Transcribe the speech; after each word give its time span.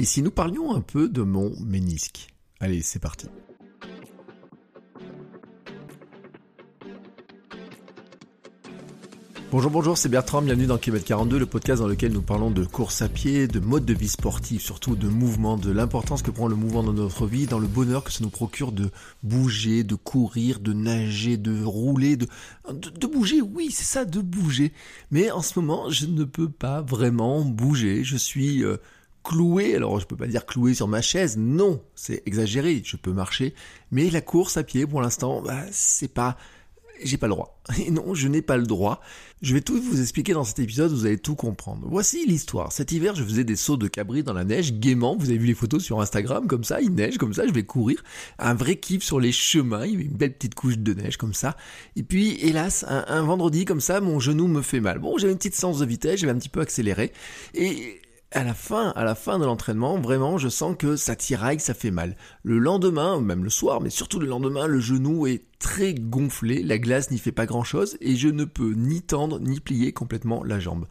Et 0.00 0.06
si 0.06 0.22
nous 0.22 0.30
parlions 0.30 0.74
un 0.74 0.80
peu 0.80 1.10
de 1.10 1.20
mon 1.20 1.52
ménisque? 1.60 2.28
Allez, 2.58 2.80
c'est 2.80 3.00
parti. 3.00 3.26
Bonjour, 9.50 9.70
bonjour, 9.70 9.98
c'est 9.98 10.08
Bertrand, 10.08 10.40
bienvenue 10.40 10.64
dans 10.64 10.78
Kilomètre 10.78 11.04
42, 11.04 11.38
le 11.40 11.44
podcast 11.44 11.82
dans 11.82 11.86
lequel 11.86 12.12
nous 12.12 12.22
parlons 12.22 12.50
de 12.50 12.64
course 12.64 13.02
à 13.02 13.10
pied, 13.10 13.46
de 13.46 13.60
mode 13.60 13.84
de 13.84 13.92
vie 13.92 14.08
sportif, 14.08 14.62
surtout 14.62 14.96
de 14.96 15.06
mouvement, 15.06 15.58
de 15.58 15.70
l'importance 15.70 16.22
que 16.22 16.30
prend 16.30 16.48
le 16.48 16.56
mouvement 16.56 16.82
dans 16.82 16.94
notre 16.94 17.26
vie, 17.26 17.44
dans 17.44 17.58
le 17.58 17.66
bonheur 17.66 18.02
que 18.02 18.10
ça 18.10 18.24
nous 18.24 18.30
procure 18.30 18.72
de 18.72 18.90
bouger, 19.22 19.84
de 19.84 19.96
courir, 19.96 20.60
de 20.60 20.72
nager, 20.72 21.36
de 21.36 21.62
rouler, 21.62 22.16
de, 22.16 22.26
de, 22.72 23.06
bouger, 23.06 23.42
oui, 23.42 23.68
c'est 23.70 23.84
ça, 23.84 24.06
de 24.06 24.20
bouger. 24.22 24.72
Mais 25.10 25.30
en 25.30 25.42
ce 25.42 25.58
moment, 25.58 25.90
je 25.90 26.06
ne 26.06 26.24
peux 26.24 26.48
pas 26.48 26.80
vraiment 26.80 27.44
bouger, 27.44 28.02
je 28.02 28.16
suis... 28.16 28.64
Euh, 28.64 28.78
cloué, 29.22 29.74
alors 29.74 30.00
je 30.00 30.06
peux 30.06 30.16
pas 30.16 30.26
dire 30.26 30.46
cloué 30.46 30.74
sur 30.74 30.88
ma 30.88 31.02
chaise, 31.02 31.36
non, 31.36 31.82
c'est 31.94 32.22
exagéré, 32.26 32.82
je 32.84 32.96
peux 32.96 33.12
marcher, 33.12 33.54
mais 33.90 34.10
la 34.10 34.20
course 34.20 34.56
à 34.56 34.62
pied 34.62 34.86
pour 34.86 35.02
l'instant, 35.02 35.42
bah, 35.42 35.64
c'est 35.70 36.12
pas 36.12 36.36
j'ai 37.02 37.16
pas 37.16 37.26
le 37.26 37.34
droit. 37.34 37.60
Et 37.78 37.90
non, 37.90 38.14
je 38.14 38.28
n'ai 38.28 38.42
pas 38.42 38.56
le 38.56 38.66
droit. 38.66 39.00
Je 39.42 39.54
vais 39.54 39.60
tout 39.60 39.80
vous 39.80 40.00
expliquer 40.00 40.34
dans 40.34 40.44
cet 40.44 40.58
épisode, 40.58 40.92
vous 40.92 41.06
allez 41.06 41.18
tout 41.18 41.34
comprendre. 41.34 41.86
Voici 41.88 42.26
l'histoire. 42.26 42.72
Cet 42.72 42.92
hiver, 42.92 43.14
je 43.14 43.24
faisais 43.24 43.44
des 43.44 43.56
sauts 43.56 43.78
de 43.78 43.88
cabri 43.88 44.22
dans 44.22 44.34
la 44.34 44.44
neige, 44.44 44.74
gaiement. 44.74 45.16
Vous 45.18 45.30
avez 45.30 45.38
vu 45.38 45.46
les 45.46 45.54
photos 45.54 45.82
sur 45.82 46.00
Instagram, 46.00 46.46
comme 46.46 46.64
ça, 46.64 46.80
il 46.80 46.94
neige, 46.94 47.16
comme 47.16 47.32
ça, 47.32 47.46
je 47.46 47.52
vais 47.52 47.62
courir. 47.62 48.02
Un 48.38 48.54
vrai 48.54 48.76
kiff 48.76 49.02
sur 49.02 49.18
les 49.18 49.32
chemins, 49.32 49.86
il 49.86 49.92
y 49.92 49.94
avait 49.94 50.04
une 50.04 50.16
belle 50.16 50.34
petite 50.34 50.54
couche 50.54 50.78
de 50.78 50.92
neige, 50.92 51.16
comme 51.16 51.34
ça. 51.34 51.56
Et 51.96 52.02
puis, 52.02 52.38
hélas, 52.40 52.84
un, 52.86 53.22
vendredi, 53.22 53.64
comme 53.64 53.80
ça, 53.80 54.00
mon 54.00 54.20
genou 54.20 54.46
me 54.46 54.62
fait 54.62 54.80
mal. 54.80 54.98
Bon, 54.98 55.16
j'avais 55.16 55.32
une 55.32 55.38
petite 55.38 55.54
séance 55.54 55.78
de 55.78 55.86
vitesse, 55.86 56.20
j'avais 56.20 56.32
un 56.32 56.38
petit 56.38 56.48
peu 56.48 56.60
accéléré. 56.60 57.12
Et 57.54 58.00
à 58.32 58.44
la 58.44 58.54
fin, 58.54 58.90
à 58.94 59.04
la 59.04 59.14
fin 59.14 59.38
de 59.38 59.44
l'entraînement, 59.44 59.98
vraiment, 59.98 60.38
je 60.38 60.48
sens 60.48 60.76
que 60.78 60.96
ça 60.96 61.16
tiraille, 61.16 61.58
ça 61.58 61.74
fait 61.74 61.90
mal. 61.90 62.16
Le 62.44 62.58
lendemain, 62.58 63.20
même 63.20 63.42
le 63.42 63.50
soir, 63.50 63.80
mais 63.80 63.90
surtout 63.90 64.20
le 64.20 64.26
lendemain, 64.26 64.66
le 64.66 64.78
genou 64.78 65.26
est 65.26 65.42
très 65.58 65.94
gonflé, 65.94 66.62
la 66.62 66.78
glace 66.78 67.10
n'y 67.10 67.18
fait 67.18 67.32
pas 67.32 67.46
grand 67.46 67.64
chose 67.64 67.96
et 68.00 68.16
je 68.16 68.28
ne 68.28 68.44
peux 68.44 68.72
ni 68.72 69.02
tendre 69.02 69.40
ni 69.40 69.60
plier 69.60 69.92
complètement 69.92 70.44
la 70.44 70.60
jambe. 70.60 70.86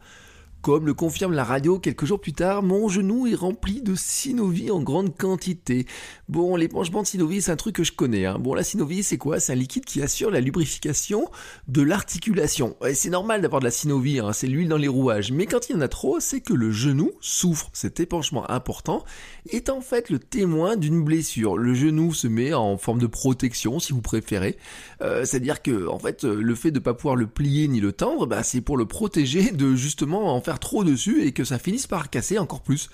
Comme 0.62 0.84
le 0.84 0.92
confirme 0.92 1.32
la 1.32 1.42
radio 1.42 1.78
quelques 1.78 2.04
jours 2.04 2.20
plus 2.20 2.34
tard, 2.34 2.62
mon 2.62 2.90
genou 2.90 3.26
est 3.26 3.34
rempli 3.34 3.80
de 3.80 3.94
synovie 3.94 4.70
en 4.70 4.82
grande 4.82 5.16
quantité. 5.16 5.86
Bon, 6.28 6.54
l'épanchement 6.54 7.00
de 7.00 7.06
synovie, 7.06 7.40
c'est 7.40 7.50
un 7.50 7.56
truc 7.56 7.76
que 7.76 7.82
je 7.82 7.92
connais. 7.92 8.26
Hein. 8.26 8.38
Bon, 8.38 8.52
la 8.52 8.62
synovie, 8.62 9.02
c'est 9.02 9.16
quoi? 9.16 9.40
C'est 9.40 9.52
un 9.52 9.56
liquide 9.56 9.86
qui 9.86 10.02
assure 10.02 10.30
la 10.30 10.42
lubrification 10.42 11.30
de 11.66 11.80
l'articulation. 11.80 12.76
C'est 12.92 13.08
normal 13.08 13.40
d'avoir 13.40 13.60
de 13.60 13.64
la 13.64 13.70
synovie, 13.70 14.18
hein. 14.18 14.34
c'est 14.34 14.48
l'huile 14.48 14.68
dans 14.68 14.76
les 14.76 14.86
rouages. 14.86 15.32
Mais 15.32 15.46
quand 15.46 15.70
il 15.70 15.72
y 15.72 15.76
en 15.76 15.80
a 15.80 15.88
trop, 15.88 16.20
c'est 16.20 16.42
que 16.42 16.52
le 16.52 16.70
genou 16.70 17.12
souffre. 17.22 17.70
Cet 17.72 17.98
épanchement 17.98 18.50
important 18.50 19.02
est 19.48 19.70
en 19.70 19.80
fait 19.80 20.10
le 20.10 20.18
témoin 20.18 20.76
d'une 20.76 21.02
blessure. 21.02 21.56
Le 21.56 21.72
genou 21.72 22.12
se 22.12 22.28
met 22.28 22.52
en 22.52 22.76
forme 22.76 22.98
de 22.98 23.06
protection, 23.06 23.78
si 23.78 23.94
vous 23.94 24.02
préférez. 24.02 24.58
Euh, 25.00 25.24
c'est-à-dire 25.24 25.62
que, 25.62 25.88
en 25.88 25.98
fait, 25.98 26.24
le 26.24 26.54
fait 26.54 26.70
de 26.70 26.80
ne 26.80 26.84
pas 26.84 26.92
pouvoir 26.92 27.16
le 27.16 27.26
plier 27.26 27.66
ni 27.66 27.80
le 27.80 27.92
tendre, 27.92 28.26
bah, 28.26 28.42
c'est 28.42 28.60
pour 28.60 28.76
le 28.76 28.84
protéger 28.84 29.52
de 29.52 29.74
justement 29.74 30.34
en 30.36 30.42
trop 30.58 30.84
dessus 30.84 31.22
et 31.22 31.32
que 31.32 31.44
ça 31.44 31.58
finisse 31.58 31.86
par 31.86 32.10
casser 32.10 32.38
encore 32.38 32.62
plus. 32.62 32.90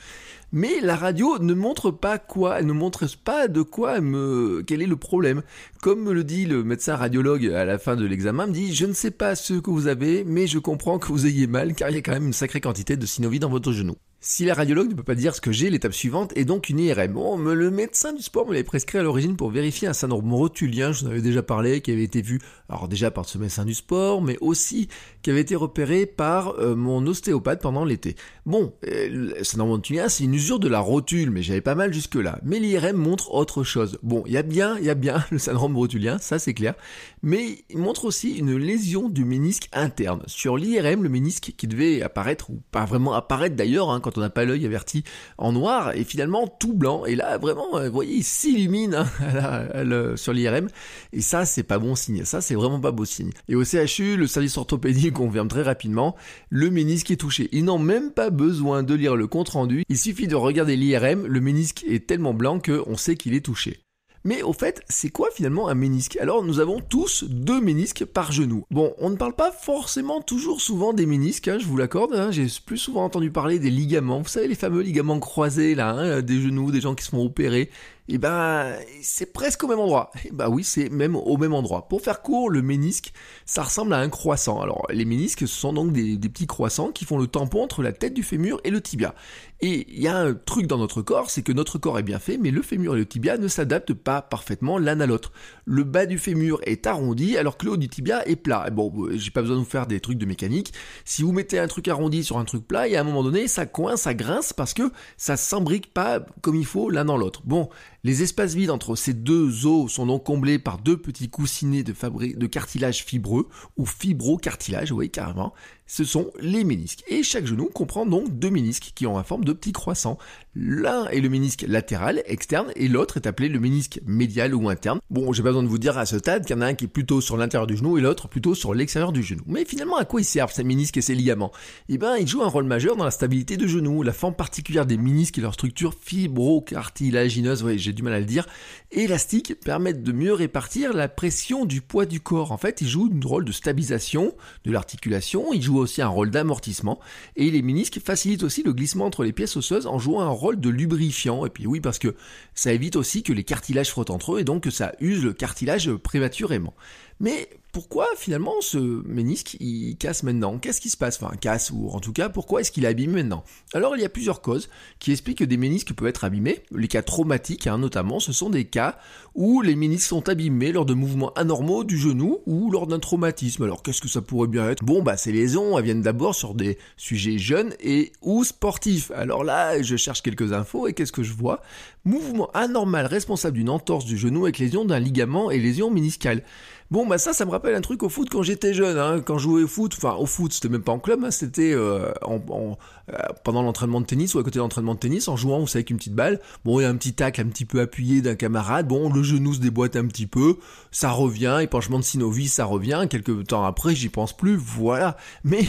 Mais 0.53 0.81
la 0.81 0.95
radio 0.95 1.39
ne 1.39 1.55
montre 1.55 1.91
pas 1.91 2.19
quoi, 2.19 2.61
elle 2.61 2.67
ne 2.67 2.73
montre 2.73 3.07
pas 3.25 3.49
de 3.49 3.63
quoi 3.63 4.01
me, 4.01 4.63
quel 4.67 4.81
est 4.81 4.87
le 4.87 4.97
problème. 4.97 5.43
Comme 5.83 6.03
me 6.03 6.13
le 6.13 6.23
dit 6.23 6.47
le 6.47 6.63
médecin 6.63 6.97
radiologue 6.97 7.47
à 7.47 7.65
la 7.65 7.79
fin 7.79 7.97
de 7.97 8.07
l'examen, 8.07 8.47
me 8.47 8.53
dit, 8.53 8.75
je 8.75 8.87
ne 8.87 8.93
sais 8.93 9.11
pas 9.11 9.35
ce 9.35 9.55
que 9.55 9.71
vous 9.71 9.89
avez, 9.89 10.23
mais 10.25 10.47
je 10.47 10.59
comprends 10.59 10.99
que 10.99 11.09
vous 11.09 11.27
ayez 11.27 11.47
mal, 11.47 11.75
car 11.75 11.91
il 11.91 11.97
y 11.97 11.99
a 11.99 12.03
quand 12.03 12.13
même 12.13 12.27
une 12.27 12.33
sacrée 12.33 12.61
quantité 12.61 12.97
de 12.97 13.07
synovie 13.07 13.41
dans 13.41 13.51
votre 13.51 13.73
genou. 13.73 13.97
Si 14.29 14.45
la 14.45 14.55
radiologue 14.55 14.91
ne 14.91 14.95
peut 14.95 15.05
pas 15.05 15.15
dire 15.15 15.37
ce 15.37 15.41
que 15.41 15.53
j'ai, 15.53 15.71
l'étape 15.71 15.93
suivante 15.93 16.37
est 16.37 16.45
donc 16.45 16.69
une 16.69 16.81
IRM. 16.81 17.13
Bon, 17.13 17.39
le 17.39 17.71
médecin 17.71 18.13
du 18.13 18.23
sport 18.23 18.45
me 18.45 18.55
l'avait 18.55 18.65
prescrit 18.65 18.99
à 18.99 19.05
l'origine 19.05 19.37
pour 19.37 19.51
vérifier 19.51 19.87
un 19.87 19.93
syndrome 19.93 20.35
rotulien, 20.35 20.91
je 20.91 20.99
vous 20.99 21.07
en 21.07 21.11
avais 21.13 21.23
déjà 21.23 21.45
parlé, 21.45 21.81
qui 21.81 21.93
avait 21.93 22.03
été 22.03 22.23
vu, 22.23 22.41
alors 22.69 22.89
déjà 22.89 23.13
par 23.13 23.25
ce 23.25 23.39
médecin 23.39 23.65
du 23.65 23.73
sport, 23.73 24.21
mais 24.21 24.37
aussi 24.41 24.89
qui 25.23 25.31
avait 25.31 25.43
été 25.43 25.55
repéré 25.55 26.07
par 26.07 26.59
euh, 26.59 26.75
mon 26.75 27.07
ostéopathe 27.07 27.63
pendant 27.63 27.85
l'été. 27.85 28.17
Bon, 28.47 28.75
euh, 28.89 29.09
le 29.37 29.45
syndrome 29.45 29.71
rotulien, 29.71 30.09
c'est 30.09 30.25
une 30.25 30.35
usure 30.35 30.59
de 30.59 30.67
la 30.67 30.81
rotule, 30.81 31.31
mais 31.31 31.43
j'avais 31.43 31.61
pas 31.61 31.77
mal 31.77 31.95
jusque-là. 31.95 32.41
Mais 32.43 32.59
l'IRM 32.59 32.97
montre 32.97 33.33
autre 33.33 33.63
chose. 33.63 33.97
Bon, 34.03 34.25
il 34.27 34.33
y 34.33 34.39
a 34.39 34.43
bien, 34.43 34.77
il 34.79 34.87
y 34.87 34.91
a 34.91 34.97
bien 34.97 35.25
le 35.31 35.39
syndrome 35.39 35.77
rotulien, 35.77 36.19
ça 36.19 36.41
c'est 36.41 36.55
clair, 36.55 36.75
mais 37.23 37.65
il 37.71 37.79
montre 37.79 38.05
aussi 38.05 38.33
une 38.33 38.57
lésion 38.57 39.09
du 39.09 39.25
ménisque 39.25 39.69
interne. 39.73 40.25
Sur 40.27 40.57
l'IRM, 40.57 41.05
le 41.05 41.09
ménisque 41.09 41.53
qui 41.57 41.69
devait 41.69 42.03
apparaître, 42.03 42.51
ou 42.51 42.61
pas 42.73 42.87
vraiment 42.87 43.13
apparaître 43.13 43.55
d'ailleurs, 43.55 43.91
hein, 43.91 44.01
quand 44.01 44.16
on 44.17 44.21
n'a 44.21 44.31
pas 44.31 44.45
l'œil 44.45 44.65
averti 44.67 45.05
en 45.39 45.53
noir, 45.53 45.95
et 45.95 46.05
finalement 46.05 46.47
tout 46.47 46.75
blanc. 46.75 47.05
Et 47.05 47.15
là, 47.15 47.39
vraiment, 47.39 47.79
euh, 47.79 47.89
vous 47.89 47.95
voyez, 47.95 48.17
il 48.17 48.25
s'illumine 48.25 48.95
hein, 48.95 50.17
sur 50.17 50.33
l'IRM. 50.33 50.69
Et 51.13 51.21
ça, 51.21 51.45
c'est 51.45 51.63
pas 51.63 51.79
bon 51.79 51.95
signe. 51.95 52.25
Ça, 52.25 52.41
c'est 52.41 52.55
vraiment 52.55 52.81
pas 52.81 52.93
beau 52.93 53.05
signe. 53.05 53.31
Et 53.49 53.55
au 53.55 53.65
CHU, 53.65 54.17
le 54.17 54.27
service 54.27 54.57
orthopédique 54.57 55.15
confirme 55.15 55.49
très 55.49 55.63
rapidement, 55.63 56.17
le 56.51 56.71
ménisque 56.71 57.11
est 57.11 57.17
touché. 57.17 57.49
Ils 57.53 57.65
n'ont 57.65 57.79
même 57.79 58.11
pas 58.11 58.31
besoin 58.31 58.83
de 58.83 58.95
lire 58.95 59.17
le 59.17 59.27
compte 59.27 59.51
rendu. 59.51 59.85
Il 59.89 59.99
suffit 59.99 60.29
de 60.29 60.37
regarder 60.37 60.77
l'IRM. 60.77 61.27
Le 61.27 61.41
ménisque 61.41 61.85
est 61.89 62.07
tellement 62.07 62.35
blanc 62.35 62.59
qu'on 62.61 62.97
sait 62.97 63.17
qu'il 63.17 63.35
est 63.35 63.45
touché. 63.45 63.86
Mais 64.27 64.43
au 64.43 64.53
fait, 64.53 64.83
c'est 64.89 65.11
quoi 65.11 65.29
finalement 65.33 65.69
un 65.69 65.77
ménisque? 65.77 66.19
Alors 66.21 66.43
nous 66.43 66.59
avons 66.59 66.81
tous 66.81 67.23
deux 67.23 67.61
ménisques 67.61 68.05
par 68.05 68.33
genou. 68.33 68.65
Bon, 68.73 68.93
on 68.99 69.11
ne 69.11 69.15
parle 69.15 69.35
pas 69.35 69.53
forcément 69.53 70.21
toujours 70.21 70.61
souvent 70.61 70.93
des 70.93 71.07
ménisques, 71.07 71.47
hein, 71.47 71.59
je 71.61 71.65
vous 71.65 71.77
l'accorde, 71.77 72.13
hein. 72.13 72.33
j'ai 72.33 72.49
plus 72.67 72.77
souvent 72.77 73.05
entendu 73.05 73.31
parler 73.31 73.61
des 73.61 73.71
ligaments, 73.71 74.21
vous 74.21 74.29
savez 74.29 74.49
les 74.49 74.57
fameux 74.57 74.83
ligaments 74.83 75.21
croisés 75.21 75.77
là, 75.77 75.91
hein, 75.91 76.23
des 76.23 76.41
genoux, 76.41 76.73
des 76.73 76.81
gens 76.81 76.97
qui 76.97 77.05
se 77.05 77.11
font 77.11 77.25
opérer 77.25 77.71
et 78.09 78.15
eh 78.15 78.19
ben 78.19 78.77
c'est 79.03 79.33
presque 79.33 79.65
au 79.65 79.67
même 79.67 79.81
endroit. 79.81 80.13
Et 80.25 80.29
eh 80.29 80.31
ben 80.33 80.49
oui, 80.49 80.63
c'est 80.63 80.91
même 80.91 81.17
au 81.17 81.37
même 81.39 81.53
endroit. 81.53 81.89
Pour 81.89 82.01
faire 82.01 82.23
court, 82.23 82.51
le 82.51 82.63
ménisque, 82.63 83.13
ça 83.47 83.65
ressemble 83.65 83.93
à 83.95 83.99
un 83.99 84.09
croissant. 84.09 84.61
Alors 84.61 84.87
les 84.91 85.05
ménisques, 85.05 85.41
ce 85.41 85.47
sont 85.47 85.73
donc 85.73 85.93
des, 85.93 86.17
petits 86.17 86.47
croissants 86.47 86.93
qui 86.93 87.05
font 87.05 87.19
le 87.19 87.27
tampon 87.27 87.65
entre 87.65 87.83
la 87.83 87.93
tête 87.93 88.15
du 88.15 88.23
fémur 88.23 88.61
et 88.63 88.71
le 88.71 88.81
tibia. 88.81 89.15
Et 89.61 89.87
il 89.89 90.01
y 90.01 90.07
a 90.07 90.17
un 90.17 90.35
truc 90.35 90.67
dans 90.67 90.79
notre 90.79 91.03
corps, 91.03 91.31
c'est 91.31 91.43
que 91.43 91.51
notre 91.51 91.79
corps 91.79 91.99
est 91.99 92.05
bien 92.05 92.19
fait, 92.19 92.37
mais 92.37 92.51
le 92.51 92.63
fémur 92.63 92.95
et 92.95 92.99
le 92.99 93.07
tibia 93.07 93.39
ne 93.39 93.49
s'adaptent 93.49 93.95
pas 93.95 94.21
parfaitement 94.23 94.79
l'un 94.79 95.01
à 95.01 95.07
l'autre. 95.07 95.33
Le 95.65 95.83
bas 95.83 96.07
du 96.07 96.19
fémur 96.19 96.61
est 96.63 96.87
arrondi, 96.87 97.37
alors 97.39 97.57
que 97.57 97.65
le 97.65 97.73
haut 97.73 97.77
du 97.77 97.89
tibia 97.89 98.27
est 98.29 98.37
plat. 98.37 98.69
Bon, 98.71 98.93
j'ai 99.15 99.31
pas 99.31 99.41
besoin 99.41 99.57
de 99.57 99.63
vous 99.63 99.69
faire 99.69 99.87
des 99.87 99.99
trucs 99.99 100.19
de 100.19 100.27
mécanique. 100.27 100.75
Si 101.05 101.23
vous 101.23 101.33
mettez 101.33 101.59
un 101.59 101.69
truc 101.69 101.89
arrondi 101.89 102.23
sur 102.23 102.39
un 102.39 102.45
truc 102.45 102.69
plat, 102.69 102.87
et 102.87 102.97
à 102.97 103.01
un 103.01 103.05
moment 103.05 103.23
donné, 103.23 103.49
ça 103.49 103.65
coince, 103.65 104.03
ça 104.03 104.15
grince 104.15 104.53
parce 104.53 104.75
que 104.75 104.93
ça 105.17 105.37
s'embrique 105.37 105.93
pas 105.93 106.21
comme 106.43 106.57
il 106.57 106.67
faut 106.67 106.91
l'un 106.91 107.07
dans 107.07 107.17
l'autre. 107.17 107.41
Bon, 107.45 107.71
les 108.07 108.23
espaces 108.23 108.55
vides 108.55 108.71
entre 108.71 108.95
ces 108.95 109.15
deux 109.15 109.67
os 109.67 109.91
sont 109.91 110.07
donc 110.07 110.23
comblés 110.23 110.61
par 110.61 110.79
deux 110.79 110.97
petits 110.97 111.29
coussinets 111.29 111.83
de, 111.83 112.47
cartilage 112.47 113.03
fibreux 113.05 113.49
ou 113.77 113.85
fibrocartilage, 113.85 114.93
oui 114.93 115.11
carrément, 115.11 115.53
ce 115.89 116.05
sont 116.05 116.31
les 116.39 116.63
ménisques. 116.63 117.03
Et 117.09 117.25
chaque 117.25 117.47
genou 117.47 117.67
comprend 117.67 118.07
donc 118.07 118.39
deux 118.39 118.51
ménisques 118.51 118.93
qui 118.95 119.09
ont 119.09 119.17
la 119.17 119.25
forme 119.25 119.45
de 119.45 119.53
petits 119.53 119.73
croissants. 119.73 120.19
L'un 120.59 121.05
est 121.09 121.21
le 121.21 121.29
ménisque 121.29 121.67
latéral, 121.69 122.23
externe, 122.25 122.73
et 122.77 122.89
l'autre 122.89 123.19
est 123.19 123.27
appelé 123.27 123.51
le 123.51 123.61
ménisque 123.61 124.01
médial 124.07 124.55
ou 124.55 124.71
interne. 124.71 125.01
Bon, 125.11 125.31
j'ai 125.35 125.43
pas 125.43 125.51
besoin 125.51 125.63
de 125.63 125.69
vous 125.69 125.77
dire 125.77 125.99
à 125.99 126.07
ce 126.07 126.19
stade 126.19 126.47
qu'il 126.47 126.57
y 126.57 126.59
en 126.59 126.63
a 126.63 126.67
un 126.67 126.73
qui 126.73 126.87
est 126.87 126.89
plutôt 126.89 127.21
sur 127.21 127.37
l'intérieur 127.37 127.67
du 127.67 127.77
genou 127.77 127.99
et 127.99 128.01
l'autre 128.01 128.27
plutôt 128.27 128.55
sur 128.55 128.73
l'extérieur 128.73 129.13
du 129.13 129.23
genou. 129.23 129.43
Mais 129.47 129.67
finalement, 129.67 129.99
à 129.99 130.07
quoi 130.07 130.23
ils 130.23 130.25
servent 130.25 130.55
ces 130.55 130.65
ménisques 130.65 130.97
et 130.97 131.03
ces 131.03 131.15
ligaments? 131.15 131.53
Eh 131.91 131.99
bien, 131.99 132.17
ils 132.17 132.27
jouent 132.27 132.43
un 132.43 132.49
rôle 132.49 132.65
majeur 132.65 132.97
dans 132.97 133.05
la 133.05 133.11
stabilité 133.11 133.59
du 133.59 133.69
genou, 133.69 134.03
la 134.03 134.15
forme 134.15 134.35
particulière 134.35 134.87
des 134.87 134.97
ménisques 134.97 135.37
et 135.37 135.43
leur 135.43 135.53
structure 135.53 135.93
fibrocartilagineuse, 136.01 137.63
ouais, 137.63 137.77
j'ai 137.77 137.93
du 137.93 138.03
mal 138.03 138.15
à 138.15 138.21
le 138.21 138.25
dire, 138.25 138.47
élastique, 138.93 139.61
permettent 139.61 140.03
de 140.03 140.13
mieux 140.13 140.33
répartir 140.33 140.95
la 140.95 141.09
pression 141.09 141.67
du 141.67 141.83
poids 141.83 142.07
du 142.07 142.21
corps. 142.21 142.51
En 142.51 142.57
fait, 142.57 142.81
ils 142.81 142.89
jouent 142.89 143.11
un 143.13 143.29
rôle 143.29 143.45
de 143.45 143.53
stabilisation 143.53 144.35
de 144.65 144.73
l'articulation, 144.73 145.53
ils 145.53 145.61
jouent 145.61 145.81
aussi 145.81 146.01
un 146.01 146.09
rôle 146.09 146.31
d'amortissement 146.31 146.99
et 147.37 147.51
les 147.51 147.61
ménisques 147.61 148.01
facilitent 148.03 148.43
aussi 148.43 148.63
le 148.63 148.73
glissement 148.73 149.05
entre 149.05 149.23
les 149.23 149.35
pièces 149.35 149.59
osseuses 149.59 149.87
en 149.87 149.99
jouant 149.99 150.23
un 150.23 150.29
rôle 150.29 150.46
de 150.55 150.69
lubrifiant. 150.69 151.45
Et 151.47 151.51
puis 151.51 151.67
oui, 151.67 151.81
parce 151.81 151.99
que 151.99 152.15
ça 152.55 152.73
évite 152.73 152.97
aussi 152.97 153.23
que 153.23 153.33
les 153.33 153.45
cartilages 153.45 153.91
frottent 153.91 154.11
entre 154.11 154.35
eux 154.35 154.41
et 154.41 154.45
donc 154.45 154.63
que 154.63 154.71
ça 154.71 154.93
use 155.01 155.25
le 155.25 155.33
cartilage 155.33 155.93
prématurément. 155.93 156.75
Mais 157.19 157.49
pourquoi 157.73 158.07
finalement 158.17 158.55
ce 158.61 158.79
ménisque 159.07 159.57
il 159.61 159.97
casse 159.97 160.23
maintenant? 160.23 160.59
Qu'est-ce 160.59 160.81
qui 160.81 160.91
se 160.91 160.97
passe? 160.97 161.23
Enfin, 161.23 161.35
casse 161.37 161.71
ou 161.71 161.89
en 161.91 162.01
tout 162.01 162.13
cas, 162.13 162.29
pourquoi 162.29 162.61
est-ce 162.61 162.73
qu'il 162.73 162.85
est 162.85 162.89
abîmé 162.89 163.23
maintenant? 163.23 163.45
Alors 163.75 163.97
il 163.97 164.03
y 164.03 164.05
a 164.05 164.09
plusieurs 164.09 164.41
causes 164.41 164.69
qui 164.99 165.13
expliquent 165.13 165.39
que 165.39 165.45
des 165.45 165.57
ménisques 165.57 165.93
peuvent 165.95 166.09
être 166.09 166.25
abîmés. 166.25 166.63
Les 166.73 166.89
cas 166.89 167.03
traumatiques 167.03 167.67
hein, 167.67 167.79
notamment, 167.79 168.21
ce 168.21 168.33
sont 168.33 168.51
des 168.51 168.65
cas 168.65 168.99
où 169.35 169.61
les 169.61 169.77
ménisques 169.77 170.09
sont 170.09 170.29
abîmés 170.29 170.73
lors 170.73 170.87
de 170.87 170.95
mouvements 170.95 171.33
anormaux 171.35 171.85
du 171.85 171.99
genou 171.99 172.39
ou 172.47 172.71
lors 172.71 172.87
d'un 172.87 172.99
traumatisme. 172.99 173.65
Alors 173.65 173.83
qu'est-ce 173.83 174.01
que 174.01 174.09
ça 174.09 174.23
pourrait 174.23 174.49
bien 174.49 174.69
être? 174.71 174.85
Bon 174.85 175.03
bah 175.03 175.17
ces 175.17 175.33
lésions 175.33 175.79
elles 175.79 175.85
viennent 175.85 176.03
d'abord 176.03 176.35
sur 176.35 176.55
des 176.55 176.79
sujets 176.97 177.39
jeunes 177.39 177.75
et 177.81 178.13
ou 178.23 178.45
sportifs. 178.45 179.11
Alors 179.11 179.45
là 179.45 179.83
je 179.83 179.97
cherche 179.97 180.23
quelques 180.23 180.53
infos 180.53 180.87
et 180.87 180.95
qu'est-ce 180.95 181.13
que 181.13 181.23
je 181.23 181.33
vois? 181.33 181.61
Mouvement 182.05 182.51
anormal 182.53 183.07
responsable 183.07 183.57
d'une 183.57 183.69
entorse 183.71 184.05
du 184.05 184.17
genou 184.17 184.45
avec 184.45 184.59
lésion 184.59 184.85
d'un 184.85 184.99
ligament 184.99 185.51
et 185.51 185.59
lésion 185.59 185.91
méniscale. 185.91 186.43
Bon, 186.91 187.05
bah 187.05 187.19
ça, 187.19 187.33
ça 187.33 187.45
me 187.45 187.51
rappelle 187.51 187.75
un 187.75 187.81
truc 187.81 188.05
au 188.05 188.09
foot 188.09 188.29
quand 188.31 188.43
j'étais 188.43 188.73
jeune, 188.73 188.97
hein, 188.97 189.21
quand 189.21 189.39
je 189.39 189.43
jouais 189.45 189.65
au 189.65 189.69
foot, 189.69 189.93
enfin 189.97 190.15
au 190.15 190.27
foot, 190.27 190.53
c'était 190.53 190.69
même 190.69 190.83
pas 190.83 190.93
en 190.93 191.01
club, 191.01 191.25
hein, 191.25 191.33
c'était 191.33 191.73
euh, 191.73 192.13
en, 192.23 192.79
euh, 193.13 193.17
pendant 193.43 193.63
l'entraînement 193.63 194.01
de 194.01 194.07
tennis 194.07 194.35
ou 194.35 194.39
à 194.39 194.45
côté 194.45 194.59
de 194.59 194.61
l'entraînement 194.61 194.95
de 194.95 195.01
tennis, 195.01 195.27
en 195.27 195.37
jouant, 195.37 195.59
vous 195.59 195.67
savez, 195.67 195.81
avec 195.81 195.91
une 195.91 195.97
petite 195.97 196.15
balle. 196.15 196.41
Bon, 196.65 196.79
il 196.79 196.85
y 196.85 196.87
a 196.87 196.89
un 196.89 196.95
petit 196.95 197.13
tacle 197.13 197.41
un 197.41 197.47
petit 197.47 197.65
peu 197.65 197.81
appuyé 197.81 198.23
d'un 198.23 198.37
camarade, 198.37 198.87
bon, 198.87 199.13
le 199.13 199.25
genou 199.25 199.55
se 199.55 199.59
déboîte 199.59 199.97
un 199.97 200.07
petit 200.07 200.29
peu, 200.29 200.59
ça 200.93 201.11
revient, 201.11 201.59
épanchement 201.61 201.99
de 201.99 202.05
synovis, 202.05 202.53
ça 202.53 202.65
revient, 202.65 203.07
quelques 203.11 203.49
temps 203.49 203.65
après, 203.65 203.97
j'y 203.97 204.09
pense 204.09 204.37
plus, 204.37 204.55
voilà. 204.55 205.17
Mais 205.45 205.65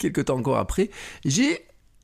quelques 0.00 0.24
temps 0.24 0.36
encore 0.36 0.58
après, 0.58 0.90
j'ai 1.24 1.60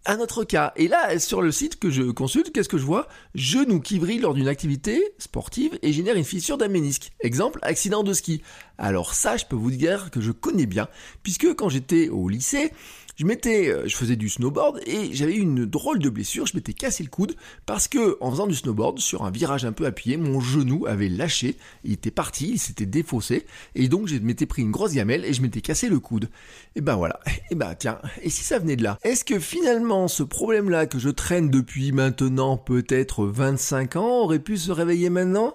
un 0.06 0.19
autre 0.19 0.44
cas. 0.44 0.72
Et 0.76 0.88
là, 0.88 1.19
sur 1.19 1.43
le 1.43 1.52
site 1.52 1.78
que 1.78 1.90
je 1.90 2.02
consulte, 2.10 2.52
qu'est-ce 2.52 2.69
que 2.69 2.78
je 2.78 2.84
vois? 2.84 3.06
Genou 3.34 3.81
qui 3.81 3.99
brille 3.99 4.19
lors 4.19 4.34
d'une 4.34 4.49
activité 4.49 5.14
sportive 5.19 5.78
et 5.82 5.93
génère 5.93 6.16
une 6.16 6.25
fissure 6.25 6.58
d'un. 6.58 6.72
Exemple, 7.20 7.58
accident 7.62 8.02
de 8.02 8.12
ski. 8.12 8.43
Alors 8.78 9.14
ça, 9.14 9.37
je 9.37 9.44
peux 9.44 9.56
vous 9.56 9.70
dire 9.70 10.10
que 10.10 10.20
je 10.20 10.32
connais 10.32 10.66
bien, 10.66 10.88
puisque 11.22 11.54
quand 11.54 11.69
j'étais 11.69 12.08
au 12.08 12.28
lycée, 12.28 12.72
je 13.16 13.26
m'étais, 13.26 13.68
euh, 13.68 13.82
je 13.86 13.96
faisais 13.96 14.16
du 14.16 14.28
snowboard 14.28 14.80
et 14.86 15.12
j'avais 15.12 15.34
eu 15.34 15.40
une 15.40 15.66
drôle 15.66 15.98
de 15.98 16.08
blessure. 16.08 16.46
Je 16.46 16.56
m'étais 16.56 16.72
cassé 16.72 17.02
le 17.02 17.10
coude 17.10 17.36
parce 17.66 17.88
que 17.88 18.16
en 18.20 18.30
faisant 18.30 18.46
du 18.46 18.54
snowboard 18.54 18.98
sur 18.98 19.24
un 19.24 19.30
virage 19.30 19.64
un 19.64 19.72
peu 19.72 19.86
appuyé, 19.86 20.16
mon 20.16 20.40
genou 20.40 20.86
avait 20.86 21.08
lâché, 21.08 21.56
il 21.84 21.92
était 21.92 22.10
parti, 22.10 22.52
il 22.52 22.58
s'était 22.58 22.86
défaussé 22.86 23.46
et 23.74 23.88
donc 23.88 24.08
je 24.08 24.16
m'étais 24.16 24.46
pris 24.46 24.62
une 24.62 24.70
grosse 24.70 24.94
gamelle 24.94 25.24
et 25.24 25.32
je 25.32 25.42
m'étais 25.42 25.60
cassé 25.60 25.88
le 25.88 26.00
coude. 26.00 26.30
Et 26.74 26.80
ben 26.80 26.96
voilà. 26.96 27.20
Et 27.50 27.54
ben 27.54 27.74
tiens, 27.78 27.98
et 28.22 28.30
si 28.30 28.44
ça 28.44 28.58
venait 28.58 28.76
de 28.76 28.82
là? 28.82 28.98
Est-ce 29.02 29.24
que 29.24 29.38
finalement 29.38 30.08
ce 30.08 30.22
problème-là 30.22 30.86
que 30.86 30.98
je 30.98 31.10
traîne 31.10 31.50
depuis 31.50 31.92
maintenant 31.92 32.56
peut-être 32.56 33.26
25 33.26 33.96
ans 33.96 34.20
aurait 34.22 34.38
pu 34.38 34.56
se 34.56 34.72
réveiller 34.72 35.10
maintenant? 35.10 35.54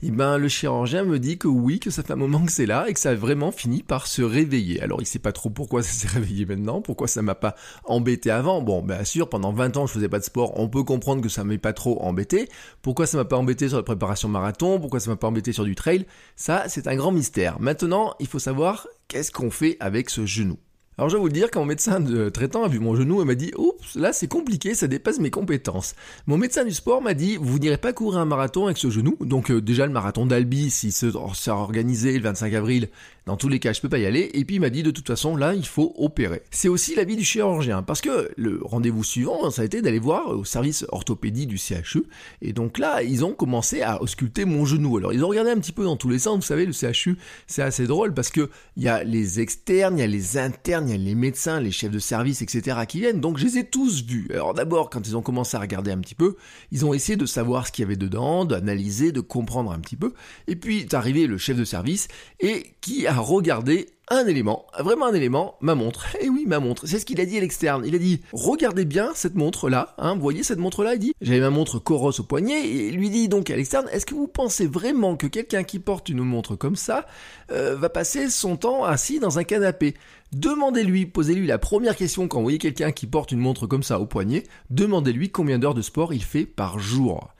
Eh 0.00 0.10
ben 0.12 0.38
le 0.38 0.48
chirurgien 0.48 1.04
me 1.04 1.18
dit 1.18 1.38
que 1.38 1.48
oui, 1.48 1.80
que 1.80 1.90
ça 1.90 2.04
fait 2.04 2.12
un 2.12 2.16
moment 2.16 2.44
que 2.44 2.52
c'est 2.52 2.66
là 2.66 2.88
et 2.88 2.94
que 2.94 3.00
ça 3.00 3.10
a 3.10 3.14
vraiment 3.14 3.50
fini 3.50 3.82
par 3.82 4.06
se 4.06 4.22
réveiller. 4.22 4.80
Alors 4.80 5.02
il 5.02 5.06
sait 5.06 5.18
pas 5.18 5.32
trop 5.32 5.50
pourquoi 5.50 5.82
ça 5.82 5.90
s'est 5.90 6.08
réveillé 6.18 6.46
maintenant, 6.46 6.80
pourquoi 6.80 7.08
ça 7.08 7.20
m'a 7.20 7.34
pas 7.34 7.56
embêté 7.84 8.30
avant. 8.30 8.62
Bon, 8.62 8.80
bien 8.82 9.02
sûr, 9.04 9.28
pendant 9.28 9.52
20 9.52 9.76
ans 9.76 9.86
je 9.86 9.92
faisais 9.94 10.08
pas 10.08 10.20
de 10.20 10.24
sport, 10.24 10.58
on 10.58 10.68
peut 10.68 10.84
comprendre 10.84 11.20
que 11.20 11.28
ça 11.28 11.42
m'ait 11.42 11.58
pas 11.58 11.72
trop 11.72 12.00
embêté. 12.02 12.48
Pourquoi 12.80 13.06
ça 13.06 13.16
m'a 13.16 13.24
pas 13.24 13.36
embêté 13.36 13.68
sur 13.68 13.76
la 13.76 13.82
préparation 13.82 14.28
marathon, 14.28 14.78
pourquoi 14.78 15.00
ça 15.00 15.10
m'a 15.10 15.16
pas 15.16 15.26
embêté 15.26 15.52
sur 15.52 15.64
du 15.64 15.74
trail, 15.74 16.06
ça 16.36 16.64
c'est 16.68 16.86
un 16.86 16.94
grand 16.94 17.10
mystère. 17.10 17.60
Maintenant, 17.60 18.14
il 18.20 18.28
faut 18.28 18.38
savoir 18.38 18.86
qu'est-ce 19.08 19.32
qu'on 19.32 19.50
fait 19.50 19.76
avec 19.80 20.10
ce 20.10 20.26
genou. 20.26 20.58
Alors 20.98 21.08
je 21.10 21.14
vais 21.14 21.20
vous 21.20 21.28
le 21.28 21.32
dire, 21.32 21.48
quand 21.52 21.60
mon 21.60 21.66
médecin 21.66 22.00
de 22.00 22.28
traitant 22.28 22.64
a 22.64 22.68
vu 22.68 22.80
mon 22.80 22.96
genou, 22.96 23.20
il 23.22 23.24
m'a 23.24 23.36
dit 23.36 23.52
Oups, 23.56 23.94
là 23.94 24.12
c'est 24.12 24.26
compliqué, 24.26 24.74
ça 24.74 24.88
dépasse 24.88 25.20
mes 25.20 25.30
compétences. 25.30 25.94
Mon 26.26 26.36
médecin 26.36 26.64
du 26.64 26.72
sport 26.72 27.00
m'a 27.00 27.14
dit 27.14 27.36
Vous 27.40 27.60
n'irez 27.60 27.76
pas 27.76 27.92
courir 27.92 28.18
un 28.18 28.24
marathon 28.24 28.64
avec 28.64 28.78
ce 28.78 28.90
genou. 28.90 29.16
Donc 29.20 29.52
euh, 29.52 29.60
déjà 29.60 29.86
le 29.86 29.92
marathon 29.92 30.26
d'Albi, 30.26 30.70
s'il 30.70 30.90
sera 30.90 31.30
organisé 31.56 32.18
le 32.18 32.24
25 32.24 32.52
avril, 32.52 32.88
dans 33.28 33.36
tous 33.36 33.48
les 33.48 33.58
cas, 33.58 33.74
je 33.74 33.80
peux 33.82 33.90
pas 33.90 33.98
y 33.98 34.06
aller. 34.06 34.30
Et 34.32 34.44
puis 34.46 34.56
il 34.56 34.60
m'a 34.60 34.70
dit 34.70 34.82
de 34.82 34.90
toute 34.90 35.06
façon, 35.06 35.36
là, 35.36 35.54
il 35.54 35.66
faut 35.66 35.94
opérer. 35.98 36.42
C'est 36.50 36.68
aussi 36.68 36.94
l'avis 36.94 37.14
du 37.14 37.24
chirurgien, 37.24 37.82
parce 37.82 38.00
que 38.00 38.30
le 38.36 38.60
rendez-vous 38.64 39.04
suivant, 39.04 39.50
ça 39.50 39.62
a 39.62 39.64
été 39.66 39.82
d'aller 39.82 39.98
voir 39.98 40.30
au 40.30 40.44
service 40.44 40.86
orthopédie 40.88 41.46
du 41.46 41.58
CHU. 41.58 42.04
Et 42.40 42.54
donc 42.54 42.78
là, 42.78 43.02
ils 43.02 43.26
ont 43.26 43.34
commencé 43.34 43.82
à 43.82 44.00
ausculter 44.00 44.46
mon 44.46 44.64
genou. 44.64 44.96
Alors 44.96 45.12
ils 45.12 45.22
ont 45.24 45.28
regardé 45.28 45.50
un 45.50 45.58
petit 45.58 45.72
peu 45.72 45.84
dans 45.84 45.96
tous 45.96 46.08
les 46.08 46.18
sens. 46.18 46.36
Vous 46.36 46.42
savez, 46.42 46.64
le 46.64 46.72
CHU, 46.72 47.18
c'est 47.46 47.62
assez 47.62 47.86
drôle 47.86 48.14
parce 48.14 48.30
que 48.30 48.48
il 48.76 48.82
y 48.82 48.88
a 48.88 49.04
les 49.04 49.40
externes, 49.40 49.98
il 49.98 50.00
y 50.00 50.04
a 50.04 50.06
les 50.06 50.38
internes, 50.38 50.88
il 50.88 50.92
y 50.92 50.94
a 50.94 50.98
les 50.98 51.14
médecins, 51.14 51.60
les 51.60 51.70
chefs 51.70 51.90
de 51.90 51.98
service, 51.98 52.40
etc. 52.40 52.78
qui 52.88 53.00
viennent. 53.00 53.20
Donc 53.20 53.36
je 53.36 53.44
les 53.44 53.58
ai 53.58 53.64
tous 53.64 54.04
vus. 54.04 54.28
Alors 54.32 54.54
d'abord, 54.54 54.88
quand 54.88 55.06
ils 55.06 55.18
ont 55.18 55.22
commencé 55.22 55.54
à 55.56 55.60
regarder 55.60 55.90
un 55.90 55.98
petit 55.98 56.14
peu, 56.14 56.36
ils 56.72 56.86
ont 56.86 56.94
essayé 56.94 57.16
de 57.16 57.26
savoir 57.26 57.66
ce 57.66 57.72
qu'il 57.72 57.82
y 57.82 57.86
avait 57.86 57.96
dedans, 57.96 58.46
d'analyser, 58.46 59.12
de 59.12 59.20
comprendre 59.20 59.70
un 59.70 59.80
petit 59.80 59.96
peu. 59.96 60.14
Et 60.46 60.56
puis 60.56 60.78
est 60.80 60.94
arrivé 60.94 61.26
le 61.26 61.36
chef 61.36 61.58
de 61.58 61.64
service 61.64 62.08
et 62.40 62.74
qui 62.80 63.06
a 63.06 63.17
regarder 63.20 63.86
un 64.10 64.26
élément, 64.26 64.66
vraiment 64.78 65.06
un 65.06 65.14
élément, 65.14 65.56
ma 65.60 65.74
montre. 65.74 66.06
Et 66.16 66.24
eh 66.24 66.28
oui, 66.28 66.44
ma 66.46 66.60
montre. 66.60 66.86
C'est 66.86 66.98
ce 66.98 67.04
qu'il 67.04 67.20
a 67.20 67.26
dit 67.26 67.36
à 67.36 67.40
l'externe. 67.40 67.84
Il 67.86 67.94
a 67.94 67.98
dit, 67.98 68.22
regardez 68.32 68.84
bien 68.84 69.12
cette 69.14 69.34
montre-là, 69.34 69.94
hein, 69.98 70.14
vous 70.14 70.20
voyez 70.20 70.42
cette 70.42 70.58
montre-là, 70.58 70.94
il 70.94 70.98
dit, 70.98 71.14
j'avais 71.20 71.40
ma 71.40 71.50
montre 71.50 71.78
Coros 71.78 72.18
au 72.18 72.22
poignet, 72.22 72.66
et 72.66 72.90
lui 72.90 73.10
dit 73.10 73.28
donc 73.28 73.50
à 73.50 73.56
l'externe, 73.56 73.86
est-ce 73.92 74.06
que 74.06 74.14
vous 74.14 74.28
pensez 74.28 74.66
vraiment 74.66 75.16
que 75.16 75.26
quelqu'un 75.26 75.62
qui 75.62 75.78
porte 75.78 76.08
une 76.08 76.22
montre 76.22 76.56
comme 76.56 76.76
ça 76.76 77.06
euh, 77.50 77.76
va 77.76 77.88
passer 77.88 78.30
son 78.30 78.56
temps 78.56 78.84
assis 78.84 79.20
dans 79.20 79.38
un 79.38 79.44
canapé? 79.44 79.94
Demandez-lui, 80.32 81.06
posez-lui 81.06 81.46
la 81.46 81.58
première 81.58 81.96
question 81.96 82.28
quand 82.28 82.38
vous 82.38 82.44
voyez 82.44 82.58
quelqu'un 82.58 82.92
qui 82.92 83.06
porte 83.06 83.32
une 83.32 83.40
montre 83.40 83.66
comme 83.66 83.82
ça 83.82 84.00
au 84.00 84.06
poignet, 84.06 84.44
demandez-lui 84.70 85.30
combien 85.30 85.58
d'heures 85.58 85.74
de 85.74 85.82
sport 85.82 86.12
il 86.12 86.22
fait 86.22 86.46
par 86.46 86.78
jour. 86.78 87.30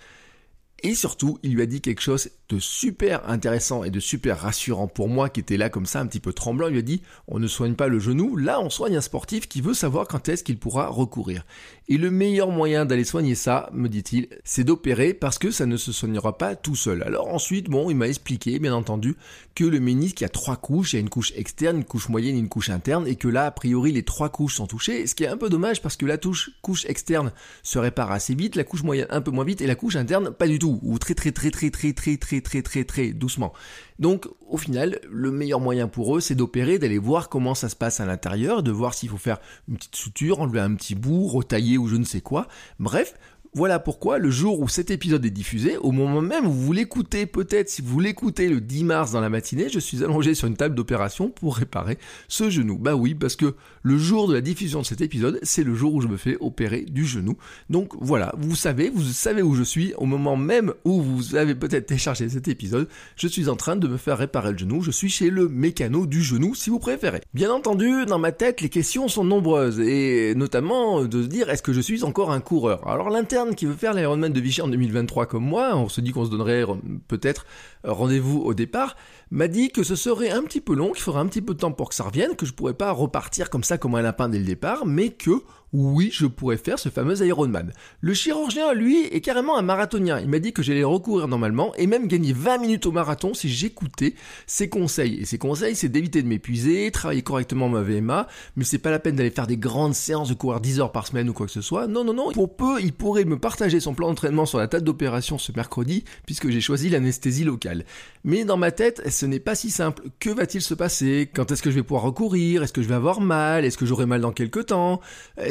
Et 0.83 0.95
surtout, 0.95 1.39
il 1.43 1.55
lui 1.55 1.63
a 1.63 1.67
dit 1.67 1.81
quelque 1.81 2.01
chose 2.01 2.31
de 2.49 2.59
super 2.59 3.29
intéressant 3.29 3.85
et 3.85 3.91
de 3.91 4.01
super 4.01 4.41
rassurant 4.41 4.89
pour 4.89 5.09
moi 5.09 5.29
qui 5.29 5.41
était 5.41 5.57
là 5.57 5.69
comme 5.69 5.87
ça 5.87 6.01
un 6.01 6.07
petit 6.07 6.21
peu 6.21 6.33
tremblant. 6.33 6.69
Il 6.69 6.73
lui 6.73 6.79
a 6.79 6.83
dit, 6.83 7.03
on 7.27 7.39
ne 7.39 7.47
soigne 7.47 7.75
pas 7.75 7.89
le 7.89 7.99
genou, 7.99 8.37
là 8.37 8.61
on 8.61 8.71
soigne 8.71 8.97
un 8.97 9.03
sportif 9.03 9.49
qui 9.49 9.61
veut 9.61 9.75
savoir 9.75 10.09
quand 10.09 10.29
est-ce 10.29 10.45
qu'il 10.45 10.59
pourra 10.59 10.89
recourir. 10.89 11.45
Et 11.91 11.97
le 11.97 12.11
meilleur 12.11 12.51
moyen 12.51 12.85
d'aller 12.85 13.05
soigner 13.05 13.35
ça, 13.35 13.71
me 13.73 13.89
dit-il, 13.89 14.29
c'est 14.45 14.65
d'opérer 14.65 15.15
parce 15.15 15.39
que 15.39 15.51
ça 15.51 15.67
ne 15.67 15.77
se 15.77 15.93
soignera 15.93 16.37
pas 16.37 16.55
tout 16.55 16.77
seul. 16.77 17.03
Alors 17.03 17.29
ensuite, 17.29 17.71
bon, 17.71 17.91
il 17.91 17.97
m'a 17.97 18.09
expliqué, 18.09 18.59
bien 18.59 18.75
entendu, 18.75 19.17
que 19.55 19.65
le 19.65 19.81
ménisque, 19.81 20.21
il 20.21 20.25
a 20.25 20.29
trois 20.29 20.57
couches, 20.57 20.93
il 20.93 20.97
y 20.97 20.99
a 20.99 21.01
une 21.01 21.09
couche 21.09 21.33
externe, 21.35 21.79
une 21.79 21.85
couche 21.85 22.09
moyenne 22.09 22.37
une 22.37 22.49
couche 22.49 22.71
interne, 22.71 23.07
et 23.07 23.17
que 23.17 23.29
là, 23.29 23.47
a 23.47 23.51
priori, 23.51 23.93
les 23.93 24.03
trois 24.03 24.29
couches 24.29 24.57
sont 24.57 24.67
touchées, 24.67 25.07
ce 25.07 25.15
qui 25.15 25.25
est 25.25 25.29
un 25.29 25.37
peu 25.37 25.49
dommage 25.49 25.81
parce 25.81 25.97
que 25.97 26.07
la 26.07 26.19
touche, 26.19 26.51
couche 26.61 26.85
externe 26.87 27.33
se 27.63 27.79
répare 27.79 28.13
assez 28.13 28.35
vite, 28.35 28.57
la 28.57 28.65
couche 28.65 28.83
moyenne 28.83 29.07
un 29.11 29.21
peu 29.21 29.31
moins 29.31 29.45
vite, 29.45 29.61
et 29.61 29.67
la 29.67 29.75
couche 29.75 29.97
interne 29.97 30.31
pas 30.31 30.47
du 30.47 30.59
tout 30.59 30.79
ou 30.83 30.99
très 30.99 31.15
très 31.15 31.33
très 31.33 31.51
très 31.51 31.71
très 31.71 31.93
très 31.93 32.17
très 32.17 32.38
très 32.41 32.63
très 32.63 32.85
très 32.85 33.13
doucement. 33.13 33.53
Donc 33.99 34.29
au 34.49 34.57
final, 34.57 35.01
le 35.11 35.31
meilleur 35.31 35.61
moyen 35.61 35.89
pour 35.89 36.17
eux, 36.17 36.21
c'est 36.21 36.35
d'opérer, 36.35 36.79
d'aller 36.79 36.99
voir 36.99 37.29
comment 37.29 37.55
ça 37.55 37.69
se 37.69 37.77
passe 37.77 38.01
à 38.01 38.07
l'intérieur, 38.07 38.63
de 38.63 38.71
voir 38.71 38.95
s'il 38.95 39.09
faut 39.09 39.17
faire 39.17 39.39
une 39.69 39.77
petite 39.77 39.97
suture, 39.97 40.41
enlever 40.41 40.61
un 40.61 40.75
petit 40.75 40.95
bout, 40.95 41.27
retailler 41.27 41.79
ou 41.79 41.89
je 41.89 41.97
ne 41.97 42.05
sais 42.05 42.21
quoi. 42.21 42.49
Bref, 42.79 43.15
voilà 43.55 43.79
pourquoi 43.79 44.19
le 44.19 44.31
jour 44.31 44.61
où 44.61 44.69
cet 44.69 44.91
épisode 44.91 45.25
est 45.25 45.31
diffusé, 45.31 45.77
au 45.79 45.91
moment 45.91 46.21
même 46.21 46.47
où 46.47 46.53
vous 46.53 46.73
l'écoutez, 46.73 47.27
peut-être 47.27 47.69
si 47.69 47.83
vous 47.83 47.99
l'écoutez 47.99 48.49
le 48.49 48.61
10 48.61 48.85
mars 48.85 49.13
dans 49.13 49.21
la 49.21 49.31
matinée, 49.31 49.69
je 49.69 49.79
suis 49.79 50.05
allongé 50.05 50.35
sur 50.35 50.49
une 50.49 50.57
table 50.57 50.75
d'opération 50.75 51.31
pour 51.31 51.57
réparer 51.57 51.99
ce 52.29 52.51
genou. 52.51 52.79
Bah 52.79 52.95
oui, 52.95 53.15
parce 53.15 53.37
que 53.37 53.57
le 53.89 53.97
jour 53.97 54.29
de 54.29 54.35
la 54.35 54.43
diffusion 54.43 54.83
de 54.83 54.87
cet 54.87 55.01
épisode, 55.01 55.41
c'est 55.43 55.65
le 55.65 55.75
jour 55.75 55.95
où 55.95 56.03
je 56.03 56.09
me 56.09 56.19
fais 56.19 56.37
opérer 56.41 56.83
du 56.83 57.07
genou. 57.07 57.39
Donc 57.71 57.93
voilà, 57.99 58.35
vous 58.37 58.55
savez, 58.55 58.91
vous 58.91 59.03
savez 59.03 59.41
où 59.41 59.55
je 59.55 59.63
suis 59.63 59.95
au 59.97 60.05
moment 60.05 60.37
même 60.37 60.75
où 60.85 61.01
vous 61.01 61.37
avez 61.37 61.55
peut-être 61.55 61.87
téléchargé 61.87 62.29
cet 62.29 62.49
épisode. 62.49 62.87
Je 63.17 63.27
suis 63.27 63.49
en 63.49 63.57
train 63.57 63.77
de 63.77 63.89
me 63.89 63.97
faire 63.97 64.19
réparer 64.19 64.53
le 64.53 64.59
genou. 64.59 64.83
Je 64.83 64.91
suis 64.91 65.09
chez 65.09 65.31
le 65.31 65.49
mécano 65.49 66.05
du 66.05 66.23
genou, 66.23 66.55
si 66.55 66.69
vous 66.69 66.79
préférez. 66.79 67.23
Bien 67.33 67.51
entendu, 67.51 68.05
dans 68.05 68.19
ma 68.19 68.31
tête, 68.31 68.61
les 68.61 68.69
questions 68.69 69.09
sont 69.09 69.25
nombreuses 69.25 69.81
et 69.81 70.35
notamment 70.35 71.05
de 71.05 71.23
se 71.23 71.27
dire 71.27 71.49
est-ce 71.49 71.63
que 71.63 71.73
je 71.73 71.81
suis 71.81 72.05
encore 72.05 72.31
un 72.31 72.41
coureur? 72.41 72.87
Alors 72.87 73.09
l'intérêt 73.09 73.55
qui 73.55 73.65
veut 73.65 73.75
faire 73.75 73.95
l'Ironman 73.95 74.33
de 74.33 74.41
Vichy 74.41 74.61
en 74.61 74.69
2023 74.69 75.25
comme 75.25 75.45
moi, 75.45 75.77
on 75.77 75.89
se 75.89 76.03
dit 76.03 76.13
qu'on 76.13 76.27
se 76.27 76.31
donnerait 76.31 76.65
peut-être 77.07 77.47
rendez-vous 77.85 78.41
au 78.41 78.53
départ, 78.53 78.97
m'a 79.31 79.49
dit 79.49 79.71
que 79.71 79.83
ce 79.83 79.97
serait 79.97 80.31
un 80.31 80.43
petit 80.43 80.61
peu 80.61 80.75
long, 80.75 80.93
qu'il 80.93 81.03
faudrait 81.03 81.21
un 81.21 81.27
petit 81.27 81.43
peu 81.43 81.55
de 81.55 81.59
temps 81.59 81.73
pour 81.73 81.91
que 81.91 81.95
ça 81.95 82.05
revienne, 82.05 82.37
que 82.37 82.47
je 82.47 82.53
pourrais 82.53 82.75
pas 82.75 82.93
repartir 82.93 83.51
comme 83.51 83.65
ça 83.65 83.79
comme 83.79 83.95
un 83.95 84.03
lapin 84.03 84.29
dès 84.29 84.39
le 84.39 84.45
départ, 84.45 84.87
mais 84.87 85.11
que 85.11 85.43
oui, 85.73 86.11
je 86.13 86.27
pourrais 86.27 86.57
faire 86.57 86.79
ce 86.79 86.89
fameux 86.89 87.25
Ironman. 87.25 87.73
Le 88.01 88.15
chirurgien, 88.15 88.73
lui, 88.73 89.05
est 89.07 89.21
carrément 89.21 89.59
un 89.59 89.63
marathonien. 89.63 90.19
Il 90.19 90.29
m'a 90.29 90.39
dit 90.39 90.53
que 90.53 90.63
j'allais 90.63 90.85
recourir 90.85 91.29
normalement 91.29 91.75
et 91.77 91.87
même 91.87 92.09
gagner 92.09 92.33
20 92.33 92.59
minutes 92.59 92.87
au 92.87 92.93
marathon 92.93 93.35
si 93.35 93.49
j'écoutais 93.49 94.15
ses 94.47 94.69
conseils. 94.69 95.21
Et 95.21 95.25
ses 95.27 95.39
conseils, 95.39 95.77
c'est 95.77 95.89
d'éviter 95.89 96.23
de 96.23 96.29
m'épuiser, 96.29 96.91
travailler 96.91 97.23
correctement 97.23 97.69
ma 97.69 97.83
VMA, 97.83 98.29
mais 98.57 98.65
c'est 98.65 98.79
pas 98.79 98.91
la 98.91 98.99
peine 98.99 99.17
d'aller 99.17 99.31
faire 99.31 99.47
des 99.47 99.59
grandes 99.59 99.95
séances 99.95 100.31
de 100.31 100.35
courir 100.35 100.61
10 100.61 100.81
heures 100.81 100.93
par 100.93 101.07
semaine 101.07 101.29
ou 101.29 101.33
quoi 101.33 101.47
que 101.47 101.53
ce 101.53 101.61
soit. 101.61 101.87
Non, 101.87 102.05
non, 102.05 102.15
non. 102.15 102.33
Pour 102.33 102.57
peu, 102.57 102.81
il 102.81 102.93
pourrait 102.93 103.25
me 103.25 103.39
partager 103.39 103.81
son 103.81 103.95
plan 103.95 104.09
d'entraînement 104.09 104.47
sur 104.47 104.59
la 104.59 104.69
table 104.69 104.85
d'opération 104.85 105.37
ce 105.37 105.53
mercredi, 105.53 106.05
puisque 106.25 106.49
j'ai 106.49 106.61
choisi 106.61 106.89
l'anesthésie 106.89 107.45
locale. 107.45 107.85
Mais 108.25 108.45
dans 108.45 108.57
ma 108.57 108.71
tête, 108.71 109.03
ce 109.11 109.27
n'est 109.27 109.39
pas 109.39 109.55
si 109.55 109.71
simple. 109.71 110.05
Que 110.19 110.31
va-t-il 110.31 110.63
se 110.63 110.75
passer? 110.75 111.29
Quand 111.33 111.53
est-ce 111.53 111.63
que 111.63 111.71
je 111.71 111.77
vais 111.77 111.83
pouvoir 111.83 112.05
recourir? 112.05 112.63
Est-ce 112.63 112.73
que 112.73 112.83
je 112.83 112.89
vais 112.89 112.95
avoir 112.95 113.21
mal? 113.21 113.65
Est-ce 113.65 113.77
que 113.77 113.87
j'aurai 113.87 114.07
mal 114.07 114.21
dans 114.23 114.33
quelques 114.33 114.67
temps? 114.67 115.01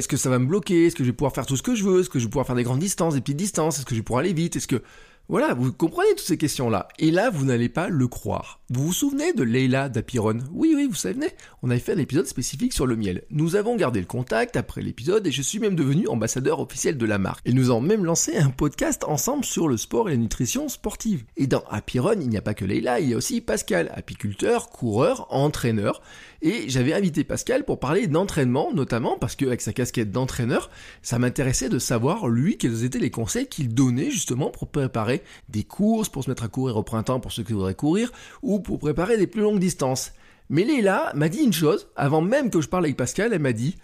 Est-ce 0.08 0.12
que 0.14 0.16
ça 0.16 0.30
va 0.30 0.40
me 0.40 0.46
bloquer? 0.46 0.86
Est-ce 0.86 0.96
que 0.96 1.04
je 1.04 1.10
vais 1.10 1.16
pouvoir 1.16 1.34
faire 1.36 1.46
tout 1.46 1.58
ce 1.58 1.64
que 1.64 1.76
je 1.76 1.84
veux? 1.84 2.00
Est-ce 2.00 2.10
que 2.10 2.18
je 2.18 2.24
vais 2.24 2.30
pouvoir 2.30 2.48
faire 2.48 2.56
des 2.56 2.64
grandes 2.64 2.80
distances, 2.80 3.14
des 3.14 3.20
petites 3.20 3.36
distances? 3.36 3.78
Est-ce 3.78 3.86
que 3.86 3.94
je 3.94 4.00
vais 4.00 4.04
pouvoir 4.04 4.22
aller 4.22 4.32
vite? 4.32 4.56
Est-ce 4.56 4.68
que 4.68 4.82
Voilà, 5.30 5.54
vous 5.54 5.74
comprenez 5.74 6.08
toutes 6.12 6.22
ces 6.22 6.38
questions-là. 6.38 6.88
Et 7.00 7.12
là, 7.12 7.30
vous 7.30 7.44
n'allez 7.44 7.68
pas 7.68 7.90
le 7.90 8.08
croire. 8.08 8.62
Vous 8.70 8.86
vous 8.86 8.94
souvenez 8.94 9.34
de 9.34 9.44
Leila 9.44 9.90
d'Apiron? 9.90 10.38
Oui, 10.54 10.72
oui, 10.74 10.88
vous 10.88 10.96
savez, 10.96 11.34
on 11.62 11.70
avait 11.70 11.82
fait 11.82 11.92
un 11.92 11.98
épisode 11.98 12.28
spécifique 12.28 12.72
sur 12.72 12.86
le 12.86 12.96
miel. 12.96 13.24
Nous 13.30 13.58
avons 13.58 13.76
gardé 13.76 14.00
le 14.00 14.06
contact 14.06 14.56
après 14.56 14.82
l'épisode 14.82 15.28
et 15.28 15.32
je 15.32 15.42
suis 15.42 15.60
même 15.60 15.76
devenu 15.76 16.08
ambassadeur 16.08 16.62
officiel 16.62 16.98
de 16.98 17.06
la 17.06 17.18
marque. 17.18 17.46
Et 17.46 17.52
nous 17.52 17.72
avons 17.72 17.82
même 17.82 18.06
lancé 18.06 18.38
un 18.38 18.52
podcast 18.52 19.04
ensemble 19.04 19.44
sur 19.44 19.68
le 19.68 19.76
sport 19.76 20.08
et 20.08 20.14
la 20.14 20.18
nutrition 20.18 20.70
sportive. 20.70 21.26
Et 21.36 21.48
dans 21.48 21.64
Apiron, 21.70 22.22
il 22.22 22.30
n'y 22.30 22.38
a 22.38 22.42
pas 22.42 22.54
que 22.54 22.64
Leila, 22.64 23.02
il 23.02 23.10
y 23.10 23.14
a 23.14 23.18
aussi 23.18 23.42
Pascal, 23.42 23.92
apiculteur, 23.96 24.70
coureur, 24.70 25.28
entraîneur. 25.30 26.02
Et 26.42 26.70
j'avais 26.70 26.94
invité 26.94 27.26
Pascal 27.26 27.66
pour 27.66 27.80
parler 27.80 28.08
d'entraînement, 28.08 28.72
notamment 28.74 29.18
parce 29.18 29.36
qu'avec 29.36 29.60
sa 29.60 29.74
casquette 29.74 30.12
d'entraîneur, 30.12 30.70
ça 31.02 31.20
m'intéressait 31.20 31.68
de 31.68 31.80
savoir, 31.80 32.30
lui, 32.30 32.58
quels 32.58 32.86
étaient 32.86 33.00
les 33.00 33.12
conseils 33.12 33.48
qu'il 33.48 33.74
donnait 33.74 34.12
justement 34.12 34.52
pour 34.52 34.68
préparer 34.68 35.17
des 35.50 35.64
courses, 35.64 36.10
pour 36.10 36.24
se 36.24 36.30
mettre 36.30 36.44
à 36.44 36.48
courir 36.48 36.78
au 36.78 36.84
printemps 36.84 37.20
pour 37.20 37.32
ceux 37.32 37.44
qui 37.44 37.54
voudraient 37.54 37.76
courir, 37.76 38.12
ou 38.42 38.60
pour 38.60 38.80
préparer 38.80 39.18
des 39.18 39.28
plus 39.28 39.42
longues 39.42 39.60
distances. 39.60 40.12
Mais 40.50 40.64
Léla 40.64 41.12
m'a 41.16 41.30
dit 41.30 41.40
une 41.40 41.54
chose, 41.54 41.88
avant 41.96 42.22
même 42.22 42.50
que 42.50 42.62
je 42.62 42.70
parle 42.70 42.86
avec 42.86 42.98
Pascal, 42.98 43.34
elle 43.34 43.42
m'a 43.42 43.54
dit, 43.54 43.76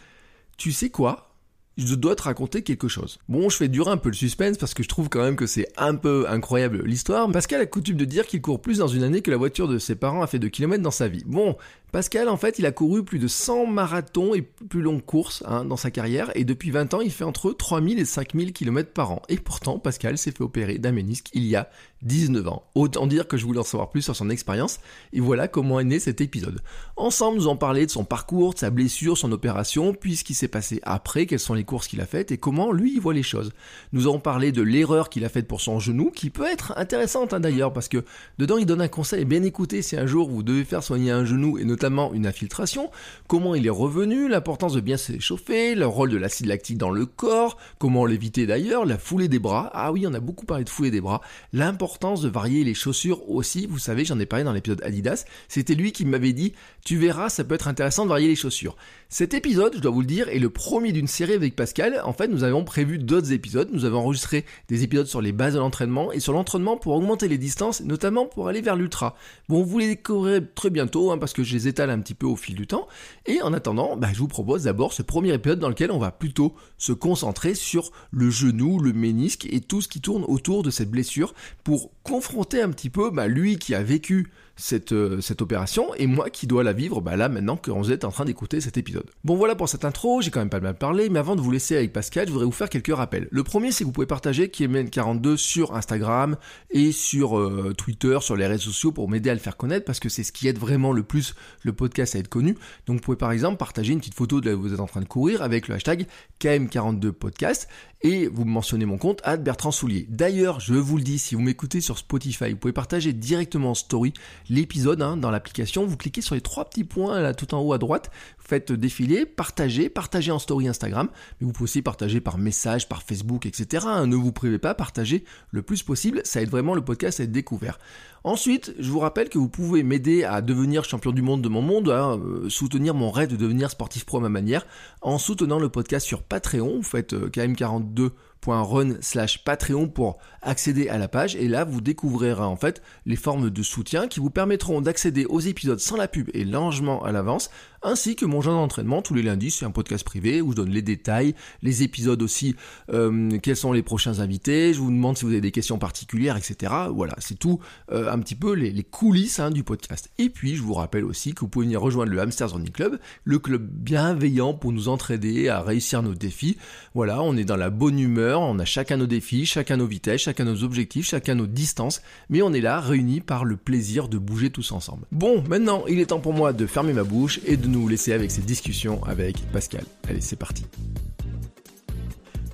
tu 0.58 0.72
sais 0.72 0.90
quoi? 0.90 1.30
Je 1.76 1.96
dois 1.96 2.16
te 2.16 2.22
raconter 2.22 2.62
quelque 2.62 2.88
chose. 2.88 3.18
Bon, 3.28 3.50
je 3.50 3.58
fais 3.58 3.68
durer 3.68 3.90
un 3.90 3.98
peu 3.98 4.10
le 4.10 4.16
suspense 4.16 4.58
parce 4.60 4.76
que 4.76 4.84
je 4.84 4.88
trouve 4.88 5.10
quand 5.10 5.24
même 5.24 5.36
que 5.36 5.48
c'est 5.48 5.68
un 5.76 5.96
peu 5.96 6.30
incroyable 6.30 6.84
l'histoire. 6.86 7.30
Pascal 7.32 7.62
a 7.62 7.66
coutume 7.66 7.98
de 7.98 8.06
dire 8.06 8.28
qu'il 8.28 8.42
court 8.42 8.62
plus 8.62 8.78
dans 8.78 8.88
une 8.88 9.02
année 9.02 9.22
que 9.22 9.32
la 9.32 9.38
voiture 9.38 9.68
de 9.68 9.80
ses 9.80 9.96
parents 9.96 10.22
a 10.22 10.28
fait 10.28 10.38
de 10.38 10.48
kilomètres 10.48 10.84
dans 10.84 10.92
sa 10.92 11.08
vie. 11.08 11.24
Bon, 11.26 11.58
Pascal, 11.94 12.28
en 12.28 12.38
fait, 12.38 12.58
il 12.58 12.66
a 12.66 12.72
couru 12.72 13.06
plus 13.06 13.20
de 13.20 13.28
100 13.28 13.68
marathons 13.68 14.34
et 14.34 14.42
plus 14.42 14.82
longues 14.82 15.06
courses 15.06 15.44
hein, 15.46 15.64
dans 15.64 15.78
sa 15.78 15.92
carrière, 15.92 16.32
et 16.34 16.44
depuis 16.44 16.72
20 16.72 16.96
ans, 16.96 17.02
il 17.02 17.12
fait 17.12 17.24
entre 17.24 17.52
3000 17.52 18.00
et 18.00 18.06
5000 18.06 18.52
km 18.52 18.90
par 18.92 19.12
an. 19.12 19.22
Et 19.30 19.38
pourtant, 19.38 19.78
Pascal 19.78 20.18
s'est 20.18 20.32
fait 20.32 20.42
opérer 20.42 20.80
d'un 20.80 20.92
ménisque 20.92 21.30
il 21.34 21.46
y 21.46 21.56
a 21.56 21.70
19 22.02 22.48
ans. 22.48 22.64
Autant 22.74 23.06
dire 23.06 23.28
que 23.28 23.38
je 23.38 23.46
voulais 23.46 23.60
en 23.60 23.64
savoir 23.64 23.92
plus 23.92 24.02
sur 24.02 24.16
son 24.16 24.32
expérience, 24.32 24.80
et 25.14 25.20
voilà 25.20 25.48
comment 25.48 25.80
est 25.80 25.84
né 25.84 26.00
cet 26.00 26.20
épisode. 26.20 26.62
Ensemble, 26.98 27.38
nous 27.38 27.48
en 27.48 27.58
parlé 27.58 27.86
de 27.86 27.92
son 27.92 28.06
parcours, 28.06 28.56
de 28.56 28.60
sa 28.60 28.72
blessure, 28.72 29.16
son 29.16 29.32
opération, 29.32 29.94
puis 29.94 30.16
ce 30.16 30.24
qui 30.24 30.34
s'est 30.34 30.48
passé 30.48 30.80
après, 30.82 31.28
quelles 31.28 31.38
sont 31.38 31.54
les 31.54 31.64
courses 31.64 31.88
qu'il 31.88 32.02
a 32.02 32.08
faites, 32.08 32.32
et 32.32 32.40
comment 32.40 32.72
lui, 32.72 32.96
il 32.96 33.02
voit 33.02 33.14
les 33.14 33.22
choses. 33.22 33.52
Nous 33.92 34.08
avons 34.08 34.20
parlé 34.20 34.52
de 34.52 34.64
l'erreur 34.64 35.10
qu'il 35.12 35.26
a 35.26 35.30
faite 35.30 35.48
pour 35.48 35.62
son 35.62 35.80
genou, 35.80 36.10
qui 36.10 36.32
peut 36.32 36.48
être 36.52 36.74
intéressante 36.76 37.34
hein, 37.34 37.40
d'ailleurs, 37.40 37.72
parce 37.72 37.88
que 37.88 38.04
dedans, 38.40 38.58
il 38.58 38.66
donne 38.66 38.82
un 38.82 38.88
conseil, 38.88 39.26
bien 39.26 39.44
écoutez, 39.44 39.84
si 39.84 39.96
un 39.96 40.08
jour 40.08 40.28
vous 40.28 40.42
devez 40.42 40.66
faire 40.66 40.82
soigner 40.82 41.12
un 41.12 41.24
genou, 41.24 41.60
et 41.60 41.66
notamment 41.66 41.83
une 42.14 42.26
infiltration, 42.26 42.90
comment 43.28 43.56
il 43.56 43.66
est 43.66 43.72
revenu, 43.72 44.30
l'importance 44.30 44.74
de 44.74 44.82
bien 44.82 44.98
s'échauffer, 44.98 45.76
le 45.76 45.86
rôle 45.86 46.10
de 46.10 46.18
l'acide 46.18 46.46
lactique 46.46 46.78
dans 46.78 46.90
le 46.90 47.06
corps, 47.06 47.58
comment 47.78 48.06
l'éviter 48.06 48.46
d'ailleurs, 48.46 48.86
la 48.86 48.98
foulée 48.98 49.28
des 49.28 49.40
bras, 49.40 49.70
ah 49.74 49.92
oui 49.92 50.06
on 50.08 50.14
a 50.14 50.20
beaucoup 50.20 50.46
parlé 50.46 50.64
de 50.64 50.70
foulée 50.70 50.92
des 50.92 51.02
bras, 51.02 51.22
l'importance 51.52 52.22
de 52.22 52.30
varier 52.30 52.64
les 52.64 52.74
chaussures 52.74 53.30
aussi, 53.30 53.68
vous 53.68 53.80
savez 53.80 54.06
j'en 54.06 54.20
ai 54.20 54.26
parlé 54.26 54.46
dans 54.46 54.54
l'épisode 54.54 54.82
Adidas, 54.84 55.26
c'était 55.48 55.76
lui 55.76 55.92
qui 55.92 56.06
m'avait 56.06 56.34
dit 56.34 56.54
tu 56.86 56.98
verras 56.98 57.30
ça 57.30 57.44
peut 57.44 57.56
être 57.56 57.68
intéressant 57.68 58.06
de 58.06 58.10
varier 58.10 58.28
les 58.28 58.36
chaussures. 58.36 58.76
Cet 59.10 59.34
épisode, 59.34 59.76
je 59.76 59.80
dois 59.80 59.92
vous 59.92 60.02
le 60.02 60.08
dire, 60.08 60.28
est 60.30 60.40
le 60.40 60.50
premier 60.50 60.92
d'une 60.92 61.08
série 61.08 61.34
avec 61.34 61.56
Pascal, 61.56 62.02
en 62.04 62.14
fait 62.14 62.28
nous 62.28 62.44
avons 62.44 62.64
prévu 62.64 62.98
d'autres 62.98 63.32
épisodes, 63.32 63.70
nous 63.72 63.86
avons 63.86 64.00
enregistré 64.00 64.46
des 64.70 64.84
épisodes 64.84 65.08
sur 65.08 65.22
les 65.22 65.32
bases 65.32 65.54
de 65.54 65.60
l'entraînement 65.60 66.12
et 66.12 66.20
sur 66.20 66.34
l'entraînement 66.34 66.78
pour 66.78 66.94
augmenter 66.94 67.28
les 67.28 67.38
distances, 67.38 67.82
notamment 67.82 68.26
pour 68.26 68.48
aller 68.48 68.62
vers 68.62 68.76
l'ultra. 68.76 69.16
Bon 69.50 69.64
vous 69.64 69.80
les 69.80 69.88
découvrirez 69.88 70.42
très 70.56 70.70
bientôt 70.70 71.12
hein, 71.12 71.18
parce 71.18 71.34
que 71.34 71.44
je 71.44 71.54
les 71.54 71.68
un 71.82 72.00
petit 72.00 72.14
peu 72.14 72.26
au 72.26 72.36
fil 72.36 72.56
du 72.56 72.68
temps. 72.68 72.88
Et 73.26 73.42
en 73.42 73.54
attendant, 73.54 73.98
bah, 73.98 74.10
je 74.14 74.20
vous 74.20 74.28
propose 74.28 74.64
d'abord 74.64 74.94
ce 74.94 75.02
premier 75.02 75.34
épisode 75.34 75.60
dans 75.60 75.70
lequel 75.70 75.92
on 75.92 76.00
va 76.00 76.12
plutôt 76.12 76.56
se 76.78 76.92
concentrer 76.92 77.56
sur 77.56 77.92
le 78.12 78.30
genou, 78.30 78.80
le 78.80 78.94
ménisque 78.94 79.48
et 79.50 79.62
tout 79.62 79.82
ce 79.82 79.88
qui 79.88 80.02
tourne 80.02 80.24
autour 80.28 80.64
de 80.64 80.70
cette 80.70 80.90
blessure 80.90 81.34
pour 81.64 81.92
confronter 82.04 82.62
un 82.62 82.70
petit 82.70 82.90
peu 82.90 83.10
bah, 83.10 83.28
lui 83.28 83.58
qui 83.58 83.76
a 83.76 83.84
vécu 83.84 84.32
cette, 84.56 84.94
euh, 84.94 85.22
cette 85.22 85.42
opération 85.42 85.94
et 85.96 86.08
moi 86.08 86.30
qui 86.30 86.48
dois 86.48 86.64
la 86.64 86.74
vivre 86.74 87.02
bah 87.02 87.16
là 87.16 87.30
maintenant 87.30 87.58
que 87.58 87.72
vous 87.72 87.92
êtes 87.92 88.04
en 88.04 88.12
train 88.12 88.26
d'écouter 88.26 88.62
cet 88.62 88.78
épisode. 88.78 89.10
Bon 89.24 89.36
voilà 89.36 89.56
pour 89.56 89.68
cette 89.70 89.86
intro, 89.86 90.22
j'ai 90.22 90.32
quand 90.32 90.40
même 90.40 90.50
pas 90.50 90.60
mal 90.60 90.78
parlé, 90.78 91.10
mais 91.10 91.20
avant 91.20 91.36
de 91.36 91.42
vous 91.42 91.52
laisser 91.52 91.76
avec 91.76 91.94
Pascal, 91.94 92.28
je 92.28 92.32
voudrais 92.32 92.46
vous 92.46 92.52
faire 92.52 92.70
quelques 92.70 92.96
rappels. 92.96 93.28
Le 93.32 93.44
premier 93.44 93.72
c'est 93.72 93.84
que 93.84 93.88
vous 93.88 93.94
pouvez 93.94 94.08
partager 94.08 94.48
KMN42 94.48 95.38
sur 95.38 95.76
Instagram 95.76 96.38
et 96.70 96.92
sur 96.92 97.38
euh, 97.38 97.74
Twitter, 97.78 98.18
sur 98.22 98.36
les 98.36 98.48
réseaux 98.48 98.72
sociaux 98.72 98.92
pour 98.92 99.10
m'aider 99.10 99.30
à 99.30 99.34
le 99.34 99.40
faire 99.40 99.58
connaître 99.58 99.86
parce 99.86 100.00
que 100.00 100.10
c'est 100.10 100.24
ce 100.24 100.32
qui 100.32 100.48
aide 100.48 100.58
vraiment 100.58 100.92
le 100.92 101.04
plus 101.04 101.34
le 101.64 101.74
podcast 101.74 102.16
à 102.16 102.20
être 102.20 102.30
connu. 102.30 102.56
Donc 102.86 102.98
vous 102.98 103.02
pouvez 103.02 103.18
par 103.18 103.32
exemple 103.32 103.58
partager 103.58 103.94
une 103.94 104.00
petite 104.00 104.16
photo 104.16 104.42
de 104.42 104.50
là 104.50 104.56
où 104.56 104.62
vous 104.62 104.74
êtes 104.74 104.80
en 104.80 104.88
train 104.88 105.02
de 105.02 105.06
courir 105.06 105.42
avec 105.42 105.68
le 105.68 105.76
hashtag 105.76 106.06
KM42podcast 106.40 107.68
et 108.04 108.28
vous 108.28 108.46
mentionnez 108.46 108.86
mon 108.86 108.98
compte 108.98 109.22
à 109.24 109.38
Bertrand 109.38 109.72
Soulier. 109.72 110.06
D'ailleurs, 110.10 110.60
je 110.60 110.74
vous 110.74 110.98
le 110.98 111.04
dis, 111.04 111.20
si 111.20 111.36
vous 111.36 111.42
m'écoutez 111.42 111.80
sur 111.82 111.98
Spotify, 111.98 112.52
vous 112.52 112.58
pouvez 112.58 112.74
partager 112.74 113.14
directement 113.14 113.72
en 113.72 113.76
story 113.76 114.14
l'épisode 114.50 115.02
hein, 115.02 115.18
dans 115.18 115.32
l'application. 115.32 115.86
Vous 115.86 115.98
cliquez 115.98 116.22
sur 116.22 116.36
les 116.36 116.42
trois 116.42 116.66
petits 116.66 116.84
points 116.84 117.20
là 117.20 117.34
tout 117.34 117.54
en 117.54 117.62
haut 117.62 117.74
à 117.74 117.78
droite, 117.78 118.12
faites 118.38 118.72
défiler, 118.72 119.26
partagez, 119.26 119.90
partagez 119.90 120.32
en 120.32 120.40
story 120.40 120.68
Instagram, 120.68 121.10
mais 121.40 121.48
vous 121.48 121.54
pouvez 121.54 121.66
aussi 121.66 121.82
partager 121.82 122.22
par 122.22 122.38
message, 122.38 122.90
par 122.90 123.04
Facebook, 123.04 123.46
etc. 123.46 123.86
Hein. 123.88 124.08
Ne 124.08 124.16
vous 124.16 124.32
privez 124.32 124.60
pas, 124.60 124.74
partagez 124.74 125.24
le 125.52 125.62
plus 125.62 125.84
possible, 125.84 126.22
ça 126.24 126.42
aide 126.42 126.50
vraiment 126.50 126.76
le 126.76 126.84
podcast 126.84 127.20
à 127.20 127.24
être 127.24 127.32
découvert. 127.32 127.80
Ensuite, 128.26 128.74
je 128.80 128.90
vous 128.90 129.00
rappelle 129.00 129.28
que 129.28 129.38
vous 129.38 129.50
pouvez 129.50 129.84
m'aider 129.84 130.24
à 130.24 130.42
devenir 130.42 130.86
champion 130.86 131.12
du 131.12 131.22
monde 131.22 131.42
de 131.42 131.50
mon 131.50 131.62
monde, 131.62 131.90
à 131.90 132.04
hein, 132.04 132.20
euh, 132.20 132.50
soutenir 132.50 132.94
mon 132.94 133.12
rêve 133.12 133.30
de 133.30 133.36
devenir 133.36 133.70
sportif 133.70 134.06
pro 134.06 134.20
à 134.20 134.22
ma 134.22 134.30
manière, 134.30 134.66
en 135.02 135.18
soutenant 135.18 135.60
le 135.60 135.68
podcast 135.68 136.06
sur 136.06 136.24
Patreon. 136.24 136.78
Vous 136.78 136.84
faites 136.84 137.12
euh, 137.14 137.30
KM42 137.30 138.12
run 138.52 138.96
slash 139.02 139.44
Patreon 139.44 139.88
pour 139.88 140.18
accéder 140.42 140.90
à 140.90 140.98
la 140.98 141.08
page. 141.08 141.36
Et 141.36 141.48
là 141.48 141.64
vous 141.64 141.82
découvrirez 141.82 142.44
en 142.44 142.56
fait 142.56 142.82
les 143.06 143.16
formes 143.16 143.50
de 143.50 143.64
soutien 143.64 144.08
qui 144.08 144.20
vous 144.20 144.30
permettront 144.30 144.82
d'accéder 144.82 145.26
aux 145.26 145.40
épisodes 145.40 145.80
sans 145.80 145.96
la 145.96 146.08
pub 146.08 146.30
et 146.34 146.46
l'engagement 146.46 147.04
à 147.04 147.12
l'avance 147.12 147.50
ainsi 147.86 148.16
que 148.16 148.26
mon 148.26 148.40
genre 148.42 148.56
d'entraînement 148.56 149.02
tous 149.02 149.14
les 149.14 149.24
lundis. 149.24 149.52
C'est 149.52 149.66
un 149.66 149.72
podcast 149.72 150.06
privé 150.06 150.42
où 150.42 150.52
je 150.52 150.58
donne 150.58 150.70
les 150.70 150.82
détails 150.82 151.36
les 151.62 151.84
épisodes 151.84 152.22
aussi 152.22 152.56
euh, 152.92 153.38
quels 153.42 153.56
sont 153.56 153.74
les 153.74 153.84
prochains 153.84 154.20
invités. 154.20 154.74
Je 154.74 154.80
vous 154.80 154.92
demande 154.92 155.18
si 155.18 155.26
vous 155.26 155.32
avez 155.32 155.42
des 155.42 155.52
questions 155.52 155.78
particulières 155.78 156.38
etc 156.38 156.74
voilà 156.94 157.14
c'est 157.20 157.38
tout 157.38 157.60
euh, 157.92 158.12
un 158.12 158.20
petit 158.20 158.36
peu 158.36 158.54
les, 158.54 158.84
coulisses 158.84 159.40
hein, 159.40 159.52
du 159.52 159.64
podcast. 159.64 160.10
Et 160.18 160.30
puis 160.30 160.56
je 160.56 160.62
vous 160.62 160.74
rappelle 160.74 161.06
aussi 161.06 161.34
que 161.34 161.42
vous 161.42 161.48
pouvez 161.48 161.66
venir 161.66 161.82
rejoindre 161.82 162.12
le 162.12 162.20
Hamsters 162.20 162.52
Running 162.52 162.72
Club 162.72 163.00
le 163.24 163.40
club 163.40 163.64
bienveillant 163.64 164.54
pour 164.54 164.72
nous 164.72 164.88
entraider 164.88 165.50
à 165.50 165.62
réussir 165.62 166.04
nos 166.04 166.14
défis. 166.14 166.58
Voilà 166.94 167.22
on 167.22 167.36
est 167.38 167.46
dans 167.46 167.58
la 167.58 167.70
bonne 167.70 168.00
humeur 168.00 168.33
on 168.42 168.60
a 168.60 168.66
chacun 168.66 168.98
nos 168.98 169.08
défis, 169.08 169.46
chacun 169.46 169.78
nos 169.78 169.86
vitesses, 169.86 170.22
chacun 170.22 170.46
nos 170.46 170.64
objectifs, 170.64 171.08
chacun 171.08 171.36
nos 171.36 171.48
distances, 171.48 172.02
mais 172.30 172.42
on 172.42 172.54
est 172.54 172.62
là 172.62 172.80
réunis 172.80 173.22
par 173.22 173.46
le 173.46 173.58
plaisir 173.58 174.08
de 174.08 174.18
bouger 174.18 174.50
tous 174.50 174.72
ensemble. 174.72 175.06
Bon, 175.12 175.44
maintenant 175.48 175.84
il 175.88 176.00
est 176.00 176.08
temps 176.08 176.20
pour 176.20 176.34
moi 176.34 176.54
de 176.54 176.66
fermer 176.66 176.94
ma 176.94 177.04
bouche 177.04 177.40
et 177.46 177.58
de 177.58 177.68
nous 177.68 177.88
laisser 177.88 178.14
avec 178.14 178.32
cette 178.32 178.46
discussion 178.46 179.04
avec 179.04 179.38
Pascal. 179.52 179.84
Allez, 180.08 180.22
c'est 180.22 180.36
parti. 180.36 180.66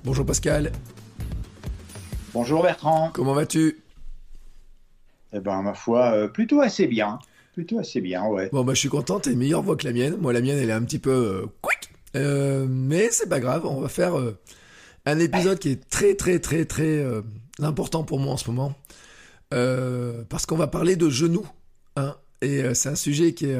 Bonjour 0.04 0.24
Pascal. 0.24 0.72
Bonjour 2.32 2.62
Bertrand. 2.62 3.10
Comment 3.12 3.34
vas-tu? 3.34 3.82
Eh 5.32 5.40
ben, 5.40 5.62
ma 5.62 5.74
foi, 5.74 6.12
euh, 6.12 6.28
plutôt 6.28 6.60
assez 6.60 6.86
bien. 6.86 7.18
Plutôt 7.52 7.78
assez 7.78 8.00
bien, 8.00 8.24
ouais. 8.26 8.48
Bon, 8.52 8.64
bah, 8.64 8.74
je 8.74 8.80
suis 8.80 8.88
content, 8.88 9.20
t'es 9.20 9.34
meilleure 9.34 9.62
voix 9.62 9.76
que 9.76 9.86
la 9.86 9.92
mienne. 9.92 10.16
Moi, 10.20 10.32
la 10.32 10.40
mienne, 10.40 10.58
elle 10.58 10.70
est 10.70 10.72
un 10.72 10.82
petit 10.82 10.98
peu 10.98 11.10
euh, 11.10 11.46
quick. 11.60 11.90
Euh, 12.16 12.66
mais 12.68 13.08
c'est 13.10 13.28
pas 13.28 13.40
grave, 13.40 13.66
on 13.66 13.80
va 13.80 13.88
faire 13.88 14.14
un 15.06 15.18
épisode 15.18 15.58
qui 15.58 15.70
est 15.70 15.88
très 15.88 16.14
très 16.14 16.38
très 16.38 16.64
très 16.64 16.98
euh, 16.98 17.22
important 17.60 18.04
pour 18.04 18.18
moi 18.18 18.34
en 18.34 18.36
ce 18.36 18.50
moment. 18.50 18.74
Euh, 19.52 20.22
parce 20.28 20.46
qu'on 20.46 20.56
va 20.56 20.68
parler 20.68 20.96
de 20.96 21.10
genoux. 21.10 21.46
Hein, 21.96 22.16
et 22.40 22.62
euh, 22.62 22.74
c'est 22.74 22.88
un 22.88 22.94
sujet 22.94 23.34
qui, 23.34 23.46
est, 23.46 23.58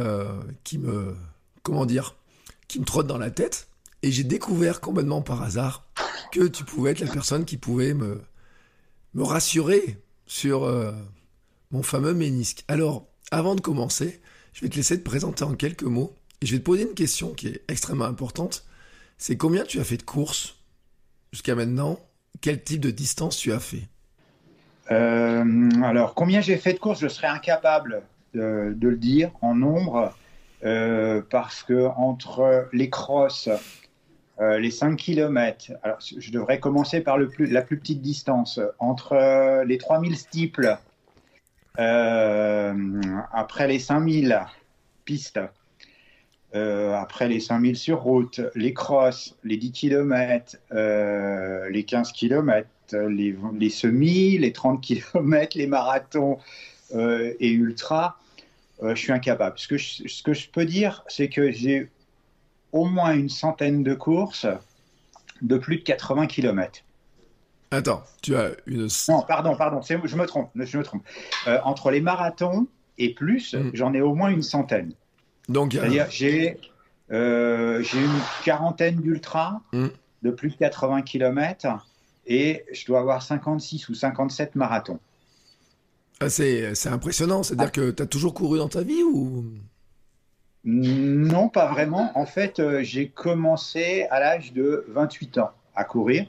qui 0.64 0.78
me. 0.78 1.16
Comment 1.62 1.86
dire 1.86 2.16
Qui 2.68 2.80
me 2.80 2.84
trotte 2.84 3.06
dans 3.06 3.18
la 3.18 3.30
tête. 3.30 3.68
Et 4.02 4.12
j'ai 4.12 4.24
découvert 4.24 4.80
complètement 4.80 5.20
par 5.20 5.42
hasard 5.42 5.86
que 6.32 6.46
tu 6.46 6.64
pouvais 6.64 6.92
être 6.92 7.00
la 7.00 7.10
personne 7.10 7.44
qui 7.44 7.58
pouvait 7.58 7.92
me, 7.92 8.22
me 9.14 9.22
rassurer 9.22 9.98
sur 10.26 10.72
mon 11.70 11.82
fameux 11.82 12.14
ménisque. 12.14 12.64
Alors, 12.68 13.06
avant 13.30 13.54
de 13.56 13.60
commencer, 13.60 14.22
je 14.54 14.62
vais 14.62 14.70
te 14.70 14.76
laisser 14.76 14.98
te 14.98 15.04
présenter 15.04 15.44
en 15.44 15.54
quelques 15.54 15.82
mots. 15.82 16.16
Et 16.40 16.46
je 16.46 16.52
vais 16.52 16.60
te 16.60 16.64
poser 16.64 16.82
une 16.84 16.94
question 16.94 17.34
qui 17.34 17.48
est 17.48 17.62
extrêmement 17.68 18.06
importante. 18.06 18.64
C'est 19.18 19.36
combien 19.36 19.64
tu 19.64 19.80
as 19.80 19.84
fait 19.84 19.98
de 19.98 20.02
courses 20.02 20.59
jusqu'à 21.32 21.54
maintenant, 21.54 21.98
quel 22.40 22.62
type 22.62 22.80
de 22.80 22.90
distance 22.90 23.36
tu 23.36 23.52
as 23.52 23.60
fait? 23.60 23.88
Euh, 24.90 25.44
Alors, 25.82 26.14
combien 26.14 26.40
j'ai 26.40 26.56
fait 26.56 26.72
de 26.72 26.78
courses, 26.78 27.00
je 27.00 27.08
serais 27.08 27.28
incapable 27.28 28.02
de, 28.34 28.76
le 28.80 28.96
dire 28.96 29.30
en 29.40 29.54
nombre, 29.54 30.14
euh, 30.64 31.22
parce 31.30 31.62
que 31.62 31.86
entre 31.96 32.68
les 32.72 32.90
crosses, 32.90 33.48
euh, 34.40 34.58
les 34.58 34.70
5 34.70 34.96
km, 34.96 35.72
alors 35.82 35.98
je 36.00 36.30
devrais 36.32 36.58
commencer 36.58 37.00
par 37.00 37.18
le 37.18 37.28
plus, 37.28 37.46
la 37.46 37.62
plus 37.62 37.78
petite 37.78 38.00
distance, 38.02 38.60
entre 38.78 39.64
les 39.64 39.78
3000 39.78 40.16
steeples, 40.16 40.78
après 41.76 43.68
les 43.68 43.78
5000 43.78 44.40
pistes, 45.04 45.40
euh, 46.54 46.94
après 46.94 47.28
les 47.28 47.40
5000 47.40 47.76
sur 47.76 48.00
route, 48.00 48.40
les 48.54 48.72
crosses, 48.72 49.36
les 49.44 49.56
10 49.56 49.72
km, 49.72 50.56
euh, 50.72 51.68
les 51.70 51.84
15 51.84 52.12
km, 52.12 52.68
les, 52.92 53.36
les 53.58 53.70
semis, 53.70 54.38
les 54.38 54.52
30 54.52 54.80
km, 55.14 55.56
les 55.56 55.66
marathons 55.66 56.38
et 56.92 57.50
ultra, 57.52 58.18
je 58.82 58.96
suis 58.96 59.12
incapable. 59.12 59.56
Ce 59.60 59.68
que 59.68 59.76
je, 59.76 60.08
ce 60.08 60.24
que 60.24 60.32
je 60.32 60.48
peux 60.48 60.64
dire, 60.64 61.04
c'est 61.06 61.28
que 61.28 61.52
j'ai 61.52 61.88
au 62.72 62.84
moins 62.86 63.14
une 63.14 63.28
centaine 63.28 63.84
de 63.84 63.94
courses 63.94 64.46
de 65.42 65.56
plus 65.56 65.76
de 65.76 65.82
80 65.82 66.26
km. 66.26 66.82
Attends, 67.70 68.02
tu 68.20 68.34
as 68.36 68.50
une. 68.66 68.88
Non, 69.08 69.22
pardon, 69.22 69.56
pardon, 69.56 69.80
je 69.80 70.16
me 70.16 70.26
trompe, 70.26 70.50
je 70.56 70.76
me 70.76 70.82
trompe. 70.82 71.04
Euh, 71.46 71.58
entre 71.64 71.90
les 71.90 72.00
marathons 72.00 72.66
et 72.98 73.14
plus, 73.14 73.54
mm. 73.54 73.70
j'en 73.74 73.94
ai 73.94 74.00
au 74.00 74.14
moins 74.14 74.30
une 74.30 74.42
centaine. 74.42 74.92
Donc, 75.50 75.72
c'est-à-dire 75.72 76.06
j'ai 76.10 76.58
euh, 77.10 77.82
j'ai 77.82 77.98
une 77.98 78.20
quarantaine 78.44 78.96
d'ultras 78.96 79.60
mm. 79.72 79.88
de 80.22 80.30
plus 80.30 80.50
de 80.50 80.54
80 80.56 81.02
km 81.02 81.66
et 82.26 82.64
je 82.72 82.86
dois 82.86 83.00
avoir 83.00 83.22
56 83.22 83.88
ou 83.88 83.94
57 83.94 84.54
marathons. 84.54 85.00
Ah, 86.20 86.28
c'est 86.28 86.72
impressionnant, 86.86 87.42
c'est-à-dire 87.42 87.68
ah. 87.68 87.70
que 87.70 87.90
tu 87.90 88.02
as 88.02 88.06
toujours 88.06 88.34
couru 88.34 88.58
dans 88.58 88.68
ta 88.68 88.82
vie 88.82 89.02
ou? 89.02 89.44
Non, 90.64 91.48
pas 91.48 91.66
vraiment. 91.66 92.12
En 92.14 92.26
fait, 92.26 92.60
euh, 92.60 92.82
j'ai 92.82 93.08
commencé 93.08 94.06
à 94.10 94.20
l'âge 94.20 94.52
de 94.52 94.84
28 94.88 95.38
ans 95.38 95.50
à 95.74 95.84
courir. 95.84 96.26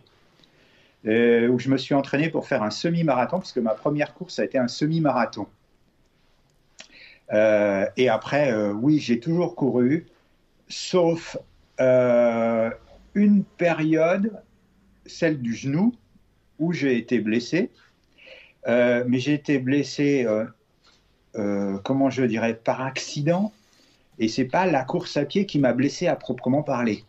Euh, 1.07 1.47
où 1.47 1.57
je 1.57 1.69
me 1.69 1.77
suis 1.77 1.95
entraîné 1.95 2.29
pour 2.29 2.47
faire 2.47 2.61
un 2.61 2.69
semi-marathon, 2.69 3.39
puisque 3.39 3.57
ma 3.57 3.73
première 3.73 4.13
course 4.13 4.37
a 4.37 4.45
été 4.45 4.59
un 4.59 4.67
semi-marathon. 4.67 5.47
Euh, 7.31 7.85
et 7.97 8.09
après, 8.09 8.51
euh, 8.51 8.73
oui, 8.73 8.99
j'ai 8.99 9.19
toujours 9.19 9.55
couru, 9.55 10.07
sauf 10.67 11.37
une 13.15 13.43
période, 13.57 14.39
celle 15.07 15.41
du 15.41 15.55
genou, 15.55 15.95
où 16.59 16.73
j'ai 16.73 16.97
été 16.97 17.19
blessé. 17.19 17.71
mais 18.67 19.17
j'ai 19.17 19.33
été 19.33 19.57
blessé, 19.57 20.27
comment 21.33 22.11
je 22.11 22.23
dirais, 22.23 22.53
par 22.53 22.81
accident. 22.81 23.51
Et 24.19 24.27
c'est 24.27 24.45
pas 24.45 24.67
la 24.67 24.83
course 24.83 25.17
à 25.17 25.25
pied 25.25 25.47
qui 25.47 25.57
m'a 25.57 25.73
blessé 25.73 26.05
à 26.05 26.15
proprement 26.15 26.61
parler. 26.61 27.03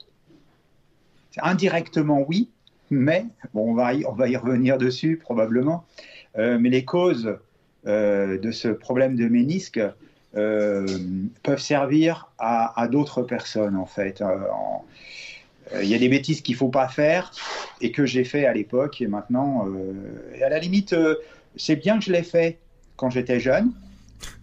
Indirectement, 1.42 2.24
oui, 2.26 2.48
mais, 2.92 3.26
bon, 3.54 3.70
on 3.70 3.74
va 3.74 3.94
y, 3.94 4.36
revenir 4.36 4.78
dessus 4.78 5.16
probablement, 5.16 5.84
euh, 6.36 6.58
mais 6.58 6.68
les 6.68 6.84
causes 6.84 7.38
euh, 7.86 8.38
de 8.38 8.50
ce 8.50 8.68
problème 8.68 9.16
de 9.16 9.26
ménisque 9.28 9.80
euh, 10.36 10.86
peuvent 11.42 11.60
servir 11.60 12.30
à, 12.38 12.88
d'autres 12.90 13.22
personnes 13.22 13.76
en 13.76 13.86
fait. 13.86 14.22
Il 15.80 15.88
y 15.88 15.94
a 15.94 15.98
des 15.98 16.08
bêtises 16.08 16.42
qu'il 16.42 16.54
ne 16.54 16.58
faut 16.58 16.68
pas 16.68 16.88
faire 16.88 17.32
et 17.80 17.92
que 17.92 18.04
j'ai 18.04 18.24
fait 18.24 18.46
à 18.46 18.52
l'époque 18.52 19.00
et 19.00 19.06
maintenant, 19.06 19.66
et 20.34 20.42
à 20.42 20.48
la 20.48 20.58
limite, 20.58 20.94
c'est 21.56 21.76
bien 21.76 21.98
que 21.98 22.04
je 22.04 22.12
l'ai 22.12 22.22
fait 22.22 22.58
quand 22.96 23.10
j'étais 23.10 23.40
jeune, 23.40 23.72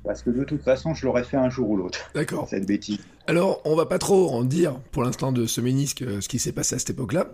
parce 0.04 0.24
que 0.24 0.30
de 0.30 0.44
toute 0.44 0.64
façon, 0.64 0.94
je 0.94 1.06
l'aurais 1.06 1.24
fait 1.24 1.38
un 1.38 1.50
jour 1.50 1.70
ou 1.70 1.78
l'autre. 1.78 2.10
D'accord. 2.14 2.48
Cette 2.50 2.66
bêtise. 2.66 3.00
Alors, 3.28 3.62
on 3.64 3.76
va 3.76 3.86
pas 3.86 4.00
trop 4.00 4.32
en 4.32 4.44
dire 4.44 4.80
pour 4.92 5.04
l'instant 5.04 5.32
de 5.32 5.46
ce 5.46 5.62
ménisque, 5.62 6.04
ce 6.20 6.28
qui 6.28 6.40
s'est 6.40 6.52
passé 6.52 6.76
à 6.76 6.80
cette 6.80 6.90
époque-là. 6.90 7.28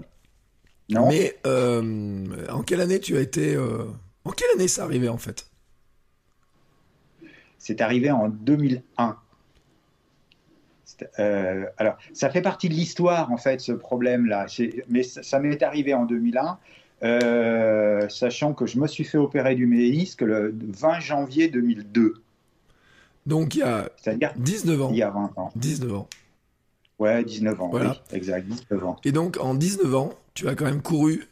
Mais 0.89 1.37
euh, 1.45 2.25
en 2.49 2.61
quelle 2.61 2.81
année 2.81 2.99
tu 2.99 3.17
as 3.17 3.21
été. 3.21 3.55
Euh, 3.55 3.85
en 4.23 4.31
quelle 4.31 4.49
année 4.55 4.67
ça 4.67 4.83
arrivé 4.83 5.09
en 5.09 5.17
fait? 5.17 5.47
C'est 7.65 7.81
arrivé 7.81 8.11
en 8.11 8.29
2001. 8.29 9.17
Euh, 11.17 11.65
alors, 11.77 11.97
ça 12.13 12.29
fait 12.29 12.43
partie 12.43 12.69
de 12.69 12.75
l'histoire 12.75 13.31
en 13.31 13.37
fait, 13.37 13.59
ce 13.59 13.71
problème-là. 13.71 14.45
Mais 14.87 15.01
ça, 15.01 15.39
m'est 15.39 15.63
arrivé 15.63 15.95
en 15.95 16.05
2001. 16.05 16.59
sachant 18.07 18.53
que 18.53 18.67
je 18.67 18.77
me 18.77 18.85
suis 18.85 19.03
fait 19.03 19.17
opérer 19.17 19.55
du 19.55 19.65
ménisque 19.65 20.21
le 20.21 20.55
20 20.55 20.99
janvier 20.99 21.47
2002. 21.47 22.13
Donc 23.25 23.55
il 23.55 23.61
y 23.61 23.63
a 23.63 23.89
19 24.35 24.81
ans. 24.83 24.89
Il 24.91 24.97
y 24.97 25.01
a 25.01 25.09
20 25.09 25.33
ans. 25.37 25.51
19 25.55 25.93
ans. 25.95 26.07
Ouais, 26.99 27.23
19 27.23 27.61
ans, 27.61 27.69
voilà. 27.69 27.89
oui, 27.89 28.15
exact, 28.15 28.47
19 28.47 28.85
ans. 28.85 28.95
Et 29.03 29.11
donc, 29.11 29.37
en 29.41 29.55
19 29.55 29.95
ans, 29.95 30.13
tu 30.35 30.47
as 30.47 30.53
quand 30.53 30.65
même 30.65 30.83
couru 30.83 31.27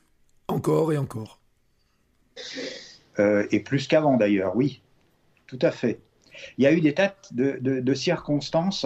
encore 0.47 0.91
et 0.91 0.97
encore. 0.97 1.39
Euh, 3.19 3.45
et 3.51 3.59
plus 3.59 3.87
qu'avant 3.87 4.17
d'ailleurs, 4.17 4.57
oui, 4.57 4.81
tout 5.45 5.59
à 5.61 5.69
fait. 5.69 5.99
Il 6.57 6.63
y 6.63 6.67
a 6.67 6.71
eu 6.71 6.81
des 6.81 6.93
tas 6.93 7.15
de, 7.31 7.93
circonstances, 7.93 8.85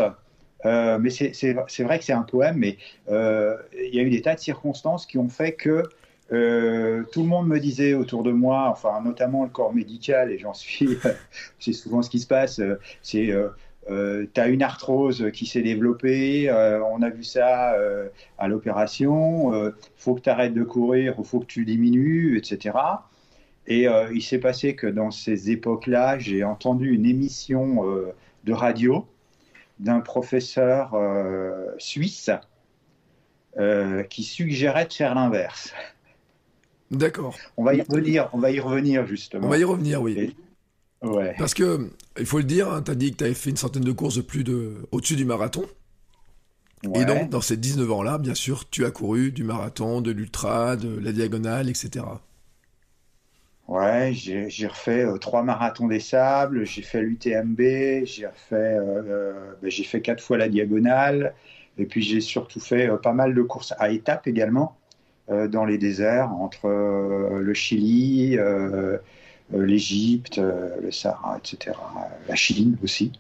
euh, 0.66 0.98
mais 1.00 1.10
c'est 1.10 1.54
vrai 1.84 2.00
que 2.00 2.06
c'est 2.06 2.14
un 2.14 2.24
poème, 2.24 2.58
mais 2.58 2.78
euh, 3.10 3.56
il 3.74 3.96
y 3.96 4.00
a 4.00 4.04
eu 4.04 4.10
des 4.10 4.22
tas 4.22 4.36
de 4.36 4.40
circonstances 4.40 5.06
qui 5.06 5.18
ont 5.18 5.30
fait 5.30 5.54
que 5.54 5.84
tout 6.30 7.22
le 7.22 7.28
monde 7.28 7.48
me 7.48 7.60
disait 7.60 7.94
autour 7.94 8.24
de 8.24 8.32
moi, 8.32 8.68
enfin 8.70 9.02
notamment 9.02 9.44
le 9.44 9.50
corps 9.50 9.74
médical, 9.74 10.32
et 10.32 10.38
j'en 10.38 10.54
suis, 10.54 10.98
c'est 11.60 11.74
souvent 11.74 12.02
ce 12.02 12.10
qui 12.10 12.20
se 12.20 12.28
passe, 12.28 12.62
c'est 13.02 13.32
euh, 13.90 14.26
tu 14.34 14.42
as 14.42 14.48
une 14.48 14.64
arthrose 14.64 15.32
qui 15.32 15.46
s'est 15.46 15.62
développée, 15.62 16.50
euh, 16.50 16.84
on 16.84 17.02
a 17.02 17.10
vu 17.10 17.24
ça 17.24 17.74
euh, 17.74 18.10
à 18.38 18.48
l'opération, 18.48 19.72
faut 19.96 20.16
que 20.16 20.22
tu 20.22 20.30
arrêtes 20.30 20.54
de 20.54 20.64
courir, 20.64 21.16
il 21.18 21.24
faut 21.24 21.40
que 21.40 21.46
tu 21.46 21.66
diminues, 21.66 22.38
etc. 22.38 22.78
Et 23.68 23.88
il 24.14 24.22
s'est 24.22 24.40
passé 24.40 24.76
que 24.76 24.88
dans 24.88 25.12
ces 25.12 25.52
époques-là, 25.52 26.18
j'ai 26.20 26.44
entendu 26.44 26.94
une 26.94 27.06
émission 27.06 27.84
de 28.46 28.54
radio 28.54 29.06
d'un 29.80 30.00
professeur 30.00 30.96
suisse 31.78 32.30
qui 34.10 34.24
suggérait 34.24 34.86
de 34.86 34.94
faire 34.94 35.16
l'inverse. 35.16 35.74
D'accord. 36.92 37.36
On 37.58 37.66
va 37.66 37.76
y 37.76 37.82
revenir, 37.82 38.30
on 38.32 38.40
va 38.40 38.52
y 38.52 38.62
revenir 38.62 39.06
justement. 39.06 39.48
On 39.48 39.50
va 39.50 39.58
y 39.58 39.64
revenir, 39.66 40.02
oui. 40.02 40.36
Parce 41.38 41.54
que, 41.54 41.92
il 42.18 42.26
faut 42.26 42.38
le 42.38 42.46
dire, 42.46 42.72
hein, 42.72 42.82
tu 42.82 42.92
as 42.92 42.96
dit 42.96 43.12
que 43.12 43.18
tu 43.18 43.24
avais 43.26 43.34
fait 43.34 43.50
une 43.50 43.58
centaine 43.58 43.84
de 43.84 43.92
courses 43.92 44.16
de 44.16 44.22
plus 44.22 44.44
de, 44.44 44.88
au-dessus 44.92 45.16
du 45.16 45.26
marathon. 45.26 45.66
Et 46.96 47.06
donc, 47.06 47.30
dans 47.30 47.42
ces 47.42 47.58
19 47.58 47.92
ans-là, 47.92 48.18
bien 48.18 48.36
sûr, 48.36 48.70
tu 48.70 48.86
as 48.86 48.92
couru 48.92 49.32
du 49.32 49.44
marathon, 49.44 50.00
de 50.00 50.12
l'ultra, 50.12 50.76
de 50.76 50.98
la 51.00 51.12
diagonale, 51.12 51.70
etc. 51.70 52.06
Ouais, 53.68 54.14
j'ai 54.14 54.68
refait 54.68 55.04
euh, 55.04 55.18
trois 55.18 55.44
marathons 55.44 55.88
des 55.88 56.00
sables, 56.00 56.66
j'ai 56.66 56.82
fait 56.82 57.02
l'UTMB, 57.02 58.06
j'ai 58.06 58.26
refait, 58.26 58.56
euh, 58.56 59.02
euh, 59.06 59.54
ben, 59.62 59.70
j'ai 59.70 59.84
fait 59.84 60.00
quatre 60.00 60.24
fois 60.24 60.38
la 60.38 60.48
diagonale, 60.48 61.34
et 61.78 61.86
puis 61.86 62.02
j'ai 62.02 62.22
surtout 62.22 62.62
fait 62.62 62.90
pas 63.04 63.12
mal 63.12 63.36
de 63.36 63.42
courses 63.42 63.74
à 63.78 63.90
étapes 63.90 64.28
également, 64.28 64.78
dans 65.50 65.66
les 65.66 65.78
déserts, 65.78 66.32
entre 66.32 66.70
le 66.70 67.54
Chili, 67.54 68.38
l'Égypte, 69.54 70.38
le 70.38 70.90
Sahara, 70.90 71.38
etc. 71.38 71.76
La 72.30 72.36
Chine 72.36 72.78
aussi. 72.82 73.12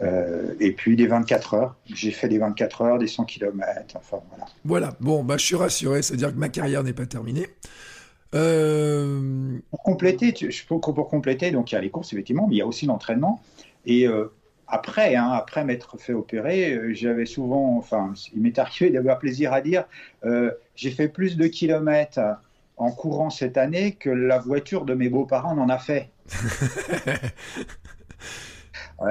Et 0.00 0.72
puis 0.72 0.96
des 0.96 1.06
24 1.06 1.54
heures. 1.54 1.76
J'ai 1.94 2.10
fait 2.10 2.28
des 2.28 2.38
24 2.38 2.82
heures, 2.82 2.98
des 2.98 3.06
100 3.06 3.26
km, 3.26 3.94
enfin 3.94 4.18
voilà. 4.30 4.46
Voilà, 4.64 4.96
bon, 4.98 5.22
bah, 5.22 5.36
je 5.36 5.44
suis 5.44 5.56
rassuré, 5.56 6.00
c'est-à-dire 6.02 6.32
que 6.32 6.38
ma 6.38 6.48
carrière 6.48 6.82
n'est 6.82 6.94
pas 6.94 7.06
terminée. 7.06 7.46
Pour 9.70 9.82
compléter, 9.82 10.34
pour, 10.66 10.80
pour, 10.80 11.08
compléter, 11.08 11.50
donc 11.50 11.72
il 11.72 11.74
y 11.74 11.78
a 11.78 11.80
les 11.80 11.90
courses 11.90 12.12
effectivement, 12.12 12.46
mais 12.48 12.56
il 12.56 12.58
y 12.58 12.62
a 12.62 12.66
aussi 12.66 12.86
l'entraînement. 12.86 13.40
Et 13.86 14.06
après, 14.66 15.14
hein, 15.14 15.30
après 15.30 15.64
m'être 15.64 15.98
fait 15.98 16.14
opérer, 16.14 16.94
j'avais 16.94 17.26
souvent, 17.26 17.76
enfin, 17.76 18.12
il 18.34 18.42
m'est 18.42 18.58
arrivé 18.58 18.90
d'avoir 18.90 19.18
plaisir 19.18 19.52
à 19.52 19.60
dire, 19.60 19.84
j'ai 20.74 20.90
fait 20.90 21.08
plus 21.08 21.36
de 21.36 21.46
kilomètres 21.46 22.20
en 22.76 22.90
courant 22.90 23.30
cette 23.30 23.56
année 23.56 23.92
que 23.92 24.10
la 24.10 24.38
voiture 24.38 24.84
de 24.84 24.94
mes 24.94 25.08
beaux-parents 25.08 25.54
n'en 25.54 25.68
a 25.68 25.78
fait. 25.78 26.10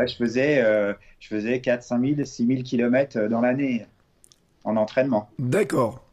je 0.06 0.16
faisais, 0.16 0.62
euh, 0.62 0.94
je 1.20 1.28
faisais 1.28 1.62
4, 1.62 1.84
5 1.84 2.16
000, 2.16 2.26
6 2.26 2.48
000 2.48 2.64
km 2.64 3.28
dans 3.28 3.42
l'année 3.42 3.86
en 4.64 4.76
entraînement. 4.78 5.30
D'accord. 5.40 6.04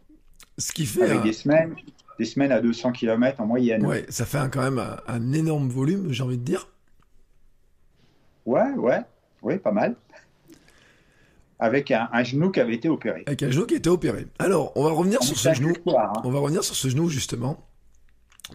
Ce 0.59 0.73
qui 0.73 0.87
fait. 0.87 1.03
Avec 1.03 1.23
des, 1.23 1.33
semaines, 1.33 1.75
des 2.21 2.27
semaines 2.27 2.53
à 2.53 2.61
200 2.61 2.93
km 2.93 3.41
en 3.41 3.47
moyenne. 3.47 3.85
Ouais, 3.87 4.05
ça 4.11 4.27
fait 4.27 4.39
quand 4.53 4.61
même 4.61 4.85
un 5.09 5.33
énorme 5.33 5.71
volume, 5.71 6.13
j'ai 6.13 6.23
envie 6.23 6.37
de 6.37 6.45
dire. 6.45 6.69
Ouais, 8.45 8.71
ouais, 8.77 9.01
oui, 9.43 9.59
pas 9.59 9.73
mal 9.73 9.97
avec 11.63 11.91
un, 11.91 12.09
genou 12.23 12.51
qui 12.51 12.59
avait 12.59 12.75
été 12.75 12.89
opéré. 12.89 13.23
Avec 13.27 13.43
un 13.43 13.51
genou 13.51 13.67
qui 13.67 13.75
été 13.75 13.91
opéré. 13.91 14.27
Alors, 14.39 14.73
on 14.77 14.85
va 14.85 14.93
revenir 14.93 15.23
sur 15.23 15.37
ce 15.37 15.53
genou. 15.53 15.75
Hein. 15.89 16.13
On 16.25 16.31
va 16.31 16.39
revenir 16.39 16.65
sur 16.65 16.75
ce 16.75 16.89
genou 16.89 17.11
justement. 17.11 17.67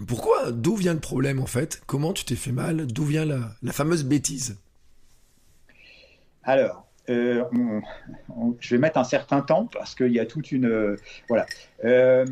Pourquoi 0.08 0.52
D'où 0.52 0.76
vient 0.76 0.96
le 0.96 1.00
problème 1.00 1.40
en 1.40 1.46
fait? 1.46 1.84
Comment 1.86 2.14
tu 2.14 2.26
t'es 2.26 2.36
fait 2.36 2.52
mal? 2.52 2.88
D'où 2.88 3.04
vient 3.04 3.24
la, 3.26 3.72
fameuse 3.72 4.04
bêtise? 4.04 4.58
Alors, 6.42 6.88
euh, 7.10 7.44
je 8.60 8.76
vais 8.76 8.82
mettre 8.82 8.98
un 8.98 9.04
certain 9.04 9.42
temps 9.42 9.70
parce 9.72 9.94
qu'il 9.94 10.12
y 10.12 10.20
a 10.20 10.26
toute 10.26 10.52
une. 10.52 10.66
Euh, 10.66 10.96
voilà. 11.30 11.46
Euh, 11.84 12.26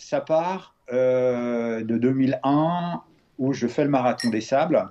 ça 0.00 0.20
part 0.20 0.74
de 0.90 1.96
2001 1.96 3.02
où 3.38 3.52
je 3.52 3.66
fais 3.66 3.84
le 3.84 3.90
marathon 3.90 4.30
des 4.30 4.40
sables. 4.40 4.88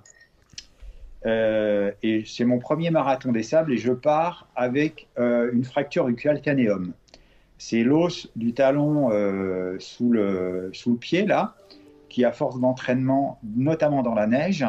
Euh, 1.26 1.92
et 2.02 2.24
c'est 2.26 2.46
mon 2.46 2.60
premier 2.60 2.92
marathon 2.92 3.32
des 3.32 3.44
sables 3.44 3.74
et 3.74 3.78
je 3.78 3.92
pars 3.92 4.48
avec 4.56 5.08
euh, 5.18 5.52
une 5.54 5.66
fracture 5.66 6.06
du 6.06 6.16
calcanéum. 6.16 6.94
c'est 7.58 7.84
l'os 7.84 8.30
du 8.38 8.54
talon 8.54 9.10
euh, 9.12 9.76
sous, 9.80 10.12
le, 10.12 10.70
sous 10.74 10.92
le 10.94 10.98
pied, 10.98 11.26
là, 11.26 11.56
qui, 12.08 12.24
à 12.24 12.32
force 12.32 12.60
d'entraînement, 12.60 13.40
notamment 13.56 14.02
dans 14.02 14.16
la 14.16 14.28
neige, 14.28 14.66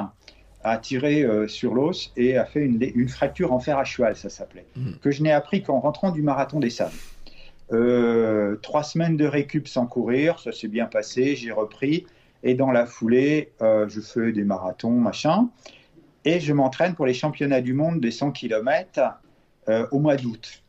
a 0.63 0.77
tiré 0.77 1.23
euh, 1.23 1.47
sur 1.47 1.75
l'os 1.75 2.13
et 2.17 2.37
a 2.37 2.45
fait 2.45 2.65
une, 2.65 2.83
une, 2.95 3.09
fracture 3.09 3.53
en 3.53 3.61
fer 3.61 3.79
à 3.79 3.85
cheval, 3.85 4.17
ça 4.17 4.29
s'appelait, 4.29 4.67
mmh. 4.77 4.91
que 5.01 5.11
je 5.11 5.23
n'ai 5.23 5.33
appris 5.33 5.63
qu'en 5.63 5.81
rentrant 5.81 6.11
du 6.11 6.21
marathon 6.21 6.59
des 6.59 6.69
sables. 6.69 6.93
Euh, 7.73 8.57
trois 8.57 8.83
semaines 8.83 9.17
de 9.17 9.27
récup 9.27 9.69
sans 9.69 9.87
courir, 9.87 10.41
ça 10.41 10.53
s'est 10.53 10.69
bien 10.69 10.87
passé, 10.87 11.37
j'ai 11.37 11.53
repris. 11.53 12.07
Et 12.43 12.55
dans 12.55 12.71
la 12.71 12.87
foulée, 12.87 13.53
euh, 13.63 13.89
je 13.89 14.01
fais 14.01 14.33
des 14.33 14.45
marathons, 14.45 14.93
machin. 14.93 15.49
Et 16.25 16.41
je 16.41 16.53
m'entraîne 16.53 16.95
pour 16.95 17.07
les 17.07 17.15
championnats 17.15 17.61
du 17.61 17.75
monde 17.75 18.01
des 18.01 18.11
100 18.11 18.33
km 18.33 19.01
euh, 19.69 19.87
au 19.93 20.01
mois 20.01 20.17
d'août. 20.17 20.63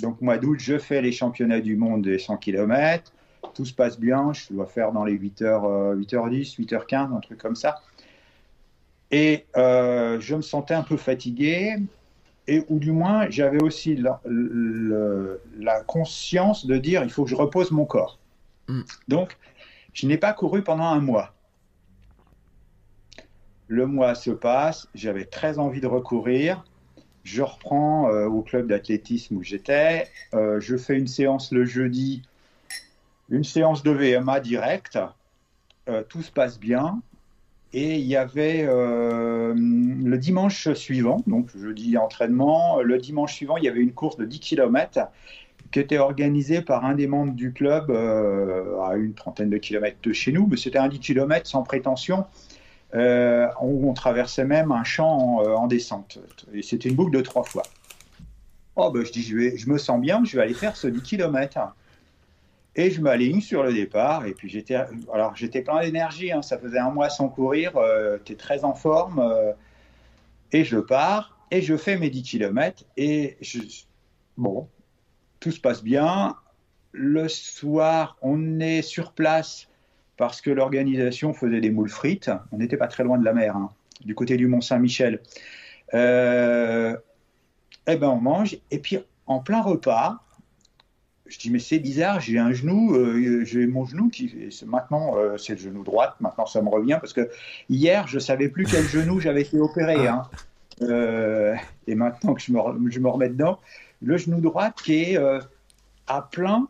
Donc, 0.00 0.20
mois 0.20 0.38
d'août, 0.38 0.58
je 0.58 0.78
fais 0.78 1.00
les 1.00 1.12
championnats 1.12 1.60
du 1.60 1.76
monde 1.76 2.02
des 2.02 2.18
100 2.18 2.36
km. 2.38 3.12
Tout 3.54 3.64
se 3.64 3.74
passe 3.74 3.98
bien. 3.98 4.32
Je 4.32 4.52
dois 4.52 4.66
faire 4.66 4.92
dans 4.92 5.04
les 5.04 5.14
8h, 5.14 5.96
8h10, 5.96 6.60
8h15, 6.60 7.16
un 7.16 7.20
truc 7.20 7.38
comme 7.38 7.56
ça. 7.56 7.80
Et 9.10 9.46
je 9.54 10.34
me 10.34 10.42
sentais 10.42 10.74
un 10.74 10.82
peu 10.82 10.96
fatigué 10.96 11.76
et 12.48 12.64
ou 12.68 12.78
du 12.78 12.92
moins 12.92 13.28
j'avais 13.30 13.62
aussi 13.62 13.96
la, 13.96 14.20
la, 14.24 15.80
conscience 15.82 16.66
de 16.66 16.76
dire 16.76 17.02
il 17.04 17.10
faut 17.10 17.24
que 17.24 17.30
je 17.30 17.36
repose 17.36 17.70
mon 17.70 17.84
corps. 17.84 18.18
Mm. 18.68 18.82
Donc, 19.08 19.36
je 19.92 20.06
n'ai 20.06 20.18
pas 20.18 20.32
couru 20.32 20.62
pendant 20.62 20.84
un 20.84 21.00
mois. 21.00 21.34
Le 23.68 23.86
mois 23.86 24.14
se 24.14 24.30
passe, 24.30 24.88
j'avais 24.94 25.24
très 25.24 25.58
envie 25.58 25.80
de 25.80 25.86
recourir. 25.86 26.64
Je 27.24 27.42
reprends 27.42 28.10
euh, 28.10 28.26
au 28.26 28.42
club 28.42 28.66
d'athlétisme 28.66 29.36
où 29.36 29.42
j'étais. 29.42 30.08
Euh, 30.34 30.60
je 30.60 30.76
fais 30.76 30.98
une 30.98 31.06
séance 31.06 31.52
le 31.52 31.64
jeudi, 31.64 32.22
une 33.30 33.44
séance 33.44 33.82
de 33.82 33.90
VMA 33.90 34.40
directe. 34.40 34.98
Euh, 35.88 36.02
tout 36.02 36.22
se 36.22 36.30
passe 36.30 36.58
bien. 36.58 37.00
Et 37.74 37.96
il 37.96 38.06
y 38.06 38.16
avait 38.16 38.64
euh, 38.66 39.54
le 39.54 40.18
dimanche 40.18 40.72
suivant, 40.74 41.22
donc 41.26 41.48
jeudi 41.56 41.96
entraînement, 41.96 42.82
le 42.82 42.98
dimanche 42.98 43.34
suivant, 43.34 43.56
il 43.56 43.64
y 43.64 43.68
avait 43.68 43.80
une 43.80 43.92
course 43.92 44.16
de 44.18 44.26
10 44.26 44.40
km 44.40 45.08
qui 45.70 45.80
était 45.80 45.96
organisée 45.96 46.60
par 46.60 46.84
un 46.84 46.94
des 46.94 47.06
membres 47.06 47.32
du 47.32 47.52
club 47.52 47.90
euh, 47.90 48.78
à 48.82 48.96
une 48.96 49.14
trentaine 49.14 49.48
de 49.48 49.56
kilomètres 49.56 49.96
de 50.02 50.12
chez 50.12 50.32
nous, 50.32 50.46
mais 50.46 50.58
c'était 50.58 50.78
un 50.78 50.88
10 50.88 51.00
km 51.00 51.48
sans 51.48 51.62
prétention, 51.62 52.26
euh, 52.94 53.46
où 53.62 53.88
on 53.88 53.94
traversait 53.94 54.44
même 54.44 54.70
un 54.70 54.84
champ 54.84 55.38
en, 55.38 55.66
descente. 55.66 56.18
Et 56.52 56.60
c'était 56.60 56.90
une 56.90 56.94
boucle 56.94 57.16
de 57.16 57.22
trois 57.22 57.44
fois. 57.44 57.62
Oh, 58.76 58.90
ben, 58.90 59.02
je 59.02 59.12
dis, 59.12 59.22
je, 59.22 59.56
je 59.56 59.70
me 59.70 59.78
sens 59.78 59.98
bien, 59.98 60.22
je 60.24 60.36
vais 60.36 60.42
aller 60.42 60.54
faire 60.54 60.76
ce 60.76 60.88
10 60.88 61.00
km. 61.00 61.74
Et 62.74 62.90
je 62.90 63.00
m'aligne 63.00 63.40
sur 63.40 63.62
le 63.62 63.72
départ. 63.72 64.26
Et 64.26 64.32
puis 64.32 64.48
j'étais, 64.48 64.76
alors 65.12 65.36
j'étais 65.36 65.62
plein 65.62 65.80
d'énergie. 65.80 66.32
Hein. 66.32 66.42
Ça 66.42 66.58
faisait 66.58 66.78
un 66.78 66.90
mois 66.90 67.10
sans 67.10 67.28
courir. 67.28 67.76
Euh, 67.76 68.18
très 68.38 68.64
en 68.64 68.74
forme. 68.74 69.18
Euh, 69.18 69.52
et 70.52 70.64
je 70.64 70.78
pars 70.78 71.36
et 71.50 71.60
je 71.60 71.76
fais 71.76 71.98
mes 71.98 72.10
10 72.10 72.22
km. 72.22 72.84
Et 72.96 73.36
bon, 74.36 74.68
tout 75.40 75.50
se 75.50 75.60
passe 75.60 75.82
bien. 75.82 76.36
Le 76.92 77.28
soir, 77.28 78.16
on 78.22 78.60
est 78.60 78.82
sur 78.82 79.12
place 79.12 79.68
parce 80.16 80.40
que 80.40 80.50
l'organisation 80.50 81.32
faisait 81.34 81.60
des 81.60 81.70
moules 81.70 81.90
frites. 81.90 82.30
On 82.52 82.58
n'était 82.58 82.76
pas 82.76 82.86
très 82.86 83.04
loin 83.04 83.18
de 83.18 83.24
la 83.24 83.32
mer, 83.32 83.56
hein, 83.56 83.70
du 84.04 84.14
côté 84.14 84.36
du 84.36 84.46
Mont 84.46 84.60
Saint-Michel. 84.60 85.20
Euh, 85.94 86.96
eh 87.86 87.96
ben 87.96 88.08
on 88.08 88.20
mange. 88.20 88.58
Et 88.70 88.78
puis 88.78 88.98
en 89.26 89.40
plein 89.40 89.62
repas, 89.62 90.22
je 91.32 91.38
dis 91.38 91.50
mais 91.50 91.58
c'est 91.58 91.78
bizarre, 91.78 92.20
j'ai 92.20 92.38
un 92.38 92.52
genou, 92.52 92.94
euh, 92.94 93.42
j'ai 93.44 93.66
mon 93.66 93.86
genou 93.86 94.10
qui 94.10 94.50
maintenant 94.66 95.16
euh, 95.16 95.38
c'est 95.38 95.54
le 95.54 95.60
genou 95.60 95.82
droit, 95.82 96.14
maintenant 96.20 96.44
ça 96.44 96.60
me 96.60 96.68
revient 96.68 96.98
parce 97.00 97.14
que 97.14 97.30
hier 97.70 98.06
je 98.06 98.18
savais 98.18 98.50
plus 98.50 98.66
quel 98.66 98.84
genou 98.88 99.18
j'avais 99.18 99.40
été 99.40 99.58
opéré, 99.58 100.06
hein. 100.06 100.24
euh, 100.82 101.54
et 101.86 101.94
maintenant 101.94 102.34
que 102.34 102.42
je 102.42 102.52
me, 102.52 102.90
je 102.90 103.00
me, 103.00 103.08
remets 103.08 103.30
dedans, 103.30 103.58
le 104.02 104.18
genou 104.18 104.42
droit 104.42 104.72
qui 104.72 104.94
est 105.02 105.18
à 106.06 106.28
plein, 106.30 106.68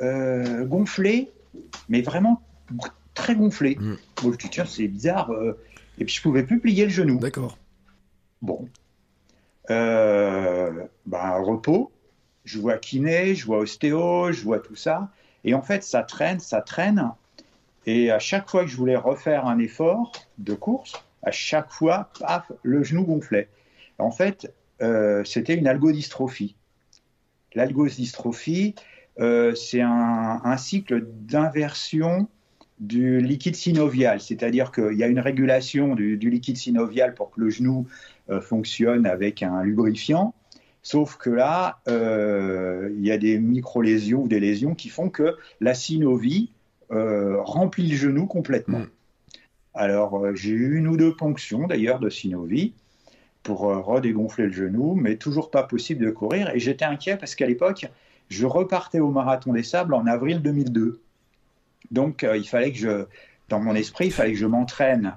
gonflé, 0.00 1.30
mais 1.88 2.02
vraiment 2.02 2.42
très 3.14 3.36
gonflé. 3.36 3.76
Mm. 3.78 3.94
Bon, 4.20 4.32
je 4.32 4.38
dis 4.38 4.48
tiens 4.50 4.64
c'est 4.66 4.88
bizarre, 4.88 5.30
et 5.98 6.04
puis 6.04 6.12
je 6.12 6.22
pouvais 6.22 6.42
plus 6.42 6.58
plier 6.58 6.86
le 6.86 6.90
genou. 6.90 7.20
D'accord. 7.20 7.56
Bon, 8.40 8.66
bah, 9.68 11.38
repos 11.38 11.92
je 12.44 12.58
vois 12.58 12.78
kiné, 12.78 13.34
je 13.34 13.46
vois 13.46 13.58
ostéo, 13.58 14.32
je 14.32 14.42
vois 14.42 14.58
tout 14.58 14.76
ça. 14.76 15.10
Et 15.44 15.54
en 15.54 15.62
fait, 15.62 15.82
ça 15.82 16.02
traîne, 16.02 16.40
ça 16.40 16.60
traîne. 16.60 17.10
Et 17.86 18.10
à 18.10 18.18
chaque 18.18 18.48
fois 18.48 18.64
que 18.64 18.70
je 18.70 18.76
voulais 18.76 18.96
refaire 18.96 19.46
un 19.46 19.58
effort 19.58 20.12
de 20.38 20.54
course, 20.54 20.92
à 21.22 21.30
chaque 21.30 21.70
fois, 21.70 22.10
paf, 22.18 22.50
le 22.62 22.82
genou 22.82 23.04
gonflait. 23.04 23.48
En 23.98 24.10
fait, 24.10 24.52
euh, 24.82 25.24
c'était 25.24 25.54
une 25.54 25.68
algodystrophie. 25.68 26.56
L'algodystrophie, 27.54 28.74
euh, 29.20 29.54
c'est 29.54 29.82
un, 29.82 30.56
cycle 30.56 31.04
d'inversion 31.06 32.28
du 32.80 33.20
liquide 33.20 33.54
synovial, 33.54 34.20
c'est-à-dire 34.20 34.72
qu'il 34.72 34.94
y 34.94 35.04
a 35.04 35.06
une 35.06 35.20
régulation 35.20 35.94
du, 35.94 36.16
liquide 36.16 36.56
synovial 36.56 37.14
pour 37.14 37.30
que 37.30 37.40
le 37.40 37.50
genou 37.50 37.86
euh, 38.30 38.40
fonctionne 38.40 39.06
avec 39.06 39.42
un 39.42 39.62
lubrifiant, 39.62 40.34
Sauf 40.82 41.16
que 41.16 41.30
là, 41.30 41.78
euh, 41.86 42.90
il 42.96 43.06
y 43.06 43.12
a 43.12 43.18
des 43.18 43.38
micro-lésions 43.38 44.22
ou 44.22 44.28
des 44.28 44.40
lésions 44.40 44.74
qui 44.74 44.88
font 44.88 45.10
que 45.10 45.36
la 45.60 45.74
synovie 45.74 46.50
euh, 46.90 47.40
remplit 47.40 47.86
le 47.86 47.96
genou 47.96 48.26
complètement. 48.26 48.80
Mm. 48.80 48.90
Alors, 49.74 50.18
euh, 50.18 50.34
j'ai 50.34 50.50
eu 50.50 50.76
une 50.76 50.88
ou 50.88 50.96
deux 50.96 51.14
ponctions 51.14 51.68
d'ailleurs 51.68 52.00
de 52.00 52.10
synovie 52.10 52.74
pour 53.44 53.60
redégonfler 53.60 54.46
le 54.46 54.52
genou, 54.52 54.94
mais 54.94 55.16
toujours 55.16 55.50
pas 55.50 55.64
possible 55.64 56.04
de 56.04 56.10
courir. 56.10 56.50
Et 56.54 56.60
j'étais 56.60 56.84
inquiet 56.84 57.16
parce 57.16 57.34
qu'à 57.34 57.46
l'époque, 57.46 57.86
je 58.28 58.46
repartais 58.46 59.00
au 59.00 59.10
marathon 59.10 59.52
des 59.52 59.64
sables 59.64 59.94
en 59.94 60.06
avril 60.06 60.42
2002. 60.42 61.00
Donc, 61.90 62.24
il 62.34 62.48
fallait 62.48 62.70
que 62.70 62.78
je, 62.78 63.04
dans 63.48 63.58
mon 63.58 63.74
esprit, 63.74 64.06
il 64.06 64.12
fallait 64.12 64.30
que 64.30 64.38
je 64.38 64.46
m'entraîne 64.46 65.16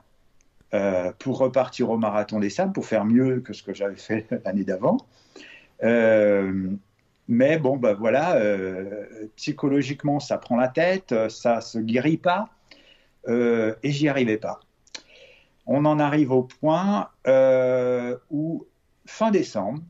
pour 1.19 1.37
repartir 1.37 1.91
au 1.91 1.99
marathon 1.99 2.39
des 2.39 2.49
sables, 2.49 2.73
pour 2.73 2.87
faire 2.87 3.05
mieux 3.05 3.41
que 3.41 3.53
ce 3.53 3.61
que 3.61 3.75
j'avais 3.75 3.95
fait 3.95 4.25
l'année 4.43 4.63
d'avant. 4.63 4.97
Euh, 5.83 6.71
mais 7.27 7.57
bon, 7.57 7.77
ben 7.77 7.93
voilà, 7.93 8.35
euh, 8.35 9.27
psychologiquement, 9.35 10.19
ça 10.19 10.37
prend 10.37 10.57
la 10.57 10.67
tête, 10.67 11.13
ça 11.29 11.61
se 11.61 11.79
guérit 11.79 12.17
pas, 12.17 12.49
euh, 13.27 13.75
et 13.83 13.91
j'y 13.91 14.07
arrivais 14.07 14.37
pas. 14.37 14.59
On 15.65 15.85
en 15.85 15.99
arrive 15.99 16.31
au 16.31 16.43
point 16.43 17.09
où, 18.29 18.65
fin 19.05 19.31
décembre, 19.31 19.81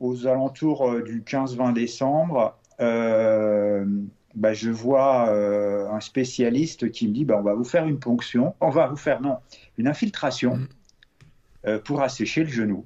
aux 0.00 0.26
alentours 0.26 1.02
du 1.02 1.22
15-20 1.22 1.72
décembre, 1.72 2.58
bah, 2.78 4.52
je 4.52 4.70
vois 4.70 5.30
un 5.30 6.00
spécialiste 6.00 6.90
qui 6.90 7.06
me 7.08 7.14
dit 7.14 7.24
bah, 7.24 7.36
on 7.38 7.42
va 7.42 7.54
vous 7.54 7.64
faire 7.64 7.86
une 7.86 8.00
ponction, 8.00 8.54
on 8.60 8.70
va 8.70 8.88
vous 8.88 8.96
faire 8.96 9.20
non, 9.20 9.38
une 9.78 9.86
infiltration 9.86 10.58
mmh. 11.64 11.78
pour 11.84 12.02
assécher 12.02 12.42
le 12.42 12.50
genou. 12.50 12.84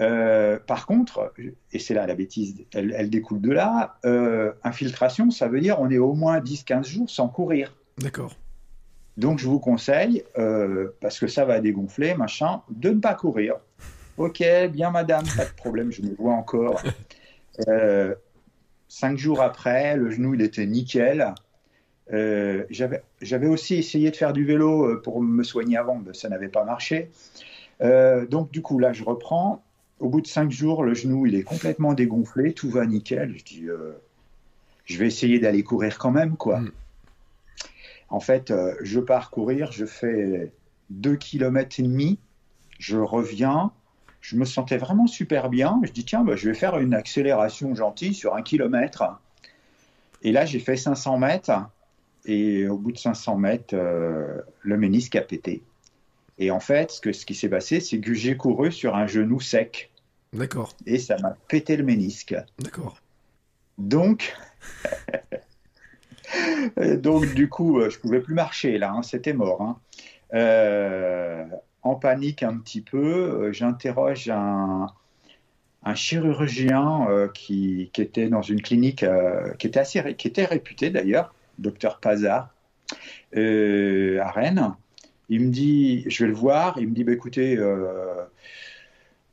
Euh, 0.00 0.58
par 0.58 0.86
contre, 0.86 1.32
et 1.72 1.78
c'est 1.78 1.94
là 1.94 2.06
la 2.06 2.14
bêtise, 2.14 2.64
elle, 2.72 3.10
découle 3.10 3.40
de 3.40 3.50
là, 3.50 3.98
euh, 4.04 4.52
infiltration, 4.62 5.30
ça 5.30 5.48
veut 5.48 5.60
dire 5.60 5.78
on 5.80 5.90
est 5.90 5.98
au 5.98 6.14
moins 6.14 6.40
10-15 6.40 6.84
jours 6.86 7.10
sans 7.10 7.28
courir. 7.28 7.76
D'accord. 7.98 8.34
Donc 9.16 9.38
je 9.38 9.46
vous 9.46 9.58
conseille, 9.58 10.24
euh, 10.38 10.88
parce 11.00 11.18
que 11.18 11.26
ça 11.26 11.44
va 11.44 11.60
dégonfler, 11.60 12.14
machin, 12.14 12.62
de 12.70 12.90
ne 12.90 13.00
pas 13.00 13.14
courir. 13.14 13.56
Ok, 14.16 14.42
bien 14.72 14.90
madame, 14.90 15.24
pas 15.36 15.44
de 15.44 15.52
problème, 15.52 15.92
je 15.92 16.02
me 16.02 16.14
vois 16.14 16.34
encore. 16.34 16.82
cinq 18.88 19.18
jours 19.18 19.42
après, 19.42 19.96
le 19.96 20.10
genou 20.10 20.34
il 20.34 20.40
était 20.40 20.66
nickel. 20.66 21.34
J'avais 22.10 23.46
aussi 23.46 23.74
essayé 23.74 24.10
de 24.10 24.16
faire 24.16 24.32
du 24.32 24.46
vélo 24.46 24.98
pour 25.02 25.20
me 25.20 25.42
soigner 25.42 25.76
avant, 25.76 26.00
mais 26.04 26.14
ça 26.14 26.30
n'avait 26.30 26.48
pas 26.48 26.64
marché. 26.64 27.10
donc 27.82 28.50
du 28.50 28.62
coup 28.62 28.78
là 28.78 28.94
je 28.94 29.04
reprends 29.04 29.62
au 30.00 30.08
bout 30.08 30.20
de 30.22 30.26
cinq 30.26 30.50
jours, 30.50 30.82
le 30.82 30.94
genou, 30.94 31.26
il 31.26 31.34
est 31.34 31.42
complètement 31.42 31.92
dégonflé, 31.92 32.52
tout 32.52 32.70
va 32.70 32.86
nickel. 32.86 33.36
Je 33.36 33.44
dis, 33.44 33.68
euh, 33.68 33.92
je 34.86 34.98
vais 34.98 35.06
essayer 35.06 35.38
d'aller 35.38 35.62
courir 35.62 35.98
quand 35.98 36.10
même, 36.10 36.36
quoi. 36.36 36.60
Mm. 36.60 36.72
En 38.08 38.20
fait, 38.20 38.50
euh, 38.50 38.74
je 38.82 38.98
pars 38.98 39.30
courir, 39.30 39.70
je 39.70 39.84
fais 39.84 40.50
deux 40.88 41.16
kilomètres 41.16 41.78
et 41.78 41.84
demi, 41.84 42.18
je 42.78 42.96
reviens, 42.96 43.72
je 44.20 44.36
me 44.36 44.44
sentais 44.44 44.78
vraiment 44.78 45.06
super 45.06 45.48
bien. 45.48 45.80
Je 45.84 45.92
dis, 45.92 46.04
tiens, 46.04 46.24
bah, 46.24 46.34
je 46.34 46.48
vais 46.48 46.54
faire 46.54 46.78
une 46.78 46.94
accélération 46.94 47.74
gentille 47.74 48.14
sur 48.14 48.34
un 48.34 48.42
kilomètre. 48.42 49.20
Et 50.22 50.32
là, 50.32 50.44
j'ai 50.44 50.58
fait 50.58 50.76
500 50.76 51.18
mètres. 51.18 51.52
Et 52.26 52.68
au 52.68 52.76
bout 52.76 52.92
de 52.92 52.98
500 52.98 53.36
mètres, 53.36 53.74
euh, 53.74 54.40
le 54.62 54.76
ménisque 54.76 55.16
a 55.16 55.22
pété. 55.22 55.62
Et 56.38 56.50
en 56.50 56.60
fait, 56.60 56.90
ce, 56.90 57.00
que, 57.00 57.12
ce 57.12 57.24
qui 57.24 57.34
s'est 57.34 57.48
passé, 57.48 57.80
c'est 57.80 58.00
que 58.00 58.12
j'ai 58.12 58.36
couru 58.36 58.72
sur 58.72 58.96
un 58.96 59.06
genou 59.06 59.40
sec. 59.40 59.89
D'accord. 60.32 60.74
Et 60.86 60.98
ça 60.98 61.16
m'a 61.18 61.36
pété 61.48 61.76
le 61.76 61.84
ménisque. 61.84 62.36
D'accord. 62.58 63.00
Donc, 63.78 64.34
Donc, 66.98 67.34
du 67.34 67.48
coup, 67.48 67.80
je 67.88 67.98
pouvais 67.98 68.20
plus 68.20 68.34
marcher 68.34 68.78
là, 68.78 68.92
hein, 68.92 69.02
c'était 69.02 69.32
mort. 69.32 69.62
Hein. 69.62 69.76
en 71.82 71.94
panique 71.96 72.42
un 72.42 72.56
petit 72.58 72.80
peu, 72.82 73.52
j'interroge 73.52 74.28
un, 74.28 74.86
un 75.82 75.94
chirurgien 75.94 77.28
qui, 77.34 77.90
qui, 77.92 78.02
était 78.02 78.28
dans 78.28 78.42
une 78.42 78.62
clinique 78.62 79.04
qui 79.58 79.66
était 79.66 79.80
assez 79.80 80.14
qui 80.14 80.28
était 80.28 80.44
réputé 80.44 80.90
d'ailleurs, 80.90 81.34
docteur 81.58 81.98
Pazard, 82.00 82.50
à 83.34 84.30
Rennes. 84.30 84.74
Il 85.32 85.42
me 85.42 85.50
dit, 85.50 86.04
je 86.08 86.24
vais 86.24 86.28
le 86.28 86.36
voir, 86.36 86.76
il 86.78 86.88
me 86.88 86.94
dit, 86.94 87.04
bah, 87.04 87.12
écoutez, 87.12 87.56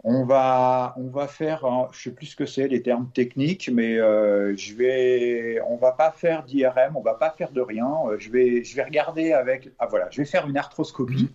on 0.10 0.24
va, 0.24 0.94
on 0.96 1.10
va 1.10 1.28
faire, 1.28 1.66
je 1.92 2.04
sais 2.04 2.12
plus 2.12 2.28
ce 2.28 2.36
que 2.38 2.46
c'est, 2.46 2.70
les 2.70 2.82
termes 2.82 3.10
techniques, 3.14 3.70
mais 3.74 4.00
euh, 4.00 4.56
je 4.56 4.74
vais, 4.74 5.60
on 5.68 5.76
va 5.76 5.92
pas 5.92 6.12
faire 6.12 6.44
d'IRM, 6.44 6.96
on 6.96 7.02
va 7.02 7.16
pas 7.16 7.30
faire 7.32 7.52
de 7.52 7.60
rien. 7.60 7.94
Euh, 8.06 8.16
je 8.18 8.32
vais, 8.32 8.64
je 8.64 8.74
vais 8.78 8.84
regarder 8.84 9.34
avec, 9.34 9.70
ah 9.80 9.86
voilà, 9.88 10.08
je 10.10 10.22
vais 10.22 10.26
faire 10.26 10.48
une 10.48 10.56
arthroscopie 10.56 11.30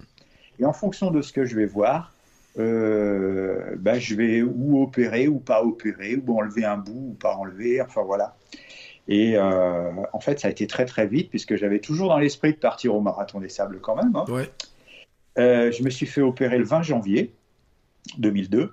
et 0.58 0.64
en 0.64 0.72
fonction 0.72 1.10
de 1.10 1.20
ce 1.20 1.34
que 1.34 1.44
je 1.44 1.54
vais 1.54 1.66
voir, 1.66 2.14
euh, 2.58 3.76
ben, 3.76 3.98
je 3.98 4.14
vais 4.14 4.40
ou 4.40 4.82
opérer 4.82 5.28
ou 5.28 5.38
pas 5.38 5.62
opérer, 5.62 6.16
ou 6.16 6.38
enlever 6.38 6.64
un 6.64 6.78
bout 6.78 7.10
ou 7.10 7.16
pas 7.20 7.34
enlever, 7.36 7.82
enfin 7.82 8.02
voilà. 8.02 8.36
Et 9.06 9.38
en 9.38 10.20
fait, 10.20 10.40
ça 10.40 10.48
a 10.48 10.50
été 10.50 10.66
très 10.66 10.86
très 10.86 11.06
vite 11.06 11.28
puisque 11.28 11.56
j'avais 11.56 11.80
toujours 11.80 12.08
dans 12.08 12.18
l'esprit 12.18 12.52
de 12.52 12.58
partir 12.58 12.94
au 12.94 13.02
marathon 13.02 13.40
des 13.40 13.50
sables 13.50 13.80
quand 13.80 13.96
même. 13.96 14.16
Hein. 14.16 14.24
je 15.36 15.82
me 15.82 15.90
suis 15.90 16.06
fait 16.06 16.22
opérer 16.22 16.56
le 16.56 16.64
20 16.64 16.82
janvier. 16.82 17.34
2002. 18.18 18.72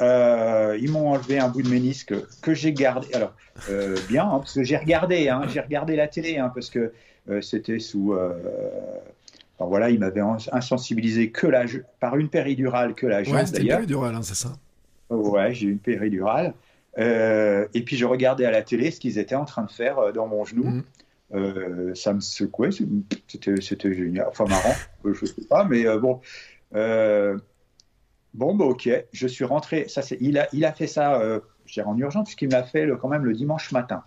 Euh, 0.00 0.76
ils 0.80 0.90
m'ont 0.90 1.10
enlevé 1.10 1.38
un 1.38 1.48
bout 1.48 1.62
de 1.62 1.68
ménisque 1.68 2.14
que 2.40 2.54
j'ai 2.54 2.72
gardé. 2.72 3.08
Alors, 3.14 3.34
euh, 3.70 3.96
bien, 4.08 4.24
hein, 4.24 4.38
parce 4.38 4.54
que 4.54 4.64
j'ai 4.64 4.76
regardé, 4.76 5.28
hein, 5.28 5.42
j'ai 5.48 5.60
regardé 5.60 5.96
la 5.96 6.08
télé, 6.08 6.38
hein, 6.38 6.50
parce 6.52 6.70
que 6.70 6.92
euh, 7.28 7.40
c'était 7.40 7.78
sous. 7.78 8.14
Enfin, 8.14 9.68
voilà, 9.68 9.90
ils 9.90 9.98
m'avaient 9.98 10.22
insensibilisé 10.52 11.30
que 11.30 11.46
la, 11.46 11.64
par 12.00 12.16
une 12.16 12.28
péridurale 12.28 12.94
que 12.94 13.06
la 13.06 13.22
jambe. 13.22 13.36
Ouais, 13.36 13.46
c'était 13.46 13.62
une 13.62 13.68
péridurale, 13.68 14.16
c'est 14.22 14.34
ça 14.34 14.52
Ouais, 15.10 15.52
j'ai 15.52 15.66
eu 15.66 15.72
une 15.72 15.78
péridurale. 15.78 16.54
et 16.96 17.82
puis 17.84 17.96
je 17.96 18.06
regardais 18.06 18.46
à 18.46 18.50
la 18.50 18.62
télé 18.62 18.90
ce 18.90 18.98
qu'ils 18.98 19.18
étaient 19.18 19.34
en 19.34 19.44
train 19.44 19.64
de 19.64 19.70
faire 19.70 20.12
dans 20.12 20.26
mon 20.26 20.44
genou. 20.44 20.82
Mm. 21.34 21.94
ça 21.94 22.14
me 22.14 22.20
secouait, 22.20 22.70
c'était 23.28 23.94
génial, 23.94 24.26
enfin 24.28 24.46
marrant, 24.46 24.74
je 25.04 25.26
sais 25.26 25.46
pas, 25.48 25.64
mais 25.64 25.84
bon. 25.98 26.20
Bon, 28.34 28.54
bah, 28.54 28.64
ok, 28.64 28.88
je 29.12 29.26
suis 29.26 29.44
rentré. 29.44 29.88
Ça, 29.88 30.02
c'est, 30.02 30.16
il, 30.20 30.38
a, 30.38 30.48
il 30.52 30.64
a 30.64 30.72
fait 30.72 30.86
ça, 30.86 31.20
euh, 31.20 31.40
je 31.66 31.74
dirais 31.74 31.86
en 31.86 31.96
urgence, 31.98 32.24
puisqu'il 32.24 32.48
me 32.48 32.52
l'a 32.52 32.62
fait 32.62 32.86
le, 32.86 32.96
quand 32.96 33.08
même 33.08 33.24
le 33.24 33.34
dimanche 33.34 33.72
matin. 33.72 34.04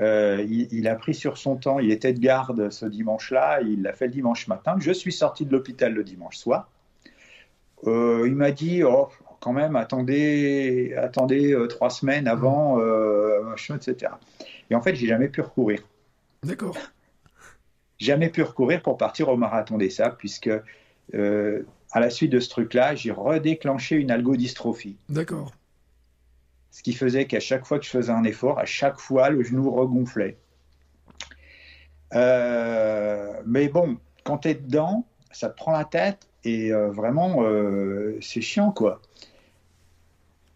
Euh, 0.00 0.44
il, 0.48 0.88
a 0.88 0.94
pris 0.94 1.14
sur 1.14 1.36
son 1.36 1.56
temps, 1.56 1.78
il 1.78 1.90
était 1.90 2.12
de 2.12 2.20
garde 2.20 2.70
ce 2.70 2.86
dimanche-là, 2.86 3.60
il 3.60 3.82
l'a 3.82 3.92
fait 3.92 4.06
le 4.06 4.12
dimanche 4.12 4.48
matin. 4.48 4.76
Je 4.78 4.92
suis 4.92 5.12
sorti 5.12 5.44
de 5.44 5.52
l'hôpital 5.52 5.92
le 5.92 6.02
dimanche 6.02 6.38
soir. 6.38 6.70
Euh, 7.86 8.24
il 8.26 8.34
m'a 8.34 8.50
dit, 8.50 8.82
oh, 8.82 9.08
quand 9.40 9.52
même, 9.52 9.76
attendez, 9.76 10.94
attendez 10.96 11.54
trois 11.68 11.90
semaines 11.90 12.28
avant, 12.28 12.78
etc. 13.56 14.12
Et 14.70 14.74
en 14.74 14.80
fait, 14.80 14.94
j'ai 14.94 15.06
jamais 15.06 15.28
pu 15.28 15.42
recourir. 15.42 15.82
D'accord. 16.42 16.76
Jamais 17.98 18.30
pu 18.30 18.42
recourir 18.42 18.80
pour 18.80 18.96
partir 18.96 19.28
au 19.28 19.36
marathon 19.36 19.76
des 19.76 19.90
sables, 19.90 20.16
puisque 20.16 20.50
à 21.92 22.00
la 22.00 22.10
suite 22.10 22.30
de 22.30 22.40
ce 22.40 22.48
truc-là, 22.48 22.94
j'ai 22.94 23.10
redéclenché 23.10 23.96
une 23.96 24.10
algodystrophie. 24.10 24.96
D'accord. 25.08 25.52
Ce 26.70 26.82
qui 26.82 26.92
faisait 26.92 27.26
qu'à 27.26 27.40
chaque 27.40 27.66
fois 27.66 27.78
que 27.78 27.84
je 27.84 27.90
faisais 27.90 28.12
un 28.12 28.24
effort, 28.24 28.58
à 28.58 28.64
chaque 28.64 28.98
fois, 28.98 29.30
le 29.30 29.42
genou 29.42 29.70
regonflait. 29.70 30.36
Euh, 32.14 33.32
mais 33.44 33.68
bon, 33.68 33.98
quand 34.24 34.38
tu 34.38 34.48
es 34.48 34.54
dedans, 34.54 35.04
ça 35.32 35.48
te 35.48 35.56
prend 35.56 35.72
la 35.72 35.84
tête 35.84 36.28
et 36.44 36.72
euh, 36.72 36.90
vraiment, 36.90 37.42
euh, 37.42 38.18
c'est 38.20 38.40
chiant, 38.40 38.70
quoi. 38.70 39.00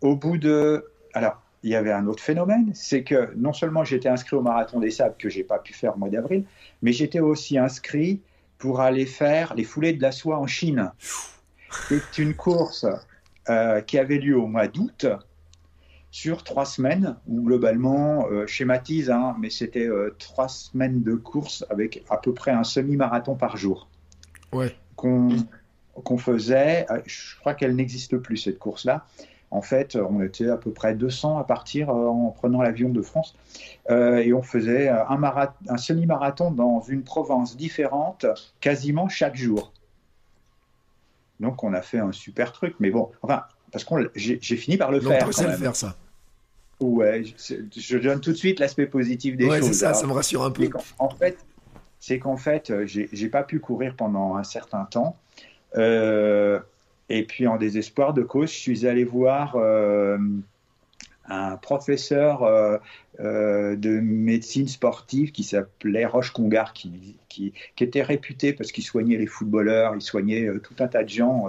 Au 0.00 0.16
bout 0.16 0.38
de... 0.38 0.86
Alors, 1.14 1.42
il 1.62 1.70
y 1.70 1.74
avait 1.76 1.92
un 1.92 2.06
autre 2.06 2.22
phénomène, 2.22 2.72
c'est 2.74 3.02
que 3.02 3.32
non 3.36 3.52
seulement 3.52 3.84
j'étais 3.84 4.08
inscrit 4.08 4.36
au 4.36 4.42
marathon 4.42 4.80
des 4.80 4.90
sables 4.90 5.16
que 5.18 5.30
j'ai 5.30 5.44
pas 5.44 5.58
pu 5.58 5.72
faire 5.72 5.96
au 5.96 5.98
mois 5.98 6.10
d'avril, 6.10 6.44
mais 6.82 6.92
j'étais 6.92 7.20
aussi 7.20 7.56
inscrit 7.56 8.20
pour 8.64 8.80
aller 8.80 9.04
faire 9.04 9.52
les 9.54 9.62
foulées 9.62 9.92
de 9.92 10.00
la 10.00 10.10
soie 10.10 10.38
en 10.38 10.46
Chine. 10.46 10.90
C'est 11.68 12.16
une 12.16 12.32
course 12.32 12.86
euh, 13.50 13.82
qui 13.82 13.98
avait 13.98 14.16
lieu 14.16 14.38
au 14.38 14.46
mois 14.46 14.68
d'août 14.68 15.04
sur 16.10 16.42
trois 16.44 16.64
semaines, 16.64 17.14
où 17.26 17.42
globalement, 17.42 18.26
euh, 18.30 18.46
schématise, 18.46 19.10
hein, 19.10 19.36
mais 19.38 19.50
c'était 19.50 19.86
euh, 19.86 20.16
trois 20.18 20.48
semaines 20.48 21.02
de 21.02 21.14
course 21.14 21.66
avec 21.68 22.06
à 22.08 22.16
peu 22.16 22.32
près 22.32 22.52
un 22.52 22.64
semi-marathon 22.64 23.34
par 23.34 23.58
jour. 23.58 23.86
Ouais. 24.50 24.74
Qu'on 24.96 26.16
faisait, 26.16 26.86
je 27.04 27.36
crois 27.40 27.52
qu'elle 27.52 27.76
n'existe 27.76 28.16
plus 28.16 28.38
cette 28.38 28.58
course-là, 28.58 29.04
en 29.50 29.62
fait, 29.62 29.96
on 29.96 30.20
était 30.22 30.48
à 30.48 30.56
peu 30.56 30.72
près 30.72 30.94
200 30.94 31.38
à 31.38 31.44
partir 31.44 31.90
euh, 31.90 32.06
en 32.08 32.30
prenant 32.30 32.62
l'avion 32.62 32.88
de 32.88 33.02
France. 33.02 33.36
Euh, 33.90 34.16
et 34.16 34.32
on 34.32 34.42
faisait 34.42 34.88
un, 34.88 35.06
un 35.68 35.76
semi-marathon 35.76 36.50
dans 36.50 36.80
une 36.80 37.02
province 37.02 37.56
différente 37.56 38.26
quasiment 38.60 39.08
chaque 39.08 39.36
jour. 39.36 39.72
Donc 41.40 41.62
on 41.62 41.72
a 41.72 41.82
fait 41.82 41.98
un 41.98 42.12
super 42.12 42.52
truc. 42.52 42.76
Mais 42.80 42.90
bon, 42.90 43.10
enfin, 43.22 43.44
parce 43.70 43.84
que 43.84 44.10
j'ai 44.14 44.56
fini 44.56 44.76
par 44.76 44.90
le 44.90 45.00
faire. 45.00 45.28
Quand 45.30 45.42
le 45.42 45.56
faire 45.56 45.76
ça. 45.76 45.96
Ouais, 46.80 47.22
je, 47.24 47.98
donne 47.98 48.20
tout 48.20 48.32
de 48.32 48.36
suite 48.36 48.58
l'aspect 48.58 48.86
positif 48.86 49.36
des 49.36 49.46
ouais, 49.46 49.60
choses. 49.60 49.68
c'est 49.68 49.74
ça, 49.74 49.94
ça 49.94 50.06
me 50.06 50.12
rassure 50.12 50.42
un 50.42 50.50
peu. 50.50 50.68
En 50.98 51.08
fait, 51.08 51.38
c'est 52.00 52.18
qu'en 52.18 52.36
fait, 52.36 52.70
euh, 52.70 52.84
j'ai 52.86 53.28
pas 53.28 53.44
pu 53.44 53.60
courir 53.60 53.94
pendant 53.96 54.36
un 54.36 54.44
certain 54.44 54.84
temps. 54.84 55.16
Euh, 55.76 56.60
et 57.08 57.24
puis 57.24 57.46
en 57.46 57.56
désespoir 57.56 58.14
de 58.14 58.22
cause, 58.22 58.50
je 58.50 58.58
suis 58.58 58.86
allé 58.86 59.04
voir 59.04 59.56
euh, 59.56 60.16
un 61.26 61.56
professeur 61.56 62.42
euh, 62.42 62.78
euh, 63.20 63.76
de 63.76 64.00
médecine 64.00 64.68
sportive 64.68 65.32
qui 65.32 65.42
s'appelait 65.42 66.06
Roche 66.06 66.32
Congar, 66.32 66.72
qui, 66.72 67.18
était 67.78 68.02
réputé 68.02 68.52
parce 68.52 68.72
qu'il 68.72 68.84
soignait 68.84 69.18
les 69.18 69.26
footballeurs, 69.26 69.94
il 69.94 70.00
soignait 70.00 70.48
tout 70.62 70.74
un 70.78 70.86
tas 70.86 71.02
de 71.02 71.08
gens. 71.08 71.48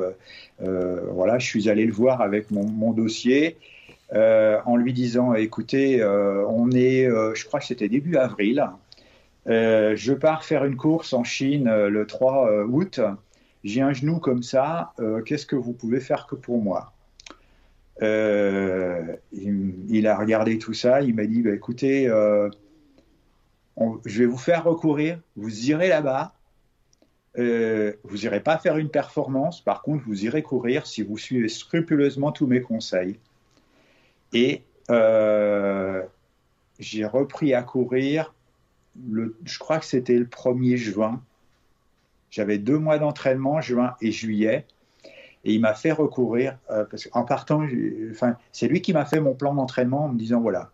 voilà, 0.59 1.39
je 1.39 1.45
suis 1.45 1.69
allé 1.69 1.85
le 1.85 1.93
voir 1.93 2.21
avec 2.21 2.51
mon, 2.51 2.65
mon 2.67 2.91
dossier. 2.91 3.57
en 4.11 4.75
lui 4.75 4.93
disant 4.93 5.35
écoutez, 5.35 6.03
on 6.03 6.71
est, 6.71 7.07
je 7.35 7.45
crois 7.45 7.59
que 7.59 7.67
c'était 7.67 7.87
début 7.87 8.17
avril, 8.17 8.67
je 9.45 10.13
pars 10.13 10.43
faire 10.43 10.65
une 10.65 10.75
course 10.75 11.13
en 11.13 11.23
Chine 11.23 11.69
le 11.69 12.07
3 12.07 12.65
août 12.65 12.99
j'ai 13.65 13.81
un 13.81 13.91
genou 13.91 14.19
comme 14.19 14.43
ça, 14.43 14.93
euh, 14.99 15.23
qu'est-ce 15.23 15.47
que 15.47 15.55
vous 15.55 15.73
pouvez 15.73 15.99
faire 15.99 16.27
que 16.27 16.35
pour 16.35 16.61
moi 16.61 16.93
euh, 18.01 19.15
il, 19.31 20.05
a 20.05 20.15
regardé 20.15 20.59
tout 20.59 20.73
ça, 20.73 21.01
il 21.01 21.15
m'a 21.15 21.25
dit, 21.25 21.41
bah, 21.41 21.51
écoutez, 21.51 22.07
euh, 22.07 22.49
je 24.05 24.19
vais 24.19 24.25
vous 24.25 24.37
faire 24.37 24.65
recourir, 24.65 25.19
vous 25.35 25.69
irez 25.69 25.87
là-bas, 25.87 26.33
vous 27.37 28.17
n'irez 28.17 28.41
pas 28.41 28.57
faire 28.59 28.77
une 28.77 28.89
performance, 28.89 29.61
par 29.61 29.81
contre, 29.81 30.03
vous 30.05 30.25
irez 30.25 30.43
courir 30.43 30.85
si 30.85 31.01
vous 31.01 31.17
suivez 31.17 31.49
scrupuleusement 31.49 32.31
tous 32.31 32.47
mes 32.47 32.61
conseils. 32.61 33.17
Et 34.31 34.61
j'ai 36.79 37.05
repris 37.05 37.53
à 37.53 37.63
courir, 37.63 38.33
je 39.09 39.59
crois 39.59 39.79
que 39.79 39.85
c'était 39.85 40.19
le 40.19 40.25
1er 40.25 40.75
juin, 40.75 41.21
j'avais 42.35 42.57
deux 42.57 42.77
mois 42.77 42.99
d'entraînement, 42.99 43.61
juin 43.61 43.95
et 44.01 44.11
juillet, 44.11 44.65
et 45.45 45.53
il 45.53 45.61
m'a 45.61 45.73
fait 45.73 45.93
recourir, 45.93 46.57
euh, 46.69 46.83
parce 46.83 47.05
qu'en 47.05 47.23
partant, 47.23 47.65
enfin, 48.11 48.35
c'est 48.51 48.67
lui 48.67 48.81
qui 48.81 48.91
m'a 48.91 49.05
fait 49.05 49.21
mon 49.21 49.33
plan 49.33 49.53
d'entraînement 49.53 50.05
en 50.05 50.09
me 50.09 50.17
disant 50.17 50.41
voilà. 50.41 50.71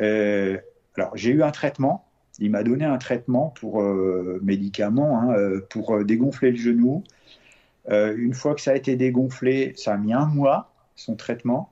Euh, 0.00 0.56
alors, 0.96 1.14
j'ai 1.14 1.32
eu 1.32 1.42
un 1.42 1.50
traitement, 1.50 2.06
il 2.38 2.50
m'a 2.50 2.62
donné 2.62 2.86
un 2.86 2.96
traitement 2.96 3.48
pour 3.60 3.82
euh, 3.82 4.40
médicaments, 4.42 5.20
hein, 5.20 5.36
pour 5.68 6.02
dégonfler 6.04 6.52
le 6.52 6.56
genou. 6.56 7.04
une 7.90 8.32
fois 8.32 8.54
que 8.54 8.62
ça 8.62 8.70
a 8.70 8.74
été 8.74 8.96
dégonflé, 8.96 9.74
ça 9.76 9.92
a 9.92 9.96
mis 9.98 10.14
un 10.14 10.26
mois, 10.26 10.72
son 10.96 11.16
traitement. 11.16 11.70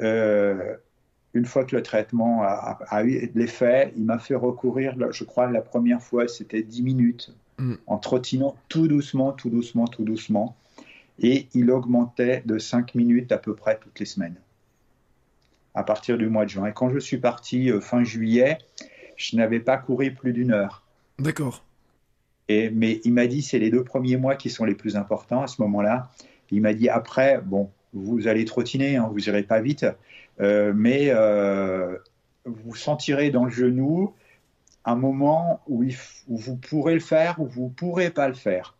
une 0.00 1.44
fois 1.44 1.64
que 1.64 1.74
le 1.74 1.82
traitement 1.82 2.44
a, 2.44 3.04
eu 3.04 3.32
l'effet, 3.34 3.92
il 3.96 4.04
m'a 4.04 4.20
fait 4.20 4.36
recourir, 4.36 4.94
je 5.10 5.24
crois, 5.24 5.50
la 5.50 5.60
première 5.60 6.00
fois, 6.00 6.28
c'était 6.28 6.62
10 6.62 6.82
minutes 6.82 7.34
Mm. 7.58 7.74
en 7.86 7.98
trottinant 7.98 8.56
tout 8.68 8.88
doucement, 8.88 9.32
tout 9.32 9.48
doucement, 9.48 9.86
tout 9.86 10.04
doucement. 10.04 10.56
Et 11.20 11.46
il 11.54 11.70
augmentait 11.70 12.42
de 12.44 12.58
5 12.58 12.96
minutes 12.96 13.30
à 13.30 13.38
peu 13.38 13.54
près 13.54 13.78
toutes 13.78 14.00
les 14.00 14.06
semaines, 14.06 14.34
à 15.74 15.84
partir 15.84 16.18
du 16.18 16.28
mois 16.28 16.44
de 16.44 16.50
juin. 16.50 16.66
Et 16.66 16.72
quand 16.72 16.90
je 16.90 16.98
suis 16.98 17.18
parti 17.18 17.70
euh, 17.70 17.80
fin 17.80 18.02
juillet, 18.02 18.58
je 19.16 19.36
n'avais 19.36 19.60
pas 19.60 19.76
couru 19.76 20.12
plus 20.12 20.32
d'une 20.32 20.50
heure. 20.50 20.82
D'accord. 21.20 21.64
Et, 22.48 22.70
mais 22.70 23.00
il 23.04 23.12
m'a 23.12 23.28
dit, 23.28 23.42
c'est 23.42 23.60
les 23.60 23.70
deux 23.70 23.84
premiers 23.84 24.16
mois 24.16 24.34
qui 24.34 24.50
sont 24.50 24.64
les 24.64 24.74
plus 24.74 24.96
importants 24.96 25.42
à 25.42 25.46
ce 25.46 25.62
moment-là. 25.62 26.10
Il 26.50 26.60
m'a 26.60 26.74
dit, 26.74 26.88
après, 26.88 27.40
bon, 27.40 27.70
vous 27.92 28.26
allez 28.26 28.44
trottiner, 28.44 28.96
hein, 28.96 29.08
vous 29.10 29.28
irez 29.28 29.44
pas 29.44 29.60
vite, 29.60 29.86
euh, 30.40 30.72
mais 30.74 31.06
euh, 31.10 31.96
vous 32.44 32.70
vous 32.70 32.74
sentirez 32.74 33.30
dans 33.30 33.44
le 33.44 33.50
genou 33.50 34.12
un 34.84 34.96
moment 34.96 35.62
où, 35.66 35.84
vous 36.28 36.56
pourrez 36.56 36.94
le 36.94 37.00
faire 37.00 37.40
ou 37.40 37.46
vous 37.46 37.68
pourrez 37.68 38.10
pas 38.10 38.28
le 38.28 38.34
faire. 38.34 38.76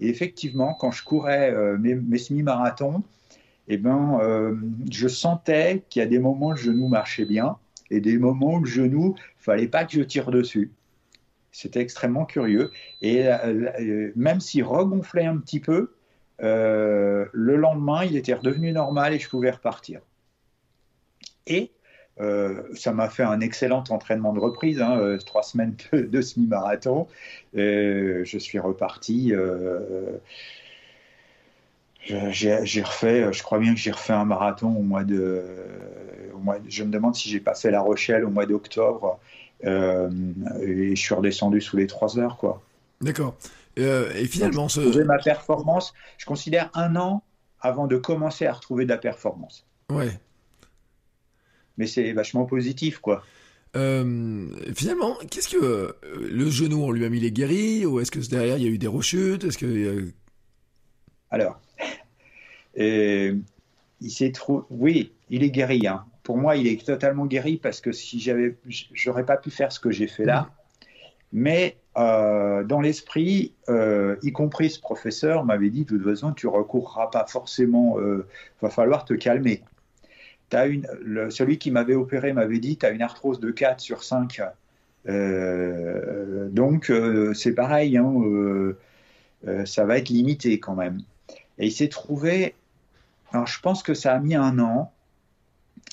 Et 0.00 0.08
effectivement, 0.08 0.74
quand 0.74 0.90
je 0.90 1.04
courais 1.04 1.52
euh, 1.52 1.78
mes, 1.78 2.18
semi-marathons, 2.18 3.02
eh 3.68 3.76
ben, 3.76 4.18
euh, 4.20 4.56
je 4.90 5.08
sentais 5.08 5.82
qu'il 5.88 6.00
y 6.00 6.02
a 6.02 6.08
des 6.08 6.18
moments 6.18 6.48
où 6.48 6.52
le 6.52 6.56
genou 6.56 6.88
marchait 6.88 7.24
bien 7.24 7.56
et 7.90 8.00
des 8.00 8.18
moments 8.18 8.54
où 8.54 8.60
le 8.60 8.66
genou, 8.66 9.14
fallait 9.36 9.68
pas 9.68 9.84
que 9.84 9.92
je 9.92 10.02
tire 10.02 10.30
dessus. 10.30 10.72
C'était 11.52 11.80
extrêmement 11.80 12.24
curieux. 12.24 12.72
Et 13.02 13.28
euh, 13.28 14.10
même 14.16 14.40
s'il 14.40 14.64
regonflait 14.64 15.26
un 15.26 15.38
petit 15.38 15.60
peu, 15.60 15.94
le 16.40 17.56
lendemain, 17.56 18.04
il 18.04 18.16
était 18.16 18.34
redevenu 18.34 18.72
normal 18.72 19.14
et 19.14 19.18
je 19.18 19.28
pouvais 19.28 19.50
repartir. 19.50 20.00
Et 21.46 21.70
euh, 22.20 22.62
ça 22.74 22.92
m'a 22.92 23.08
fait 23.08 23.24
un 23.24 23.40
excellent 23.40 23.82
entraînement 23.88 24.32
de 24.32 24.38
reprise, 24.38 24.80
hein, 24.80 24.98
euh, 24.98 25.18
trois 25.18 25.42
semaines 25.42 25.74
de, 25.92 26.20
semi-marathon. 26.20 27.08
je 27.54 28.36
suis 28.38 28.58
reparti. 28.58 29.32
Euh, 29.32 30.18
j'ai 32.30 32.82
refait, 32.82 33.32
je 33.32 33.42
crois 33.42 33.58
bien 33.58 33.74
que 33.74 33.80
j'ai 33.80 33.90
refait 33.90 34.12
un 34.12 34.24
marathon 34.24 34.68
au 34.76 34.82
mois 34.82 35.04
de. 35.04 35.42
Au 36.34 36.38
mois 36.38 36.58
je 36.68 36.84
me 36.84 36.90
demande 36.90 37.14
si 37.14 37.28
j'ai 37.28 37.40
pas 37.40 37.54
fait 37.54 37.70
La 37.70 37.80
Rochelle 37.80 38.24
au 38.24 38.30
mois 38.30 38.46
d'octobre. 38.46 39.18
et 39.62 39.66
je 39.66 40.94
suis 40.94 41.14
redescendu 41.14 41.60
sous 41.60 41.76
les 41.76 41.86
trois 41.86 42.18
heures, 42.18 42.36
quoi. 42.36 42.62
D'accord. 43.00 43.34
et 43.76 44.24
finalement, 44.26 44.68
ce... 44.68 45.02
ma 45.02 45.18
performance, 45.18 45.94
je 46.18 46.26
considère 46.26 46.70
un 46.74 46.94
an 46.96 47.22
avant 47.60 47.86
de 47.86 47.96
commencer 47.96 48.46
à 48.46 48.52
retrouver 48.52 48.84
de 48.84 48.90
la 48.90 48.98
performance. 48.98 49.66
Ouais 49.90 50.20
mais 51.76 51.86
c'est 51.86 52.12
vachement 52.12 52.44
positif, 52.44 52.98
quoi. 52.98 53.22
Euh, 53.76 54.46
finalement, 54.74 55.16
qu'est-ce 55.30 55.48
que 55.48 55.62
euh, 55.62 55.92
le 56.30 56.48
genou, 56.48 56.84
on 56.84 56.92
lui 56.92 57.04
a 57.04 57.08
mis 57.08 57.18
les 57.18 57.32
guéris 57.32 57.84
ou 57.86 58.00
est-ce 58.00 58.10
que 58.10 58.20
derrière 58.28 58.56
il 58.56 58.62
y 58.62 58.66
a 58.66 58.70
eu 58.70 58.78
des 58.78 58.86
rechutes 58.86 59.44
Est-ce 59.44 59.58
que 59.58 59.66
euh, 59.66 60.12
alors, 61.30 61.60
il 62.76 63.40
s'est 64.08 64.30
trop, 64.30 64.64
oui, 64.70 65.12
il 65.28 65.42
est 65.42 65.50
guéri. 65.50 65.86
Hein. 65.88 66.04
Pour 66.22 66.38
moi, 66.38 66.56
il 66.56 66.68
est 66.68 66.86
totalement 66.86 67.26
guéri 67.26 67.56
parce 67.56 67.80
que 67.80 67.90
si 67.90 68.20
j'avais, 68.20 68.56
j'aurais 68.92 69.26
pas 69.26 69.36
pu 69.36 69.50
faire 69.50 69.72
ce 69.72 69.80
que 69.80 69.90
j'ai 69.90 70.06
fait 70.06 70.24
là. 70.24 70.42
Mm. 70.42 70.46
Mais 71.36 71.76
dans 71.96 72.80
l'esprit, 72.80 73.54
y 73.68 74.32
compris 74.32 74.70
ce 74.70 74.78
professeur 74.78 75.44
m'avait 75.44 75.70
dit 75.70 75.84
de 75.84 75.96
toute 75.96 76.04
façon, 76.04 76.32
tu 76.32 76.46
recourras 76.46 77.08
pas 77.08 77.26
forcément. 77.26 77.96
va 78.62 78.70
falloir 78.70 79.04
te 79.04 79.14
calmer 79.14 79.64
une, 80.52 81.30
celui 81.30 81.58
qui 81.58 81.70
m'avait 81.70 81.94
opéré 81.94 82.32
m'avait 82.32 82.58
dit, 82.58 82.76
tu 82.76 82.86
as 82.86 82.90
une 82.90 83.02
arthrose 83.02 83.40
de 83.40 83.50
4 83.50 83.80
sur 83.80 84.04
5. 84.04 84.40
Euh, 85.08 86.48
donc, 86.48 86.90
euh, 86.90 87.34
c'est 87.34 87.52
pareil, 87.52 87.96
hein, 87.96 88.12
euh, 88.22 88.76
ça 89.66 89.84
va 89.84 89.98
être 89.98 90.08
limité 90.08 90.58
quand 90.60 90.74
même. 90.74 91.00
Et 91.58 91.66
il 91.66 91.72
s'est 91.72 91.88
trouvé, 91.88 92.54
alors 93.32 93.46
je 93.46 93.60
pense 93.60 93.82
que 93.82 93.94
ça 93.94 94.14
a 94.14 94.18
mis 94.18 94.34
un 94.34 94.58
an, 94.58 94.92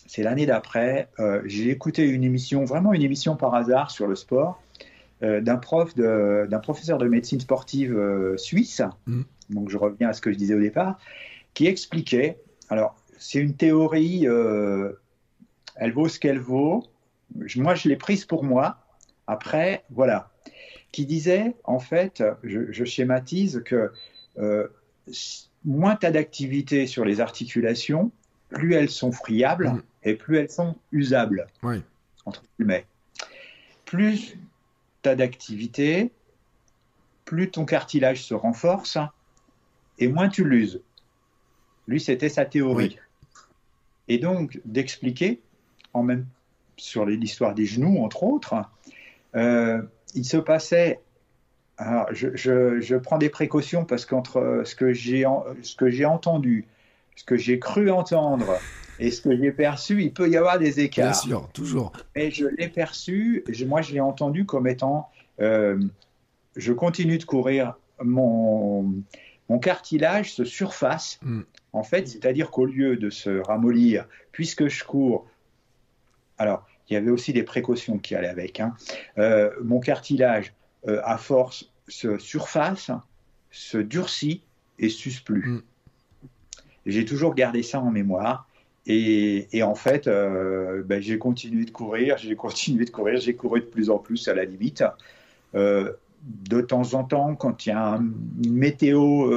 c'est 0.08 0.24
l'année 0.24 0.46
d'après, 0.46 1.08
j'ai 1.46 1.70
écouté 1.70 2.04
une 2.06 2.24
émission, 2.24 2.66
vraiment 2.66 2.94
une 2.94 3.02
émission 3.02 3.36
par 3.36 3.54
hasard 3.54 3.92
sur 3.92 4.08
le 4.08 4.16
sport, 4.16 4.62
d'un 5.22 5.58
prof, 5.58 5.96
d'un 5.96 6.60
professeur 6.60 6.98
de 6.98 7.08
médecine 7.08 7.40
sportive 7.40 8.36
suisse, 8.38 8.82
mmh. 9.06 9.22
donc 9.52 9.70
je 9.70 9.78
reviens 9.78 10.10
à 10.10 10.14
ce 10.14 10.22
que 10.22 10.32
je 10.32 10.38
disais 10.38 10.56
au 10.56 10.60
départ, 10.60 10.98
qui 11.54 11.68
expliquait, 11.68 12.40
alors 12.70 12.96
c'est 13.22 13.38
une 13.38 13.56
théorie, 13.56 14.28
euh, 14.28 14.94
elle 15.76 15.94
vaut 15.94 16.10
ce 16.10 16.20
qu'elle 16.20 16.40
vaut. 16.40 16.84
Moi, 17.56 17.76
je 17.76 17.88
l'ai 17.88 17.96
prise 17.96 18.26
pour 18.26 18.44
moi. 18.44 18.80
Après, 19.28 19.84
voilà. 19.92 20.32
Qui 20.92 21.06
disait, 21.06 21.56
en 21.64 21.78
fait, 21.80 22.24
je, 22.44 22.84
schématise 22.84 23.62
que 23.64 23.92
euh, 24.40 24.68
moins 25.64 25.96
tu 25.96 26.08
as 26.08 26.12
d'activité 26.12 26.88
sur 26.88 27.06
les 27.06 27.22
articulations, 27.22 28.12
plus 28.50 28.74
elles 28.74 28.90
sont 28.90 29.12
friables 29.12 29.70
mm. 29.70 29.84
et 30.04 30.16
plus 30.16 30.38
elles 30.38 30.50
sont 30.50 30.76
usables. 30.92 31.46
Oui. 31.62 31.84
Entre 32.26 32.44
guillemets. 32.58 32.88
Plus 33.86 34.36
tu 35.04 35.10
as 35.10 35.16
d'activité, 35.16 36.12
plus 37.24 37.52
ton 37.52 37.66
cartilage 37.66 38.24
se 38.24 38.34
renforce 38.34 38.98
et 40.00 40.08
moins 40.08 40.28
tu 40.28 40.44
l'uses. 40.44 40.82
Lui, 41.88 42.02
c'était 42.02 42.30
sa 42.30 42.46
théorie 42.46 42.98
et 44.12 44.18
donc 44.18 44.60
d'expliquer, 44.66 45.40
en 45.94 46.04
même 46.04 46.26
sur 46.76 47.06
l'histoire 47.06 47.56
des 47.56 47.66
genoux, 47.66 48.04
entre 48.04 48.24
autres, 48.24 48.56
euh, 49.36 49.82
il 50.16 50.26
se 50.26 50.36
passait. 50.36 51.00
Alors, 51.78 52.08
je, 52.12 52.98
prends 52.98 53.18
des 53.18 53.30
précautions 53.30 53.86
parce 53.86 54.06
qu'entre 54.06 54.64
ce 54.66 54.76
que 54.76 54.92
j'ai 54.92 55.24
ce 55.62 55.78
que 55.78 55.90
j'ai 55.90 56.04
entendu, 56.04 56.68
ce 57.16 57.24
que 57.24 57.38
j'ai 57.38 57.58
cru 57.58 57.90
entendre 57.90 58.60
et 59.00 59.12
ce 59.12 59.22
que 59.22 59.36
j'ai 59.36 59.54
perçu, 59.54 60.04
il 60.04 60.12
peut 60.12 60.30
y 60.30 60.36
avoir 60.36 60.60
des 60.60 60.82
écarts. 60.82 61.12
Bien 61.12 61.14
sûr, 61.14 61.50
toujours. 61.54 61.94
Et 62.14 62.32
je 62.32 62.48
l'ai 62.48 62.68
perçu, 62.68 63.46
moi 63.66 63.82
je 63.82 63.94
l'ai 63.94 64.02
entendu 64.02 64.46
comme 64.46 64.68
étant, 64.68 65.10
euh, 65.40 65.80
je 66.58 66.74
continue 66.74 67.18
de 67.18 67.24
courir, 67.24 67.76
mon, 68.04 68.94
mon 69.52 69.60
cartilage 69.60 70.34
se 70.34 70.46
surface. 70.46 71.20
Mm. 71.24 71.42
En 71.74 71.84
fait, 71.84 72.08
c'est-à-dire 72.08 72.52
qu'au 72.52 72.66
lieu 72.66 72.96
de 72.96 73.10
se 73.10 73.30
ramollir, 73.30 74.08
puisque 74.32 74.70
je 74.70 74.86
cours, 74.86 75.28
alors 76.38 76.66
il 76.88 76.94
y 76.94 76.96
avait 76.96 77.12
aussi 77.12 77.34
des 77.34 77.44
précautions 77.44 77.98
qui 77.98 78.16
allaient 78.16 78.30
avec, 78.30 78.62
hein, 78.62 78.74
euh, 79.18 79.52
mon 79.62 79.82
cartilage, 79.82 80.54
euh, 80.88 81.02
à 81.04 81.18
force, 81.18 81.70
se 81.90 82.18
surface, 82.18 82.92
se 83.52 83.78
durcit 83.78 84.42
et 84.80 84.88
s'use 84.88 85.20
plus. 85.20 85.46
Mm. 85.46 85.62
J'ai 86.86 87.04
toujours 87.04 87.36
gardé 87.36 87.62
ça 87.62 87.82
en 87.82 87.92
mémoire. 87.92 88.48
Et, 88.88 89.62
en 89.64 89.76
fait, 89.76 90.08
euh, 90.08 90.82
ben, 90.84 91.02
j'ai 91.02 91.20
continué 91.20 91.66
de 91.66 91.72
courir, 91.72 92.18
j'ai 92.18 92.36
continué 92.36 92.86
de 92.86 92.90
courir, 92.90 93.20
j'ai 93.20 93.36
couru 93.36 93.60
de 93.60 93.66
plus 93.66 93.90
en 93.90 94.00
plus 94.00 94.28
à 94.30 94.34
la 94.34 94.46
limite. 94.46 94.84
De 96.24 96.62
temps 96.62 96.94
en 96.94 97.04
temps, 97.04 97.36
quand 97.36 97.66
il 97.66 97.70
y 97.70 97.72
a 97.72 98.00
une 98.44 98.54
météo, 98.54 99.32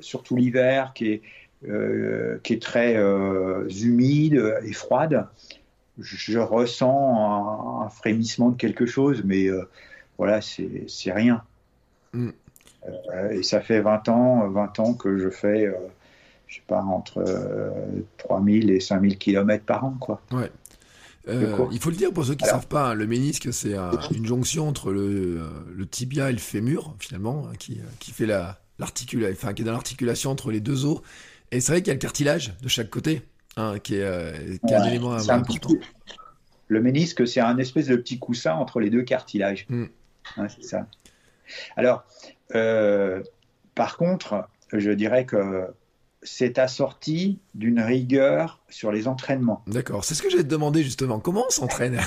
surtout 0.00 0.36
l'hiver, 0.36 0.92
qui 0.94 1.12
est, 1.12 1.22
euh, 1.66 2.38
qui 2.44 2.52
est 2.52 2.62
très 2.62 2.96
euh, 2.96 3.68
humide 3.68 4.60
et 4.62 4.72
froide, 4.72 5.26
je, 5.98 6.38
ressens 6.38 7.82
un, 7.82 7.88
frémissement 7.88 8.50
de 8.50 8.56
quelque 8.56 8.86
chose, 8.86 9.22
mais 9.24 9.46
euh, 9.46 9.68
voilà, 10.18 10.40
c'est 10.40 11.12
rien. 11.12 11.42
Mm. 12.12 12.30
et 13.32 13.42
ça 13.42 13.60
fait 13.60 13.80
20 13.80 14.08
ans, 14.08 14.48
20 14.48 14.78
ans 14.78 14.94
que 14.94 15.18
je 15.18 15.30
fais, 15.30 15.68
je 16.46 16.54
sais 16.54 16.62
pas, 16.68 16.80
entre 16.80 17.24
3000 18.18 18.70
et 18.70 18.78
5000 18.78 19.18
km 19.18 19.64
par 19.64 19.84
an, 19.84 19.96
quoi. 19.98 20.20
Ouais. 20.30 20.52
Il 21.28 21.78
faut 21.80 21.90
le 21.90 21.96
dire 21.96 22.12
pour 22.12 22.24
ceux 22.24 22.34
qui 22.34 22.44
ne 22.44 22.50
savent 22.50 22.68
pas, 22.68 22.90
hein, 22.90 22.94
le 22.94 23.06
ménisque, 23.06 23.52
c'est 23.52 23.74
une 24.10 24.26
jonction 24.26 24.68
entre 24.68 24.92
le, 24.92 25.40
le, 25.74 25.86
tibia 25.86 26.30
et 26.30 26.32
le 26.32 26.38
fémur, 26.38 26.94
finalement, 26.98 27.46
hein, 27.46 27.52
qui, 27.58 27.80
qui 27.98 28.12
fait 28.12 28.26
la, 28.26 28.60
enfin, 28.80 29.52
qui 29.52 29.62
est 29.62 29.64
dans 29.64 29.72
l'articulation 29.72 30.30
entre 30.30 30.50
les 30.50 30.60
deux 30.60 30.84
os 30.84 31.00
et 31.50 31.60
c'est 31.60 31.72
vrai 31.72 31.80
qu'il 31.80 31.88
y 31.88 31.90
a 31.90 31.94
le 31.94 32.00
cartilage 32.00 32.54
de 32.62 32.68
chaque 32.68 32.90
côté, 32.90 33.22
hein, 33.56 33.78
qui, 33.78 33.96
est, 33.96 34.02
euh, 34.02 34.56
un 34.62 34.84
élément 34.84 35.12
important. 35.12 35.70
le 36.68 36.82
ménisque, 36.82 37.26
c'est 37.26 37.40
un 37.40 37.58
espèce 37.58 37.86
de 37.86 37.96
petit 37.96 38.18
coussin 38.18 38.52
entre 38.52 38.80
les 38.80 38.90
deux 38.90 39.02
cartilages. 39.02 39.66
Mm. 39.68 39.84
Hein, 40.36 40.48
c'est 40.48 40.64
ça. 40.64 40.86
Alors, 41.76 42.04
euh, 42.54 43.22
par 43.74 43.96
contre, 43.96 44.48
je 44.72 44.90
dirais 44.90 45.24
que 45.24 45.66
c'est 46.22 46.58
assorti 46.58 47.38
d'une 47.54 47.80
rigueur 47.80 48.60
sur 48.68 48.92
les 48.92 49.08
entraînements. 49.08 49.62
D'accord, 49.66 50.04
c'est 50.04 50.14
ce 50.14 50.22
que 50.22 50.30
j'allais 50.30 50.44
te 50.44 50.48
demander 50.48 50.82
justement. 50.82 51.20
Comment 51.20 51.44
on 51.46 51.50
s'entraîne? 51.50 51.98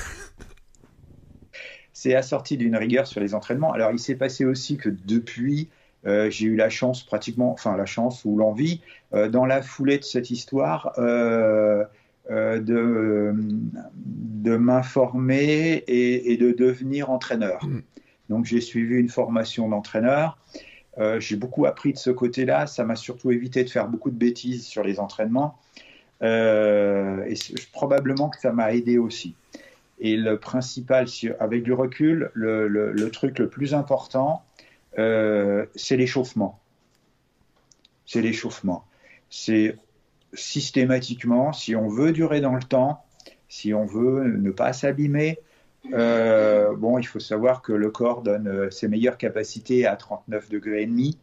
C'est 1.94 2.16
assorti 2.16 2.58
d'une 2.58 2.76
rigueur 2.76 3.06
sur 3.06 3.22
les 3.22 3.36
entraînements. 3.36 3.74
Alors, 3.74 3.92
il 3.92 4.00
s'est 4.00 4.16
passé 4.16 4.44
aussi 4.44 4.78
que 4.78 4.90
depuis 4.90 5.70
euh, 6.08 6.30
j'ai 6.30 6.48
eu 6.48 6.56
la 6.56 6.70
chance 6.70 7.04
pratiquement, 7.04 7.52
enfin 7.52 7.78
la 7.78 7.86
chance 7.86 8.26
ou 8.26 8.38
l'envie, 8.38 8.82
euh, 9.14 9.30
dans 9.30 9.46
la 9.46 9.62
foulée 9.62 10.00
de 10.00 10.04
cette 10.04 10.32
histoire, 10.32 10.94
euh, 10.98 11.86
de, 12.30 13.34
de 13.36 14.56
m'informer 14.56 15.84
et, 15.88 16.38
de 16.38 16.52
devenir 16.52 17.10
entraîneur. 17.10 17.64
Mm. 17.66 17.82
Donc 18.30 18.46
j'ai 18.46 18.62
suivi 18.62 18.96
une 18.96 19.10
formation 19.10 19.68
d'entraîneur. 19.68 20.38
J'ai 21.20 21.36
beaucoup 21.36 21.66
appris 21.66 21.94
de 21.94 21.98
ce 21.98 22.10
côté-là. 22.10 22.68
Ça 22.68 22.84
m'a 22.84 22.96
surtout 22.96 23.32
évité 23.32 23.64
de 23.64 23.70
faire 23.70 23.88
beaucoup 23.88 24.12
de 24.12 24.18
bêtises 24.18 24.66
sur 24.66 24.84
les 24.84 25.00
entraînements. 25.00 25.58
et 26.22 27.34
probablement 27.72 28.30
que 28.30 28.40
ça 28.40 28.52
m'a 28.52 28.74
aidé 28.74 28.98
aussi. 28.98 29.36
Et 30.00 30.18
le 30.18 30.38
principal, 30.38 31.08
avec 31.40 31.64
du 31.64 31.74
recul, 31.74 32.32
le, 32.34 32.68
le 32.68 33.12
truc 33.12 33.40
le 33.40 33.50
plus 33.50 33.74
important, 33.74 34.44
euh, 34.98 35.66
c'est 35.76 35.98
l'échauffement. 35.98 36.60
C'est 38.06 38.22
l'échauffement. 38.22 38.86
C'est 39.30 39.78
systématiquement, 40.34 41.54
si 41.54 41.76
on 41.76 41.88
veut 41.88 42.12
durer 42.12 42.42
dans 42.42 42.56
le 42.56 42.64
temps, 42.64 43.04
si 43.48 43.74
on 43.74 43.86
veut 43.86 44.28
ne 44.28 44.52
pas 44.52 44.74
s'abîmer. 44.74 45.40
Euh, 45.94 46.76
bon, 46.76 47.00
il 47.00 47.04
faut 47.04 47.20
savoir 47.20 47.62
que 47.62 47.74
le 47.74 47.90
corps 47.90 48.22
donne 48.22 48.48
euh, 48.48 48.70
ses 48.70 48.88
meilleures 48.88 49.18
capacités 49.18 49.86
à 49.86 49.96
39 49.96 50.50
degrés 50.50 50.84
et 50.84 50.86
demi. 50.86 51.18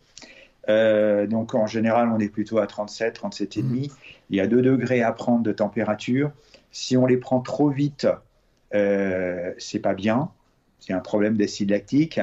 Euh, 0.68 1.26
donc 1.26 1.54
en 1.54 1.66
général, 1.66 2.10
on 2.12 2.18
est 2.18 2.28
plutôt 2.28 2.58
à 2.58 2.66
37, 2.66 3.14
37 3.14 3.56
et 3.56 3.62
demi. 3.62 3.90
Il 4.30 4.36
y 4.36 4.40
a 4.40 4.46
2 4.46 4.60
degrés 4.62 5.02
à 5.02 5.12
prendre 5.12 5.42
de 5.42 5.52
température. 5.52 6.30
Si 6.70 6.96
on 6.96 7.06
les 7.06 7.16
prend 7.16 7.40
trop 7.40 7.70
vite, 7.70 8.06
euh, 8.74 9.52
c'est 9.58 9.78
pas 9.78 9.94
bien. 9.94 10.30
C'est 10.80 10.92
un 10.92 11.00
problème 11.00 11.36
d'acide 11.36 11.70
lactique. 11.70 12.20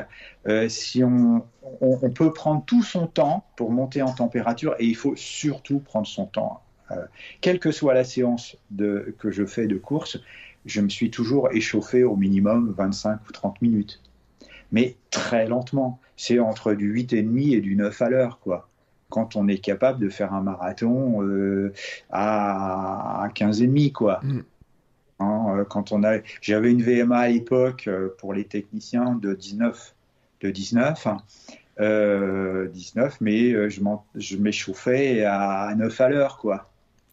Euh, 0.48 0.70
si 0.70 1.04
on, 1.04 1.44
peut 2.14 2.32
prendre 2.32 2.64
tout 2.66 2.84
son 2.84 3.08
temps 3.08 3.46
pour 3.58 3.72
monter 3.72 4.02
en 4.02 4.14
température 4.14 4.76
et 4.80 4.86
il 4.86 4.96
faut 4.96 5.16
surtout 5.16 5.80
prendre 5.80 6.08
son 6.08 6.26
temps. 6.26 6.62
Quelle 7.42 7.60
que 7.60 7.72
soit 7.72 7.96
la 7.96 8.04
séance 8.04 8.58
que 8.78 9.32
je 9.32 9.44
fais 9.44 9.66
de 9.66 9.76
course, 9.76 10.20
je 10.66 10.82
me 10.82 10.89
suis 10.89 11.11
toujours 11.11 11.51
échauffé 11.51 12.03
au 12.03 12.16
minimum 12.16 12.74
25 12.78 13.20
ou 13.28 13.32
30 13.32 13.61
minutes. 13.61 14.01
Mais 14.72 14.95
très 15.11 15.47
lentement. 15.47 15.99
C'est 16.18 16.39
entre 16.39 16.74
du 16.74 16.93
8,5 16.93 17.55
et 17.55 17.61
du 17.61 17.76
9 17.76 18.01
à 18.01 18.09
l'heure, 18.09 18.39
quoi. 18.39 18.70
Quand 19.09 19.36
on 19.36 19.47
est 19.47 19.59
capable 19.59 19.99
de 19.99 20.09
faire 20.09 20.34
un 20.34 20.41
marathon 20.41 21.22
euh, 21.22 21.74
à, 22.09 23.30
15,5, 23.36 23.91
quoi. 23.91 24.22
Mm. 24.24 24.41
Hein, 25.20 25.45
euh, 25.57 25.63
quand 25.63 25.91
on 25.91 26.03
a, 26.03 26.18
j'avais 26.41 26.72
une 26.72 26.82
VMA 26.82 27.18
à 27.18 27.30
l'époque 27.30 27.88
euh, 27.88 28.09
pour 28.18 28.34
les 28.34 28.45
techniciens 28.45 29.16
de 29.16 29.34
19, 29.34 29.95
de 30.41 30.49
19, 30.51 31.07
euh, 31.80 32.68
19, 32.68 33.22
mais 33.22 33.70
je 33.70 34.38
m'échauffais 34.38 35.24
à 35.24 35.74
9 35.76 36.01
à 36.01 36.09
l'heure, 36.09 36.38
quoi. 36.38 36.70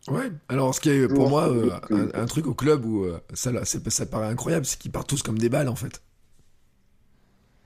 Ouais, 0.08 0.32
alors 0.48 0.74
ce 0.74 0.80
qui 0.80 0.90
est 0.90 1.06
pour 1.06 1.28
moi 1.28 1.48
euh, 1.48 1.70
un, 1.90 2.22
un, 2.22 2.26
truc 2.26 2.48
au 2.48 2.54
club 2.54 2.84
où 2.84 3.04
euh, 3.04 3.20
ça, 3.34 3.52
ça 3.64 4.06
paraît 4.06 4.26
incroyable, 4.26 4.66
c'est 4.66 4.76
qu'ils 4.78 4.90
partent 4.90 5.08
tous 5.08 5.22
comme 5.22 5.38
des 5.38 5.48
balles 5.48 5.68
en 5.68 5.76
fait. 5.76 6.02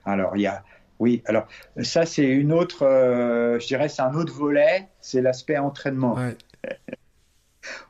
Alors 0.05 0.37
il 0.37 0.43
y 0.43 0.47
a, 0.47 0.63
oui, 0.99 1.23
alors 1.25 1.47
ça 1.83 2.05
c'est 2.05 2.27
une 2.27 2.53
autre, 2.53 2.85
euh, 2.85 3.59
je 3.59 3.67
dirais 3.67 3.89
c'est 3.89 4.03
un 4.03 4.15
autre 4.15 4.35
volet, 4.35 4.87
c'est 5.01 5.23
l'aspect 5.23 5.57
entraînement. 5.57 6.15
Ouais. 6.15 6.37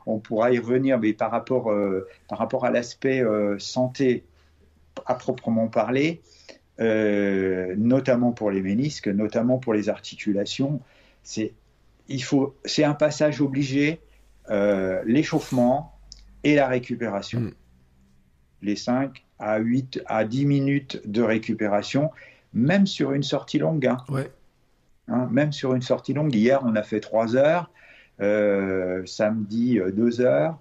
On 0.05 0.17
pourra 0.19 0.51
y 0.51 0.59
revenir, 0.59 0.97
mais 0.97 1.13
par 1.13 1.29
rapport, 1.29 1.71
par 2.27 2.39
rapport 2.39 2.65
à 2.65 2.71
l'aspect 2.71 3.21
santé 3.59 4.23
à 5.05 5.13
proprement 5.13 5.67
parler, 5.67 6.23
notamment 6.79 8.31
pour 8.31 8.49
les 8.49 8.61
ménisques, 8.63 9.07
notamment 9.07 9.59
pour 9.59 9.75
les 9.75 9.89
articulations, 9.89 10.81
c'est 11.21 11.53
il 12.07 12.23
faut, 12.23 12.55
c'est 12.65 12.85
un 12.85 12.95
passage 12.95 13.39
obligé 13.39 13.99
euh, 14.49 15.01
l'échauffement 15.05 15.97
et 16.43 16.55
la 16.55 16.67
récupération. 16.67 17.39
Mm. 17.39 17.51
Les 18.61 18.75
5 18.75 19.25
à 19.39 19.59
8 19.59 20.01
à 20.07 20.25
10 20.25 20.45
minutes 20.45 21.01
de 21.05 21.21
récupération, 21.21 22.11
même 22.53 22.87
sur 22.87 23.11
une 23.11 23.23
sortie 23.23 23.59
longue. 23.59 23.85
Hein. 23.85 23.97
Ouais. 24.09 24.31
Hein, 25.07 25.27
même 25.31 25.51
sur 25.51 25.73
une 25.73 25.81
sortie 25.81 26.13
longue. 26.13 26.33
Hier, 26.33 26.61
on 26.65 26.75
a 26.75 26.83
fait 26.83 26.99
3 26.99 27.35
heures. 27.35 27.69
Euh, 28.19 29.05
samedi, 29.05 29.79
2 29.93 30.21
euh, 30.21 30.25
heures. 30.25 30.57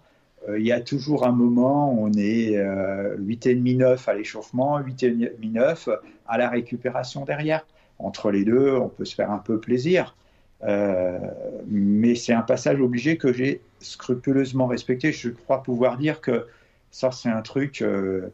Euh, 0.49 0.59
il 0.59 0.67
y 0.67 0.73
a 0.73 0.81
toujours 0.81 1.27
un 1.27 1.33
moment 1.33 1.93
où 1.93 2.07
on 2.07 2.13
est 2.13 2.57
euh, 2.57 3.17
8,5-9 3.19 4.09
à 4.09 4.15
l'échauffement, 4.15 4.81
8,5-9 4.81 5.97
à 6.27 6.39
la 6.39 6.49
récupération 6.49 7.25
derrière. 7.25 7.67
Entre 7.99 8.31
les 8.31 8.45
deux, 8.45 8.75
on 8.75 8.89
peut 8.89 9.05
se 9.05 9.15
faire 9.15 9.31
un 9.31 9.39
peu 9.39 9.59
plaisir. 9.59 10.17
Euh, 10.65 11.19
mais 11.67 12.15
c'est 12.15 12.33
un 12.33 12.43
passage 12.43 12.81
obligé 12.81 13.17
que 13.17 13.33
j'ai 13.33 13.61
scrupuleusement 13.81 14.67
respecté. 14.67 15.13
Je 15.13 15.31
crois 15.31 15.63
pouvoir 15.63 15.99
dire 15.99 16.21
que 16.21 16.47
ça, 16.91 17.11
c'est 17.13 17.29
un 17.29 17.43
truc. 17.43 17.83
Euh, 17.83 18.33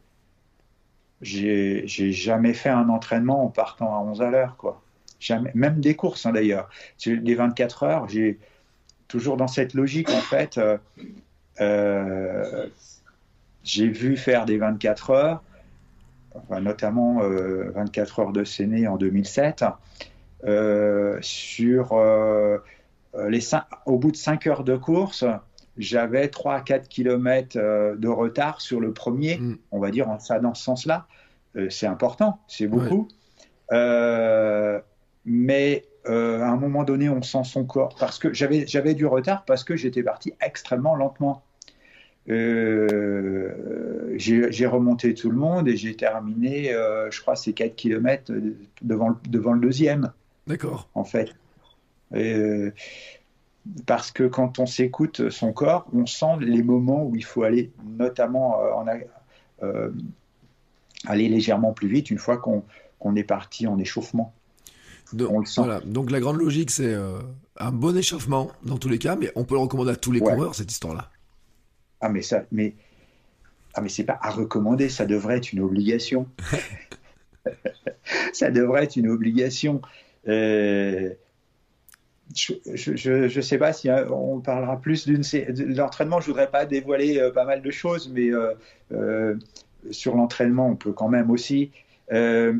j'ai 1.21 1.87
jamais 1.87 2.55
fait 2.55 2.69
un 2.69 2.89
entraînement 2.89 3.45
en 3.45 3.49
partant 3.49 3.95
à 3.95 3.99
11 4.01 4.23
à 4.23 4.31
l'heure, 4.31 4.57
quoi. 4.57 4.83
Même 5.55 5.81
des 5.81 5.95
courses 5.95 6.27
hein, 6.27 6.33
d'ailleurs. 6.33 6.69
Les 7.07 7.35
24 7.35 7.83
heures, 7.85 8.09
j'ai 8.09 8.41
toujours 9.07 9.37
dans 9.37 9.47
cette 9.47 9.75
logique 9.75 10.11
en 10.11 10.21
fait. 10.21 10.59
Euh, 10.59 10.79
euh, 11.61 12.67
j'ai 13.63 13.87
vu 13.87 14.17
faire 14.17 14.47
des 14.47 14.59
24 14.59 15.11
heures, 15.11 15.43
enfin, 16.35 16.61
notamment 16.61 17.21
24 17.21 18.19
heures 18.19 18.33
de 18.33 18.43
Séné 18.43 18.89
en 18.89 18.97
2007. 18.97 19.65
Euh, 20.45 21.19
sur 21.21 21.93
euh, 21.93 22.59
les 23.29 23.41
cinq, 23.41 23.65
au 23.87 23.99
bout 23.99 24.11
de 24.11 24.17
5 24.17 24.47
heures 24.47 24.65
de 24.65 24.77
course, 24.77 25.25
j'avais 25.77 26.29
3 26.29 26.55
à 26.55 26.61
4 26.61 26.89
km 26.89 27.59
de 27.97 28.09
retard 28.09 28.61
sur 28.61 28.81
le 28.81 28.93
premier, 28.93 29.39
mm. 29.39 29.59
on 29.71 29.81
va 29.81 29.91
dire 29.91 30.09
ça 30.19 30.39
dans 30.39 30.55
ce 30.55 30.63
sens-là. 30.63 31.07
Euh, 31.57 31.69
c'est 31.71 31.87
important, 31.87 32.41
c'est 32.49 32.67
beaucoup. 32.67 33.09
Ouais. 33.71 34.81
mais 35.25 35.85
à 36.05 36.11
un 36.11 36.57
moment 36.57 36.83
donné, 36.85 37.09
on 37.09 37.23
sent 37.23 37.45
son 37.45 37.65
corps 37.65 37.95
parce 37.99 38.19
que 38.19 38.33
j'avais 38.33 38.95
du 38.95 39.07
retard 39.07 39.45
parce 39.45 39.63
que 39.65 39.77
j'étais 39.77 40.03
parti 40.03 40.33
extrêmement 40.41 40.97
lentement. 40.97 41.43
Euh, 42.29 44.15
j'ai 44.17 44.67
remonté 44.67 45.15
tout 45.15 45.31
le 45.31 45.37
monde 45.37 45.69
et 45.69 45.77
j'ai 45.77 45.97
terminé, 45.97 46.73
euh, 46.73 47.11
je 47.11 47.21
crois, 47.21 47.37
ces 47.37 47.53
4 47.53 47.75
km 47.75 48.33
devant, 48.83 49.17
devant 49.29 49.53
le 49.53 49.61
deuxième. 49.61 50.13
D'accord. 50.47 50.89
En 50.95 51.05
fait. 51.05 51.35
Euh, 52.15 52.71
parce 53.87 54.11
que 54.11 54.25
quand 54.25 54.59
on 54.59 54.67
s'écoute 54.67 55.31
son 55.31 55.53
corps, 55.53 55.87
on 55.93 56.07
sent 56.07 56.37
les 56.41 56.63
moments 56.63 57.05
où 57.05 57.15
il 57.15 57.25
faut 57.25 57.45
aller, 57.45 57.71
notamment 57.85 58.61
euh, 58.61 58.95
euh, 59.63 59.91
aller 61.07 61.29
légèrement 61.29 61.73
plus 61.73 61.89
vite 61.89 62.11
une 62.11 62.19
fois 62.19 62.39
qu'on 62.39 62.63
qu 63.01 63.19
est 63.19 63.25
parti 63.25 63.67
en 63.67 63.79
échauffement. 63.79 64.35
Donc, 65.13 65.47
voilà. 65.57 65.81
Donc 65.81 66.11
la 66.11 66.21
grande 66.21 66.39
logique, 66.39 66.71
c'est 66.71 66.95
euh, 66.95 67.21
un 67.59 67.71
bon 67.71 67.97
échauffement 67.97 68.51
dans 68.65 68.79
tous 68.79 68.89
les 68.89 68.99
cas, 68.99 69.15
mais 69.17 69.31
on 69.37 69.45
peut 69.45 69.55
le 69.55 69.61
recommander 69.61 69.93
à 69.93 69.97
tous 69.97 70.11
les 70.11 70.21
ouais. 70.21 70.33
coureurs, 70.33 70.55
cette 70.55 70.71
histoire-là. 70.71 71.11
Ah 72.01 72.09
mais 72.09 72.23
ça, 72.23 72.45
mais 72.51 72.75
ah 73.75 73.81
mais 73.81 73.89
c'est 73.89 74.05
pas 74.05 74.19
à 74.23 74.31
recommander, 74.31 74.89
ça 74.89 75.07
devrait 75.07 75.37
être 75.37 75.53
une 75.53 75.61
obligation. 75.61 76.27
ça 78.33 78.51
devrait 78.51 78.85
être 78.85 78.97
une 78.97 79.09
obligation. 79.09 79.83
Euh, 80.29 81.11
je 82.35 83.37
ne 83.37 83.43
sais 83.43 83.59
pas 83.59 83.73
si 83.73 83.91
hein, 83.91 84.07
on 84.11 84.41
parlera 84.41 84.81
plus 84.81 85.07
d'une 85.07 85.21
de 85.23 85.77
l'entraînement. 85.77 86.21
Je 86.21 86.27
voudrais 86.27 86.51
pas 86.51 86.67
dévoiler 86.67 87.19
euh, 87.19 87.31
pas 87.31 87.45
mal 87.45 87.63
de 87.63 87.71
choses, 87.71 88.11
mais 88.13 88.31
euh, 88.31 88.53
euh 88.93 89.37
sur 89.91 90.15
l'entraînement, 90.15 90.69
on 90.69 90.77
peut 90.77 90.93
quand 90.93 91.09
même 91.09 91.29
aussi. 91.29 91.73
Euh, 92.13 92.55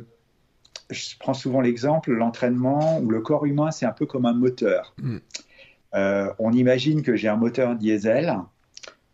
je 0.91 1.17
prends 1.21 1.35
souvent 1.35 1.61
l'exemple, 1.61 2.11
l'entraînement 2.11 2.99
ou 2.99 3.11
le 3.11 3.21
corps 3.21 3.47
humain, 3.47 3.71
c'est 3.71 3.87
un 3.87 3.93
peu 3.93 4.07
comme 4.07 4.27
un 4.27 4.33
moteur. 4.33 4.93
Mm. 5.01 5.19
on 6.41 6.53
imagine 6.53 7.03
que 7.03 7.15
j'ai 7.15 7.29
un 7.29 7.37
moteur 7.37 7.77
diesel. 7.77 8.39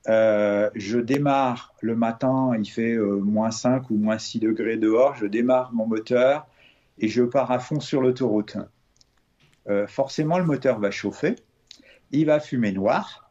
je 0.06 0.98
démarre 0.98 1.74
le 1.82 1.96
matin, 1.96 2.52
il 2.58 2.64
fait 2.64 2.96
moins 2.96 3.50
5 3.50 3.90
ou 3.90 3.96
moins 3.96 4.16
6 4.16 4.40
degrés 4.40 4.78
dehors. 4.78 5.14
Je 5.16 5.26
démarre 5.26 5.70
mon 5.74 5.86
moteur 5.86 6.46
et 6.98 7.08
je 7.08 7.22
pars 7.22 7.50
à 7.50 7.58
fond 7.58 7.80
sur 7.80 8.00
l'autoroute, 8.00 8.56
euh, 9.68 9.86
forcément 9.86 10.38
le 10.38 10.44
moteur 10.44 10.78
va 10.78 10.90
chauffer, 10.90 11.36
il 12.10 12.26
va 12.26 12.40
fumer 12.40 12.72
noir 12.72 13.30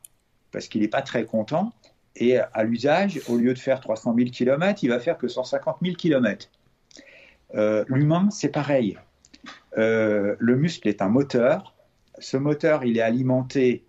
parce 0.51 0.67
qu'il 0.67 0.81
n'est 0.81 0.87
pas 0.87 1.01
très 1.01 1.25
content. 1.25 1.73
Et 2.15 2.37
à 2.39 2.63
l'usage, 2.63 3.21
au 3.27 3.37
lieu 3.37 3.53
de 3.53 3.59
faire 3.59 3.79
300 3.79 4.15
000 4.17 4.29
km, 4.31 4.83
il 4.83 4.89
va 4.89 4.99
faire 4.99 5.17
que 5.17 5.27
150 5.27 5.77
000 5.83 5.95
km. 5.95 6.49
L'humain, 7.87 8.29
c'est 8.31 8.49
pareil. 8.49 8.97
Euh, 9.77 10.35
le 10.39 10.55
muscle 10.55 10.87
est 10.87 11.01
un 11.01 11.09
moteur. 11.09 11.75
Ce 12.19 12.37
moteur, 12.37 12.83
il 12.83 12.97
est 12.97 13.01
alimenté 13.01 13.83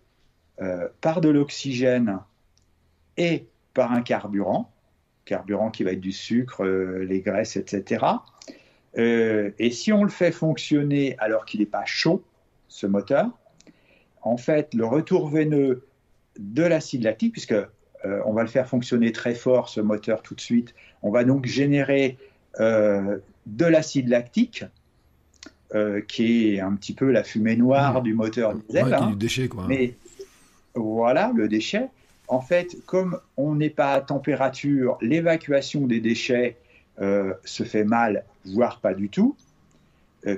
euh, 0.61 0.89
par 1.01 1.21
de 1.21 1.29
l'oxygène 1.29 2.19
et 3.17 3.47
par 3.75 3.93
un 3.93 4.03
carburant, 4.03 4.71
carburant 5.25 5.71
qui 5.71 5.85
va 5.85 5.93
être 5.93 6.01
du 6.01 6.13
sucre, 6.13 6.65
les 6.65 7.21
graisses, 7.21 7.57
etc. 7.57 8.05
Et 8.95 9.71
si 9.71 9.93
on 9.93 10.03
le 10.03 10.11
fait 10.11 10.33
fonctionner 10.33 11.17
alors 11.19 11.45
qu'il 11.45 11.61
n'est 11.61 11.67
pas 11.67 11.85
chaud, 11.85 12.25
ce 12.79 12.87
moteur, 12.87 13.27
en 14.23 14.37
fait, 14.37 14.73
le 14.73 14.87
retour 14.87 15.29
veineux 15.29 15.87
de 16.39 16.63
l'acide 16.63 17.03
lactique, 17.03 17.33
puisque 17.33 17.53
euh, 17.53 17.67
on 18.25 18.33
va 18.33 18.43
le 18.43 18.49
faire 18.49 18.69
fonctionner 18.69 19.11
très 19.11 19.35
fort, 19.35 19.69
ce 19.69 19.81
moteur, 19.81 20.23
tout 20.23 20.37
de 20.37 20.41
suite, 20.41 20.75
on 21.03 21.11
va 21.11 21.25
donc 21.25 21.47
générer 21.47 22.17
euh, 22.61 23.19
de 23.47 23.65
l'acide 23.65 24.09
lactique, 24.09 24.65
euh, 25.75 26.01
qui 26.01 26.55
est 26.55 26.61
un 26.61 26.75
petit 26.75 26.95
peu 26.95 27.11
la 27.11 27.25
fumée 27.25 27.57
noire 27.57 28.01
mmh. 28.01 28.05
du 28.05 28.15
moteur 28.15 28.55
diesel. 28.55 28.85
Ouais, 28.85 28.95
hein, 28.95 29.11
du 29.11 29.17
déchet, 29.17 29.49
quoi. 29.49 29.65
Mais 29.69 29.95
voilà, 30.75 31.33
le 31.35 31.49
déchet. 31.49 31.89
En 32.29 32.41
fait, 32.41 32.77
comme 32.87 33.19
on 33.37 33.57
n'est 33.57 33.71
pas 33.71 33.95
à 33.95 34.01
température, 34.01 34.99
l'évacuation 35.01 35.87
des 35.87 36.01
déchets 36.01 36.57
se 37.01 37.63
fait 37.63 37.85
mal, 37.85 38.25
voire 38.45 38.81
pas 38.81 38.93
du 38.93 39.09
tout, 39.09 39.37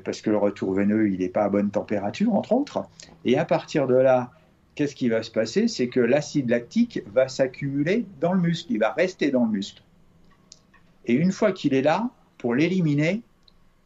parce 0.04 0.20
que 0.20 0.30
le 0.30 0.36
retour 0.36 0.74
veineux, 0.74 1.10
il 1.10 1.20
n'est 1.20 1.28
pas 1.28 1.44
à 1.44 1.48
bonne 1.48 1.70
température, 1.70 2.34
entre 2.34 2.52
autres. 2.52 2.84
Et 3.24 3.38
à 3.38 3.44
partir 3.44 3.86
de 3.86 3.94
là, 3.94 4.30
qu'est-ce 4.74 4.94
qui 4.94 5.08
va 5.08 5.22
se 5.22 5.30
passer? 5.30 5.68
C'est 5.68 5.88
que 5.88 6.00
l'acide 6.00 6.50
lactique 6.50 7.02
va 7.12 7.28
s'accumuler 7.28 8.06
dans 8.20 8.32
le 8.32 8.40
muscle, 8.40 8.72
il 8.72 8.78
va 8.78 8.92
rester 8.92 9.30
dans 9.30 9.44
le 9.44 9.50
muscle. 9.50 9.82
Et 11.06 11.14
une 11.14 11.32
fois 11.32 11.52
qu'il 11.52 11.74
est 11.74 11.82
là, 11.82 12.10
pour 12.38 12.54
l'éliminer, 12.54 13.22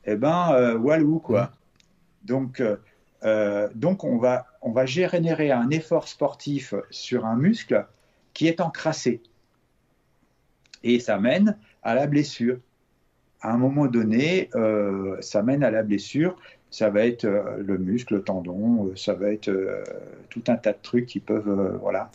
eh 0.05 0.17
ben, 0.17 0.53
euh, 0.53 1.19
quoi. 1.19 1.53
Donc, 2.25 2.61
euh, 2.61 2.77
euh, 3.25 3.69
donc 3.75 4.05
on, 4.05 4.19
va, 4.19 4.47
on 4.63 4.73
va 4.73 4.87
générer 4.87 5.51
un 5.51 5.71
effort 5.71 6.09
sportif 6.09 6.75
sur 6.91 7.25
un 7.25 7.37
muscle 7.37 7.87
qui 8.33 8.47
est 8.47 8.61
encrassé. 8.61 9.23
Et 10.83 11.01
ça 11.01 11.19
mène 11.19 11.57
à 11.83 11.95
la 11.95 12.07
blessure. 12.07 12.59
À 13.45 13.53
un 13.53 13.59
moment 13.59 13.87
donné, 13.87 14.49
ça 15.21 15.43
mène 15.43 15.63
à 15.63 15.71
la 15.71 15.83
blessure. 15.83 16.35
Ça 16.71 16.89
va 16.89 17.07
être 17.07 17.25
le 17.25 17.79
muscle, 17.79 18.15
le 18.15 18.23
tendon, 18.23 18.91
ça 18.97 19.13
va 19.13 19.31
être 19.31 19.53
tout 20.31 20.43
un 20.49 20.57
tas 20.57 20.73
de 20.73 20.79
trucs 20.83 21.07
qui 21.07 21.21
peuvent. 21.21 21.79
voilà. 21.81 22.11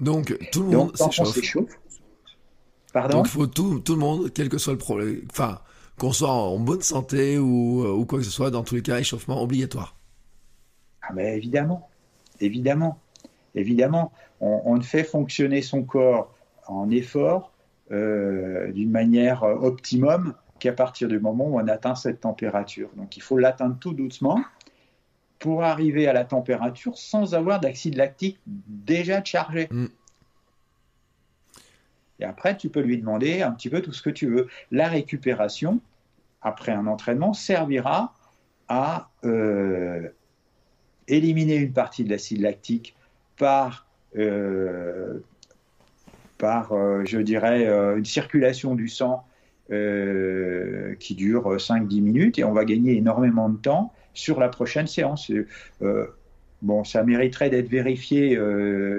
Donc, 0.00 0.36
tout 0.50 0.64
le 0.64 0.76
monde 0.76 0.96
s'échauffe. 0.96 1.78
Pardon? 2.92 3.18
Donc, 3.18 3.26
il 3.26 3.30
faut 3.30 3.46
tout, 3.46 3.78
tout 3.78 3.94
le 3.94 4.00
monde, 4.00 4.32
quel 4.34 4.48
que 4.48 4.58
soit 4.58 4.72
le 4.72 4.78
problème. 4.78 5.22
Enfin, 5.30 5.60
qu'on 5.98 6.12
soit 6.12 6.32
en 6.32 6.58
bonne 6.58 6.82
santé 6.82 7.38
ou, 7.38 7.86
ou, 7.86 8.04
quoi 8.04 8.18
que 8.18 8.24
ce 8.24 8.30
soit, 8.30 8.50
dans 8.50 8.64
tous 8.64 8.74
les 8.74 8.82
cas, 8.82 8.98
échauffement 8.98 9.40
obligatoire. 9.40 9.96
Ah 11.02 11.12
ben 11.14 11.34
évidemment, 11.34 11.88
évidemment, 12.40 12.98
évidemment. 13.54 14.12
On, 14.40 14.76
ne 14.76 14.82
fait 14.82 15.04
fonctionner 15.04 15.62
son 15.62 15.84
corps 15.84 16.34
en 16.66 16.90
effort 16.90 17.52
euh, 17.92 18.72
d'une 18.72 18.90
manière 18.90 19.44
optimum 19.44 20.34
qu'à 20.62 20.72
partir 20.72 21.08
du 21.08 21.18
moment 21.18 21.48
où 21.48 21.58
on 21.58 21.66
atteint 21.66 21.96
cette 21.96 22.20
température. 22.20 22.88
Donc 22.96 23.16
il 23.16 23.22
faut 23.22 23.36
l'atteindre 23.36 23.76
tout 23.80 23.94
doucement 23.94 24.44
pour 25.40 25.64
arriver 25.64 26.06
à 26.06 26.12
la 26.12 26.24
température 26.24 26.96
sans 26.96 27.34
avoir 27.34 27.58
d'acide 27.58 27.96
lactique 27.96 28.38
déjà 28.46 29.24
chargé. 29.24 29.66
Mm. 29.72 29.86
Et 32.20 32.24
après, 32.24 32.56
tu 32.56 32.68
peux 32.68 32.80
lui 32.80 32.96
demander 32.96 33.42
un 33.42 33.50
petit 33.50 33.70
peu 33.70 33.82
tout 33.82 33.92
ce 33.92 34.02
que 34.02 34.10
tu 34.10 34.28
veux. 34.28 34.46
La 34.70 34.86
récupération, 34.86 35.80
après 36.42 36.70
un 36.70 36.86
entraînement, 36.86 37.32
servira 37.32 38.14
à 38.68 39.10
euh, 39.24 40.10
éliminer 41.08 41.56
une 41.56 41.72
partie 41.72 42.04
de 42.04 42.10
l'acide 42.10 42.40
lactique 42.40 42.94
par, 43.36 43.88
euh, 44.16 45.18
par 46.38 46.70
euh, 46.70 47.02
je 47.04 47.18
dirais, 47.18 47.66
une 47.96 48.04
circulation 48.04 48.76
du 48.76 48.86
sang 48.86 49.26
qui 49.68 51.14
dure 51.14 51.56
5-10 51.56 52.02
minutes 52.02 52.38
et 52.38 52.44
on 52.44 52.52
va 52.52 52.64
gagner 52.64 52.96
énormément 52.96 53.48
de 53.48 53.56
temps 53.56 53.92
sur 54.12 54.38
la 54.38 54.48
prochaine 54.48 54.86
séance. 54.86 55.30
bon, 56.60 56.84
ça 56.84 57.02
mériterait 57.04 57.48
d'être 57.48 57.68
vérifié. 57.68 58.38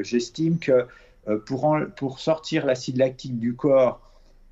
J'estime 0.03 0.57
que 0.57 0.87
euh, 1.27 1.37
pour, 1.37 1.77
pour 1.95 2.19
sortir 2.19 2.65
l'acide 2.65 2.97
lactique 2.97 3.39
du 3.39 3.55
corps, 3.55 4.01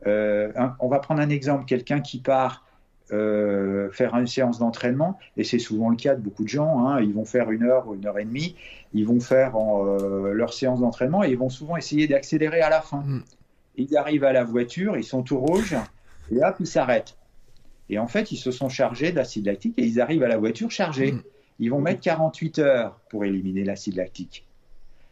euh, 0.07 0.51
on 0.79 0.87
va 0.87 0.99
prendre 0.99 1.21
un 1.21 1.29
exemple, 1.29 1.65
quelqu'un 1.65 1.99
qui 1.99 2.19
part 2.19 2.65
euh, 3.11 3.91
faire 3.91 4.15
une 4.15 4.27
séance 4.27 4.57
d'entraînement, 4.57 5.19
et 5.35 5.43
c'est 5.43 5.59
souvent 5.59 5.89
le 5.89 5.97
cas 5.97 6.15
de 6.15 6.21
beaucoup 6.21 6.43
de 6.43 6.49
gens, 6.49 6.87
hein, 6.87 7.01
ils 7.01 7.13
vont 7.13 7.25
faire 7.25 7.51
une 7.51 7.63
heure 7.63 7.87
ou 7.87 7.95
une 7.95 8.05
heure 8.07 8.17
et 8.19 8.23
demie, 8.23 8.55
ils 8.93 9.05
vont 9.05 9.19
faire 9.19 9.53
leur 10.33 10.53
séance 10.53 10.79
d'entraînement 10.79 11.23
et 11.23 11.29
ils 11.29 11.37
vont 11.37 11.49
souvent 11.49 11.75
essayer 11.75 12.07
d'accélérer 12.07 12.61
à 12.61 12.69
la 12.69 12.81
fin. 12.81 13.03
Mm. 13.05 13.23
Ils 13.77 13.97
arrivent 13.97 14.23
à 14.23 14.33
la 14.33 14.43
voiture, 14.43 14.97
ils 14.97 15.03
sont 15.03 15.23
tout 15.23 15.39
rouges, 15.39 15.75
et 16.31 16.43
hop, 16.43 16.55
ils 16.59 16.67
s'arrêtent. 16.67 17.17
Et 17.89 17.99
en 17.99 18.07
fait, 18.07 18.31
ils 18.31 18.37
se 18.37 18.51
sont 18.51 18.69
chargés 18.69 19.11
d'acide 19.11 19.45
lactique 19.45 19.73
et 19.77 19.85
ils 19.85 19.99
arrivent 19.99 20.23
à 20.23 20.27
la 20.27 20.37
voiture 20.37 20.71
chargés. 20.71 21.11
Mm. 21.11 21.23
Ils 21.59 21.69
vont 21.69 21.81
mettre 21.81 21.99
48 22.01 22.59
heures 22.59 22.99
pour 23.09 23.25
éliminer 23.25 23.63
l'acide 23.63 23.95
lactique. 23.95 24.47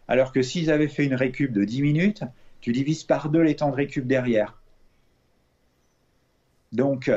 Alors 0.07 0.31
que 0.31 0.41
s'ils 0.41 0.71
avaient 0.71 0.87
fait 0.87 1.05
une 1.05 1.13
récup 1.13 1.51
de 1.51 1.63
10 1.63 1.81
minutes, 1.81 2.23
tu 2.61 2.71
divises 2.71 3.03
par 3.03 3.29
deux 3.29 3.41
les 3.41 3.55
temps 3.55 3.69
de 3.69 3.75
récup 3.75 4.07
derrière. 4.07 4.59
Donc, 6.71 7.11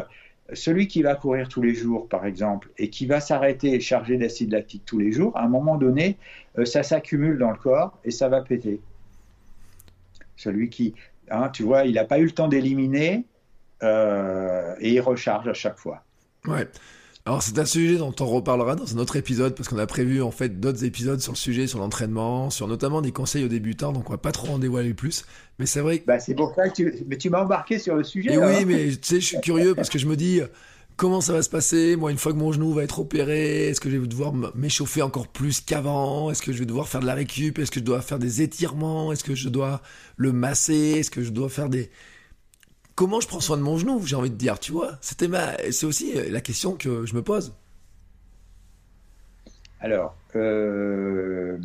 celui 0.53 0.89
qui 0.89 1.03
va 1.03 1.15
courir 1.15 1.49
tous 1.49 1.63
les 1.63 1.75
jours, 1.75 2.09
par 2.09 2.27
exemple, 2.27 2.71
et 2.79 2.91
qui 2.91 3.07
va 3.07 3.21
s'arrêter 3.21 3.75
et 3.75 3.81
charger 3.81 4.17
d'acide 4.19 4.53
lactique 4.53 4.83
tous 4.85 4.99
les 4.99 5.13
jours, 5.13 5.37
à 5.37 5.45
un 5.45 5.49
moment 5.49 5.77
donné, 5.77 6.17
euh, 6.59 6.65
ça 6.65 6.83
s'accumule 6.83 7.39
dans 7.39 7.51
le 7.51 7.57
corps 7.57 7.99
et 8.05 8.11
ça 8.11 8.29
va 8.29 8.43
péter. 8.43 8.81
Celui 10.37 10.69
qui, 10.69 10.95
hein, 11.31 11.49
tu 11.51 11.63
vois, 11.63 11.85
il 11.85 11.95
n'a 11.95 12.05
pas 12.05 12.19
eu 12.19 12.25
le 12.25 12.33
temps 12.33 12.49
d'éliminer 12.49 13.25
euh, 13.83 14.75
et 14.81 14.93
il 14.93 15.01
recharge 15.01 15.49
à 15.49 15.55
chaque 15.55 15.79
fois. 15.79 16.03
Ouais. 16.47 16.69
Alors 17.25 17.41
c'est 17.41 17.57
un 17.59 17.65
sujet 17.65 17.99
dont 17.99 18.15
on 18.19 18.27
reparlera 18.27 18.75
dans 18.75 18.97
un 18.97 18.99
autre 18.99 19.15
épisode 19.15 19.55
parce 19.55 19.69
qu'on 19.69 19.79
a 19.79 19.87
prévu 19.87 20.23
en 20.23 20.33
fait 20.33 20.59
d'autres 20.59 20.85
épisodes 20.85 21.21
sur 21.21 21.33
le 21.33 21.37
sujet, 21.37 21.69
sur 21.69 21.79
l'entraînement, 21.79 22.51
sur 22.51 22.67
notamment 22.67 23.01
des 23.01 23.13
conseils 23.13 23.45
aux 23.45 23.49
débutants, 23.49 23.93
donc 23.93 24.09
on 24.09 24.13
va 24.13 24.19
pas 24.19 24.33
trop 24.33 24.49
en 24.49 24.59
dévoiler 24.59 24.93
plus. 24.93 25.25
Mais 25.61 25.67
c'est 25.67 25.81
vrai 25.81 26.01
que... 26.01 26.07
Bah, 26.07 26.19
c'est 26.19 26.35
pour 26.35 26.53
ça 26.57 26.69
que 26.69 26.75
tu, 26.75 27.05
mais 27.07 27.17
tu 27.17 27.31
m'as 27.31 27.43
embarqué 27.45 27.79
sur 27.79 27.95
le 27.95 28.03
sujet. 28.03 28.33
Et 28.33 28.39
oui, 28.39 28.65
mais 28.65 28.89
tu 28.89 28.99
sais, 29.03 29.21
je 29.21 29.27
suis 29.27 29.41
curieux 29.41 29.77
parce 29.77 29.89
que 29.89 30.01
je 30.01 30.07
me 30.07 30.17
dis 30.17 30.41
comment 30.97 31.21
ça 31.21 31.33
va 31.33 31.43
se 31.43 31.49
passer? 31.49 31.97
Moi, 31.97 32.11
une 32.11 32.19
fois 32.19 32.33
que 32.33 32.39
mon 32.39 32.53
genou 32.53 32.73
va 32.73 32.83
être 32.83 32.99
opéré, 32.99 33.69
est-ce 33.69 33.81
que 33.81 33.91
je 33.91 33.97
vais 33.97 34.07
devoir 34.07 34.33
m'échauffer 34.55 35.03
encore 35.03 35.29
plus 35.29 35.61
qu'avant? 35.61 36.31
Est-ce 36.31 36.43
que 36.43 36.53
je 36.53 36.59
vais 36.59 36.67
devoir 36.67 36.89
faire 36.89 37.01
de 37.01 37.07
la 37.07 37.15
récup? 37.15 37.59
Est-ce 37.59 37.71
que 37.71 37.81
je 37.81 37.85
dois 37.85 38.01
faire 38.03 38.19
des 38.19 38.43
étirements? 38.43 39.13
Est-ce 39.13 39.25
que 39.25 39.35
je 39.35 39.49
dois 39.49 39.81
le 40.17 40.33
masser? 40.33 40.95
Est-ce 40.99 41.11
que 41.11 41.23
je 41.23 41.31
dois 41.31 41.49
faire 41.49 41.69
des 41.69 41.91
comment 42.95 43.21
je 43.21 43.29
prends 43.29 43.41
soin 43.41 43.57
de 43.57 43.63
mon 43.63 43.79
genou, 43.79 44.05
j'ai 44.05 44.17
envie 44.17 44.31
de 44.31 44.37
dire, 44.37 44.59
tu 44.59 44.73
vois. 44.73 44.99
C'était 45.01 45.29
ma... 45.29 45.57
C'est 45.71 45.87
aussi 45.87 46.13
la 46.31 46.41
question 46.41 46.75
que 46.75 47.07
je 47.07 47.15
me 47.15 47.23
pose. 47.23 47.55
Alors, 49.81 50.15
euh... 50.37 51.59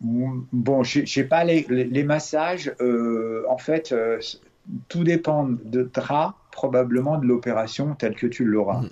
bon, 0.00 0.82
je 0.82 1.04
sais 1.04 1.24
pas, 1.24 1.44
les, 1.44 1.66
les 1.68 2.02
massages, 2.02 2.72
euh, 2.80 3.44
en 3.48 3.58
fait, 3.58 3.92
euh, 3.92 4.18
tout 4.88 5.04
dépend 5.04 5.46
de 5.46 5.82
drap, 5.82 6.36
probablement 6.50 7.18
de 7.18 7.26
l'opération 7.26 7.94
telle 7.94 8.14
que 8.14 8.26
tu 8.26 8.44
l'auras. 8.44 8.80
Mmh. 8.80 8.90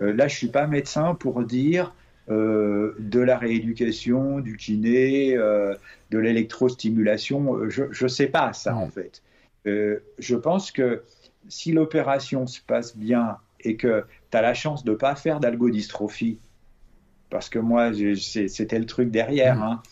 Euh, 0.00 0.12
là, 0.12 0.26
je 0.26 0.36
suis 0.36 0.48
pas 0.48 0.66
médecin 0.66 1.14
pour 1.14 1.42
dire 1.44 1.94
de 2.28 3.18
la 3.18 3.38
rééducation, 3.38 4.38
du 4.38 4.56
kiné, 4.56 5.34
de 5.34 6.18
l'électrostimulation. 6.18 7.68
je 7.68 8.04
ne 8.04 8.08
sais 8.08 8.28
pas 8.28 8.52
ça, 8.52 8.72
mmh. 8.72 8.78
en 8.78 8.88
fait. 8.88 9.22
Euh, 9.66 10.00
je 10.18 10.36
pense 10.36 10.70
que 10.70 11.02
si 11.48 11.72
l'opération 11.72 12.46
se 12.46 12.60
passe 12.60 12.96
bien 12.96 13.36
et 13.60 13.76
que 13.76 14.04
tu 14.30 14.36
as 14.36 14.42
la 14.42 14.54
chance 14.54 14.84
de 14.84 14.92
ne 14.92 14.96
pas 14.96 15.14
faire 15.14 15.40
d'algodystrophie, 15.40 16.38
parce 17.28 17.48
que 17.48 17.58
moi, 17.58 17.90
c'était 18.16 18.78
le 18.78 18.86
truc 18.86 19.10
derrière, 19.10 19.56
mmh. 19.56 19.62
hein, 19.62 19.82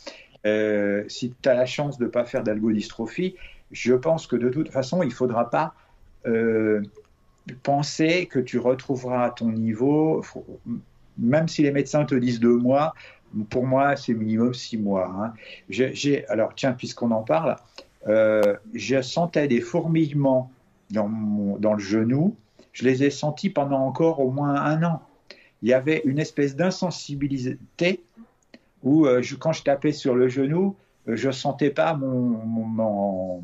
euh, 0.46 1.04
si 1.08 1.34
tu 1.42 1.48
as 1.48 1.54
la 1.54 1.66
chance 1.66 1.98
de 1.98 2.04
ne 2.04 2.10
pas 2.10 2.24
faire 2.24 2.42
d'algodystrophie, 2.42 3.36
je 3.70 3.94
pense 3.94 4.26
que 4.26 4.36
de 4.36 4.48
toute 4.48 4.70
façon, 4.70 5.02
il 5.02 5.08
ne 5.08 5.14
faudra 5.14 5.50
pas 5.50 5.74
euh, 6.26 6.82
penser 7.62 8.26
que 8.26 8.38
tu 8.38 8.58
retrouveras 8.58 9.30
ton 9.30 9.50
niveau, 9.50 10.24
même 11.18 11.48
si 11.48 11.62
les 11.62 11.70
médecins 11.70 12.04
te 12.04 12.14
disent 12.14 12.40
deux 12.40 12.56
mois, 12.56 12.94
pour 13.50 13.66
moi, 13.66 13.96
c'est 13.96 14.14
minimum 14.14 14.54
six 14.54 14.78
mois. 14.78 15.10
Hein. 15.10 15.34
alors, 16.28 16.54
tiens, 16.54 16.72
puisqu'on 16.72 17.10
en 17.10 17.22
parle, 17.22 17.56
euh, 18.08 18.56
je 18.74 19.02
sentais 19.02 19.48
des 19.48 19.60
fourmillements 19.60 20.50
dans, 20.90 21.08
dans 21.58 21.74
le 21.74 21.78
genou. 21.78 22.36
Je 22.72 22.84
les 22.84 23.04
ai 23.04 23.10
sentis 23.10 23.50
pendant 23.50 23.80
encore 23.80 24.20
au 24.20 24.30
moins 24.30 24.54
un 24.54 24.82
an. 24.82 25.02
Il 25.62 25.68
y 25.68 25.74
avait 25.74 26.02
une 26.04 26.18
espèce 26.18 26.56
d'insensibilité 26.56 28.00
où, 28.82 29.06
euh, 29.06 29.22
quand 29.40 29.52
je 29.52 29.64
tapais 29.64 29.92
sur 29.92 30.14
le 30.14 30.28
genou, 30.28 30.76
euh, 31.08 31.16
je 31.16 31.30
sentais 31.30 31.70
pas 31.70 31.94
mon, 31.94 33.42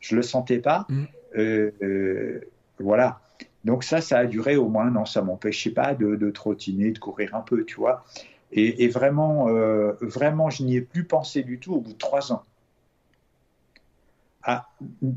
je 0.00 0.14
le 0.14 0.22
sentais 0.22 0.58
pas. 0.58 0.86
Mm. 0.88 1.04
voilà. 2.78 3.20
Donc 3.64 3.82
ça, 3.82 4.00
ça 4.00 4.18
a 4.18 4.26
duré 4.26 4.56
au 4.56 4.68
moins 4.68 4.86
un 4.86 4.96
an. 4.96 5.04
Ça 5.04 5.22
m'empêchait 5.22 5.70
pas 5.70 5.94
de, 5.94 6.14
de, 6.14 6.30
trottiner, 6.30 6.92
de 6.92 6.98
courir 6.98 7.34
un 7.34 7.40
peu, 7.40 7.64
tu 7.64 7.76
vois. 7.76 8.04
Et, 8.52 8.84
et 8.84 8.88
vraiment, 8.88 9.46
vraiment, 10.00 10.50
je 10.50 10.62
n'y 10.62 10.76
ai 10.76 10.80
plus 10.80 11.04
pensé 11.04 11.42
du 11.42 11.58
tout 11.58 11.74
au 11.74 11.80
bout 11.80 11.92
de 11.92 11.98
trois 11.98 12.32
ans. 12.32 12.44
Ah, 14.50 14.66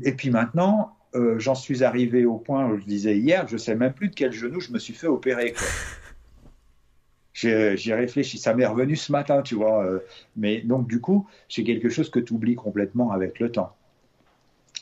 et 0.04 0.12
puis 0.12 0.28
maintenant, 0.28 0.94
euh, 1.14 1.38
j'en 1.38 1.54
suis 1.54 1.82
arrivé 1.82 2.26
au 2.26 2.36
point 2.36 2.66
où 2.66 2.78
je 2.78 2.84
disais 2.84 3.16
hier, 3.16 3.48
je 3.48 3.56
sais 3.56 3.74
même 3.74 3.94
plus 3.94 4.10
de 4.10 4.14
quel 4.14 4.30
genou 4.30 4.60
je 4.60 4.70
me 4.70 4.78
suis 4.78 4.92
fait 4.92 5.06
opérer. 5.06 5.54
J'ai 7.32 7.94
réfléchi, 7.94 8.36
ça 8.36 8.52
m'est 8.52 8.66
revenu 8.66 8.94
ce 8.94 9.10
matin, 9.10 9.40
tu 9.40 9.54
vois. 9.54 9.86
Euh, 9.86 10.00
mais 10.36 10.60
donc, 10.60 10.86
du 10.86 11.00
coup, 11.00 11.26
c'est 11.48 11.64
quelque 11.64 11.88
chose 11.88 12.10
que 12.10 12.20
tu 12.20 12.34
oublies 12.34 12.56
complètement 12.56 13.10
avec 13.10 13.40
le 13.40 13.50
temps. 13.50 13.74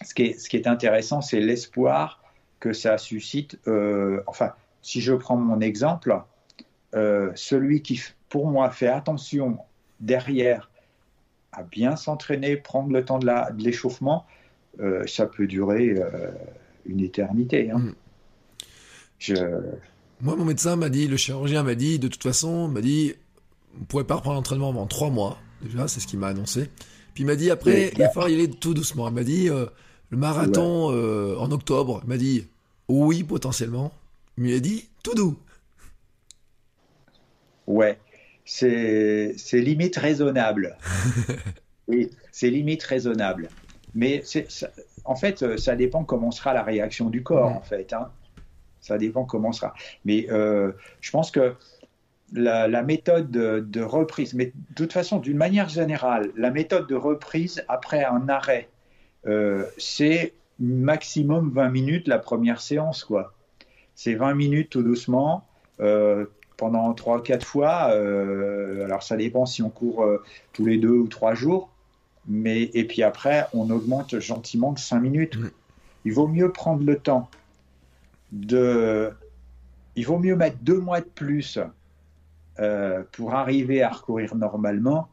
Ce 0.03 0.14
qui 0.14 0.22
est, 0.24 0.32
ce 0.32 0.48
qui 0.48 0.57
est 0.57 0.66
intéressant, 0.66 1.20
c'est 1.20 1.38
l'espoir 1.38 2.20
que 2.59 2.72
ça 2.72 2.98
suscite. 2.98 3.57
Euh, 3.68 4.20
enfin, 4.26 4.55
si 4.82 5.01
je 5.01 5.14
prends 5.14 5.36
mon 5.36 5.61
exemple, 5.61 6.20
celui 6.92 7.82
qui, 7.82 8.03
pour 8.28 8.48
moi, 8.48 8.68
fait 8.70 8.88
attention 8.88 9.59
derrière 10.01 10.72
à 11.53 11.62
bien 11.62 11.94
s'entraîner, 11.94 12.57
prendre 12.57 12.90
le 12.90 13.05
temps 13.05 13.20
de 13.20 13.62
l'échauffement, 13.62 14.26
euh, 14.79 15.07
ça 15.07 15.27
peut 15.27 15.47
durer 15.47 15.95
euh, 15.97 16.31
une 16.87 17.01
éternité. 17.01 17.71
Hein. 17.71 17.79
Mm. 17.79 17.95
Je... 19.18 19.35
Moi, 20.21 20.37
mon 20.37 20.45
médecin 20.45 20.77
m'a 20.77 20.89
dit, 20.89 21.09
le 21.09 21.16
chirurgien 21.16 21.62
m'a 21.62 21.75
dit, 21.75 21.99
de 21.99 22.09
toute 22.09 22.23
façon, 22.23 22.68
m'a 22.68 22.81
dit, 22.81 23.14
on 23.81 23.85
pourrait 23.85 24.05
pas 24.05 24.16
reprendre 24.16 24.37
l'entraînement 24.37 24.71
avant 24.71 24.87
trois 24.87 25.11
mois. 25.11 25.39
Déjà, 25.62 25.89
c'est 25.89 26.01
ce 26.01 26.07
qu'il 26.07 26.18
m'a 26.18 26.29
annoncé. 26.29 26.71
Puis 27.14 27.25
il 27.25 27.27
m'a 27.27 27.37
dit 27.37 27.51
après, 27.51 27.91
il 27.93 27.99
va 27.99 28.09
falloir 28.09 28.31
y 28.31 28.35
aller 28.35 28.49
tout 28.49 28.73
doucement. 28.73 29.09
Il 29.09 29.14
m'a 29.14 29.25
dit 29.25 29.49
euh, 29.49 29.66
le 30.11 30.16
marathon 30.16 30.89
en 31.39 31.51
octobre. 31.51 32.01
Il 32.05 32.09
m'a 32.09 32.16
dit 32.16 32.47
oui 32.89 33.25
potentiellement. 33.25 33.93
Mais 34.37 34.51
il 34.51 34.55
a 34.55 34.61
dit 34.61 34.89
tout 35.03 35.14
doux. 35.14 35.39
Ouais, 37.66 37.99
c'est 38.45 39.35
limite 39.53 39.97
raisonnable. 39.97 40.77
oui, 41.89 42.11
c'est 42.33 42.51
limite 42.51 42.83
raisonnable. 42.83 43.49
Mais 43.95 44.22
en 45.05 45.16
fait, 45.16 45.59
ça 45.59 45.76
dépend 45.76 46.05
comment 46.05 46.30
sera 46.30 46.55
la 46.55 46.62
réaction 46.62 47.11
du 47.11 47.22
corps, 47.22 47.49
en 47.49 47.62
fait. 47.62 47.93
Hein. 47.93 48.11
Ça 48.80 48.99
dépend 48.99 49.24
comment 49.24 49.53
sera. 49.53 49.74
Mais 50.05 50.26
euh, 50.30 50.72
je 51.01 51.11
pense 51.11 51.30
que 51.30 51.55
la, 52.32 52.82
méthode 52.82 53.30
de, 53.30 53.82
reprise, 53.82 54.34
mais 54.34 54.47
de 54.47 54.74
toute 54.74 54.93
façon, 54.93 55.18
d'une 55.18 55.36
manière 55.36 55.68
générale, 55.68 56.30
la 56.36 56.51
méthode 56.51 56.86
de 56.86 56.95
reprise 56.95 57.62
après 57.68 58.05
un 58.05 58.28
arrêt, 58.28 58.68
euh, 59.26 59.64
c'est 59.76 60.34
maximum 60.59 61.51
20 61.51 61.68
minutes 61.70 62.09
la 62.09 62.18
première 62.18 62.61
séance, 62.61 63.05
quoi. 63.05 63.34
C'est 63.95 64.14
20 64.14 64.34
minutes 64.34 64.70
tout 64.70 64.82
doucement. 64.82 65.47
Euh, 65.80 66.26
pendant 66.57 66.93
3-4 66.93 67.43
fois, 67.43 67.72
alors 68.84 69.03
ça 69.03 69.16
dépend 69.16 69.47
si 69.47 69.62
on 69.62 69.70
court 69.70 70.05
tous 70.53 70.66
les 70.66 70.76
deux 70.76 70.91
ou 70.91 71.09
trois 71.09 71.32
jours, 71.32 71.70
mais 72.27 72.71
et 72.75 72.85
puis 72.85 73.03
après 73.03 73.47
on 73.55 73.71
augmente 73.71 74.18
gentiment 74.18 74.73
de 74.73 74.79
5 74.79 75.01
minutes. 75.01 75.37
Mmh. 75.37 75.51
Il 76.05 76.12
vaut 76.12 76.29
mieux 76.29 76.51
prendre 76.53 76.85
le 76.85 76.97
temps 76.97 77.29
de. 78.33 79.11
Il 79.97 80.07
vaut 80.07 80.18
mieux 80.18 80.37
mettre 80.37 80.57
deux 80.62 80.79
mois 80.79 81.01
de 81.01 81.07
plus 81.07 81.59
euh, 82.59 83.03
pour 83.12 83.35
arriver 83.35 83.83
à 83.83 83.91
recourir 83.91 84.35
normalement 84.35 85.09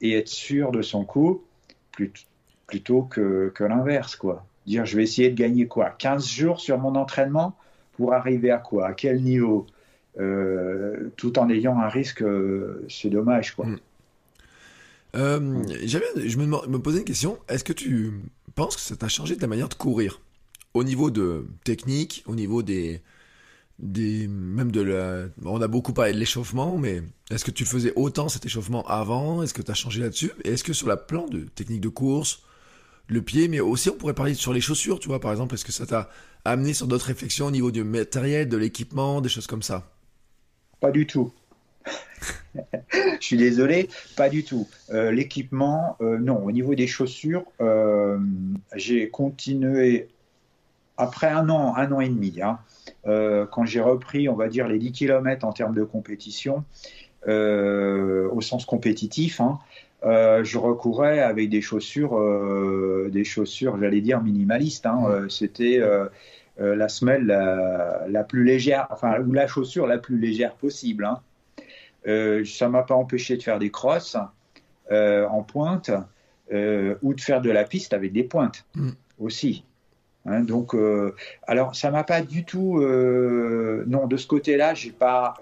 et 0.00 0.14
être 0.14 0.28
sûr 0.28 0.72
de 0.72 0.82
son 0.82 1.04
coup 1.04 1.42
plutôt 2.66 3.02
que, 3.02 3.52
que 3.54 3.64
l'inverse, 3.64 4.16
quoi. 4.16 4.44
Dire, 4.66 4.86
je 4.86 4.96
vais 4.96 5.02
essayer 5.02 5.30
de 5.30 5.34
gagner 5.34 5.66
quoi 5.66 5.90
15 5.90 6.26
jours 6.26 6.60
sur 6.60 6.78
mon 6.78 6.94
entraînement 6.94 7.56
pour 7.92 8.14
arriver 8.14 8.50
à 8.50 8.58
quoi 8.58 8.88
À 8.88 8.92
quel 8.94 9.22
niveau 9.22 9.66
euh, 10.18 11.10
Tout 11.16 11.38
en 11.38 11.50
ayant 11.50 11.78
un 11.78 11.88
risque, 11.88 12.22
euh, 12.22 12.86
c'est 12.88 13.10
dommage, 13.10 13.54
quoi. 13.54 13.66
Mm. 15.14 15.64
je 15.84 16.36
me, 16.38 16.46
me 16.46 16.78
posais 16.78 16.98
une 16.98 17.04
question. 17.04 17.38
Est-ce 17.48 17.64
que 17.64 17.72
tu 17.72 18.22
penses 18.54 18.76
que 18.76 18.82
ça 18.82 18.96
t'a 18.96 19.08
changé 19.08 19.36
ta 19.36 19.46
manière 19.46 19.68
de 19.68 19.74
courir? 19.74 20.20
Au 20.74 20.84
niveau 20.84 21.10
de 21.10 21.46
technique, 21.64 22.22
au 22.26 22.34
niveau 22.36 22.62
des, 22.62 23.02
des 23.80 24.28
même 24.28 24.70
de 24.70 24.80
la, 24.80 25.26
on 25.44 25.60
a 25.60 25.68
beaucoup 25.68 25.92
parlé 25.92 26.12
de 26.12 26.18
l'échauffement, 26.18 26.78
mais 26.78 27.02
est-ce 27.30 27.44
que 27.44 27.50
tu 27.50 27.64
faisais 27.64 27.92
autant 27.96 28.28
cet 28.28 28.46
échauffement 28.46 28.86
avant? 28.86 29.42
Est-ce 29.42 29.54
que 29.54 29.62
tu 29.62 29.70
as 29.70 29.74
changé 29.74 30.00
là-dessus? 30.00 30.30
Et 30.44 30.50
est-ce 30.52 30.64
que 30.64 30.72
sur 30.72 30.86
la 30.88 30.96
plan 30.96 31.26
de 31.26 31.40
technique 31.40 31.80
de 31.80 31.88
course, 31.88 32.42
le 33.08 33.22
pied, 33.22 33.48
mais 33.48 33.60
aussi 33.60 33.90
on 33.90 33.96
pourrait 33.96 34.14
parler 34.14 34.34
sur 34.34 34.52
les 34.52 34.60
chaussures, 34.60 35.00
tu 35.00 35.08
vois, 35.08 35.20
par 35.20 35.32
exemple, 35.32 35.54
est-ce 35.54 35.64
que 35.64 35.72
ça 35.72 35.86
t'a 35.86 36.10
amené 36.44 36.72
sur 36.74 36.86
d'autres 36.86 37.06
réflexions 37.06 37.46
au 37.46 37.50
niveau 37.50 37.70
du 37.72 37.82
matériel, 37.84 38.48
de 38.48 38.56
l'équipement, 38.56 39.20
des 39.20 39.28
choses 39.28 39.46
comme 39.48 39.62
ça? 39.62 39.90
Pas 40.80 40.90
du 40.90 41.06
tout. 41.06 41.32
Je 42.54 43.26
suis 43.26 43.36
désolé, 43.36 43.88
pas 44.16 44.28
du 44.28 44.44
tout. 44.44 44.68
Euh, 44.90 45.10
l'équipement, 45.10 45.96
euh, 46.00 46.18
non. 46.18 46.44
Au 46.44 46.52
niveau 46.52 46.74
des 46.74 46.86
chaussures, 46.86 47.44
euh, 47.60 48.18
j'ai 48.74 49.08
continué 49.08 50.08
après 50.96 51.28
un 51.28 51.48
an, 51.48 51.74
un 51.76 51.92
an 51.92 52.00
et 52.00 52.08
demi, 52.08 52.40
hein, 52.42 52.58
quand 53.04 53.64
j'ai 53.64 53.80
repris, 53.80 54.28
on 54.28 54.34
va 54.34 54.48
dire, 54.48 54.68
les 54.68 54.78
10 54.78 54.92
km 54.92 55.46
en 55.46 55.52
termes 55.52 55.74
de 55.74 55.82
compétition, 55.82 56.64
au 57.26 58.40
sens 58.42 58.66
compétitif, 58.66 59.40
hein, 59.40 59.58
euh, 60.04 60.44
je 60.44 60.58
recourais 60.58 61.20
avec 61.20 61.48
des 61.48 61.62
chaussures, 61.62 62.20
des 63.10 63.24
chaussures, 63.24 63.78
j'allais 63.80 64.02
dire 64.02 64.20
minimalistes. 64.20 64.84
Hein, 64.84 65.26
C'était 65.30 65.80
la 66.58 66.88
semelle 66.90 67.24
la, 67.24 68.24
plus 68.24 68.44
légère, 68.44 68.86
enfin, 68.90 69.20
ou 69.20 69.32
la 69.32 69.46
chaussure 69.46 69.86
la 69.86 69.96
plus 69.96 70.18
légère 70.18 70.52
possible. 70.52 71.06
Hein. 71.06 71.20
Ça 72.04 72.68
m'a 72.68 72.82
pas 72.82 72.94
empêché 72.94 73.36
de 73.36 73.42
faire 73.42 73.58
des 73.58 73.70
crosses 73.70 74.16
en 74.90 75.42
pointe 75.42 75.90
ou 76.50 77.14
de 77.14 77.20
faire 77.20 77.40
de 77.40 77.50
la 77.50 77.64
piste 77.64 77.92
avec 77.92 78.12
des 78.12 78.24
pointes 78.24 78.64
mm. 78.74 78.90
aussi. 79.18 79.64
Hein, 80.26 80.40
donc, 80.40 80.74
euh, 80.74 81.14
alors, 81.46 81.74
ça 81.74 81.90
m'a 81.90 82.04
pas 82.04 82.22
du 82.22 82.44
tout. 82.44 82.78
Euh, 82.78 83.84
non, 83.86 84.06
de 84.06 84.16
ce 84.16 84.26
côté-là, 84.26 84.74
j'ai 84.74 84.90
pas. 84.90 85.34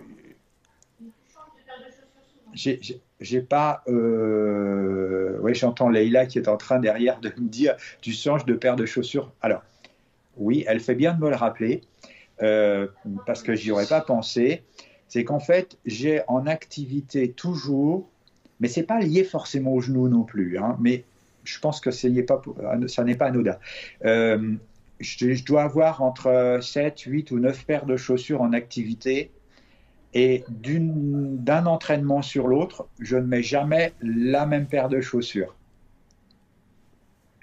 J'ai 2.54 3.40
pas. 3.40 3.82
Euh, 3.88 5.38
oui, 5.42 5.54
j'entends 5.54 5.88
Leïla 5.88 6.26
qui 6.26 6.38
est 6.38 6.48
en 6.48 6.56
train 6.56 6.78
derrière 6.78 7.20
de 7.20 7.28
me 7.36 7.48
dire 7.48 7.76
tu 8.00 8.12
changes 8.12 8.44
de 8.44 8.54
paire 8.54 8.76
de 8.76 8.86
chaussures. 8.86 9.32
Alors, 9.42 9.62
oui, 10.36 10.64
elle 10.68 10.80
fait 10.80 10.94
bien 10.94 11.14
de 11.14 11.20
me 11.20 11.30
le 11.30 11.36
rappeler 11.36 11.82
parce 12.38 13.42
que 13.42 13.54
j'y 13.54 13.72
aurais 13.72 13.86
pas 13.86 14.00
pensé. 14.00 14.62
C'est 15.08 15.24
qu'en 15.24 15.40
fait, 15.40 15.78
j'ai 15.86 16.22
en 16.28 16.46
activité 16.46 17.32
toujours, 17.32 18.08
mais 18.60 18.68
c'est 18.68 18.82
pas 18.82 19.00
lié 19.00 19.24
forcément 19.24 19.72
au 19.72 19.80
genou 19.80 20.08
non 20.08 20.22
plus. 20.22 20.58
Hein, 20.58 20.76
mais 20.80 21.04
je 21.44 21.58
pense 21.60 21.80
que 21.80 21.90
ça 21.90 22.08
n'est 22.08 22.22
pas 22.22 23.26
anodin 23.26 23.56
je, 25.00 25.44
dois 25.44 25.62
avoir 25.62 26.02
entre 26.02 26.58
7, 26.60 27.00
8 27.00 27.30
ou 27.30 27.38
9 27.38 27.64
paires 27.64 27.86
de 27.86 27.96
chaussures 27.96 28.42
en 28.42 28.52
activité. 28.52 29.30
Et 30.14 30.44
d'un 30.48 31.66
entraînement 31.66 32.22
sur 32.22 32.48
l'autre, 32.48 32.88
je 32.98 33.16
ne 33.16 33.26
mets 33.26 33.42
jamais 33.42 33.92
la 34.00 34.46
même 34.46 34.66
paire 34.66 34.88
de 34.88 35.02
chaussures. 35.02 35.54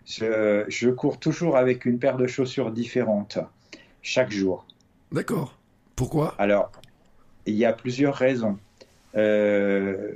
Je, 0.05 0.65
je, 0.67 0.89
cours 0.89 1.19
toujours 1.19 1.57
avec 1.57 1.85
une 1.85 1.99
paire 1.99 2.17
de 2.17 2.25
chaussures 2.25 2.71
différente 2.71 3.37
chaque 4.01 4.31
jour. 4.31 4.65
D'accord. 5.11 5.57
Pourquoi? 5.95 6.33
Alors, 6.39 6.71
il 7.45 7.55
y 7.55 7.65
a 7.65 7.73
plusieurs 7.73 8.15
raisons. 8.15 8.57
Euh, 9.15 10.13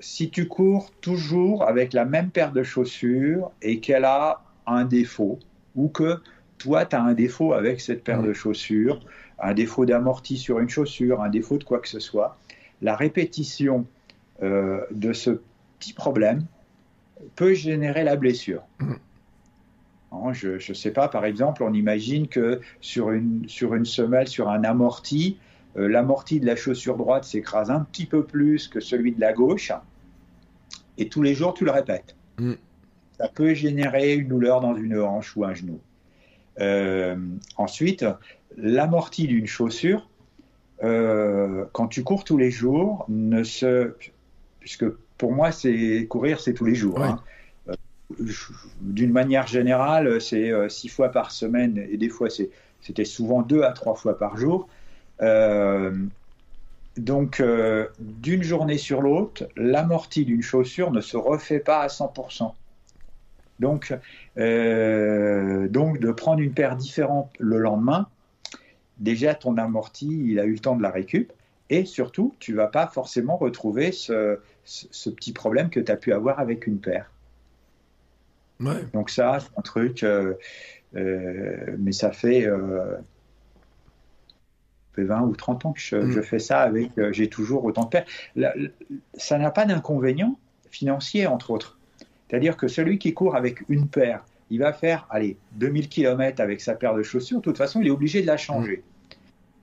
si 0.00 0.30
tu 0.30 0.46
cours 0.46 0.90
toujours 1.00 1.64
avec 1.64 1.92
la 1.92 2.04
même 2.04 2.30
paire 2.30 2.52
de 2.52 2.62
chaussures 2.62 3.50
et 3.62 3.80
qu'elle 3.80 4.04
a 4.04 4.42
un 4.66 4.84
défaut, 4.84 5.38
ou 5.74 5.88
que 5.88 6.20
toi, 6.58 6.84
tu 6.84 6.96
as 6.96 7.02
un 7.02 7.14
défaut 7.14 7.52
avec 7.52 7.80
cette 7.80 8.04
paire 8.04 8.22
de 8.22 8.32
chaussures, 8.32 9.00
un 9.38 9.54
défaut 9.54 9.86
d'amorti 9.86 10.36
sur 10.36 10.58
une 10.58 10.68
chaussure, 10.68 11.22
un 11.22 11.28
défaut 11.28 11.58
de 11.58 11.64
quoi 11.64 11.78
que 11.80 11.88
ce 11.88 12.00
soit, 12.00 12.38
la 12.82 12.96
répétition 12.96 13.86
euh, 14.42 14.80
de 14.90 15.12
ce 15.12 15.40
petit 15.78 15.92
problème 15.92 16.44
peut 17.36 17.54
générer 17.54 18.04
la 18.04 18.16
blessure. 18.16 18.62
Mm. 18.80 18.92
Hein, 20.10 20.32
je 20.32 20.50
ne 20.68 20.74
sais 20.74 20.90
pas, 20.90 21.08
par 21.08 21.24
exemple, 21.24 21.62
on 21.62 21.72
imagine 21.72 22.28
que 22.28 22.60
sur 22.80 23.10
une, 23.10 23.46
sur 23.48 23.74
une 23.74 23.84
semelle, 23.84 24.26
sur 24.26 24.48
un 24.48 24.64
amorti, 24.64 25.38
l'amorti 25.74 26.40
de 26.40 26.46
la 26.46 26.56
chaussure 26.56 26.96
droite 26.96 27.24
s'écrase 27.24 27.70
un 27.70 27.80
petit 27.80 28.06
peu 28.06 28.24
plus 28.24 28.68
que 28.68 28.80
celui 28.80 29.12
de 29.12 29.20
la 29.20 29.32
gauche, 29.32 29.72
et 30.96 31.08
tous 31.08 31.22
les 31.22 31.34
jours, 31.34 31.54
tu 31.54 31.64
le 31.64 31.70
répètes. 31.70 32.16
Mm 32.38 32.54
ça 33.18 33.28
peut 33.28 33.54
générer 33.54 34.14
une 34.14 34.28
douleur 34.28 34.60
dans 34.60 34.76
une 34.76 34.98
hanche 34.98 35.36
ou 35.36 35.44
un 35.44 35.54
genou. 35.54 35.80
Euh, 36.60 37.16
ensuite, 37.56 38.04
l'amorti 38.56 39.26
d'une 39.26 39.46
chaussure, 39.46 40.08
euh, 40.84 41.64
quand 41.72 41.88
tu 41.88 42.04
cours 42.04 42.24
tous 42.24 42.38
les 42.38 42.50
jours, 42.50 43.04
ne 43.08 43.42
se, 43.42 43.94
puisque 44.60 44.88
pour 45.18 45.32
moi, 45.32 45.50
c'est 45.50 46.06
courir, 46.08 46.40
c'est 46.40 46.54
tous 46.54 46.64
les 46.64 46.76
jours. 46.76 47.02
Hein. 47.02 47.20
Euh, 47.68 47.74
d'une 48.80 49.12
manière 49.12 49.46
générale, 49.46 50.20
c'est 50.20 50.52
six 50.68 50.88
fois 50.88 51.10
par 51.10 51.32
semaine 51.32 51.84
et 51.90 51.96
des 51.96 52.08
fois 52.08 52.28
c'était 52.30 53.04
souvent 53.04 53.42
deux 53.42 53.62
à 53.62 53.72
trois 53.72 53.96
fois 53.96 54.16
par 54.16 54.36
jour. 54.36 54.68
Donc, 56.96 57.42
d'une 57.98 58.42
journée 58.42 58.78
sur 58.78 59.02
l'autre, 59.02 59.48
l'amorti 59.56 60.24
d'une 60.24 60.42
chaussure 60.42 60.90
ne 60.90 61.00
se 61.00 61.16
refait 61.16 61.60
pas 61.60 61.80
à 61.80 61.86
100%. 61.88 62.52
Donc, 63.60 63.96
euh, 64.38 65.68
donc 65.68 65.98
de 65.98 66.12
prendre 66.12 66.40
une 66.40 66.52
paire 66.52 66.76
différente 66.76 67.30
le 67.38 67.58
lendemain, 67.58 68.08
déjà 68.98 69.34
ton 69.34 69.56
amorti, 69.56 70.06
il 70.06 70.38
a 70.38 70.44
eu 70.44 70.52
le 70.52 70.58
temps 70.58 70.76
de 70.76 70.82
la 70.82 70.90
récup. 70.90 71.32
Et 71.70 71.84
surtout, 71.84 72.34
tu 72.38 72.54
vas 72.54 72.68
pas 72.68 72.86
forcément 72.86 73.36
retrouver 73.36 73.92
ce, 73.92 74.38
petit 75.10 75.32
problème 75.32 75.68
que 75.68 75.80
tu 75.80 75.92
as 75.92 75.96
pu 75.96 76.12
avoir 76.12 76.40
avec 76.40 76.66
une 76.66 76.78
paire. 76.78 77.10
Donc 78.94 79.10
ça, 79.10 79.38
c'est 79.40 79.58
un 79.58 79.62
truc, 79.62 80.02
euh, 80.02 80.34
euh, 80.96 81.76
mais 81.78 81.92
ça 81.92 82.10
fait, 82.10 82.48
20 85.04 85.22
ou 85.22 85.36
30 85.36 85.66
ans 85.66 85.72
que 85.72 85.80
je, 85.80 85.96
mm. 85.96 86.22
fais 86.22 86.38
ça 86.38 86.60
avec, 86.60 86.92
j'ai 87.12 87.28
toujours 87.28 87.64
autant 87.64 87.84
de 87.84 87.88
paires. 87.88 88.06
ça 89.14 89.38
n'a 89.38 89.50
pas 89.50 89.64
d'inconvénient 89.64 90.38
financier, 90.70 91.26
entre 91.26 91.50
autres. 91.50 91.78
C'est-à-dire 92.28 92.56
que 92.56 92.68
celui 92.68 92.98
qui 92.98 93.14
court 93.14 93.36
avec 93.36 93.62
une 93.68 93.88
paire, 93.88 94.24
il 94.50 94.60
va 94.60 94.72
faire, 94.72 95.06
allez, 95.10 95.36
2000 95.52 95.88
km 95.88 96.40
avec 96.40 96.60
sa 96.60 96.74
paire 96.74 96.94
de 96.94 97.02
chaussures, 97.02 97.38
de 97.38 97.42
toute 97.42 97.58
façon, 97.58 97.80
il 97.80 97.86
est 97.86 97.90
obligé 97.90 98.22
de 98.22 98.26
la 98.26 98.36
changer. 98.36 98.82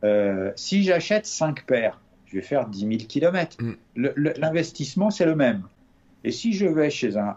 Euh, 0.03 0.51
si 0.55 0.83
j'achète 0.83 1.25
5 1.25 1.65
paires, 1.65 1.99
je 2.25 2.35
je 2.35 2.41
vais 2.41 2.45
faire 2.45 2.67
10 2.67 2.79
000 2.79 2.91
km. 3.07 3.57
L'investissement, 3.95 5.09
c'est 5.09 5.25
le 5.25 5.35
même. 5.35 5.63
Et 6.25 6.31
si 6.31 6.53
je 6.53 6.65
vais 6.65 6.89
chez 6.89 7.17
un. 7.17 7.35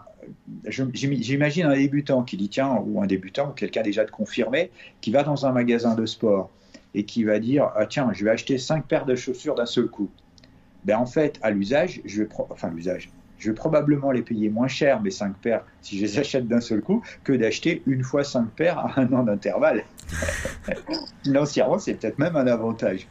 J'imagine 0.65 1.65
un 1.67 1.75
débutant 1.75 2.23
qui 2.23 2.35
dit 2.35 2.49
tiens, 2.49 2.83
ou 2.85 3.01
un 3.01 3.07
débutant, 3.07 3.49
ou 3.49 3.53
quelqu'un 3.53 3.81
déjà 3.81 4.03
de 4.03 4.11
confirmé, 4.11 4.71
qui 4.99 5.11
va 5.11 5.23
dans 5.23 5.45
un 5.45 5.53
magasin 5.53 5.95
de 5.95 6.05
sport 6.05 6.49
et 6.93 7.05
qui 7.05 7.23
va 7.23 7.39
dire 7.39 7.71
ah, 7.75 7.85
tiens, 7.85 8.11
je 8.13 8.23
vais 8.25 8.31
acheter 8.31 8.57
5 8.57 8.85
paires 8.85 9.05
de 9.05 9.15
chaussures 9.15 9.55
d'un 9.55 9.65
seul 9.65 9.87
coup. 9.87 10.09
Ben, 10.85 10.97
en 10.97 11.05
fait, 11.05 11.39
à 11.41 11.51
l'usage, 11.51 12.01
je 12.05 12.23
vais. 12.23 12.29
Enfin, 12.49 12.69
l'usage. 12.69 13.09
Je 13.37 13.49
vais 13.49 13.55
probablement 13.55 14.11
les 14.11 14.21
payer 14.21 14.49
moins 14.49 14.67
cher, 14.67 15.01
mes 15.01 15.11
5 15.11 15.37
paires, 15.37 15.63
si 15.81 15.97
je 15.97 16.03
les 16.03 16.19
achète 16.19 16.47
d'un 16.47 16.59
seul 16.59 16.81
coup, 16.81 17.01
que 17.23 17.31
d'acheter 17.31 17.81
une 17.87 18.03
fois 18.03 18.25
5 18.25 18.49
paires 18.49 18.79
à 18.79 18.99
un 18.99 19.13
an 19.13 19.23
d'intervalle. 19.23 19.85
Financièrement, 21.23 21.79
c'est 21.79 21.93
peut-être 21.93 22.19
même 22.19 22.35
un 22.35 22.47
avantage. 22.47 23.07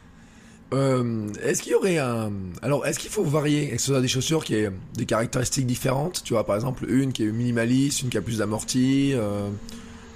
Euh, 0.71 1.27
est-ce 1.43 1.63
qu'il 1.63 1.71
y 1.71 1.75
aurait 1.75 1.97
un. 1.97 2.31
Alors, 2.61 2.85
est-ce 2.85 2.99
qu'il 2.99 3.09
faut 3.09 3.23
varier 3.23 3.73
Est-ce 3.73 3.87
que 3.87 3.95
ce 3.95 4.01
des 4.01 4.07
chaussures 4.07 4.43
qui 4.43 4.55
aient 4.55 4.69
des 4.93 5.05
caractéristiques 5.05 5.65
différentes? 5.65 6.21
Tu 6.23 6.33
vois, 6.33 6.45
par 6.45 6.55
exemple, 6.55 6.85
une 6.87 7.11
qui 7.11 7.23
est 7.23 7.31
minimaliste, 7.31 8.03
une 8.03 8.09
qui 8.09 8.17
a 8.17 8.21
plus 8.21 8.37
d'amorti, 8.37 9.13
euh, 9.15 9.49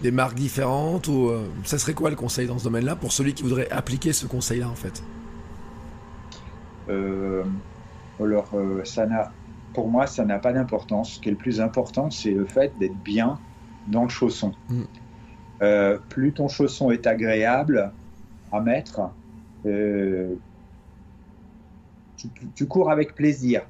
des 0.04 0.12
marques 0.12 0.36
différentes 0.36 1.08
Ou 1.08 1.30
euh, 1.30 1.48
ça 1.64 1.80
serait 1.80 1.96
quoi 1.96 2.12
le 2.12 2.16
conseil 2.16 2.46
dans 2.46 2.60
ce 2.60 2.66
domaine-là 2.66 2.96
pour 2.96 3.12
celui 3.12 3.34
qui 3.34 3.42
voudrait 3.42 3.70
appliquer 3.72 4.14
ce 4.14 4.28
conseil-là, 4.28 4.70
en 4.70 4.76
fait? 4.76 5.04
Alors, 8.20 8.52
ça 8.84 9.08
n'a. 9.08 9.32
Pour 9.74 9.90
moi, 9.90 10.06
ça 10.06 10.24
n'a 10.24 10.38
pas 10.38 10.54
d'importance. 10.54 11.14
Ce 11.14 11.20
qui 11.20 11.30
est 11.30 11.32
le 11.32 11.38
plus 11.38 11.60
important, 11.60 12.12
c'est 12.12 12.32
le 12.32 12.46
fait 12.46 12.72
d'être 12.80 12.96
bien 13.04 13.40
dans 13.88 14.04
le 14.04 14.10
chausson. 14.10 14.54
Mm. 14.70 14.84
plus 16.10 16.34
ton 16.34 16.48
chausson 16.48 16.92
est 16.92 17.08
agréable 17.08 17.92
à 18.54 18.62
mettre, 18.62 19.02
euh, 19.66 20.36
tu, 22.56 22.68
cours 22.68 22.92
avec 22.92 23.16
plaisir. 23.16 23.64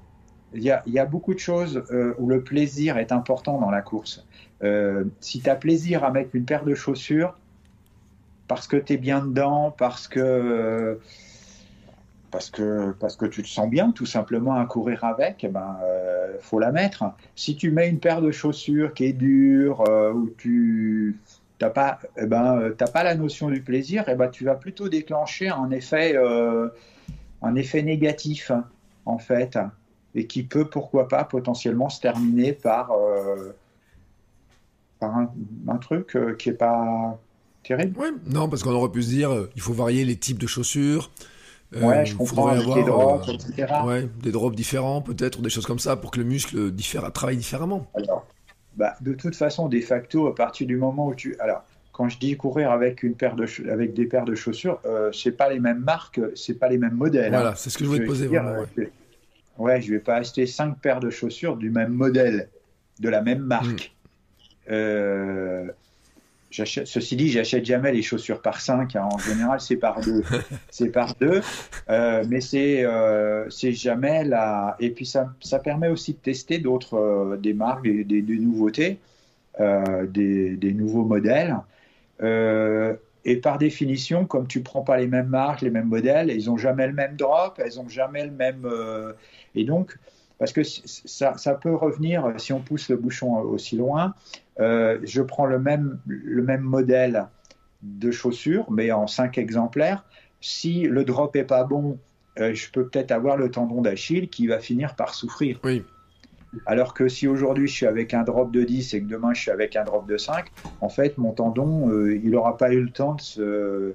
Il 0.53 0.61
y, 0.61 0.69
a, 0.69 1.05
beaucoup 1.05 1.33
de 1.33 1.39
choses 1.39 1.83
euh, 1.91 2.13
où 2.19 2.27
le 2.27 2.43
plaisir 2.43 2.97
est 2.97 3.11
important 3.11 3.59
dans 3.59 3.71
la 3.71 3.81
course. 3.81 4.23
Euh, 4.63 5.05
si 5.19 5.41
tu 5.41 5.49
as 5.49 5.55
plaisir 5.55 6.03
à 6.03 6.11
mettre 6.11 6.35
une 6.35 6.45
paire 6.45 6.63
de 6.63 6.75
chaussures, 6.75 7.37
parce 8.47 8.67
que 8.67 8.77
tu 8.77 8.93
es 8.93 8.97
bien 8.97 9.25
dedans, 9.25 9.73
parce 9.77 10.07
que, 10.07 10.99
parce, 12.31 12.49
que, 12.49 12.91
parce 12.99 13.15
que 13.15 13.25
tu 13.25 13.43
te 13.43 13.47
sens 13.47 13.69
bien 13.69 13.91
tout 13.91 14.05
simplement 14.05 14.55
à 14.55 14.65
courir 14.65 15.03
avec, 15.03 15.43
il 15.43 15.47
eh 15.47 15.49
ben, 15.49 15.77
faut 16.39 16.59
la 16.59 16.71
mettre. 16.71 17.03
Si 17.35 17.55
tu 17.55 17.71
mets 17.71 17.89
une 17.89 17.99
paire 17.99 18.21
de 18.21 18.31
chaussures 18.31 18.93
qui 18.93 19.05
est 19.05 19.13
dure, 19.13 19.83
où 20.13 20.29
tu 20.37 21.17
t'as 21.63 21.69
pas, 21.69 21.99
eh 22.17 22.25
ben, 22.25 22.59
euh, 22.59 22.73
pas 22.73 23.03
la 23.03 23.15
notion 23.15 23.49
du 23.49 23.61
plaisir, 23.61 24.03
eh 24.07 24.15
ben, 24.15 24.29
tu 24.29 24.43
vas 24.43 24.55
plutôt 24.55 24.89
déclencher 24.89 25.49
un 25.49 25.71
effet, 25.71 26.13
euh, 26.15 26.69
un 27.41 27.55
effet 27.55 27.81
négatif, 27.83 28.51
en 29.05 29.17
fait, 29.17 29.57
et 30.15 30.27
qui 30.27 30.43
peut, 30.43 30.65
pourquoi 30.65 31.07
pas, 31.07 31.23
potentiellement 31.23 31.89
se 31.89 32.01
terminer 32.01 32.53
par, 32.53 32.91
euh, 32.91 33.55
par 35.03 35.17
un, 35.17 35.77
truc 35.77 36.17
qui 36.37 36.49
est 36.49 36.53
pas 36.53 37.19
terrible. 37.63 37.95
Oui, 37.99 38.07
non, 38.25 38.49
parce 38.49 38.63
qu'on 38.63 38.71
aurait 38.71 38.91
pu 38.91 39.03
se 39.03 39.09
dire, 39.09 39.31
il 39.55 39.61
faut 39.61 39.73
varier 39.73 40.05
les 40.05 40.15
types 40.15 40.39
de 40.39 40.47
chaussures. 40.47 41.11
ouais, 41.75 42.05
je 42.05 42.15
comprends, 42.15 42.47
avoir, 42.47 42.77
des 42.77 42.83
drops, 42.83 43.29
etc. 43.29 43.73
Ouais, 43.85 44.07
des 44.21 44.31
drops 44.31 44.55
différents, 44.55 45.01
peut-être, 45.01 45.39
ou 45.39 45.41
des 45.41 45.49
choses 45.49 45.65
comme 45.65 45.79
ça, 45.79 45.95
pour 45.95 46.11
que 46.11 46.19
le 46.19 46.25
muscle 46.25 46.71
diffère, 46.71 47.11
travaille 47.11 47.37
différemment. 47.37 47.87
Alors, 47.95 48.25
bah, 48.75 48.95
de 49.01 49.13
toute 49.13 49.35
façon, 49.35 49.67
de 49.67 49.79
facto, 49.81 50.27
à 50.27 50.35
partir 50.35 50.67
du 50.67 50.77
moment 50.77 51.07
où 51.07 51.15
tu. 51.15 51.35
Alors, 51.39 51.63
quand 51.91 52.09
je 52.09 52.17
dis 52.17 52.35
courir 52.35 52.71
avec, 52.71 53.03
une 53.03 53.15
paire 53.15 53.35
de 53.35 53.45
avec 53.69 53.93
des 53.93 54.05
paires 54.05 54.25
de 54.25 54.35
chaussures, 54.35 54.79
euh, 54.85 55.11
c'est 55.11 55.31
pas 55.31 55.49
les 55.49 55.59
mêmes 55.59 55.79
marques, 55.79 56.19
c'est 56.35 56.55
pas 56.55 56.69
les 56.69 56.79
mêmes 56.79 56.95
modèles. 56.95 57.33
Hein. 57.33 57.39
Voilà, 57.39 57.55
c'est 57.55 57.69
ce 57.69 57.77
que 57.77 57.83
je 57.83 57.89
voulais 57.89 58.01
te 58.01 58.07
poser. 58.07 58.27
Dire, 58.27 58.43
vraiment, 58.43 58.65
ouais. 58.77 58.91
ouais. 59.59 59.81
je 59.81 59.91
vais 59.91 59.99
pas 59.99 60.15
acheter 60.15 60.47
cinq 60.47 60.79
paires 60.79 60.99
de 60.99 61.11
chaussures 61.11 61.55
du 61.55 61.69
même 61.69 61.93
modèle, 61.93 62.49
de 62.99 63.09
la 63.09 63.21
même 63.21 63.41
marque. 63.41 63.92
Euh, 64.69 65.67
Ceci 66.53 67.15
dit, 67.15 67.29
j'achète 67.29 67.65
jamais 67.65 67.91
les 67.91 68.03
chaussures 68.03 68.39
par 68.39 68.61
5. 68.61 68.95
Hein. 68.95 69.09
En 69.11 69.17
général, 69.17 69.59
c'est 69.59 69.75
par 69.75 70.01
deux. 70.01 70.23
c'est 70.69 70.89
par 70.89 71.15
deux. 71.15 71.41
Euh, 71.89 72.23
mais 72.29 72.41
c'est 72.41 72.85
euh, 72.85 73.49
c'est 73.49 73.71
jamais 73.71 74.23
la. 74.23 74.75
Et 74.79 74.91
puis 74.91 75.07
ça, 75.07 75.33
ça 75.41 75.57
permet 75.57 75.87
aussi 75.87 76.13
de 76.13 76.19
tester 76.19 76.59
d'autres 76.59 76.95
euh, 76.95 77.37
des 77.37 77.53
marques, 77.53 77.83
des, 77.83 78.03
des, 78.03 78.21
nouveautés, 78.37 78.99
des, 79.59 80.55
des, 80.55 80.73
nouveaux 80.73 81.05
modèles. 81.05 81.57
Et 83.25 83.37
par 83.37 83.57
définition, 83.57 84.25
comme 84.25 84.47
tu 84.47 84.61
prends 84.61 84.81
pas 84.81 84.97
les 84.97 85.07
mêmes 85.07 85.29
marques, 85.29 85.61
les 85.61 85.71
mêmes 85.71 85.87
modèles, 85.87 86.29
ils 86.29 86.51
ont 86.51 86.57
jamais 86.57 86.85
le 86.85 86.93
même 86.93 87.15
drop, 87.15 87.59
elles 87.63 87.79
ont 87.79 87.89
jamais 87.89 88.25
le 88.25 88.31
même. 88.31 88.67
et 89.55 89.63
donc, 89.63 89.97
parce 90.39 90.51
que 90.51 90.63
ça, 90.63 91.37
ça, 91.37 91.53
peut 91.53 91.73
revenir, 91.73 92.33
si 92.37 92.53
on 92.53 92.59
pousse 92.59 92.89
le 92.89 92.97
bouchon 92.97 93.35
aussi 93.37 93.77
loin, 93.77 94.13
euh, 94.59 94.99
je 95.03 95.21
prends 95.21 95.45
le 95.45 95.59
même, 95.59 95.99
le 96.05 96.43
même 96.43 96.61
modèle 96.61 97.27
de 97.81 98.11
chaussures, 98.11 98.69
mais 98.71 98.91
en 98.91 99.07
cinq 99.07 99.37
exemplaires. 99.37 100.05
Si 100.41 100.83
le 100.83 101.05
drop 101.05 101.35
est 101.35 101.43
pas 101.43 101.63
bon, 101.63 101.97
euh, 102.39 102.53
je 102.53 102.69
peux 102.71 102.87
peut-être 102.87 103.11
avoir 103.11 103.37
le 103.37 103.49
tendon 103.51 103.81
d'Achille 103.81 104.29
qui 104.29 104.47
va 104.47 104.59
finir 104.59 104.95
par 104.95 105.13
souffrir. 105.13 105.59
Oui. 105.63 105.83
Alors 106.65 106.93
que 106.93 107.07
si 107.07 107.27
aujourd'hui 107.27 107.67
je 107.67 107.73
suis 107.73 107.85
avec 107.87 108.13
un 108.13 108.23
drop 108.23 108.51
de 108.51 108.63
10 108.63 108.93
et 108.93 109.01
que 109.01 109.07
demain 109.07 109.33
je 109.33 109.41
suis 109.41 109.51
avec 109.51 109.75
un 109.75 109.83
drop 109.83 110.07
de 110.07 110.17
5, 110.17 110.45
en 110.81 110.89
fait 110.89 111.17
mon 111.17 111.31
tendon, 111.31 111.89
euh, 111.89 112.15
il 112.15 112.29
n'aura 112.29 112.57
pas 112.57 112.71
eu 112.71 112.81
le 112.81 112.91
temps 112.91 113.15
de 113.15 113.21
se, 113.21 113.93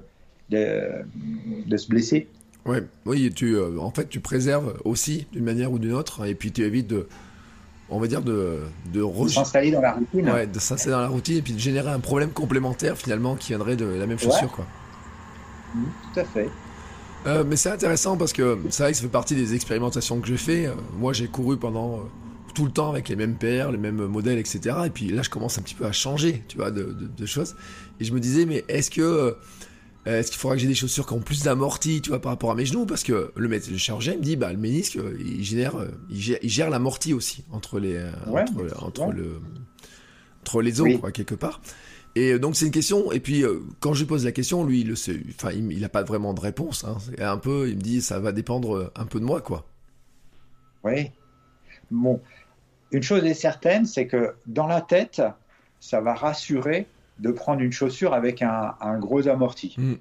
de, 0.51 1.77
se 1.77 1.89
blesser. 1.89 2.29
Ouais, 2.69 2.85
oui, 3.07 3.33
tu, 3.35 3.59
en 3.59 3.91
fait 3.91 4.09
tu 4.09 4.21
préserves 4.21 4.79
aussi 4.85 5.27
d'une 5.33 5.45
manière 5.45 5.73
ou 5.73 5.79
d'une 5.79 5.95
autre 5.95 6.27
et 6.27 6.35
puis 6.35 6.53
tu 6.53 6.63
évites 6.63 6.87
de, 6.87 7.09
on 7.91 7.99
va 7.99 8.07
dire, 8.07 8.23
de, 8.23 8.59
de, 8.93 9.05
s'installer 9.29 9.71
dans 9.71 9.81
la 9.81 9.95
routine. 9.95 10.31
Ouais, 10.31 10.47
de 10.47 10.59
s'installer 10.59 10.93
dans 10.93 11.01
la 11.01 11.09
routine 11.09 11.39
et 11.39 11.43
puis 11.43 11.55
de 11.55 11.59
générer 11.59 11.91
un 11.91 12.01
problème 12.01 12.31
complémentaire 12.31 12.97
finalement 12.97 13.37
qui 13.37 13.49
viendrait 13.49 13.77
de 13.77 13.87
la 13.87 14.07
même 14.07 14.19
chaussure. 14.19 14.53
Quoi. 14.53 14.67
Mmh, 15.75 15.85
tout 16.13 16.21
à 16.21 16.25
fait. 16.25 16.49
Euh, 17.27 17.45
mais 17.47 17.57
c'est 17.57 17.71
intéressant 17.71 18.17
parce 18.17 18.33
que 18.33 18.59
c'est 18.71 18.83
vrai 18.83 18.93
que 18.93 18.99
ça 18.99 19.03
fait 19.03 19.09
partie 19.09 19.35
des 19.35 19.55
expérimentations 19.55 20.21
que 20.21 20.29
j'ai 20.29 20.37
fait. 20.37 20.67
Euh, 20.67 20.73
moi, 20.99 21.13
j'ai 21.13 21.27
couru 21.27 21.57
pendant 21.57 21.95
euh, 21.95 22.01
tout 22.55 22.65
le 22.65 22.71
temps 22.71 22.91
avec 22.91 23.09
les 23.09 23.17
mêmes 23.17 23.35
paires, 23.35 23.73
les 23.73 23.79
mêmes 23.79 24.07
modèles, 24.07 24.39
etc. 24.39 24.77
Et 24.87 24.91
puis 24.91 25.09
là, 25.09 25.23
je 25.23 25.31
commence 25.31 25.59
un 25.59 25.63
petit 25.63 25.75
peu 25.75 25.87
à 25.87 25.93
changer, 25.93 26.45
tu 26.47 26.59
vois, 26.59 26.71
de, 26.71 26.95
de 27.17 27.27
choses. 27.27 27.57
Et 28.01 28.05
je 28.05 28.13
me 28.13 28.21
disais, 28.21 28.45
mais 28.45 28.65
est-ce 28.69 28.91
que 28.91 29.37
euh, 30.09 30.21
est-ce 30.21 30.31
qu'il 30.31 30.41
faudra 30.41 30.57
que 30.57 30.63
j'ai 30.63 30.69
des 30.69 30.75
chaussures 30.75 31.07
qui 31.07 31.13
ont 31.13 31.21
plus 31.21 31.43
d'amorti, 31.43 32.01
tu 32.01 32.09
vois, 32.09 32.21
par 32.21 32.33
rapport 32.33 32.51
à 32.51 32.55
mes 32.55 32.65
genoux? 32.65 32.87
Parce 32.87 33.05
que 33.05 33.33
le 33.37 33.49
médecin, 33.49 33.71
le 33.73 33.77
chirurgien 33.77 34.17
me 34.17 34.23
dit, 34.23 34.37
bah, 34.37 34.51
le 34.51 34.59
ménisque, 34.59 34.97
euh, 34.97 35.17
il 35.21 35.45
génère, 35.45 35.77
euh, 35.77 35.89
il 36.11 36.49
gère, 36.49 36.71
l'amorti 36.71 37.13
aussi 37.13 37.45
entre 37.53 37.79
les, 37.79 38.01
entre, 38.81 39.13
le, 39.13 39.41
entre 40.43 40.63
les 40.63 40.81
os, 40.81 40.99
quoi, 40.99 41.13
quelque 41.13 41.35
part. 41.35 41.61
Et 42.15 42.39
donc 42.39 42.57
c'est 42.57 42.65
une 42.65 42.73
question. 42.73 43.13
Et 43.13 43.21
puis 43.21 43.45
quand 43.81 43.93
je 43.93 44.01
lui 44.01 44.07
pose 44.07 44.25
la 44.25 44.33
question, 44.33 44.65
lui, 44.65 44.81
il 44.81 44.97
sait, 44.97 45.21
enfin, 45.37 45.51
il, 45.53 45.79
n'a 45.79 45.89
pas 45.89 46.03
vraiment 46.03 46.33
de 46.33 46.41
réponse. 46.41 46.85
Hein. 46.85 46.97
un 47.19 47.37
peu, 47.37 47.69
il 47.69 47.77
me 47.77 47.83
dit, 47.83 48.01
ça 48.01 48.19
va 48.19 48.33
dépendre 48.33 48.91
un 48.97 49.05
peu 49.05 49.21
de 49.21 49.25
moi, 49.25 49.41
quoi. 49.41 49.67
Oui. 50.85 51.11
Bon, 51.91 52.21
une 52.91 53.03
chose 53.03 53.25
est 53.25 53.35
certaine, 53.35 53.85
c'est 53.85 54.07
que 54.07 54.35
dans 54.47 54.67
la 54.67 54.81
tête, 54.81 55.23
ça 55.81 56.01
va 56.01 56.15
rassurer 56.15 56.87
de 57.19 57.31
prendre 57.31 57.61
une 57.61 57.73
chaussure 57.73 58.15
avec 58.15 58.43
un, 58.43 58.99
gros 58.99 59.29
amorti. 59.29 59.75
Mm. 59.77 59.95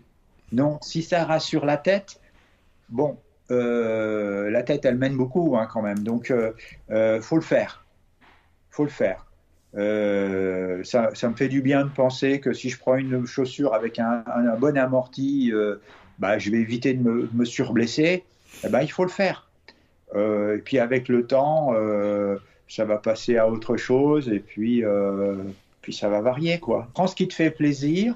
Non, 0.53 0.79
si 0.81 1.03
ça 1.03 1.25
rassure 1.25 1.65
la 1.65 1.77
tête, 1.77 2.19
bon, 2.89 3.17
euh, 3.51 4.49
la 4.49 4.63
tête, 4.63 4.85
elle 4.85 4.97
mène 4.97 5.15
beaucoup 5.15 5.57
hein, 5.57 5.67
quand 5.71 5.81
même. 5.81 5.99
Donc, 5.99 6.31
euh, 6.31 6.51
euh, 6.91 7.21
faut 7.21 7.35
le 7.35 7.41
faire. 7.41 7.85
faut 8.69 8.83
le 8.83 8.89
faire. 8.89 9.25
Ça, 9.73 11.29
me 11.29 11.35
fait 11.35 11.49
du 11.49 11.61
bien 11.61 11.83
de 11.83 11.89
penser 11.89 12.39
que 12.39 12.53
si 12.53 12.69
je 12.69 12.79
prends 12.79 12.95
une 12.95 13.25
chaussure 13.25 13.73
avec 13.73 13.99
un, 13.99 14.23
bon 14.59 14.77
amorti, 14.77 15.51
bah, 16.19 16.39
je 16.39 16.49
vais 16.49 16.57
éviter 16.57 16.93
de 16.93 17.03
me, 17.03 17.29
me 17.33 17.45
surblesser. 17.45 18.23
Eh 18.63 18.69
ben, 18.69 18.81
il 18.81 18.91
faut 18.91 19.03
le 19.03 19.09
faire. 19.09 19.49
et 20.15 20.61
puis 20.63 20.79
avec 20.79 21.09
le 21.09 21.27
temps, 21.27 21.73
ça 22.67 22.85
va 22.85 22.97
passer 22.97 23.37
à 23.37 23.47
autre 23.47 23.77
chose. 23.77 24.29
Et 24.29 24.39
puis, 24.39 24.83
puis 25.87 25.93
ça 25.93 26.09
va 26.09 26.19
varier, 26.19 26.59
quoi. 26.59 26.89
Prends 26.93 27.07
ce 27.07 27.15
qui 27.15 27.29
te 27.29 27.33
fait 27.33 27.49
plaisir, 27.49 28.13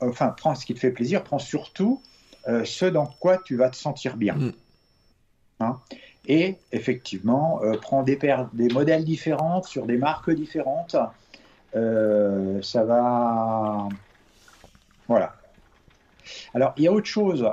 enfin, 0.00 0.28
prends 0.28 0.54
ce 0.54 0.64
qui 0.64 0.72
te 0.72 0.78
fait 0.78 0.90
plaisir, 0.90 1.22
prends 1.22 1.38
surtout 1.38 2.00
euh, 2.48 2.64
ce 2.64 2.86
dans 2.86 3.04
quoi 3.04 3.36
tu 3.36 3.56
vas 3.56 3.68
te 3.68 3.76
sentir 3.76 4.16
bien. 4.16 4.36
Mm. 4.36 4.52
Hein 5.60 5.80
et 6.26 6.56
effectivement, 6.72 7.60
euh, 7.62 7.76
prends 7.76 8.02
des, 8.04 8.18
des 8.54 8.68
modèles 8.68 9.04
différents 9.04 9.62
sur 9.62 9.84
des 9.84 9.98
marques 9.98 10.30
différentes. 10.30 10.96
Euh, 11.76 12.62
ça 12.62 12.84
va. 12.84 13.86
Voilà. 15.06 15.34
Alors, 16.54 16.72
il 16.78 16.84
y 16.84 16.88
a 16.88 16.92
autre 16.92 17.04
chose 17.04 17.46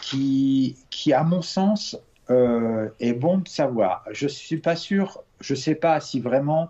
qui, 0.00 0.76
qui, 0.90 1.12
à 1.12 1.24
mon 1.24 1.42
sens, 1.42 1.98
est 2.28 3.14
bon 3.14 3.38
de 3.38 3.48
savoir. 3.48 4.04
Je 4.12 4.26
ne 4.26 4.30
suis 4.30 4.58
pas 4.58 4.76
sûr, 4.76 5.24
je 5.40 5.54
ne 5.54 5.58
sais 5.58 5.74
pas 5.74 5.98
si 5.98 6.20
vraiment 6.20 6.68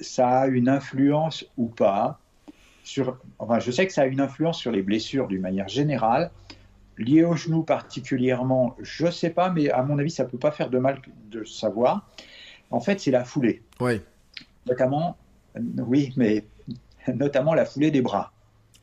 ça 0.00 0.40
a 0.40 0.46
une 0.46 0.68
influence 0.68 1.44
ou 1.56 1.66
pas 1.66 2.18
sur. 2.84 3.18
Enfin, 3.38 3.58
je 3.58 3.70
sais 3.70 3.86
que 3.86 3.92
ça 3.92 4.02
a 4.02 4.06
une 4.06 4.20
influence 4.20 4.58
sur 4.58 4.70
les 4.70 4.82
blessures 4.82 5.26
d'une 5.26 5.42
manière 5.42 5.68
générale. 5.68 6.30
lié 6.98 7.24
au 7.24 7.36
genou 7.36 7.62
particulièrement, 7.62 8.74
je 8.80 9.06
ne 9.06 9.10
sais 9.10 9.30
pas, 9.30 9.50
mais 9.50 9.70
à 9.70 9.82
mon 9.82 9.98
avis, 9.98 10.10
ça 10.10 10.24
ne 10.24 10.28
peut 10.28 10.38
pas 10.38 10.50
faire 10.50 10.70
de 10.70 10.78
mal 10.78 11.00
de 11.30 11.44
savoir. 11.44 12.08
En 12.70 12.80
fait, 12.80 13.00
c'est 13.00 13.10
la 13.10 13.24
foulée. 13.24 13.62
Oui. 13.80 14.00
Notamment, 14.66 15.16
oui, 15.78 16.12
mais 16.16 16.44
notamment 17.14 17.54
la 17.54 17.64
foulée 17.64 17.90
des 17.90 18.02
bras. 18.02 18.32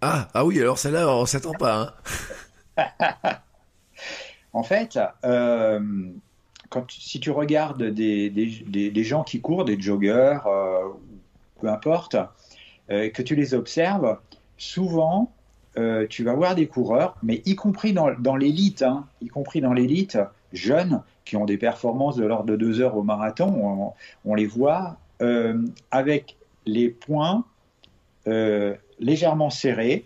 Ah, 0.02 0.28
ah 0.34 0.46
oui, 0.46 0.60
alors 0.60 0.78
celle-là, 0.78 1.10
on 1.10 1.22
ne 1.22 1.26
s'attend 1.26 1.54
pas. 1.54 1.96
Hein. 2.78 2.92
en 4.54 4.64
fait, 4.64 5.00
euh, 5.24 5.80
quand, 6.74 6.90
si 6.90 7.20
tu 7.20 7.30
regardes 7.30 7.84
des, 7.84 8.32
des, 8.32 8.90
des, 8.90 9.04
gens 9.04 9.24
qui 9.24 9.42
courent, 9.42 9.64
des 9.64 9.80
joggers, 9.80 10.40
euh, 10.48 10.90
peu 11.62 11.70
importe, 11.70 12.16
euh, 12.90 13.10
que 13.10 13.22
tu 13.22 13.36
les 13.36 13.54
observes, 13.54 14.18
souvent, 14.58 15.32
euh, 15.78 16.08
tu 16.10 16.24
vas 16.24 16.34
voir 16.34 16.56
des 16.56 16.66
coureurs, 16.66 17.16
mais 17.22 17.44
y 17.46 17.56
compris 17.56 17.94
dans, 17.94 18.12
dans 18.20 18.36
l'élite, 18.36 18.82
hein, 18.82 19.06
y 19.22 19.28
compris 19.28 19.62
dans 19.62 19.72
l'élite, 19.72 20.18
jeunes, 20.52 21.04
qui 21.26 21.38
ont 21.38 21.46
des 21.46 21.58
performances 21.58 22.16
de 22.16 22.26
l'ordre 22.26 22.46
de 22.46 22.56
deux 22.56 22.82
heures 22.82 22.98
au 22.98 23.04
marathon, 23.04 23.94
on, 24.26 24.34
les 24.34 24.48
voit 24.48 24.98
euh, 25.22 25.62
avec 25.92 26.38
les 26.66 26.90
poings 26.90 27.46
légèrement 29.00 29.52
serrés 29.52 30.06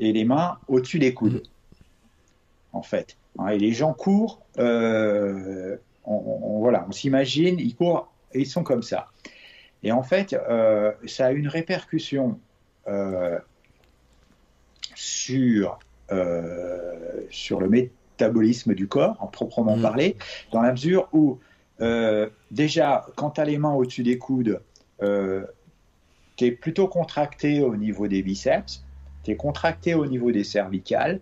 et 0.00 0.12
les 0.12 0.24
mains 0.24 0.58
au-dessus 0.66 0.98
des 0.98 1.14
coudes, 1.14 1.44
en 2.72 2.82
fait. 2.82 3.16
Hein, 3.38 3.48
et 3.48 3.58
les 3.58 3.72
gens 3.72 3.92
courent, 3.92 4.40
on, 6.10 6.58
voilà, 6.60 6.84
on 6.88 6.92
s'imagine, 6.92 7.58
ils 7.58 7.74
courent 7.74 8.12
et 8.32 8.40
ils 8.40 8.46
sont 8.46 8.62
comme 8.62 8.82
ça. 8.82 9.08
Et 9.82 9.92
en 9.92 10.02
fait, 10.02 10.36
ça 11.06 11.26
a 11.26 11.32
une 11.32 11.48
répercussion 11.48 12.38
sur, 14.94 15.78
euh, 16.12 17.22
sur 17.30 17.60
le 17.60 17.68
métabolisme 17.68 18.74
du 18.74 18.86
corps, 18.86 19.16
en 19.20 19.26
proprement 19.26 19.76
mmh. 19.76 19.82
parler, 19.82 20.16
dans 20.52 20.60
la 20.60 20.72
mesure 20.72 21.08
où, 21.12 21.38
euh, 21.80 22.28
déjà, 22.50 23.06
quand 23.16 23.30
tu 23.30 23.40
as 23.40 23.44
les 23.44 23.58
mains 23.58 23.72
au-dessus 23.72 24.02
des 24.02 24.18
coudes, 24.18 24.60
euh, 25.02 25.46
tu 26.36 26.46
es 26.46 26.50
plutôt 26.50 26.88
contracté 26.88 27.62
au 27.62 27.76
niveau 27.76 28.08
des 28.08 28.22
biceps, 28.22 28.84
tu 29.24 29.30
es 29.30 29.36
contracté 29.36 29.94
au 29.94 30.06
niveau 30.06 30.32
des 30.32 30.44
cervicales, 30.44 31.20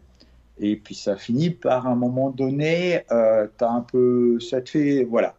et 0.60 0.76
puis 0.76 0.94
ça 0.94 1.16
finit 1.16 1.50
par 1.50 1.86
un 1.86 1.94
moment 1.96 2.30
donné, 2.30 3.02
euh, 3.10 3.46
un 3.60 3.80
peu, 3.80 4.40
ça 4.40 4.60
te 4.60 4.70
fait, 4.70 5.04
voilà. 5.04 5.34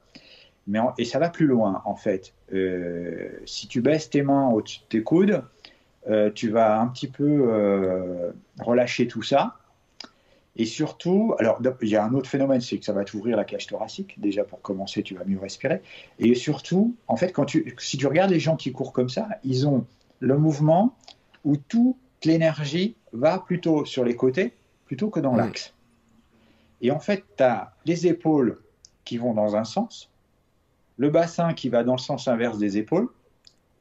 Mais 0.67 0.79
et 0.97 1.05
ça 1.05 1.19
va 1.19 1.29
plus 1.29 1.47
loin 1.47 1.81
en 1.85 1.95
fait. 1.95 2.33
si 3.45 3.67
tu 3.67 3.81
baisses 3.81 4.09
tes 4.09 4.21
mains 4.21 4.49
au-dessus 4.49 4.81
de 4.81 4.85
tes 4.85 5.03
coudes, 5.03 5.43
euh, 6.07 6.31
tu 6.31 6.49
vas 6.49 6.79
un 6.79 6.87
petit 6.87 7.07
peu 7.07 7.47
euh, 7.49 8.31
relâcher 8.59 9.07
tout 9.07 9.21
ça. 9.21 9.57
Et 10.55 10.65
surtout, 10.65 11.35
alors 11.39 11.61
il 11.81 11.89
y 11.89 11.95
a 11.95 12.03
un 12.03 12.13
autre 12.13 12.29
phénomène, 12.29 12.59
c'est 12.59 12.77
que 12.77 12.85
ça 12.85 12.91
va 12.93 13.05
t'ouvrir 13.05 13.37
la 13.37 13.45
cage 13.45 13.67
thoracique. 13.67 14.19
Déjà 14.19 14.43
pour 14.43 14.61
commencer, 14.61 15.03
tu 15.03 15.15
vas 15.15 15.23
mieux 15.23 15.39
respirer. 15.39 15.81
Et 16.17 16.35
surtout, 16.35 16.95
en 17.07 17.15
fait, 17.15 17.31
quand 17.31 17.45
tu, 17.45 17.75
si 17.77 17.97
tu 17.97 18.07
regardes 18.07 18.31
les 18.31 18.39
gens 18.39 18.57
qui 18.57 18.71
courent 18.71 18.91
comme 18.91 19.09
ça, 19.09 19.27
ils 19.43 19.67
ont 19.67 19.85
le 20.19 20.37
mouvement 20.37 20.97
où 21.45 21.55
toute 21.55 21.95
l'énergie 22.25 22.95
va 23.13 23.39
plutôt 23.39 23.85
sur 23.85 24.03
les 24.03 24.15
côtés 24.15 24.53
plutôt 24.89 25.11
que 25.11 25.19
dans 25.19 25.35
l'axe. 25.35 25.75
Et 26.81 26.89
en 26.89 26.99
fait, 26.99 27.23
tu 27.37 27.43
as 27.43 27.75
les 27.85 28.07
épaules 28.07 28.57
qui 29.05 29.19
vont 29.19 29.35
dans 29.35 29.55
un 29.55 29.63
sens, 29.63 30.09
le 30.97 31.11
bassin 31.11 31.53
qui 31.53 31.69
va 31.69 31.83
dans 31.83 31.91
le 31.91 31.99
sens 31.99 32.27
inverse 32.27 32.57
des 32.57 32.79
épaules, 32.79 33.07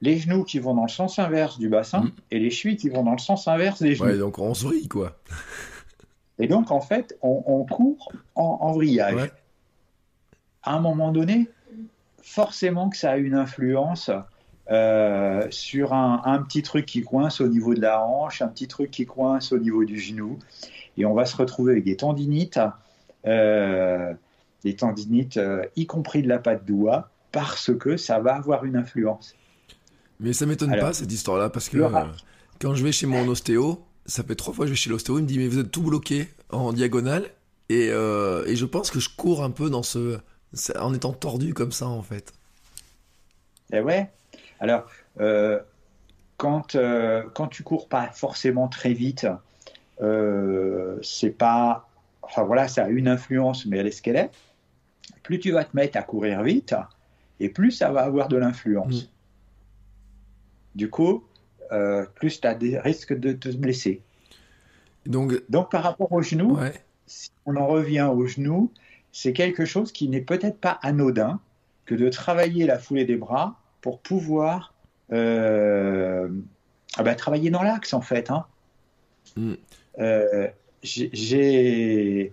les 0.02 0.18
genoux 0.18 0.44
qui 0.44 0.58
vont 0.58 0.74
dans 0.74 0.82
le 0.82 0.90
sens 0.90 1.18
inverse 1.18 1.58
du 1.58 1.70
bassin 1.70 2.02
mm. 2.02 2.12
et 2.30 2.38
les 2.40 2.50
chevilles 2.50 2.76
qui 2.76 2.90
vont 2.90 3.04
dans 3.04 3.12
le 3.12 3.18
sens 3.18 3.48
inverse 3.48 3.80
des 3.80 3.94
genoux. 3.94 4.10
Ouais, 4.10 4.18
donc 4.18 4.38
on 4.38 4.52
se 4.52 4.66
vrille, 4.66 4.86
quoi. 4.86 5.16
et 6.38 6.46
donc, 6.46 6.70
en 6.70 6.82
fait, 6.82 7.16
on, 7.22 7.64
court 7.64 8.12
en, 8.34 8.58
en 8.60 8.72
vrillage. 8.72 9.32
À 10.62 10.74
un 10.74 10.80
moment 10.80 11.10
donné, 11.10 11.48
forcément 12.20 12.90
que 12.90 12.98
ça 12.98 13.12
a 13.12 13.16
une 13.16 13.34
influence 13.34 14.10
euh, 14.70 15.46
sur 15.48 15.94
un, 15.94 16.42
petit 16.42 16.62
truc 16.62 16.84
qui 16.84 17.02
coince 17.02 17.40
au 17.40 17.48
niveau 17.48 17.74
de 17.74 17.80
la 17.80 18.04
hanche, 18.04 18.42
un 18.42 18.48
petit 18.48 18.68
truc 18.68 18.90
qui 18.90 19.06
coince 19.06 19.50
au 19.52 19.58
niveau 19.58 19.84
du 19.84 19.98
genou. 19.98 20.38
Et 20.98 21.06
on 21.06 21.14
va 21.14 21.24
se 21.24 21.36
retrouver 21.36 21.72
avec 21.72 21.84
des 21.84 21.96
tendinites, 21.96 22.60
euh, 23.26 24.12
des 24.64 24.76
tendinites, 24.76 25.38
euh, 25.38 25.64
y 25.76 25.86
compris 25.86 26.22
de 26.22 26.28
la 26.28 26.38
patte 26.38 26.66
doigt, 26.66 27.10
parce 27.32 27.72
que 27.74 27.96
ça 27.96 28.18
va 28.20 28.34
avoir 28.34 28.64
une 28.64 28.76
influence. 28.76 29.34
Mais 30.20 30.32
ça 30.32 30.46
m'étonne 30.46 30.76
pas 30.78 30.92
cette 30.92 31.12
histoire-là 31.12 31.48
parce 31.48 31.68
que 31.68 31.78
euh, 31.78 32.04
quand 32.60 32.74
je 32.74 32.82
vais 32.82 32.92
chez 32.92 33.06
mon 33.06 33.26
ostéo, 33.28 33.84
ça 34.06 34.24
fait 34.24 34.34
trois 34.34 34.52
fois 34.52 34.64
que 34.64 34.68
je 34.68 34.72
vais 34.72 34.76
chez 34.76 34.90
l'ostéo, 34.90 35.18
il 35.18 35.22
me 35.22 35.28
dit 35.28 35.38
mais 35.38 35.48
vous 35.48 35.58
êtes 35.58 35.70
tout 35.70 35.82
bloqué 35.82 36.28
en 36.50 36.72
diagonale 36.72 37.30
et, 37.68 37.90
euh, 37.90 38.44
et 38.46 38.56
je 38.56 38.64
pense 38.64 38.90
que 38.90 38.98
je 38.98 39.08
cours 39.14 39.44
un 39.44 39.50
peu 39.50 39.70
dans 39.70 39.82
ce 39.82 40.18
en 40.78 40.94
étant 40.94 41.12
tordu 41.12 41.54
comme 41.54 41.72
ça 41.72 41.86
en 41.86 42.02
fait. 42.02 42.32
Eh 43.72 43.80
ouais. 43.80 44.10
Alors 44.60 44.86
euh, 45.20 45.60
quand 46.36 46.76
quand 47.34 47.48
tu 47.48 47.62
cours 47.62 47.88
pas 47.88 48.10
forcément 48.12 48.66
très 48.66 48.94
vite, 48.94 49.26
c'est 51.02 51.30
pas 51.30 51.88
enfin 52.22 52.42
voilà 52.44 52.68
ça 52.68 52.84
a 52.84 52.88
une 52.88 53.08
influence 53.08 53.66
mais 53.66 53.78
elle 53.78 53.86
est 53.86 53.92
ce 53.92 54.02
qu'elle 54.02 54.16
est. 54.16 54.30
Plus 55.22 55.38
tu 55.38 55.50
vas 55.50 55.64
te 55.64 55.76
mettre 55.76 55.98
à 55.98 56.02
courir 56.02 56.42
vite 56.42 56.74
et 57.40 57.48
plus 57.48 57.70
ça 57.70 57.90
va 57.90 58.02
avoir 58.02 58.28
de 58.28 58.36
l'influence. 58.36 59.04
Mm. 59.04 59.08
Du 60.74 60.90
coup, 60.90 61.24
euh, 61.72 62.06
plus 62.14 62.40
tu 62.40 62.46
as 62.46 62.54
des 62.54 62.78
risques 62.78 63.18
de 63.18 63.32
te 63.32 63.48
blesser. 63.48 64.02
Donc, 65.06 65.42
Donc 65.48 65.70
par 65.70 65.82
rapport 65.82 66.12
au 66.12 66.22
genou, 66.22 66.58
si 67.06 67.30
on 67.46 67.56
en 67.56 67.66
revient 67.66 68.08
au 68.12 68.26
genou, 68.26 68.70
c'est 69.12 69.32
quelque 69.32 69.64
chose 69.64 69.92
qui 69.92 70.08
n'est 70.08 70.20
peut-être 70.20 70.58
pas 70.58 70.78
anodin 70.82 71.40
que 71.86 71.94
de 71.94 72.08
travailler 72.10 72.66
la 72.66 72.78
foulée 72.78 73.04
des 73.04 73.16
bras 73.16 73.58
pour 73.80 74.00
pouvoir 74.00 74.74
euh, 75.12 76.28
ah 76.96 77.02
ben, 77.02 77.14
travailler 77.14 77.50
dans 77.50 77.62
l'axe 77.62 77.94
en 77.94 78.02
fait. 78.02 78.30
Hein. 78.30 78.44
Mm. 79.36 79.54
Euh, 79.98 80.48
j'ai 80.82 82.32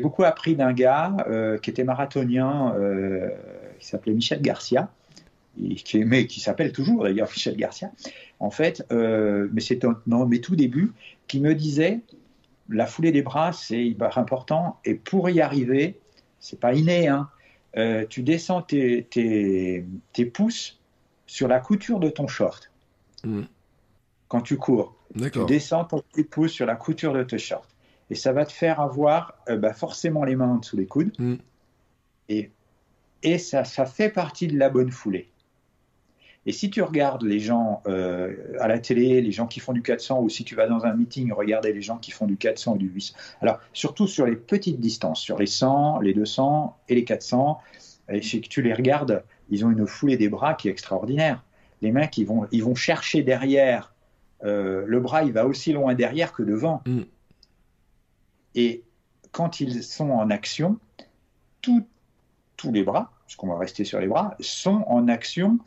beaucoup 0.00 0.24
appris 0.24 0.54
d'un 0.56 0.72
gars 0.72 1.16
qui 1.62 1.70
était 1.70 1.84
marathonien, 1.84 2.74
qui 3.78 3.86
s'appelait 3.86 4.12
Michel 4.12 4.40
Garcia, 4.40 4.90
qui, 5.76 6.04
mais 6.04 6.26
qui 6.26 6.40
s'appelle 6.40 6.72
toujours 6.72 7.04
d'ailleurs 7.04 7.28
Michel 7.34 7.56
Garcia, 7.56 7.90
en 8.40 8.50
fait, 8.50 8.86
euh, 8.92 9.48
mais 9.52 9.60
c'est 9.60 9.80
mes 10.06 10.40
tout 10.40 10.56
débuts, 10.56 10.92
qui 11.26 11.40
me 11.40 11.54
disait 11.54 12.00
la 12.68 12.86
foulée 12.86 13.12
des 13.12 13.22
bras, 13.22 13.52
c'est 13.52 13.96
important, 14.16 14.78
et 14.84 14.94
pour 14.94 15.30
y 15.30 15.40
arriver, 15.40 15.98
c'est 16.38 16.60
pas 16.60 16.74
inné, 16.74 17.08
hein, 17.08 17.28
euh, 17.76 18.04
tu 18.08 18.22
descends 18.22 18.62
tes, 18.62 19.04
tes, 19.04 19.84
tes, 20.12 20.24
pouces 20.26 20.78
sur 21.26 21.48
la 21.48 21.60
couture 21.60 21.98
de 21.98 22.08
ton 22.08 22.26
short. 22.26 22.70
Hmm. 23.24 23.42
Quand 24.28 24.40
tu 24.42 24.56
cours, 24.56 24.94
tu 25.32 25.44
descends 25.46 25.86
tes 26.12 26.24
pouces 26.24 26.52
sur 26.52 26.66
la 26.66 26.76
couture 26.76 27.14
de 27.14 27.22
ton 27.22 27.38
short. 27.38 27.68
Et 28.10 28.14
ça 28.14 28.32
va 28.32 28.44
te 28.44 28.52
faire 28.52 28.80
avoir 28.80 29.34
euh, 29.48 29.56
bah, 29.56 29.72
forcément 29.72 30.24
les 30.24 30.36
mains 30.36 30.60
sous 30.62 30.76
les 30.76 30.86
coudes. 30.86 31.12
Hmm. 31.18 31.36
Et, 32.28 32.50
et 33.22 33.38
ça, 33.38 33.64
ça 33.64 33.86
fait 33.86 34.10
partie 34.10 34.46
de 34.46 34.58
la 34.58 34.70
bonne 34.70 34.90
foulée. 34.90 35.30
Et 36.46 36.52
si 36.52 36.70
tu 36.70 36.80
regardes 36.80 37.24
les 37.24 37.40
gens 37.40 37.82
euh, 37.86 38.34
à 38.58 38.68
la 38.68 38.78
télé, 38.78 39.20
les 39.20 39.32
gens 39.32 39.46
qui 39.46 39.60
font 39.60 39.74
du 39.74 39.82
400, 39.82 40.22
ou 40.22 40.30
si 40.30 40.44
tu 40.44 40.54
vas 40.54 40.66
dans 40.66 40.86
un 40.86 40.94
meeting, 40.94 41.30
regarder 41.32 41.74
les 41.74 41.82
gens 41.82 41.98
qui 41.98 42.10
font 42.10 42.26
du 42.26 42.38
400 42.38 42.74
ou 42.74 42.78
du 42.78 42.88
800. 42.88 43.14
Alors, 43.42 43.58
surtout 43.74 44.06
sur 44.06 44.24
les 44.24 44.36
petites 44.36 44.80
distances, 44.80 45.20
sur 45.20 45.38
les 45.38 45.46
100, 45.46 46.00
les 46.00 46.14
200 46.14 46.74
et 46.88 46.94
les 46.94 47.04
400, 47.04 47.58
et 48.10 48.22
si 48.22 48.40
tu 48.40 48.62
les 48.62 48.72
regardes, 48.72 49.22
ils 49.50 49.66
ont 49.66 49.70
une 49.70 49.86
foulée 49.86 50.16
des 50.16 50.30
bras 50.30 50.54
qui 50.54 50.68
est 50.68 50.70
extraordinaire. 50.70 51.44
Les 51.82 51.92
mecs, 51.92 52.16
ils 52.16 52.24
vont, 52.24 52.46
ils 52.50 52.64
vont 52.64 52.74
chercher 52.74 53.22
derrière. 53.22 53.92
Euh, 54.44 54.84
le 54.86 55.00
bras, 55.00 55.24
il 55.24 55.32
va 55.32 55.46
aussi 55.46 55.72
loin 55.72 55.94
derrière 55.94 56.32
que 56.32 56.42
devant. 56.42 56.82
Mm. 56.86 57.00
Et 58.54 58.82
quand 59.32 59.60
ils 59.60 59.82
sont 59.82 60.10
en 60.10 60.30
action, 60.30 60.78
tous 61.60 62.72
les 62.72 62.82
bras, 62.82 63.12
puisqu'on 63.26 63.48
va 63.48 63.58
rester 63.58 63.84
sur 63.84 64.00
les 64.00 64.08
bras, 64.08 64.36
sont 64.40 64.84
en 64.88 65.06
action 65.08 65.58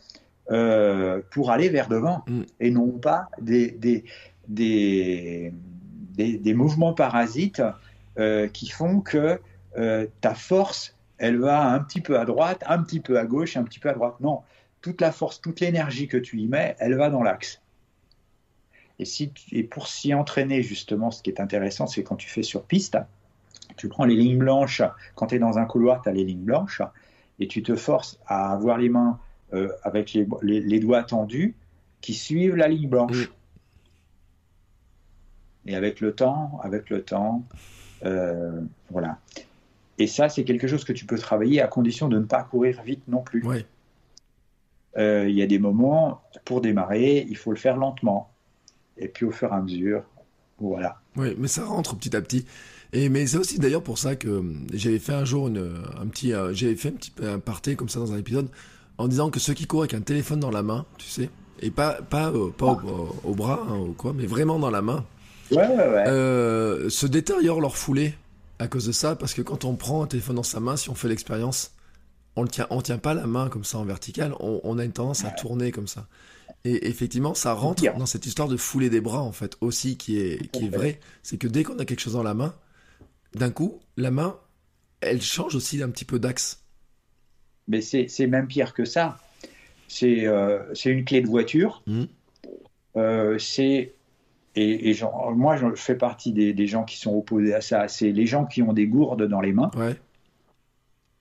euh, 0.51 1.21
pour 1.31 1.51
aller 1.51 1.69
vers 1.69 1.87
devant 1.87 2.23
mm. 2.27 2.41
et 2.59 2.71
non 2.71 2.89
pas 2.91 3.29
des, 3.39 3.71
des, 3.71 4.03
des, 4.47 5.53
des, 6.15 6.53
mouvements 6.53 6.93
parasites 6.93 7.61
euh, 8.17 8.47
qui 8.47 8.69
font 8.69 8.99
que 8.99 9.39
ta 10.19 10.35
force, 10.35 10.97
elle 11.17 11.37
va 11.37 11.65
un 11.65 11.79
petit 11.79 12.01
peu 12.01 12.19
à 12.19 12.25
droite, 12.25 12.63
un 12.67 12.81
petit 12.81 12.99
peu 12.99 13.17
à 13.19 13.25
gauche, 13.25 13.55
un 13.55 13.63
petit 13.63 13.79
peu 13.79 13.89
à 13.89 13.93
droite. 13.93 14.15
Non, 14.19 14.41
toute 14.81 14.99
la 14.99 15.11
force, 15.11 15.39
toute 15.39 15.59
l'énergie 15.59 16.07
que 16.07 16.17
tu 16.17 16.39
y 16.39 16.47
mets, 16.47 16.75
elle 16.79 16.95
va 16.95 17.09
dans 17.09 17.23
l'axe. 17.23 17.60
Et, 18.99 19.05
si, 19.05 19.31
et 19.51 19.63
pour 19.63 19.87
s'y 19.87 20.13
entraîner, 20.13 20.61
justement, 20.61 21.11
ce 21.11 21.23
qui 21.23 21.29
est 21.29 21.39
intéressant, 21.39 21.87
c'est 21.87 22.03
quand 22.03 22.15
tu 22.15 22.29
fais 22.29 22.43
sur 22.43 22.63
piste, 22.63 22.97
tu 23.77 23.87
prends 23.87 24.05
les 24.05 24.15
lignes 24.15 24.37
blanches, 24.37 24.81
quand 25.15 25.27
tu 25.27 25.35
es 25.35 25.39
dans 25.39 25.57
un 25.57 25.65
couloir, 25.65 26.01
tu 26.01 26.09
as 26.09 26.11
les 26.11 26.23
lignes 26.23 26.43
blanches, 26.43 26.81
et 27.39 27.47
tu 27.47 27.63
te 27.63 27.75
forces 27.75 28.19
à 28.27 28.51
avoir 28.51 28.77
les 28.77 28.89
mains 28.89 29.19
euh, 29.53 29.69
avec 29.83 30.17
les, 30.41 30.79
doigts 30.79 31.03
tendus 31.03 31.55
qui 31.99 32.13
suivent 32.13 32.55
la 32.55 32.67
ligne 32.67 32.87
blanche. 32.87 33.31
Et 35.65 35.75
avec 35.75 35.99
le 35.99 36.13
temps, 36.13 36.59
avec 36.63 36.89
le 36.89 37.03
temps, 37.03 37.43
euh, 38.05 38.61
voilà. 38.89 39.19
Et 39.97 40.07
ça, 40.07 40.29
c'est 40.29 40.43
quelque 40.43 40.67
chose 40.67 40.83
que 40.83 40.93
tu 40.93 41.05
peux 41.05 41.17
travailler 41.17 41.61
à 41.61 41.67
condition 41.67 42.07
de 42.07 42.17
ne 42.17 42.25
pas 42.25 42.43
courir 42.43 42.81
vite 42.81 43.07
non 43.07 43.21
plus. 43.21 43.43
Euh, 44.97 45.29
Il 45.29 45.35
y 45.35 45.41
a 45.41 45.47
des 45.47 45.59
moments, 45.59 46.21
pour 46.45 46.61
démarrer, 46.61 47.25
il 47.29 47.37
faut 47.37 47.51
le 47.51 47.57
faire 47.57 47.77
lentement. 47.77 48.31
Et 49.01 49.07
puis 49.07 49.25
au 49.25 49.31
fur 49.31 49.49
et 49.51 49.55
à 49.55 49.61
mesure, 49.61 50.03
voilà. 50.59 51.01
Oui, 51.17 51.35
mais 51.37 51.47
ça 51.47 51.65
rentre 51.65 51.95
petit 51.95 52.15
à 52.15 52.21
petit. 52.21 52.45
Et 52.93 53.09
mais 53.09 53.25
c'est 53.27 53.37
aussi 53.37 53.57
d'ailleurs 53.59 53.83
pour 53.83 53.97
ça 53.97 54.15
que 54.15 54.27
euh, 54.27 54.41
j'avais 54.73 54.99
fait 54.99 55.13
un 55.13 55.25
jour 55.25 55.47
une, 55.47 55.73
un 55.99 56.07
petit, 56.07 56.33
euh, 56.33 56.53
j'avais 56.53 56.75
fait 56.75 56.89
un 56.89 56.93
petit 56.93 57.11
un 57.23 57.39
party 57.39 57.75
comme 57.75 57.89
ça 57.89 57.99
dans 57.99 58.13
un 58.13 58.17
épisode 58.17 58.49
en 58.97 59.07
disant 59.07 59.29
que 59.29 59.39
ceux 59.39 59.53
qui 59.53 59.65
courent 59.65 59.81
avec 59.81 59.93
un 59.93 60.01
téléphone 60.01 60.39
dans 60.39 60.51
la 60.51 60.61
main, 60.61 60.85
tu 60.97 61.07
sais, 61.07 61.29
et 61.61 61.71
pas 61.71 61.93
pas 62.01 62.29
euh, 62.31 62.49
pas 62.51 62.67
au, 62.73 63.15
au 63.23 63.33
bras 63.35 63.65
hein, 63.69 63.77
ou 63.77 63.93
quoi, 63.93 64.13
mais 64.13 64.25
vraiment 64.25 64.59
dans 64.59 64.69
la 64.71 64.81
main, 64.81 65.03
Ouais, 65.51 65.57
ouais, 65.67 65.75
ouais. 65.75 66.07
euh, 66.07 66.89
se 66.89 67.07
détériorent 67.07 67.61
leur 67.61 67.75
foulée 67.75 68.13
à 68.59 68.67
cause 68.67 68.85
de 68.85 68.91
ça, 68.91 69.15
parce 69.15 69.33
que 69.33 69.41
quand 69.41 69.65
on 69.65 69.75
prend 69.75 70.03
un 70.03 70.07
téléphone 70.07 70.35
dans 70.35 70.43
sa 70.43 70.59
main, 70.59 70.75
si 70.77 70.89
on 70.89 70.95
fait 70.95 71.07
l'expérience, 71.07 71.71
on 72.35 72.43
le 72.43 72.49
tient, 72.49 72.67
on 72.69 72.81
tient 72.81 72.97
pas 72.97 73.13
la 73.13 73.27
main 73.27 73.49
comme 73.49 73.63
ça 73.63 73.77
en 73.77 73.85
vertical, 73.85 74.33
on, 74.39 74.61
on 74.63 74.79
a 74.79 74.85
une 74.85 74.93
tendance 74.93 75.25
à 75.25 75.31
tourner 75.31 75.71
comme 75.71 75.87
ça. 75.87 76.07
Et 76.63 76.87
effectivement, 76.87 77.33
ça 77.33 77.53
rentre 77.53 77.83
dans 77.97 78.05
cette 78.05 78.25
histoire 78.25 78.47
de 78.47 78.57
foulée 78.57 78.89
des 78.89 79.01
bras 79.01 79.21
en 79.21 79.31
fait 79.31 79.57
aussi 79.61 79.97
qui 79.97 80.19
est 80.19 80.51
qui 80.51 80.65
est 80.65 80.69
vrai, 80.69 80.99
c'est 81.23 81.37
que 81.37 81.47
dès 81.47 81.63
qu'on 81.63 81.79
a 81.79 81.85
quelque 81.85 81.99
chose 81.99 82.13
dans 82.13 82.23
la 82.23 82.33
main, 82.33 82.53
d'un 83.33 83.49
coup, 83.49 83.79
la 83.97 84.11
main, 84.11 84.37
elle 85.01 85.21
change 85.21 85.55
aussi 85.55 85.77
d'un 85.77 85.89
petit 85.89 86.05
peu 86.05 86.19
d'axe. 86.19 86.63
Mais 87.67 87.81
c'est 87.81 88.27
même 88.27 88.47
pire 88.47 88.73
que 88.73 88.85
ça. 88.85 89.19
C'est 89.87 90.25
euh, 90.27 90.59
une 90.85 91.03
clé 91.03 91.21
de 91.21 91.27
voiture. 91.27 91.83
Mhm. 91.87 92.07
Euh, 92.97 93.37
c'est 93.39 93.93
et, 94.55 94.89
et 94.89 94.93
genre, 94.93 95.31
moi 95.31 95.55
je 95.55 95.65
fais 95.75 95.95
partie 95.95 96.33
des, 96.33 96.53
des 96.53 96.67
gens 96.67 96.83
qui 96.83 96.97
sont 96.97 97.15
opposés 97.15 97.53
à 97.53 97.61
ça. 97.61 97.87
C'est 97.87 98.11
les 98.11 98.25
gens 98.25 98.45
qui 98.45 98.61
ont 98.61 98.73
des 98.73 98.87
gourdes 98.87 99.23
dans 99.27 99.41
les 99.41 99.53
mains. 99.53 99.71
Ouais. 99.75 99.95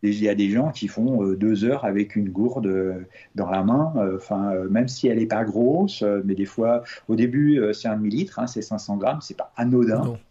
Il 0.02 0.22
y 0.22 0.28
a 0.28 0.34
des 0.34 0.48
gens 0.48 0.70
qui 0.70 0.88
font 0.88 1.22
euh, 1.22 1.36
deux 1.36 1.64
heures 1.64 1.84
avec 1.84 2.16
une 2.16 2.30
gourde 2.30 2.66
euh, 2.66 3.06
dans 3.34 3.50
la 3.50 3.62
main, 3.62 3.92
euh, 3.96 4.16
enfin 4.16 4.54
même 4.70 4.88
si 4.88 5.08
elle 5.08 5.18
n'est 5.18 5.26
pas 5.26 5.44
grosse, 5.44 6.02
mais 6.24 6.34
des 6.34 6.46
fois 6.46 6.82
au 7.08 7.16
début 7.16 7.62
c'est 7.74 7.88
un 7.88 7.96
demi-litre, 7.96 8.38
hein, 8.38 8.46
c'est 8.46 8.62
500 8.62 8.96
grammes, 8.96 9.20
c'est 9.20 9.36
pas 9.36 9.52
anodin. 9.56 10.16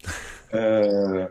Euh, 0.55 1.27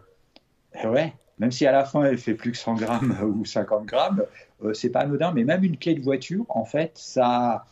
ouais, 0.85 1.13
même 1.39 1.51
si 1.51 1.67
à 1.67 1.73
la 1.73 1.85
fin 1.85 2.05
elle 2.05 2.19
fait 2.19 2.35
plus 2.35 2.53
que 2.53 2.59
100 2.59 2.75
grammes 2.75 3.17
ou 3.37 3.45
50 3.45 3.85
grammes, 3.87 4.23
euh, 4.65 4.75
c'est 4.75 4.91
pas 4.91 5.01
anodin. 5.01 5.33
Mais 5.33 5.45
même 5.45 5.65
une 5.65 5.77
clé 5.77 5.95
de 5.95 6.01
voiture, 6.01 6.45
en 6.49 6.65
fait, 6.65 6.93
ça 6.95 7.27
a 7.27 7.67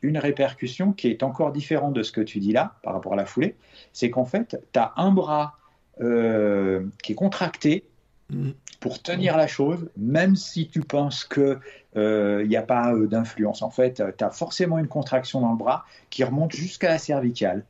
une 0.00 0.18
répercussion 0.18 0.92
qui 0.92 1.08
est 1.08 1.22
encore 1.22 1.52
différente 1.52 1.92
de 1.92 2.02
ce 2.02 2.12
que 2.12 2.20
tu 2.20 2.38
dis 2.38 2.52
là 2.52 2.76
par 2.82 2.94
rapport 2.94 3.14
à 3.14 3.16
la 3.16 3.26
foulée. 3.26 3.56
C'est 3.92 4.10
qu'en 4.10 4.24
fait, 4.24 4.58
tu 4.72 4.78
as 4.78 4.92
un 4.96 5.10
bras 5.10 5.58
euh, 6.00 6.86
qui 7.02 7.12
est 7.12 7.16
contracté 7.16 7.84
Mhm. 8.30 8.54
Pour 8.80 9.02
tenir 9.02 9.36
la 9.36 9.46
chose, 9.46 9.88
même 9.96 10.36
si 10.36 10.68
tu 10.68 10.80
penses 10.80 11.24
que 11.24 11.58
il 11.94 12.48
n'y 12.48 12.56
a 12.56 12.62
pas 12.62 12.94
euh, 12.94 13.08
d'influence. 13.08 13.62
En 13.62 13.70
fait, 13.70 14.02
tu 14.16 14.24
as 14.24 14.30
forcément 14.30 14.78
une 14.78 14.86
contraction 14.86 15.40
dans 15.40 15.50
le 15.50 15.56
bras 15.56 15.84
qui 16.10 16.22
remonte 16.22 16.52
jusqu'à 16.52 16.88
la 16.88 16.98
cervicale. 16.98 17.64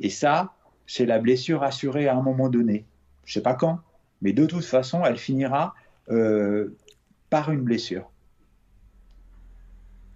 Et 0.00 0.10
ça, 0.10 0.52
c'est 0.86 1.06
la 1.06 1.18
blessure 1.18 1.62
assurée 1.62 2.08
à 2.08 2.16
un 2.16 2.22
moment 2.22 2.48
donné. 2.48 2.84
Je 3.24 3.34
sais 3.34 3.40
pas 3.40 3.54
quand, 3.54 3.80
mais 4.20 4.32
de 4.32 4.46
toute 4.46 4.64
façon, 4.64 5.04
elle 5.04 5.16
finira 5.16 5.74
euh, 6.10 6.76
par 7.30 7.50
une 7.50 7.60
blessure. 7.60 8.10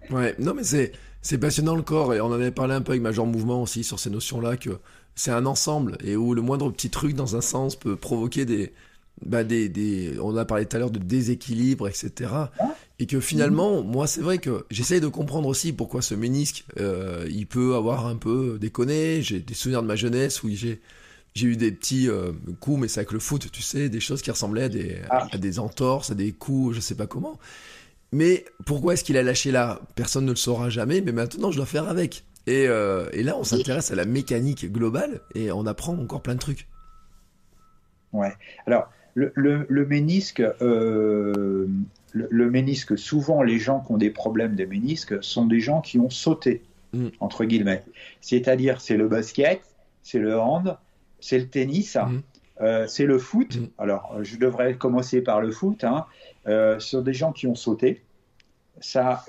Ouais, 0.09 0.35
non 0.39 0.53
mais 0.53 0.63
c'est 0.63 0.93
c'est 1.21 1.37
passionnant 1.37 1.75
le 1.75 1.83
corps 1.83 2.13
et 2.13 2.21
on 2.21 2.27
en 2.27 2.31
avait 2.31 2.51
parlé 2.51 2.73
un 2.73 2.81
peu 2.81 2.93
avec 2.93 3.03
Major 3.03 3.27
Mouvement 3.27 3.61
aussi 3.61 3.83
sur 3.83 3.99
ces 3.99 4.09
notions-là 4.09 4.57
que 4.57 4.79
c'est 5.13 5.31
un 5.31 5.45
ensemble 5.45 5.97
et 6.03 6.15
où 6.15 6.33
le 6.33 6.41
moindre 6.41 6.71
petit 6.71 6.89
truc 6.89 7.13
dans 7.15 7.35
un 7.35 7.41
sens 7.41 7.75
peut 7.75 7.95
provoquer 7.95 8.45
des 8.45 8.73
bah 9.25 9.43
des, 9.43 9.69
des 9.69 10.17
on 10.21 10.35
a 10.37 10.45
parlé 10.45 10.65
tout 10.65 10.75
à 10.75 10.79
l'heure 10.79 10.91
de 10.91 10.99
déséquilibre 10.99 11.87
etc 11.87 12.31
et 12.99 13.05
que 13.05 13.19
finalement 13.19 13.83
moi 13.83 14.07
c'est 14.07 14.21
vrai 14.21 14.37
que 14.39 14.65
j'essaye 14.71 14.99
de 15.01 15.07
comprendre 15.07 15.47
aussi 15.47 15.73
pourquoi 15.73 16.01
ce 16.01 16.15
ménisque 16.15 16.65
euh, 16.79 17.27
il 17.29 17.45
peut 17.47 17.75
avoir 17.75 18.07
un 18.07 18.15
peu 18.15 18.57
déconné 18.59 19.21
j'ai 19.21 19.39
des 19.39 19.53
souvenirs 19.53 19.81
de 19.83 19.87
ma 19.87 19.95
jeunesse 19.95 20.43
où 20.43 20.49
j'ai 20.49 20.81
j'ai 21.33 21.47
eu 21.47 21.55
des 21.55 21.71
petits 21.71 22.09
euh, 22.09 22.31
coups 22.59 22.79
mais 22.81 22.87
c'est 22.87 22.99
avec 23.01 23.11
le 23.11 23.19
foot 23.19 23.49
tu 23.51 23.61
sais 23.61 23.89
des 23.89 23.99
choses 23.99 24.21
qui 24.21 24.31
ressemblaient 24.31 24.63
à 24.63 24.69
des 24.69 24.97
Ah. 25.09 25.27
à 25.31 25.37
des 25.37 25.59
entorses 25.59 26.11
à 26.11 26.15
des 26.15 26.31
coups 26.31 26.75
je 26.75 26.79
sais 26.81 26.95
pas 26.95 27.07
comment 27.07 27.39
mais 28.13 28.43
pourquoi 28.65 28.93
est-ce 28.93 29.05
qu'il 29.05 29.15
a 29.15 29.23
lâché 29.23 29.51
là? 29.51 29.79
Personne 29.95 30.25
ne 30.25 30.31
le 30.31 30.35
saura 30.35 30.69
jamais, 30.69 30.99
mais 30.99 31.13
maintenant 31.13 31.49
je 31.49 31.55
dois 31.55 31.65
faire 31.65 31.87
avec. 31.87 32.25
Et, 32.45 32.67
euh, 32.67 33.07
et 33.13 33.23
là, 33.23 33.37
on 33.37 33.45
s'intéresse 33.45 33.89
à 33.91 33.95
la 33.95 34.03
mécanique 34.03 34.69
globale 34.69 35.21
et 35.33 35.49
on 35.53 35.65
apprend 35.65 35.93
encore 35.97 36.21
plein 36.21 36.33
de 36.35 36.39
trucs. 36.39 36.67
Ouais. 38.11 38.33
Alors, 38.67 38.89
le, 39.13 39.31
le, 39.35 39.65
le 39.67 39.85
ménisque, 39.85 40.41
euh, 40.61 41.67
le, 42.13 42.27
le 42.29 42.49
ménisque, 42.49 42.97
souvent 42.97 43.43
les 43.43 43.59
gens 43.59 43.79
qui 43.81 43.91
ont 43.91 43.97
des 43.97 44.09
problèmes 44.09 44.55
de 44.55 44.65
ménisque 44.65 45.23
sont 45.23 45.45
des 45.45 45.59
gens 45.59 45.81
qui 45.81 45.99
ont 45.99 46.09
sauté, 46.09 46.61
Mm. 46.93 47.07
entre 47.21 47.45
guillemets. 47.45 47.83
C'est-à-dire, 48.19 48.81
c'est 48.81 48.97
le 48.97 49.07
basket, 49.07 49.61
c'est 50.03 50.19
le 50.19 50.37
hand, 50.37 50.77
c'est 51.21 51.39
le 51.39 51.47
tennis, 51.47 51.95
Mhm. 51.95 52.21
euh, 52.59 52.85
c'est 52.87 53.05
le 53.05 53.17
foot. 53.17 53.55
Mm. 53.55 53.67
Alors, 53.77 54.17
je 54.23 54.35
devrais 54.35 54.75
commencer 54.75 55.21
par 55.21 55.39
le 55.39 55.51
foot. 55.51 55.85
Hein. 55.85 56.05
Euh, 56.47 56.79
ce 56.79 56.89
sont 56.97 57.01
des 57.01 57.13
gens 57.13 57.31
qui 57.31 57.47
ont 57.47 57.55
sauté, 57.55 58.01
ça, 58.81 59.23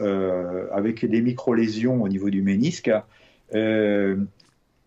avec 0.72 1.04
des 1.04 1.20
micro-lésions 1.20 2.02
au 2.02 2.08
niveau 2.08 2.30
du 2.30 2.42
ménisque. 2.42 2.90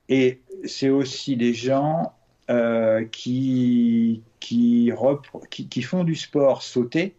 Et 0.10 0.40
c'est 0.66 0.90
aussi 0.90 1.38
des 1.38 1.54
gens 1.54 2.14
euh, 2.50 3.06
qui, 3.06 4.22
qui, 4.40 4.92
repr- 4.92 5.48
qui, 5.50 5.68
qui 5.68 5.82
font 5.82 6.04
du 6.04 6.16
sport 6.16 6.62
sauter 6.62 7.16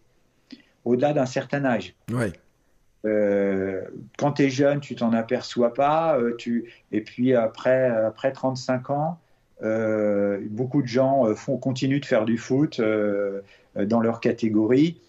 au-delà 0.85 1.13
d'un 1.13 1.27
certain 1.27 1.65
âge. 1.65 1.95
Ouais. 2.13 2.33
Euh, 3.05 3.83
quand 4.19 4.33
tu 4.33 4.43
es 4.45 4.51
jeune, 4.51 4.81
tu 4.81 4.95
t'en 4.95 5.13
aperçois 5.13 5.75
pas. 5.75 6.19
euh, 6.19 6.35
tu... 6.37 6.73
Et 6.93 7.01
puis 7.01 7.35
après, 7.35 7.87
après 7.87 8.33
35 8.33 8.91
ans, 8.91 9.19
euh, 9.63 10.41
beaucoup 10.51 10.83
de 10.83 10.87
gens 10.89 11.35
font, 11.35 11.57
continuent 11.57 12.01
de 12.01 12.05
faire 12.07 12.25
du 12.25 12.37
foot 12.39 12.81
dans 12.81 14.01
leur 14.01 14.21
catégorie. 14.21 15.01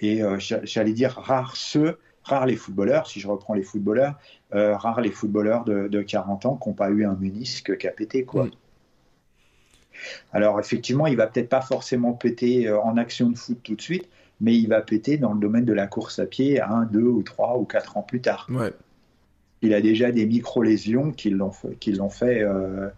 Et 0.00 0.20
j'a- 0.38 0.64
j'allais 0.64 0.92
dire 0.92 1.12
rares 1.12 1.56
ceux, 1.56 1.98
rares 2.22 2.46
les 2.46 2.56
footballeurs, 2.56 3.06
si 3.06 3.18
je 3.20 3.28
reprends 3.28 3.54
les 3.54 3.62
footballeurs, 3.62 4.14
euh, 4.54 4.76
rares 4.76 5.00
les 5.00 5.10
footballeurs 5.10 5.64
de, 5.64 5.88
de 5.88 6.02
40 6.02 6.44
ans 6.46 6.56
qui 6.56 6.68
n'ont 6.68 6.74
pas 6.74 6.90
eu 6.90 7.04
un 7.06 7.14
ménisque 7.14 7.76
qui 7.78 7.88
a 7.88 7.92
pété. 7.92 8.24
Quoi. 8.24 8.44
Mm. 8.46 8.50
Alors 10.32 10.58
effectivement, 10.60 11.06
il 11.06 11.16
va 11.16 11.26
peut-être 11.26 11.48
pas 11.48 11.60
forcément 11.60 12.12
péter 12.12 12.68
euh, 12.68 12.80
en 12.80 12.96
action 12.96 13.30
de 13.30 13.36
foot 13.36 13.58
tout 13.62 13.74
de 13.74 13.80
suite, 13.80 14.08
mais 14.40 14.56
il 14.56 14.68
va 14.68 14.80
péter 14.80 15.16
dans 15.16 15.32
le 15.32 15.40
domaine 15.40 15.64
de 15.64 15.72
la 15.72 15.86
course 15.86 16.18
à 16.18 16.26
pied 16.26 16.60
un, 16.60 16.84
deux 16.84 17.02
ou 17.02 17.22
trois 17.22 17.58
ou 17.58 17.64
quatre 17.64 17.96
ans 17.96 18.02
plus 18.02 18.20
tard. 18.20 18.46
Ouais. 18.50 18.72
Il 19.62 19.72
a 19.74 19.80
déjà 19.80 20.12
des 20.12 20.26
micro-lésions 20.26 21.12
qui 21.12 21.30
l'ont 21.30 21.50
fait, 21.50 21.76
qui 21.80 21.92
l'ont 21.92 22.10
fait 22.10 22.42
euh, 22.42 22.88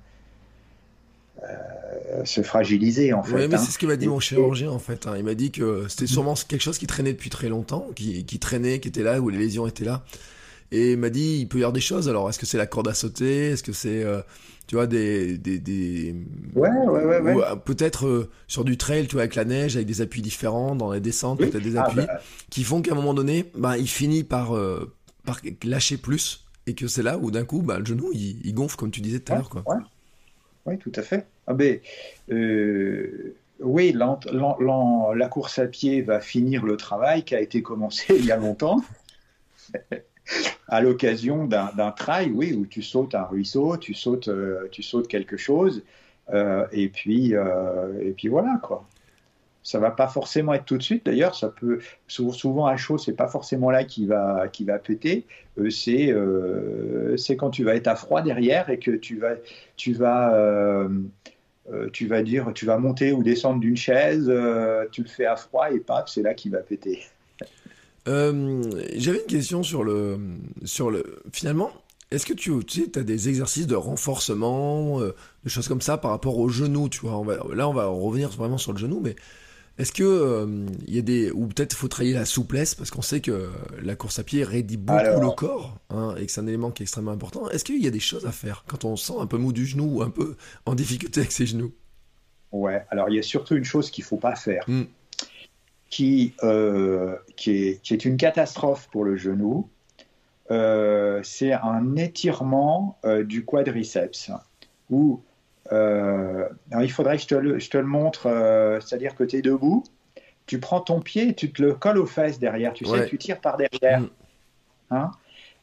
euh, 1.44 2.24
se 2.24 2.42
fragiliser 2.42 3.12
en 3.12 3.22
fait. 3.22 3.34
Ouais, 3.34 3.48
mais 3.48 3.54
hein. 3.54 3.58
c'est 3.58 3.70
ce 3.70 3.78
que 3.78 3.86
m'a 3.86 3.96
dit 3.96 4.08
mon 4.08 4.18
chirurgien 4.20 4.70
en 4.70 4.80
fait. 4.80 5.06
hein. 5.06 5.14
Il 5.16 5.24
m'a 5.24 5.34
dit 5.34 5.52
que 5.52 5.86
c'était 5.88 6.08
sûrement 6.08 6.34
quelque 6.34 6.62
chose 6.62 6.78
qui 6.78 6.86
traînait 6.88 7.12
depuis 7.12 7.30
très 7.30 7.48
longtemps, 7.48 7.86
qui, 7.94 8.24
qui 8.24 8.38
traînait, 8.38 8.80
qui 8.80 8.88
était 8.88 9.04
là, 9.04 9.20
où 9.20 9.28
les 9.28 9.38
lésions 9.38 9.66
étaient 9.66 9.84
là. 9.84 10.04
Et 10.70 10.92
il 10.92 10.98
m'a 10.98 11.08
dit, 11.10 11.38
il 11.40 11.48
peut 11.48 11.58
y 11.58 11.62
avoir 11.62 11.72
des 11.72 11.80
choses. 11.80 12.10
Alors, 12.10 12.28
est-ce 12.28 12.38
que 12.38 12.44
c'est 12.44 12.58
la 12.58 12.66
corde 12.66 12.88
à 12.88 12.94
sauter? 12.94 13.52
Est-ce 13.52 13.62
que 13.62 13.72
c'est, 13.72 14.02
euh, 14.04 14.20
tu 14.68 14.76
vois, 14.76 14.86
des, 14.86 15.36
des, 15.38 15.58
des... 15.58 16.14
Ouais, 16.54 16.68
ouais, 16.68 17.04
ouais, 17.04 17.20
ouais. 17.20 17.34
ou, 17.34 17.42
euh, 17.42 17.56
peut-être 17.56 18.06
euh, 18.06 18.30
sur 18.46 18.64
du 18.64 18.76
trail, 18.76 19.06
tu 19.08 19.14
vois, 19.14 19.22
avec 19.22 19.34
la 19.34 19.44
neige, 19.44 19.74
avec 19.76 19.88
des 19.88 20.00
appuis 20.02 20.22
différents, 20.22 20.76
dans 20.76 20.92
les 20.92 21.00
descentes, 21.00 21.40
Oui. 21.40 21.48
peut-être 21.48 21.64
des 21.64 21.76
Ah, 21.76 21.84
appuis, 21.86 22.06
bah, 22.06 22.20
qui 22.50 22.62
font 22.64 22.80
qu'à 22.82 22.92
un 22.92 22.94
moment 22.94 23.14
donné, 23.14 23.46
bah, 23.56 23.78
il 23.78 23.88
finit 23.88 24.24
par, 24.24 24.54
euh, 24.54 24.94
par 25.24 25.40
lâcher 25.64 25.96
plus, 25.96 26.44
et 26.66 26.74
que 26.74 26.86
c'est 26.86 27.02
là 27.02 27.18
où 27.18 27.30
d'un 27.30 27.44
coup, 27.44 27.62
bah, 27.62 27.78
le 27.80 27.84
genou, 27.86 28.10
il, 28.12 28.46
il 28.46 28.54
gonfle, 28.54 28.76
comme 28.76 28.90
tu 28.90 29.00
disais 29.00 29.20
tout 29.20 29.32
à 29.32 29.36
l'heure, 29.36 29.48
quoi. 29.50 29.62
ouais. 29.66 29.80
Oui, 30.66 30.76
tout 30.76 30.92
à 30.96 31.02
fait. 31.02 31.26
Ah 31.46 31.54
ben, 31.54 31.78
euh, 32.30 33.34
oui, 33.60 33.92
la 33.94 35.28
course 35.28 35.58
à 35.58 35.66
pied 35.66 36.02
va 36.02 36.20
finir 36.20 36.64
le 36.66 36.76
travail 36.76 37.24
qui 37.24 37.34
a 37.34 37.40
été 37.40 37.62
commencé 37.62 38.04
il 38.18 38.26
y 38.26 38.30
a 38.32 38.36
longtemps, 38.36 38.84
à 40.68 40.80
l'occasion 40.80 41.46
d'un 41.46 41.90
trail, 41.92 42.30
oui, 42.34 42.54
où 42.54 42.66
tu 42.66 42.82
sautes 42.82 43.14
un 43.14 43.24
ruisseau, 43.24 43.76
tu 43.78 43.94
sautes, 43.94 44.28
euh, 44.28 44.68
tu 44.70 44.82
sautes 44.82 45.08
quelque 45.08 45.36
chose, 45.36 45.82
euh, 46.32 46.66
et 46.72 46.88
puis, 46.88 47.34
euh, 47.34 48.02
et 48.02 48.12
puis 48.12 48.28
voilà 48.28 48.58
quoi. 48.62 48.84
Ça 49.62 49.78
va 49.78 49.90
pas 49.90 50.08
forcément 50.08 50.54
être 50.54 50.64
tout 50.64 50.78
de 50.78 50.82
suite. 50.82 51.04
D'ailleurs, 51.06 51.34
ça 51.34 51.48
peut 51.48 51.80
sou- 52.06 52.32
souvent 52.32 52.66
à 52.66 52.76
chaud, 52.76 52.96
c'est 52.96 53.12
pas 53.12 53.28
forcément 53.28 53.70
là 53.70 53.84
qui 53.84 54.06
va 54.06 54.48
qui 54.48 54.64
va 54.64 54.78
péter. 54.78 55.26
C'est 55.70 56.14
c'est 57.16 57.36
quand 57.36 57.50
tu 57.50 57.64
vas 57.64 57.74
être 57.74 57.88
à 57.88 57.96
froid 57.96 58.22
derrière 58.22 58.70
et 58.70 58.78
que 58.78 58.92
tu 58.92 59.18
vas 59.18 59.34
tu 59.76 59.92
vas 59.94 60.88
tu 61.92 62.06
vas 62.06 62.22
dire 62.22 62.52
tu 62.54 62.64
vas 62.66 62.78
monter 62.78 63.12
ou 63.12 63.22
descendre 63.22 63.60
d'une 63.60 63.76
chaise, 63.76 64.32
tu 64.92 65.02
le 65.02 65.08
fais 65.08 65.26
à 65.26 65.36
froid 65.36 65.70
et 65.70 65.80
paf, 65.80 66.08
c'est 66.08 66.22
là 66.22 66.34
qu'il 66.34 66.52
va 66.52 66.60
péter. 66.60 67.02
Euh, 68.08 68.62
J'avais 68.96 69.18
une 69.18 69.26
question 69.26 69.62
sur 69.62 69.84
le, 69.84 70.18
sur 70.64 70.90
le. 70.90 71.20
Finalement, 71.32 71.70
est-ce 72.10 72.26
que 72.26 72.32
tu, 72.32 72.52
tu 72.64 72.84
sais, 72.84 72.98
as 72.98 73.02
des 73.02 73.28
exercices 73.28 73.66
de 73.66 73.76
renforcement, 73.76 75.00
euh, 75.00 75.14
de 75.44 75.48
choses 75.48 75.68
comme 75.68 75.82
ça 75.82 75.98
par 75.98 76.10
rapport 76.10 76.38
au 76.38 76.48
genou, 76.48 76.88
tu 76.88 77.00
vois? 77.00 77.22
Là, 77.54 77.68
on 77.68 77.74
va 77.74 77.86
revenir 77.86 78.30
vraiment 78.30 78.58
sur 78.58 78.72
le 78.72 78.78
genou, 78.78 79.00
mais 79.00 79.14
est-ce 79.78 79.92
que 79.92 80.02
euh, 80.02 80.66
il 80.88 80.94
y 80.94 80.98
a 80.98 81.02
des 81.02 81.30
ou 81.30 81.46
peut-être 81.46 81.74
faut 81.74 81.86
travailler 81.86 82.14
la 82.14 82.24
souplesse 82.24 82.74
parce 82.74 82.90
qu'on 82.90 83.02
sait 83.02 83.20
que 83.20 83.48
la 83.80 83.94
course 83.94 84.18
à 84.18 84.24
pied 84.24 84.42
raidit 84.42 84.76
beaucoup 84.76 85.20
le 85.20 85.30
corps 85.30 85.78
hein, 85.90 86.16
et 86.18 86.26
que 86.26 86.32
c'est 86.32 86.40
un 86.40 86.46
élément 86.48 86.72
qui 86.72 86.82
est 86.82 86.84
extrêmement 86.84 87.12
important. 87.12 87.48
Est-ce 87.50 87.64
qu'il 87.64 87.82
y 87.82 87.86
a 87.86 87.90
des 87.90 88.00
choses 88.00 88.26
à 88.26 88.32
faire 88.32 88.64
quand 88.66 88.84
on 88.84 88.96
sent 88.96 89.14
un 89.20 89.26
peu 89.26 89.36
mou 89.36 89.52
du 89.52 89.66
genou 89.66 89.98
ou 89.98 90.02
un 90.02 90.10
peu 90.10 90.34
en 90.66 90.74
difficulté 90.74 91.20
avec 91.20 91.30
ses 91.30 91.46
genoux? 91.46 91.72
Ouais. 92.50 92.84
Alors 92.90 93.08
il 93.08 93.16
y 93.16 93.18
a 93.18 93.22
surtout 93.22 93.54
une 93.54 93.64
chose 93.64 93.90
qu'il 93.90 94.02
faut 94.02 94.16
pas 94.16 94.34
faire, 94.34 94.64
hmm. 94.66 94.84
Qui 95.90 96.34
euh, 96.42 97.16
qui 97.36 97.50
est 97.52 97.82
qui 97.82 97.94
est 97.94 98.04
une 98.04 98.16
catastrophe 98.16 98.88
pour 98.90 99.04
le 99.04 99.16
genou. 99.16 99.68
Euh, 100.50 101.20
c'est 101.24 101.52
un 101.52 101.96
étirement 101.96 102.98
du 103.26 103.44
quadriceps 103.44 104.30
où 104.90 105.20
euh, 105.72 106.48
il 106.80 106.90
faudrait 106.90 107.16
que 107.16 107.22
je 107.22 107.28
te 107.28 107.34
le, 107.34 107.58
je 107.58 107.70
te 107.70 107.78
le 107.78 107.86
montre, 107.86 108.26
euh, 108.26 108.80
c'est-à-dire 108.80 109.14
que 109.14 109.24
tu 109.24 109.36
es 109.36 109.42
debout, 109.42 109.84
tu 110.46 110.60
prends 110.60 110.80
ton 110.80 111.00
pied 111.00 111.28
et 111.28 111.34
tu 111.34 111.52
te 111.52 111.62
le 111.62 111.74
colles 111.74 111.98
aux 111.98 112.06
fesses 112.06 112.38
derrière, 112.38 112.72
tu 112.72 112.84
sais, 112.84 113.06
tu 113.06 113.18
tires 113.18 113.40
par 113.40 113.56
derrière. 113.56 114.00
Mm. 114.00 114.10
Hein? 114.90 115.10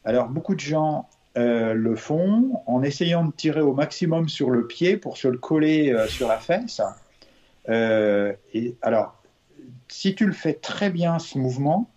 Alors, 0.04 0.28
beaucoup 0.28 0.54
de 0.54 0.60
gens 0.60 1.08
euh, 1.36 1.74
le 1.74 1.96
font 1.96 2.62
en 2.66 2.82
essayant 2.82 3.24
de 3.24 3.32
tirer 3.32 3.60
au 3.60 3.74
maximum 3.74 4.28
sur 4.28 4.50
le 4.50 4.66
pied 4.66 4.96
pour 4.96 5.16
se 5.16 5.26
le 5.28 5.38
coller 5.38 5.94
sur 6.08 6.28
la 6.28 6.38
fesse. 6.38 6.80
et 7.68 8.76
alors, 8.82 9.15
si 9.88 10.14
tu 10.14 10.26
le 10.26 10.32
fais 10.32 10.54
très 10.54 10.90
bien, 10.90 11.18
ce 11.18 11.38
mouvement, 11.38 11.90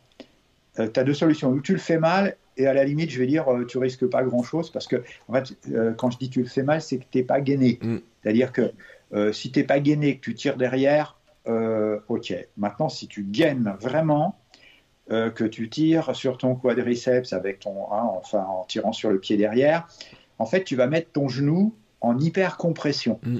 tu 0.76 0.82
as 0.82 1.04
deux 1.04 1.14
solutions. 1.14 1.50
Ou 1.50 1.62
tu 1.62 1.74
le 1.74 1.80
fais 1.80 1.98
mal 2.00 2.36
et 2.60 2.68
à 2.68 2.74
la 2.74 2.84
limite, 2.84 3.10
je 3.10 3.20
vais 3.20 3.26
dire, 3.26 3.48
euh, 3.48 3.66
tu 3.66 3.78
risques 3.78 4.06
pas 4.06 4.22
grand-chose 4.22 4.70
parce 4.70 4.86
que, 4.86 4.98
en 5.30 5.34
fait, 5.34 5.58
euh, 5.72 5.94
quand 5.94 6.12
je 6.12 6.18
dis 6.18 6.30
tu 6.30 6.42
le 6.42 6.48
fais 6.50 6.62
mal, 6.62 6.82
c'est 6.82 6.98
que 6.98 7.06
tu 7.10 7.18
n'es 7.18 7.24
pas 7.24 7.40
gainé. 7.40 7.80
Mm. 7.82 7.98
C'est-à-dire 8.22 8.52
que 8.52 8.74
euh, 9.14 9.32
si 9.32 9.50
tu 9.52 9.60
n'es 9.60 9.66
pas 9.66 9.80
gainé, 9.80 10.18
que 10.18 10.22
tu 10.22 10.36
tires 10.36 10.58
derrière, 10.58 11.16
ok. 12.10 12.36
Maintenant, 12.58 12.90
si 12.90 13.08
tu 13.08 13.24
gaines 13.24 13.74
vraiment, 13.80 14.38
que 15.10 15.46
tu 15.46 15.68
tires 15.68 16.16
sur 16.16 16.38
ton 16.38 16.54
quadriceps 16.54 17.34
avec 17.34 17.62
ton, 17.62 17.92
hein, 17.92 18.04
enfin, 18.04 18.44
en 18.44 18.66
tirant 18.66 18.94
sur 18.94 19.10
le 19.10 19.20
pied 19.20 19.36
derrière, 19.36 19.88
en 20.38 20.46
fait, 20.46 20.64
tu 20.64 20.76
vas 20.76 20.86
mettre 20.86 21.12
ton 21.12 21.28
genou 21.28 21.74
en 22.02 22.20
hyper 22.20 22.58
compression. 22.58 23.20
Mm. 23.24 23.38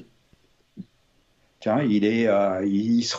Tiens, 1.60 1.82
il 1.82 2.04
est, 2.04 2.26
il 2.66 3.02
se, 3.02 3.16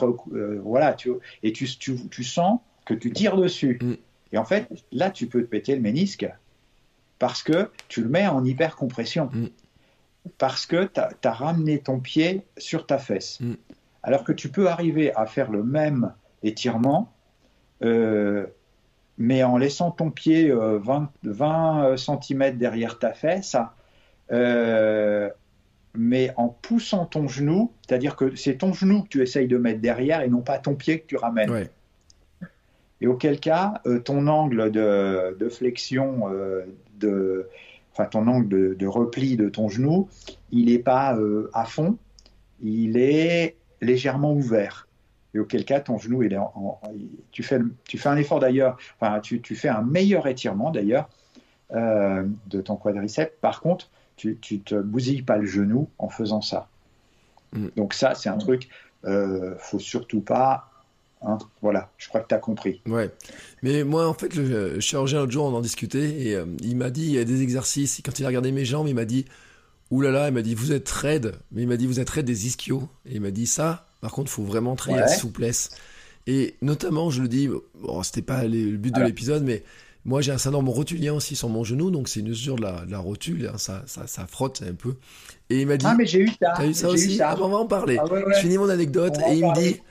voilà, 0.62 0.94
tu, 0.94 1.12
et 1.44 1.54
tu, 1.54 1.68
tu, 1.68 2.24
sens 2.24 2.60
que 2.86 2.94
tu 2.94 3.12
tires 3.12 3.38
dessus. 3.38 3.80
Mm. 3.82 3.94
Et 4.34 4.38
en 4.38 4.46
fait, 4.46 4.68
là, 4.92 5.12
tu 5.12 5.28
peux 5.28 5.42
te 5.42 5.48
péter 5.48 5.76
le 5.76 5.82
ménisque 5.82 6.28
parce 7.20 7.44
que 7.44 7.70
tu 7.88 8.02
le 8.02 8.10
mets 8.10 8.28
en 8.28 8.44
hypercompression. 8.44 9.30
Mm. 9.32 9.48
Parce 10.38 10.66
que 10.66 10.86
tu 10.86 11.00
as, 11.00 11.32
ramené 11.32 11.80
ton 11.80 12.00
pied 12.00 12.42
sur 12.58 12.88
ta 12.88 12.98
fesse. 12.98 13.40
Mm. 13.40 13.54
Alors 14.04 14.24
que 14.24 14.32
tu 14.32 14.50
peux 14.50 14.68
arriver 14.68 15.14
à 15.16 15.28
faire 15.28 15.52
le 15.52 15.64
même 15.64 16.14
étirement, 16.42 17.14
euh, 17.84 18.48
mais 19.18 19.44
en 19.44 19.58
laissant 19.58 19.92
ton 19.92 20.10
pied 20.10 20.52
20, 20.52 21.12
euh, 21.26 21.98
cm 21.98 22.42
euh, 22.42 22.52
derrière 22.52 22.98
ta 22.98 23.14
fesse, 23.14 23.56
mais 25.96 26.32
en 26.38 26.48
poussant 26.50 27.06
ton 27.06 27.28
genou, 27.28 27.72
c'est-à-dire 27.86 28.16
que 28.16 28.36
c'est 28.36 28.58
ton 28.58 28.74
genou 28.74 29.04
que 29.04 29.10
tu 29.10 29.22
essayes 29.22 29.48
de 29.48 29.58
mettre 29.58 29.82
derrière 29.82 30.22
et 30.22 30.30
non 30.30 30.42
pas 30.42 30.58
ton 30.58 30.76
pied 30.76 31.00
que 31.00 31.08
tu 31.08 31.18
ramènes 31.18 31.68
et 33.02 33.08
auquel 33.08 33.40
cas 33.40 33.82
euh, 33.86 34.00
ton 34.00 34.28
angle 34.28 34.72
de, 34.72 35.50
flexion, 35.50 36.30
euh, 36.30 36.66
de, 37.00 37.50
enfin 37.92 38.06
ton 38.06 38.28
angle 38.28 38.78
de, 38.78 38.88
repli 38.88 39.36
de 39.36 39.50
ton 39.50 39.68
genou, 39.68 40.08
il 40.52 40.68
n'est 40.68 40.80
pas 40.80 41.16
euh, 41.18 41.50
à 41.54 41.66
fond, 41.66 41.98
il 42.62 42.98
est 42.98 43.58
légèrement 43.82 44.32
ouvert. 44.34 44.88
Et 45.34 45.40
auquel 45.40 45.66
cas 45.66 45.80
ton 45.80 45.98
genou, 45.98 46.24
il 46.24 46.34
est 46.34 46.38
tu, 47.32 47.42
fais, 47.42 47.60
tu 47.88 47.98
fais 47.98 48.10
un 48.10 48.18
effort 48.18 48.40
d'ailleurs, 48.40 48.78
enfin 49.00 49.20
tu, 49.22 49.42
tu, 49.42 49.56
fais 49.56 49.70
un 49.70 49.82
meilleur 49.82 50.28
étirement 50.28 50.72
d'ailleurs 50.72 51.10
de 51.74 52.62
ton 52.62 52.76
quadriceps. 52.76 53.32
Par 53.40 53.62
contre, 53.62 53.90
tu, 54.22 54.38
tu 54.40 54.60
te 54.60 54.76
bousilles 54.76 55.24
pas 55.24 55.38
le 55.38 55.48
genou 55.48 55.90
en 55.98 56.10
faisant 56.10 56.42
ça. 56.42 56.68
Mm. 57.54 57.68
Donc 57.76 57.94
ça, 57.94 58.14
c'est 58.14 58.30
un 58.30 58.38
truc, 58.38 58.70
euh, 59.06 59.56
faut 59.58 59.80
surtout 59.80 60.22
pas 60.22 60.68
Hein, 61.24 61.38
voilà, 61.62 61.92
je 62.00 62.08
crois 62.08 62.22
que 62.22 62.28
tu 62.28 62.34
as 62.34 62.40
compris. 62.40 62.82
Ouais. 62.88 63.12
Mais 63.62 63.84
moi, 63.84 64.08
en 64.08 64.14
fait, 64.16 64.34
le 64.34 64.80
chirurgien, 64.80 65.20
l'autre 65.20 65.32
jour, 65.32 65.46
on 65.46 65.56
en 65.56 65.62
discutait 65.62 66.20
et 66.20 66.36
euh, 66.36 66.46
il 66.62 66.76
m'a 66.76 66.90
dit 66.90 67.04
il 67.04 67.12
y 67.12 67.20
a 67.20 67.24
des 67.24 67.44
exercices. 67.44 68.00
Et 68.00 68.02
quand 68.02 68.18
il 68.20 68.24
a 68.26 68.28
regardé 68.28 68.52
mes 68.52 68.66
jambes, 68.66 68.88
il 68.88 68.96
m'a 68.96 69.06
dit 69.06 69.26
oulala, 69.92 70.14
là 70.14 70.20
là, 70.24 70.28
il 70.30 70.34
m'a 70.34 70.42
dit 70.42 70.56
vous 70.56 70.72
êtes 70.72 70.90
raide. 70.90 71.36
Mais 71.52 71.62
il 71.62 71.68
m'a 71.68 71.78
dit 71.78 71.86
vous 71.86 72.00
êtes 72.00 72.10
raide 72.10 72.26
des 72.26 72.48
ischios. 72.48 72.90
Et 73.06 73.18
il 73.18 73.22
m'a 73.22 73.30
dit 73.30 73.46
ça, 73.46 73.86
par 74.02 74.12
contre, 74.12 74.32
il 74.32 74.34
faut 74.34 74.44
vraiment 74.44 74.76
travailler 74.76 75.04
la 75.04 75.10
souplesse. 75.10 75.70
Et 76.26 76.56
notamment, 76.64 77.12
je 77.12 77.22
le 77.22 77.28
dis, 77.28 77.50
bon, 77.80 78.02
c'était 78.02 78.24
pas 78.24 78.44
le 78.44 78.78
but 78.78 78.94
de 78.94 79.04
l'épisode, 79.04 79.44
mais 79.44 79.64
moi 80.06 80.22
j'ai 80.22 80.32
un 80.32 80.38
syndrome 80.38 80.70
rotulien 80.70 81.14
aussi 81.14 81.36
sur 81.36 81.50
mon 81.50 81.64
genou, 81.64 81.92
donc 81.92 82.10
c'est 82.10 82.22
une 82.22 82.28
usure 82.28 82.56
de 82.56 82.62
la, 82.62 83.00
rotule, 83.00 83.50
hein, 83.54 83.58
ça, 83.58 83.84
ça, 83.86 84.08
ça, 84.08 84.26
frotte 84.28 84.64
un 84.68 84.74
peu. 84.74 84.96
Et 85.50 85.62
il 85.62 85.68
m'a 85.68 85.78
dit. 85.78 85.86
Ah, 85.88 85.96
mais 85.96 86.06
j'ai 86.06 86.22
eu 86.22 86.28
ça. 86.28 86.54
T'as 86.56 86.66
eu 86.66 86.74
ça 86.74 86.90
aussi 86.90 87.22
ah, 87.22 87.36
on 87.40 87.50
va 87.50 87.58
en 87.58 87.68
parler. 87.68 87.98
Ah, 88.00 88.06
je 88.36 88.40
finis 88.40 88.58
mon 88.58 88.70
anecdote 88.70 89.18
et 89.30 89.36
il 89.36 89.46
me 89.46 89.54
dit 89.54 89.82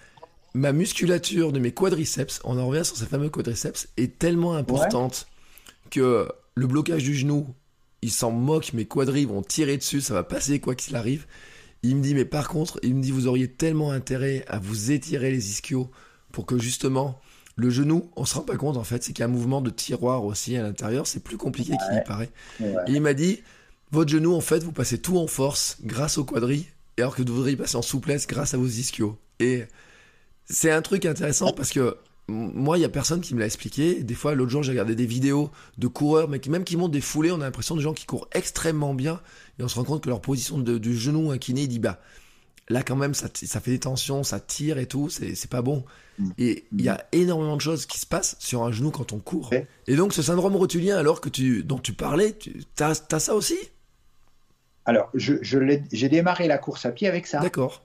ma 0.54 0.72
musculature 0.72 1.52
de 1.52 1.58
mes 1.58 1.72
quadriceps, 1.72 2.40
on 2.44 2.58
en 2.58 2.66
revient 2.66 2.84
sur 2.84 2.96
ces 2.96 3.06
fameux 3.06 3.28
quadriceps, 3.28 3.88
est 3.96 4.18
tellement 4.18 4.54
importante 4.54 5.28
que 5.90 6.28
le 6.54 6.66
blocage 6.66 7.04
du 7.04 7.14
genou, 7.14 7.46
il 8.02 8.10
s'en 8.10 8.30
moque, 8.30 8.72
mes 8.72 8.84
quadris 8.84 9.26
vont 9.26 9.42
tirer 9.42 9.76
dessus, 9.76 10.00
ça 10.00 10.14
va 10.14 10.24
passer 10.24 10.60
quoi 10.60 10.74
qu'il 10.74 10.96
arrive. 10.96 11.26
Il 11.82 11.96
me 11.96 12.02
dit, 12.02 12.14
mais 12.14 12.24
par 12.24 12.48
contre, 12.48 12.78
il 12.82 12.94
me 12.94 13.02
dit, 13.02 13.10
vous 13.10 13.26
auriez 13.26 13.48
tellement 13.48 13.90
intérêt 13.90 14.44
à 14.48 14.58
vous 14.58 14.90
étirer 14.90 15.30
les 15.30 15.50
ischios 15.50 15.90
pour 16.32 16.46
que 16.46 16.58
justement, 16.58 17.18
le 17.60 17.70
genou, 17.70 18.10
on 18.16 18.24
se 18.24 18.34
rend 18.34 18.40
pas 18.40 18.56
compte 18.56 18.76
en 18.76 18.84
fait, 18.84 19.04
c'est 19.04 19.12
qu'il 19.12 19.20
y 19.20 19.22
a 19.22 19.26
un 19.26 19.32
mouvement 19.32 19.60
de 19.60 19.70
tiroir 19.70 20.24
aussi 20.24 20.56
à 20.56 20.62
l'intérieur, 20.62 21.06
c'est 21.06 21.22
plus 21.22 21.36
compliqué 21.36 21.72
qu'il 21.72 21.96
n'y 21.96 22.04
paraît. 22.04 22.30
Et 22.60 22.92
il 22.92 23.00
m'a 23.00 23.14
dit, 23.14 23.40
votre 23.92 24.10
genou, 24.10 24.34
en 24.34 24.40
fait, 24.40 24.62
vous 24.62 24.72
passez 24.72 24.98
tout 24.98 25.18
en 25.18 25.26
force 25.26 25.78
grâce 25.82 26.16
aux 26.16 26.24
quadris, 26.24 26.66
alors 26.98 27.14
que 27.14 27.18
vous 27.18 27.24
devriez 27.24 27.56
passer 27.56 27.76
en 27.76 27.82
souplesse 27.82 28.26
grâce 28.26 28.54
à 28.54 28.56
vos 28.56 28.66
ischios. 28.66 29.18
Et 29.40 29.64
c'est 30.46 30.70
un 30.70 30.82
truc 30.82 31.04
intéressant 31.04 31.52
parce 31.52 31.70
que 31.70 31.96
moi, 32.28 32.78
il 32.78 32.82
y 32.82 32.84
a 32.84 32.88
personne 32.88 33.20
qui 33.20 33.34
me 33.34 33.40
l'a 33.40 33.46
expliqué. 33.46 34.02
Des 34.04 34.14
fois, 34.14 34.34
l'autre 34.34 34.50
jour, 34.50 34.62
j'ai 34.62 34.70
regardé 34.70 34.94
des 34.94 35.06
vidéos 35.06 35.50
de 35.78 35.86
coureurs, 35.88 36.28
mais 36.28 36.40
même 36.48 36.64
qui 36.64 36.76
montent 36.76 36.92
des 36.92 37.00
foulées, 37.00 37.32
on 37.32 37.40
a 37.40 37.44
l'impression 37.44 37.74
de 37.74 37.80
gens 37.80 37.92
qui 37.92 38.06
courent 38.06 38.28
extrêmement 38.32 38.94
bien, 38.94 39.20
et 39.58 39.62
on 39.64 39.68
se 39.68 39.74
rend 39.74 39.84
compte 39.84 40.02
que 40.02 40.08
leur 40.08 40.20
position 40.20 40.58
du 40.58 40.96
genou 40.96 41.30
incliné, 41.30 41.62
il 41.62 41.68
dit 41.68 41.78
bah 41.78 42.00
là 42.70 42.82
quand 42.82 42.96
même, 42.96 43.14
ça, 43.14 43.28
fait 43.28 43.70
des 43.72 43.80
tensions, 43.80 44.22
ça 44.22 44.40
tire 44.40 44.78
et 44.78 44.86
tout, 44.86 45.10
c'est 45.10 45.50
pas 45.50 45.60
bon. 45.60 45.84
Mm. 46.18 46.30
Et 46.38 46.64
il 46.72 46.82
y 46.82 46.88
a 46.88 47.04
énormément 47.12 47.56
de 47.56 47.60
choses 47.60 47.84
qui 47.84 47.98
se 47.98 48.06
passent 48.06 48.36
sur 48.38 48.62
un 48.62 48.72
genou 48.72 48.90
quand 48.90 49.12
on 49.12 49.18
court. 49.18 49.50
Et 49.86 49.96
donc, 49.96 50.14
ce 50.14 50.22
syndrome 50.22 50.56
rotulien, 50.56 50.96
alors 50.96 51.20
que 51.20 51.28
tu, 51.28 51.62
dont 51.62 51.78
tu 51.78 51.92
parlais, 51.92 52.32
tu 52.32 52.64
as, 52.78 52.94
ça 52.94 53.34
aussi? 53.34 53.58
Alors, 54.86 55.10
j'ai 55.14 55.38
je, 55.42 56.06
démarré 56.06 56.48
la 56.48 56.58
course 56.58 56.86
à 56.86 56.92
pied 56.92 57.08
avec 57.08 57.26
ça. 57.26 57.40
D'accord 57.40 57.82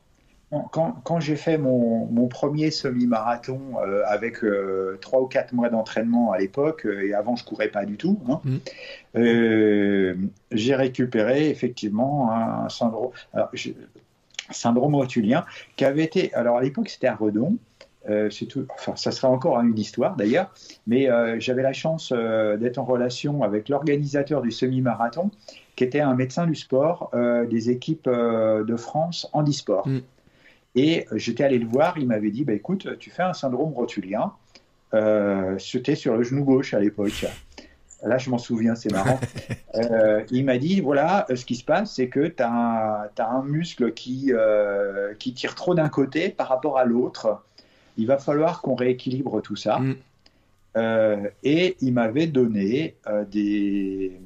quand, 0.72 1.20
j'ai 1.20 1.36
fait 1.36 1.58
mon, 1.58 2.28
premier 2.28 2.72
semi-marathon 2.72 3.60
euh, 3.80 4.04
avec 4.08 4.44
euh, 4.44 4.98
trois 5.02 5.22
ou 5.22 5.28
quatre 5.28 5.54
mois 5.54 5.70
d'entraînement 5.70 6.32
à 6.32 6.38
l'époque, 6.38 6.86
euh, 6.86 7.08
et 7.08 7.14
avant 7.14 7.36
je 7.36 7.46
courais 7.46 7.70
pas 7.70 7.86
du 7.86 7.98
tout, 7.98 8.20
hein, 8.30 8.42
mmh. 8.44 10.28
j'ai 10.52 10.76
récupéré 10.76 11.50
effectivement 11.50 12.32
un, 12.32 12.70
syndrome, 12.70 13.12
syndrome 14.52 14.96
rotulien 14.96 15.46
qui 15.76 15.86
avait 15.86 16.04
été, 16.04 16.34
alors 16.34 16.58
à 16.58 16.62
l'époque 16.62 16.90
c'était 16.90 17.08
à 17.08 17.16
Redon, 17.16 17.58
c'est 18.30 18.46
tout, 18.46 18.68
enfin 18.76 18.96
ça 18.96 19.12
sera 19.12 19.30
encore 19.30 19.60
une 19.60 19.78
histoire 19.78 20.16
d'ailleurs, 20.16 20.54
mais 20.86 21.10
j'avais 21.40 21.64
la 21.64 21.74
chance 21.74 22.14
d'être 22.14 22.78
en 22.78 22.86
relation 22.86 23.42
avec 23.42 23.68
l'organisateur 23.68 24.42
du 24.44 24.52
semi-marathon 24.52 25.32
qui 25.76 25.84
était 25.84 26.02
un 26.02 26.14
médecin 26.14 26.46
du 26.46 26.54
sport 26.54 27.10
des 27.50 27.72
équipes 27.72 28.08
de 28.08 28.76
France 28.76 29.28
handisport. 29.34 29.88
Mmh. 29.88 30.00
Et 30.76 31.08
j'étais 31.14 31.44
allé 31.46 31.58
le 31.58 31.66
voir, 31.66 31.98
il 31.98 32.06
m'avait 32.06 32.32
dit, 32.32 32.44
bah, 32.44 32.54
écoute, 32.54 33.00
tu 33.00 33.10
fais 33.10 33.24
un 33.24 33.34
syndrome 33.34 33.74
rotulien. 33.74 34.34
Euh, 34.94 35.58
C'était 35.58 35.96
sur 35.96 36.16
le 36.16 36.24
genou 36.24 36.44
gauche 36.44 36.74
à 36.74 36.80
l'époque. 36.80 37.26
Là, 38.06 38.18
je 38.18 38.30
m'en 38.30 38.38
souviens, 38.38 38.76
c'est 38.76 38.92
marrant. 38.92 39.20
Euh, 39.76 40.24
il 40.32 40.46
m'a 40.46 40.58
dit, 40.58 40.80
voilà, 40.80 41.26
ce 41.36 41.44
qui 41.44 41.56
se 41.56 41.66
passe, 41.66 41.96
c'est 41.96 42.08
que 42.08 42.28
tu 42.28 42.42
as, 42.42 43.12
un 43.18 43.44
muscle 43.44 43.92
qui, 43.92 44.32
euh, 44.32 45.14
qui 45.16 45.34
tire 45.34 45.54
trop 45.54 45.76
d'un 45.76 45.90
côté 45.90 46.30
par 46.30 46.48
rapport 46.48 46.78
à 46.78 46.86
l'autre. 46.86 47.44
Il 47.98 48.08
va 48.08 48.18
falloir 48.18 48.62
qu'on 48.62 48.76
rééquilibre 48.76 49.42
tout 49.42 49.58
ça. 49.58 49.80
Mm. 49.80 49.96
Euh, 50.78 51.28
et 51.44 51.76
il 51.82 51.92
m'avait 51.92 52.28
donné 52.28 52.96
des, 53.30 54.18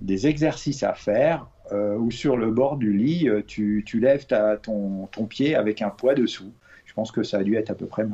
des 0.00 0.26
exercices 0.26 0.82
à 0.82 0.92
faire 0.92 1.46
euh, 1.72 1.96
ou 1.96 2.10
sur 2.10 2.36
le 2.36 2.50
bord 2.50 2.76
du 2.76 2.92
lit, 2.92 3.28
euh, 3.28 3.42
tu, 3.46 3.84
lèves 3.94 4.26
ton, 4.62 5.08
pied 5.28 5.54
avec 5.54 5.80
un 5.80 5.90
poids 5.90 6.14
dessous. 6.14 6.52
Je 6.84 6.92
pense 6.92 7.12
que 7.12 7.22
ça 7.22 7.38
a 7.38 7.42
dû 7.42 7.56
être 7.56 7.70
à 7.70 7.74
peu 7.74 7.86
près 7.86 8.04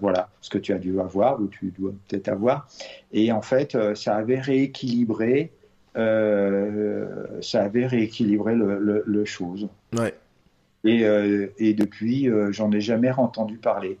voilà 0.00 0.28
ce 0.40 0.50
que 0.50 0.58
tu 0.58 0.72
as 0.72 0.78
dû 0.78 0.98
avoir 1.00 1.40
ou 1.40 1.46
tu 1.46 1.72
dois 1.78 1.92
peut-être 2.08 2.28
avoir. 2.28 2.68
Et 3.12 3.32
en 3.32 3.42
fait, 3.42 3.74
euh, 3.74 3.94
ça 3.94 4.16
avait 4.16 4.40
rééquilibré 4.40 5.50
ça 5.94 7.62
avait 7.62 7.86
rééquilibré 7.86 8.54
le, 8.54 9.02
le, 9.04 9.24
chose. 9.26 9.68
Ouais. 9.94 10.14
Et, 10.84 11.02
et 11.58 11.74
depuis, 11.74 12.30
j'en 12.50 12.72
ai 12.72 12.80
jamais 12.80 13.10
entendu 13.10 13.58
parler. 13.58 13.98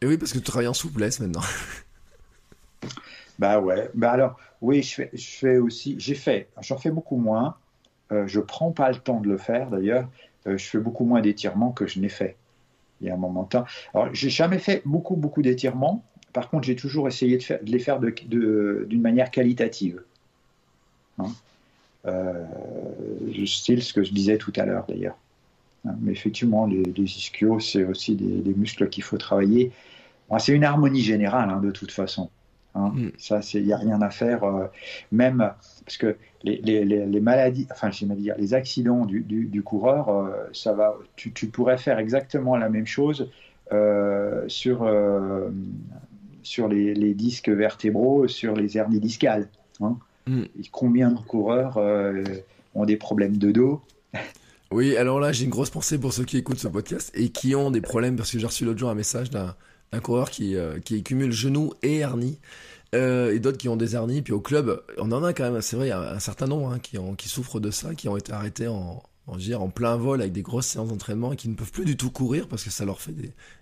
Et 0.00 0.06
oui, 0.06 0.16
parce 0.16 0.32
que 0.32 0.38
tu 0.38 0.44
travailles 0.44 0.68
en 0.68 0.72
souplesse 0.72 1.20
maintenant. 1.20 1.42
bah 3.38 3.60
ouais. 3.60 3.90
Bah 3.92 4.12
alors, 4.12 4.38
oui, 4.62 4.82
je 4.82 4.94
fais, 4.94 5.10
je 5.12 5.28
fais 5.28 5.58
aussi. 5.58 5.96
J'ai 5.98 6.14
fait. 6.14 6.48
J'en 6.62 6.78
fais 6.78 6.90
beaucoup 6.90 7.18
moins. 7.18 7.56
Euh, 8.10 8.26
je 8.26 8.40
prends 8.40 8.72
pas 8.72 8.90
le 8.90 8.96
temps 8.96 9.20
de 9.20 9.28
le 9.28 9.36
faire 9.36 9.68
d'ailleurs. 9.68 10.08
je 10.46 10.56
fais 10.56 10.78
beaucoup 10.78 11.04
moins 11.04 11.20
d'étirements 11.20 11.72
que 11.72 11.86
je 11.86 12.00
n'ai 12.00 12.08
fait 12.08 12.36
il 13.00 13.08
y 13.08 13.10
a 13.10 13.14
un 13.14 13.18
moment 13.18 13.44
de 13.44 13.48
temps. 13.48 13.64
Alors, 13.94 14.08
j'ai 14.14 14.30
jamais 14.30 14.58
fait 14.58 14.82
beaucoup, 14.84 15.16
beaucoup 15.16 15.42
d'étirements. 15.42 16.04
Par 16.32 16.50
contre, 16.50 16.64
j'ai 16.64 16.76
toujours 16.76 17.08
essayé 17.08 17.38
de, 17.38 17.44
les 17.62 17.78
faire 17.78 18.00
d'une 18.00 19.00
manière 19.00 19.30
qualitative. 19.30 20.02
Hein 21.18 21.32
euh, 22.06 22.44
style 23.46 23.82
ce 23.82 23.92
que 23.92 24.04
je 24.04 24.12
disais 24.12 24.38
tout 24.38 24.52
à 24.56 24.64
l'heure 24.64 24.84
d'ailleurs. 24.88 25.16
Hein, 25.86 25.96
mais 26.00 26.12
effectivement, 26.12 26.66
les, 26.66 26.82
ischios, 26.98 27.60
c'est 27.60 27.84
aussi 27.84 28.14
des, 28.14 28.54
muscles 28.54 28.88
qu'il 28.88 29.02
faut 29.02 29.18
travailler. 29.18 29.72
c'est 30.38 30.52
une 30.52 30.64
harmonie 30.64 31.02
générale, 31.02 31.50
hein, 31.50 31.60
de 31.60 31.70
toute 31.70 31.92
façon. 31.92 32.30
Hein. 32.76 32.92
Mm. 32.94 33.10
Ça, 33.18 33.40
il 33.54 33.64
n'y 33.64 33.72
a 33.72 33.78
rien 33.78 34.00
à 34.02 34.10
faire. 34.10 34.44
Euh, 34.44 34.66
même 35.10 35.38
parce 35.84 35.96
que 35.98 36.16
les, 36.42 36.60
les, 36.62 36.84
les 36.84 37.20
maladies, 37.20 37.66
enfin, 37.70 37.90
dire, 37.90 38.34
les 38.38 38.54
accidents 38.54 39.06
du, 39.06 39.20
du, 39.20 39.62
coureur, 39.62 40.08
euh, 40.08 40.30
ça 40.52 40.72
va. 40.72 40.96
Tu, 41.16 41.32
tu, 41.32 41.46
pourrais 41.48 41.78
faire 41.78 41.98
exactement 41.98 42.56
la 42.56 42.68
même 42.68 42.86
chose 42.86 43.30
euh, 43.72 44.44
sur 44.48 44.88
sur 46.42 46.68
les, 46.68 47.14
disques 47.14 47.48
vertébraux, 47.48 48.28
sur 48.28 48.54
les 48.54 48.78
hernies 48.78 49.00
discales. 49.00 49.48
Hein. 49.80 49.96
Mm. 50.26 50.42
Combien 50.70 51.10
de 51.10 51.20
coureurs 51.20 51.78
ont 52.74 52.84
des 52.84 52.96
problèmes 52.96 53.38
de 53.38 53.52
dos? 53.52 53.80
Oui, 54.72 54.96
alors 54.96 55.20
là, 55.20 55.30
j'ai 55.30 55.44
une 55.44 55.50
grosse 55.50 55.70
pensée 55.70 55.96
pour 55.96 56.12
ceux 56.12 56.24
qui 56.24 56.38
écoutent 56.38 56.58
ce 56.58 56.66
podcast 56.66 57.12
et 57.14 57.28
qui 57.28 57.54
ont 57.54 57.70
des 57.70 57.80
problèmes, 57.80 58.16
parce 58.16 58.32
que 58.32 58.38
j'ai 58.40 58.46
reçu 58.46 58.64
l'autre 58.64 58.80
jour 58.80 58.90
un 58.90 58.96
message 58.96 59.30
d'un 59.30 59.54
coureur 60.00 60.30
qui, 60.30 60.56
euh, 60.56 60.78
cumule 60.80 61.32
genoux 61.32 61.72
et 61.82 61.98
hernie, 61.98 62.38
euh, 62.94 63.34
et 63.34 63.38
d'autres 63.38 63.58
qui 63.58 63.68
ont 63.68 63.76
des 63.76 63.94
hernies. 63.94 64.22
Puis 64.22 64.32
au 64.32 64.40
club, 64.40 64.82
on 64.98 65.12
en 65.12 65.24
a 65.24 65.32
quand 65.32 65.50
même, 65.50 65.60
c'est 65.62 65.76
vrai, 65.76 65.90
un, 65.90 66.00
un 66.00 66.18
certain 66.18 66.46
nombre 66.46 66.72
hein, 66.72 66.78
qui, 66.78 67.28
souffrent 67.28 67.60
de 67.60 67.70
ça, 67.70 67.94
qui 67.94 68.08
ont 68.08 68.16
été 68.16 68.32
arrêtés 68.32 68.68
en, 68.68 69.02
plein 69.74 69.96
vol 69.96 70.20
avec 70.20 70.32
des 70.32 70.42
grosses 70.42 70.66
séances 70.66 70.88
d'entraînement 70.88 71.32
et 71.32 71.36
qui 71.36 71.48
ne 71.48 71.54
peuvent 71.54 71.72
plus 71.72 71.84
du 71.84 71.96
tout 71.96 72.10
courir 72.10 72.46
parce 72.48 72.62
que 72.62 72.70
ça 72.70 72.84
leur 72.84 73.00
fait 73.00 73.14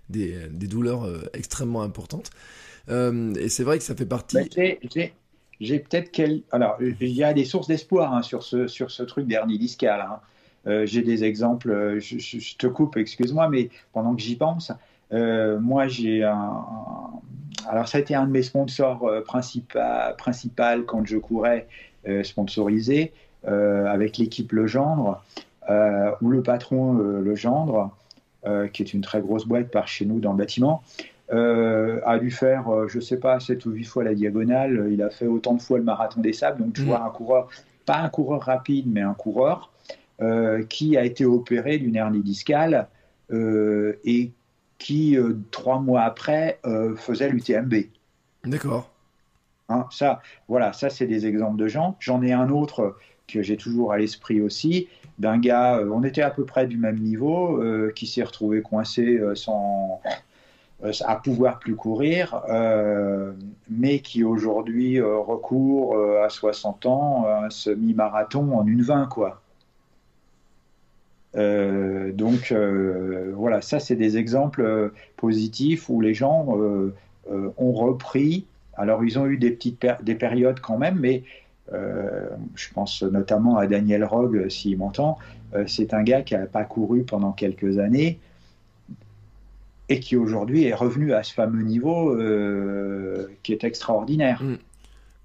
des, 0.08 0.66
douleurs 0.66 1.04
euh, 1.04 1.22
extrêmement 1.32 1.82
importantes. 1.82 2.30
et 2.88 3.48
c'est 3.48 3.64
vrai 3.64 3.78
que 3.78 3.84
ça 3.84 3.94
fait 3.94 4.06
partie. 4.06 4.38
j'ai 5.60 5.78
peut-être 5.78 6.10
quel... 6.10 6.42
Alors, 6.50 6.76
il 6.80 7.08
y 7.08 7.24
a 7.24 7.32
des 7.32 7.44
sources 7.44 7.68
d'espoir 7.68 8.12
hein, 8.12 8.22
sur, 8.22 8.42
ce, 8.42 9.02
truc 9.04 9.26
d'hernie 9.26 9.58
discale. 9.58 10.06
Hein. 10.66 10.84
J'ai 10.86 11.02
des 11.02 11.24
exemples, 11.24 11.98
je, 11.98 12.56
te 12.56 12.66
coupe, 12.66 12.96
excuse-moi, 12.96 13.48
mais 13.48 13.70
pendant 13.92 14.14
que 14.14 14.22
j'y 14.22 14.36
pense, 14.36 14.72
moi 15.60 15.86
j'ai 15.86 16.24
un, 16.24 16.64
Alors 17.68 17.88
ça 17.88 17.98
a 17.98 18.00
été 18.00 18.14
un 18.14 18.26
de 18.26 18.32
mes 18.32 18.42
sponsors 18.42 19.08
principal, 19.24 20.16
principal 20.16 20.84
quand 20.84 21.06
je 21.06 21.18
courais, 21.18 21.68
sponsorisé, 22.22 23.12
avec 23.44 24.18
l'équipe 24.18 24.52
Legendre, 24.52 25.22
où 25.68 26.30
le 26.30 26.42
patron 26.42 26.94
Legendre, 26.94 27.90
qui 28.72 28.82
est 28.82 28.92
une 28.92 29.02
très 29.02 29.20
grosse 29.20 29.46
boîte 29.46 29.70
par 29.70 29.88
chez 29.88 30.04
nous 30.04 30.20
dans 30.20 30.32
le 30.32 30.38
bâtiment, 30.38 30.82
a 31.30 32.18
dû 32.18 32.30
faire, 32.30 32.88
je 32.88 33.00
sais 33.00 33.18
pas, 33.18 33.40
7 33.40 33.64
ou 33.66 33.70
8 33.70 33.84
fois 33.84 34.04
la 34.04 34.14
diagonale. 34.14 34.88
Il 34.90 35.02
a 35.02 35.10
fait 35.10 35.26
autant 35.26 35.54
de 35.54 35.62
fois 35.62 35.78
le 35.78 35.84
marathon 35.84 36.20
des 36.20 36.32
sables. 36.32 36.62
Donc, 36.62 36.74
tu 36.74 36.82
mmh. 36.82 36.86
vois, 36.86 37.04
un 37.04 37.10
coureur, 37.10 37.48
pas 37.86 37.98
un 37.98 38.08
coureur 38.08 38.42
rapide, 38.42 38.86
mais 38.86 39.00
un 39.00 39.14
coureur 39.14 39.70
euh, 40.22 40.62
qui 40.68 40.96
a 40.96 41.04
été 41.04 41.24
opéré 41.24 41.78
d'une 41.78 41.96
hernie 41.96 42.22
discale 42.22 42.86
euh, 43.32 43.98
et 44.04 44.30
qui, 44.84 45.16
euh, 45.16 45.38
trois 45.50 45.80
mois 45.80 46.02
après, 46.02 46.60
faisait 46.96 47.30
l'UTMB. 47.30 47.74
D'accord. 48.44 48.90
Hein, 49.70 49.86
ça, 49.90 50.20
voilà, 50.46 50.74
ça 50.74 50.90
c'est 50.90 51.06
des 51.06 51.26
exemples 51.26 51.56
de 51.56 51.68
gens. 51.68 51.96
J'en 52.00 52.22
ai 52.22 52.34
un 52.34 52.50
autre 52.50 52.94
que 53.26 53.40
j'ai 53.40 53.56
toujours 53.56 53.94
à 53.94 53.96
l'esprit 53.96 54.42
aussi, 54.42 54.88
d'un 55.18 55.38
gars, 55.38 55.80
on 55.90 56.04
était 56.04 56.20
à 56.20 56.28
peu 56.28 56.44
près 56.44 56.66
du 56.66 56.76
même 56.76 56.98
niveau, 56.98 57.58
qui 57.96 58.06
s'est 58.06 58.22
retrouvé 58.22 58.60
coincé 58.60 59.18
sans 59.34 60.02
à 60.82 61.16
pouvoir 61.16 61.60
plus 61.60 61.76
courir, 61.76 62.42
mais 63.70 64.00
qui 64.00 64.22
aujourd'hui 64.22 65.00
recourt 65.00 65.96
à 66.22 66.28
60 66.28 66.84
ans 66.84 67.24
à 67.26 67.46
un 67.46 67.50
semi-marathon 67.50 68.58
en 68.58 68.66
une 68.66 68.82
20 68.82 69.06
quoi. 69.06 69.40
Euh, 71.36 72.12
donc 72.12 72.52
euh, 72.52 73.32
voilà, 73.34 73.60
ça 73.60 73.80
c'est 73.80 73.96
des 73.96 74.16
exemples 74.16 74.62
euh, 74.62 74.88
positifs 75.16 75.88
où 75.88 76.00
les 76.00 76.14
gens 76.14 76.46
ont 77.56 77.72
repris. 77.72 78.46
Alors 78.74 79.04
ils 79.04 79.18
ont 79.18 79.26
eu 79.26 79.36
des 79.36 79.50
petites 79.50 79.84
des 80.02 80.14
périodes 80.14 80.60
quand 80.60 80.78
même, 80.78 80.98
mais 81.00 81.22
je 81.72 82.72
pense 82.72 83.02
notamment 83.02 83.56
à 83.56 83.66
Daniel 83.66 84.04
Rogue, 84.04 84.48
s'il 84.48 84.76
m'entend. 84.76 85.18
c'est 85.66 85.94
un 85.94 86.02
gars 86.02 86.22
qui 86.22 86.34
n'a 86.34 86.46
pas 86.46 86.64
couru 86.64 87.02
pendant 87.02 87.32
quelques 87.32 87.78
années 87.78 88.18
et 89.88 90.00
qui 90.00 90.16
aujourd'hui 90.16 90.64
est 90.64 90.74
revenu 90.74 91.14
à 91.14 91.22
ce 91.22 91.32
fameux 91.32 91.62
niveau 91.62 92.16
qui 93.42 93.52
est 93.52 93.64
extraordinaire. 93.64 94.42
Hmm. 94.42 94.56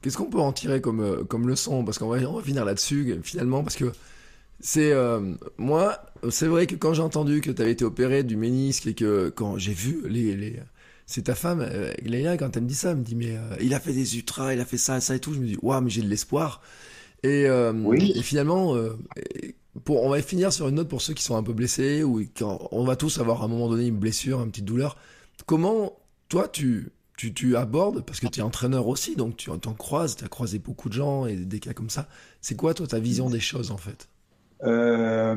Qu'est-ce 0.02 0.18
qu'on 0.18 0.30
peut 0.30 0.40
en 0.40 0.53
tirer 0.53 0.80
comme, 0.80 1.26
comme 1.27 1.49
leçon? 1.49 1.84
Parce 1.84 1.99
qu'on 1.99 2.07
va, 2.07 2.18
va 2.18 2.41
finir 2.41 2.64
là-dessus 2.64 3.19
finalement, 3.22 3.64
parce 3.64 3.76
que 3.76 3.91
c'est 4.60 4.91
euh, 4.91 5.34
moi, 5.57 6.03
c'est 6.30 6.48
vrai 6.48 6.68
que 6.68 6.76
quand 6.76 6.94
j'ai 6.94 7.02
entendu 7.02 7.41
que 7.41 7.52
tu 7.52 7.61
avais 7.61 7.72
été 7.72 7.86
opéré 7.86 8.23
du 8.23 8.36
ménisque 8.36 8.88
et 8.88 8.94
que 8.94 9.30
quand 9.30 9.57
j'ai 9.57 9.73
vu 9.73 10.07
les, 10.07 10.36
les 10.36 10.60
c'est 11.06 11.23
ta 11.23 11.36
femme, 11.36 11.61
euh, 11.61 11.91
Léa, 12.03 12.38
quand 12.38 12.56
elle 12.56 12.64
me 12.64 12.68
dit 12.68 12.76
ça, 12.76 12.91
elle 12.91 12.98
me 12.98 13.03
dit 13.03 13.15
mais 13.15 13.38
euh, 13.38 13.56
il 13.61 13.73
a 13.73 13.80
fait 13.80 13.94
des 13.94 14.18
ultras, 14.18 14.53
il 14.53 14.60
a 14.60 14.65
fait 14.65 14.77
ça, 14.77 14.99
ça 15.02 15.15
et 15.15 15.19
tout. 15.19 15.34
Je 15.34 15.40
me 15.40 15.48
dis 15.48 15.57
waouh, 15.61 15.81
mais 15.81 15.90
j'ai 15.90 16.02
de 16.02 16.10
l'espoir. 16.10 16.61
Et, 17.23 17.49
oui. 17.49 18.14
et 18.15 18.22
finalement, 18.22 18.77
pour, 19.84 20.03
on 20.03 20.10
va 20.10 20.22
finir 20.22 20.53
sur 20.53 20.69
une 20.69 20.76
note 20.76 20.88
pour 20.88 21.02
ceux 21.02 21.14
qui 21.14 21.23
sont 21.23 21.36
un 21.36 21.44
peu 21.44 21.52
blessés 21.52 22.02
ou 22.02 22.23
quand 22.38 22.69
on 22.72 22.86
va 22.86 22.95
tous 22.95 23.19
avoir 23.19 23.41
à 23.41 23.45
un 23.45 23.48
moment 23.49 23.68
donné 23.68 23.88
une 23.88 23.98
blessure, 23.98 24.41
une 24.41 24.52
petite 24.52 24.64
douleur. 24.64 24.95
Comment 25.45 25.98
toi 26.30 26.48
tu 26.48 26.91
tu, 27.18 27.34
tu 27.34 27.57
abordes 27.57 28.06
parce 28.06 28.22
que 28.22 28.27
tu 28.27 28.40
es 28.40 28.44
entraîneur 28.44 28.88
aussi, 28.88 29.18
donc 29.18 29.36
tu 29.36 29.49
en 29.49 29.57
croises, 29.73 30.15
tu 30.15 30.23
as 30.23 30.30
croisé 30.30 30.57
beaucoup 30.57 30.88
de 30.88 30.94
gens 30.94 31.26
et 31.26 31.36
des 31.36 31.60
cas 31.60 31.73
comme 31.73 31.90
ça. 31.90 32.07
C'est 32.40 32.56
quoi 32.56 32.73
toi 32.73 32.88
ta 32.88 32.99
vision 32.99 33.30
des 33.30 33.41
choses 33.41 33.72
en 33.72 33.77
fait? 33.77 34.07
Euh, 34.64 35.36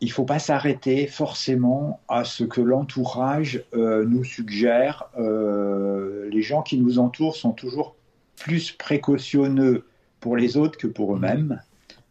il 0.00 0.10
faut 0.10 0.24
pas 0.24 0.38
s'arrêter 0.38 1.06
forcément 1.06 2.00
à 2.08 2.24
ce 2.24 2.44
que 2.44 2.60
l'entourage 2.60 3.64
euh, 3.74 4.04
nous 4.06 4.24
suggère. 4.24 5.10
Euh, 5.18 6.28
les 6.30 6.42
gens 6.42 6.62
qui 6.62 6.78
nous 6.78 6.98
entourent 6.98 7.36
sont 7.36 7.52
toujours 7.52 7.96
plus 8.36 8.72
précautionneux 8.72 9.86
pour 10.20 10.36
les 10.36 10.56
autres 10.56 10.78
que 10.78 10.86
pour 10.86 11.14
eux-mêmes. 11.14 11.60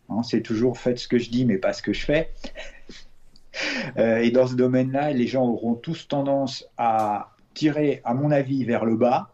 Hein, 0.09 0.23
c'est 0.23 0.41
toujours 0.41 0.77
faites 0.77 0.99
ce 0.99 1.07
que 1.07 1.17
je 1.17 1.29
dis, 1.29 1.45
mais 1.45 1.57
pas 1.57 1.73
ce 1.73 1.81
que 1.81 1.93
je 1.93 2.05
fais. 2.05 2.31
et 3.97 4.31
dans 4.31 4.47
ce 4.47 4.55
domaine-là, 4.55 5.11
les 5.11 5.27
gens 5.27 5.45
auront 5.45 5.73
tous 5.73 6.07
tendance 6.07 6.65
à 6.77 7.31
tirer, 7.55 8.01
à 8.05 8.13
mon 8.13 8.31
avis, 8.31 8.63
vers 8.63 8.85
le 8.85 8.95
bas 8.95 9.31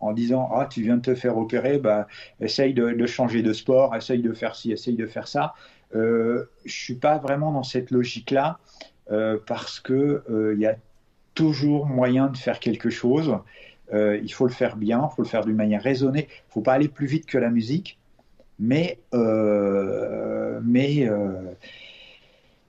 en 0.00 0.12
disant 0.12 0.50
ah 0.54 0.66
tu 0.70 0.82
viens 0.82 0.96
de 0.96 1.02
te 1.02 1.14
faire 1.14 1.36
opérer 1.38 1.78
bah 1.78 2.06
essaye 2.40 2.74
de, 2.74 3.06
changer 3.06 3.42
de 3.42 3.52
sport 3.52 3.94
essaye 3.96 4.20
de 4.20 4.32
faire 4.32 4.54
ci 4.54 4.72
essaye 4.72 4.94
de 4.94 5.06
faire 5.06 5.28
ça 5.28 5.54
euh, 5.96 6.50
je 6.64 6.74
suis 6.74 6.94
pas 6.94 7.18
vraiment 7.18 7.52
dans 7.52 7.62
cette 7.62 7.90
logique-là 7.90 8.58
euh, 9.10 9.38
parce 9.46 9.80
que 9.80 10.22
euh, 10.30 10.54
il 10.54 10.60
y 10.60 10.66
a 10.66 10.76
toujours 11.34 11.86
moyen 11.86 12.26
de 12.28 12.36
faire 12.36 12.60
quelque 12.60 12.90
chose. 12.90 13.36
il 13.92 14.32
faut 14.32 14.46
le 14.46 14.52
faire 14.52 14.76
bien, 14.76 15.08
il 15.10 15.14
faut 15.14 15.22
le 15.22 15.28
faire 15.28 15.44
d'une 15.44 15.56
manière 15.56 15.82
raisonnée. 15.82 16.28
Il 16.30 16.52
faut 16.52 16.60
pas 16.60 16.74
aller 16.74 16.88
plus 16.88 17.06
vite 17.06 17.26
que 17.26 17.38
la 17.38 17.50
musique, 17.50 17.98
mais 18.58 18.98
mais 19.12 21.08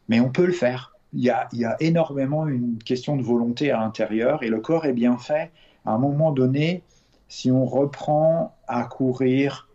mais 0.09 0.19
on 0.19 0.29
peut 0.29 0.45
le 0.45 0.53
faire. 0.53 0.93
Il 1.13 1.23
y, 1.23 1.29
a, 1.29 1.47
y, 1.53 1.63
a, 1.63 1.77
énormément 1.79 2.47
une 2.47 2.77
question 2.77 3.15
de 3.15 3.23
volonté 3.23 3.71
à 3.71 3.79
l'intérieur 3.79 4.43
et 4.43 4.49
le 4.49 4.59
corps 4.59 4.85
est 4.85 4.93
bien 4.93 5.17
fait. 5.17 5.51
À 5.85 5.91
un 5.91 5.97
moment 5.97 6.31
donné, 6.31 6.83
si 7.29 7.51
on 7.51 7.65
reprend 7.65 8.55
à 8.67 8.83
courir, 8.83 9.67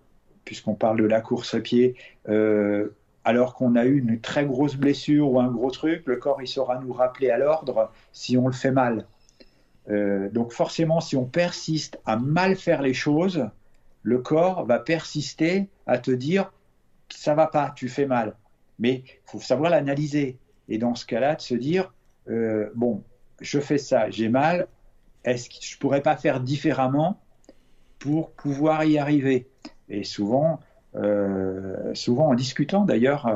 puisqu'on 0.45 0.75
parle 0.75 0.99
de 0.99 1.05
la 1.05 1.21
course 1.21 1.55
à 1.55 1.61
pied, 1.61 1.97
euh, 2.29 2.91
alors 3.25 3.55
qu'on 3.55 3.77
a 3.77 3.85
eu 3.85 3.99
une 3.99 4.21
très 4.21 4.45
grosse 4.45 4.77
blessure 4.77 5.31
ou 5.31 5.41
un 5.41 5.51
gros 5.51 5.71
truc, 5.71 6.03
le 6.07 6.17
corps 6.17 6.43
il 6.43 6.49
saura 6.49 6.79
nous 6.81 6.93
rappeler 6.93 7.31
à 7.31 7.39
l'ordre 7.39 7.91
si 8.13 8.37
on 8.37 8.47
le 8.47 8.53
fait 8.53 8.73
mal. 8.73 9.07
Euh, 9.91 10.29
donc 10.31 10.53
forcément, 10.53 11.01
si 11.01 11.17
on 11.17 11.25
persiste 11.25 12.01
à 12.05 12.17
mal 12.17 12.57
faire 12.57 12.83
les 12.83 12.95
choses, 12.95 13.49
le 14.03 14.19
corps 14.19 14.65
va 14.65 14.79
persister 14.79 15.69
à 15.87 15.99
te 15.99 16.11
dire 16.11 16.53
ça 17.09 17.35
va 17.35 17.47
pas, 17.47 17.73
tu 17.77 17.89
fais 17.89 18.07
mal. 18.07 18.37
Mais 18.79 19.05
il 19.07 19.21
faut 19.31 19.41
savoir 19.41 19.71
l'analyser. 19.71 20.39
Et 20.69 20.79
dans 20.79 20.95
ce 20.95 21.05
cas-là, 21.07 21.37
de 21.37 21.41
se 21.41 21.55
dire 21.55 21.93
euh, 22.29 22.71
bon, 22.75 23.03
je 23.41 23.61
fais 23.61 23.79
ça, 23.79 24.11
j'ai 24.11 24.29
mal, 24.29 24.69
est-ce 25.25 25.49
que 25.49 25.57
je 25.61 25.79
pourrais 25.79 26.03
pas 26.03 26.17
faire 26.17 26.41
différemment 26.41 27.21
pour 27.99 28.33
pouvoir 28.33 28.85
y 28.85 28.99
arriver? 28.99 29.49
Et 29.89 30.05
souvent, 30.05 30.61
souvent 31.95 32.29
en 32.29 32.35
discutant 32.35 32.85
d'ailleurs 32.85 33.27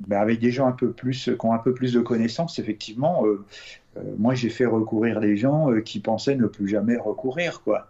ben, 0.00 0.20
avec 0.20 0.40
des 0.40 0.50
gens 0.50 0.66
un 0.66 0.72
peu 0.72 0.90
plus, 0.92 1.30
qui 1.38 1.46
ont 1.46 1.52
un 1.52 1.58
peu 1.58 1.72
plus 1.72 1.92
de 1.92 2.00
connaissances, 2.00 2.58
effectivement, 2.58 3.24
moi 4.18 4.34
j'ai 4.34 4.50
fait 4.50 4.66
recourir 4.66 5.20
des 5.20 5.36
gens 5.36 5.68
qui 5.84 6.00
pensaient 6.00 6.36
ne 6.36 6.46
plus 6.46 6.68
jamais 6.68 6.96
recourir, 6.96 7.62
quoi. 7.62 7.88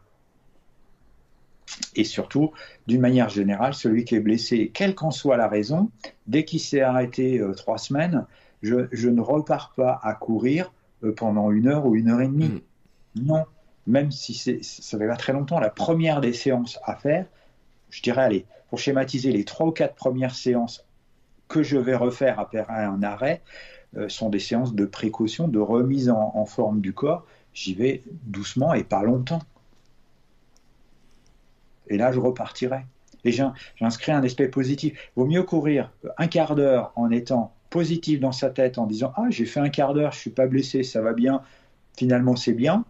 Et 1.97 2.05
surtout, 2.05 2.53
d'une 2.87 3.01
manière 3.01 3.29
générale, 3.29 3.73
celui 3.73 4.05
qui 4.05 4.15
est 4.15 4.21
blessé, 4.21 4.71
quelle 4.73 4.95
qu'en 4.95 5.11
soit 5.11 5.37
la 5.37 5.49
raison, 5.49 5.91
dès 6.27 6.45
qu'il 6.45 6.61
s'est 6.61 6.83
arrêté 6.83 7.43
trois 7.57 7.79
semaines, 7.79 8.27
je, 8.63 9.09
ne 9.09 9.21
repars 9.21 9.73
pas 9.77 10.01
à 10.03 10.15
courir 10.15 10.73
euh, 11.05 11.13
pendant 11.15 11.51
une 11.51 11.69
heure 11.69 11.87
ou 11.87 11.95
une 11.95 12.09
heure 12.09 12.21
et 12.21 12.29
demie. 12.29 12.63
Mm. 13.17 13.27
Non, 13.27 13.45
même 13.87 14.11
si 14.11 14.35
ça 14.35 14.99
fait 14.99 15.07
pas 15.07 15.17
très 15.17 15.33
longtemps, 15.33 15.61
la 15.61 15.71
première 15.71 16.21
des 16.21 16.33
séances 16.33 16.79
à 16.85 16.97
faire, 16.97 17.27
je 17.93 18.03
dirais, 18.03 18.23
allez, 18.23 18.47
pour 18.69 18.81
schématiser 18.81 19.31
les 19.31 19.45
trois 19.45 19.67
ou 19.67 19.71
quatre 19.71 19.95
premières 19.95 20.35
séances 20.35 20.85
que 21.47 21.63
je 21.63 21.77
vais 21.77 21.95
refaire 21.95 22.41
après 22.41 22.65
un 22.69 23.03
arrêt, 23.03 23.43
euh, 23.97 24.09
sont 24.09 24.31
des 24.31 24.39
séances 24.39 24.75
de 24.75 24.87
précaution, 24.87 25.47
de 25.47 25.59
remise 25.59 26.09
en, 26.09 26.47
forme 26.47 26.81
du 26.81 26.95
corps. 26.95 27.27
J'y 27.53 27.75
vais 27.75 28.03
doucement 28.25 28.73
et 28.73 28.83
pas 28.83 29.03
longtemps. 29.03 29.43
Et 31.89 31.99
là, 31.99 32.11
je 32.11 32.19
repartirai. 32.19 32.87
Et 33.25 33.33
j'inscris 33.33 34.13
un 34.13 34.25
aspect 34.25 34.49
positif. 34.49 34.99
Vaut 35.15 35.27
mieux 35.27 35.43
courir 35.43 35.93
un 36.17 36.27
quart 36.27 36.57
d'heure 36.57 36.93
en 36.97 37.11
étant 37.11 37.53
positif 37.69 38.19
dans 38.19 38.33
sa 38.33 38.49
tête 38.49 38.79
en 38.79 38.87
disant 38.87 39.13
Ah, 39.17 39.27
j'ai 39.29 39.45
fait 39.45 39.61
un 39.61 39.69
quart 39.69 39.93
d'heure, 39.93 40.13
je 40.13 40.19
suis 40.19 40.31
pas 40.31 40.47
blessé, 40.47 40.83
ça 40.83 41.03
va 41.03 41.13
bien, 41.13 41.43
finalement 41.97 42.35
c'est 42.35 42.55
bien, 42.55 42.85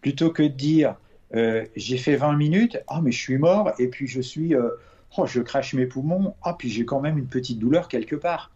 plutôt 0.00 0.30
que 0.30 0.42
de 0.42 0.48
dire 0.48 0.96
J'ai 1.32 1.98
fait 1.98 2.16
20 2.16 2.34
minutes, 2.36 2.78
ah, 2.88 3.00
mais 3.02 3.12
je 3.12 3.20
suis 3.20 3.38
mort, 3.38 3.72
et 3.78 3.88
puis 3.88 4.06
je 4.06 4.20
suis, 4.20 4.54
euh, 4.54 4.70
oh, 5.16 5.26
je 5.26 5.40
crache 5.40 5.74
mes 5.74 5.86
poumons, 5.86 6.34
ah, 6.42 6.54
puis 6.58 6.68
j'ai 6.68 6.84
quand 6.84 7.00
même 7.00 7.18
une 7.18 7.26
petite 7.26 7.58
douleur 7.58 7.88
quelque 7.88 8.16
part. 8.16 8.50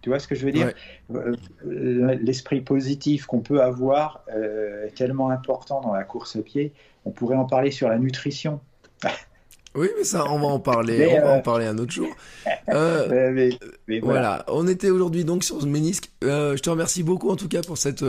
Tu 0.00 0.10
vois 0.10 0.18
ce 0.18 0.28
que 0.28 0.34
je 0.34 0.44
veux 0.44 0.52
dire? 0.52 0.72
Euh, 1.14 1.34
L'esprit 2.20 2.60
positif 2.60 3.24
qu'on 3.24 3.40
peut 3.40 3.62
avoir 3.62 4.22
est 4.28 4.94
tellement 4.94 5.30
important 5.30 5.80
dans 5.80 5.94
la 5.94 6.04
course 6.04 6.36
à 6.36 6.42
pied. 6.42 6.74
On 7.06 7.10
pourrait 7.10 7.36
en 7.36 7.46
parler 7.46 7.70
sur 7.70 7.88
la 7.88 7.98
nutrition. 7.98 8.60
Oui, 9.76 9.88
mais 9.98 10.04
ça, 10.04 10.30
on 10.30 10.38
va 10.38 10.46
en 10.46 10.60
parler. 10.60 11.18
on 11.18 11.26
va 11.26 11.32
en 11.32 11.38
euh, 11.38 11.42
parler 11.42 11.66
un 11.66 11.78
autre 11.78 11.92
jour. 11.92 12.08
Euh, 12.70 13.50
voilà. 14.02 14.44
On 14.48 14.66
était 14.66 14.88
aujourd'hui 14.88 15.24
donc 15.24 15.44
sur 15.44 15.60
ce 15.60 15.66
ménisque. 15.66 16.10
Euh, 16.24 16.56
je 16.56 16.62
te 16.62 16.70
remercie 16.70 17.02
beaucoup 17.02 17.28
en 17.28 17.36
tout 17.36 17.46
cas 17.46 17.62
pour 17.62 17.76
cette 17.76 18.04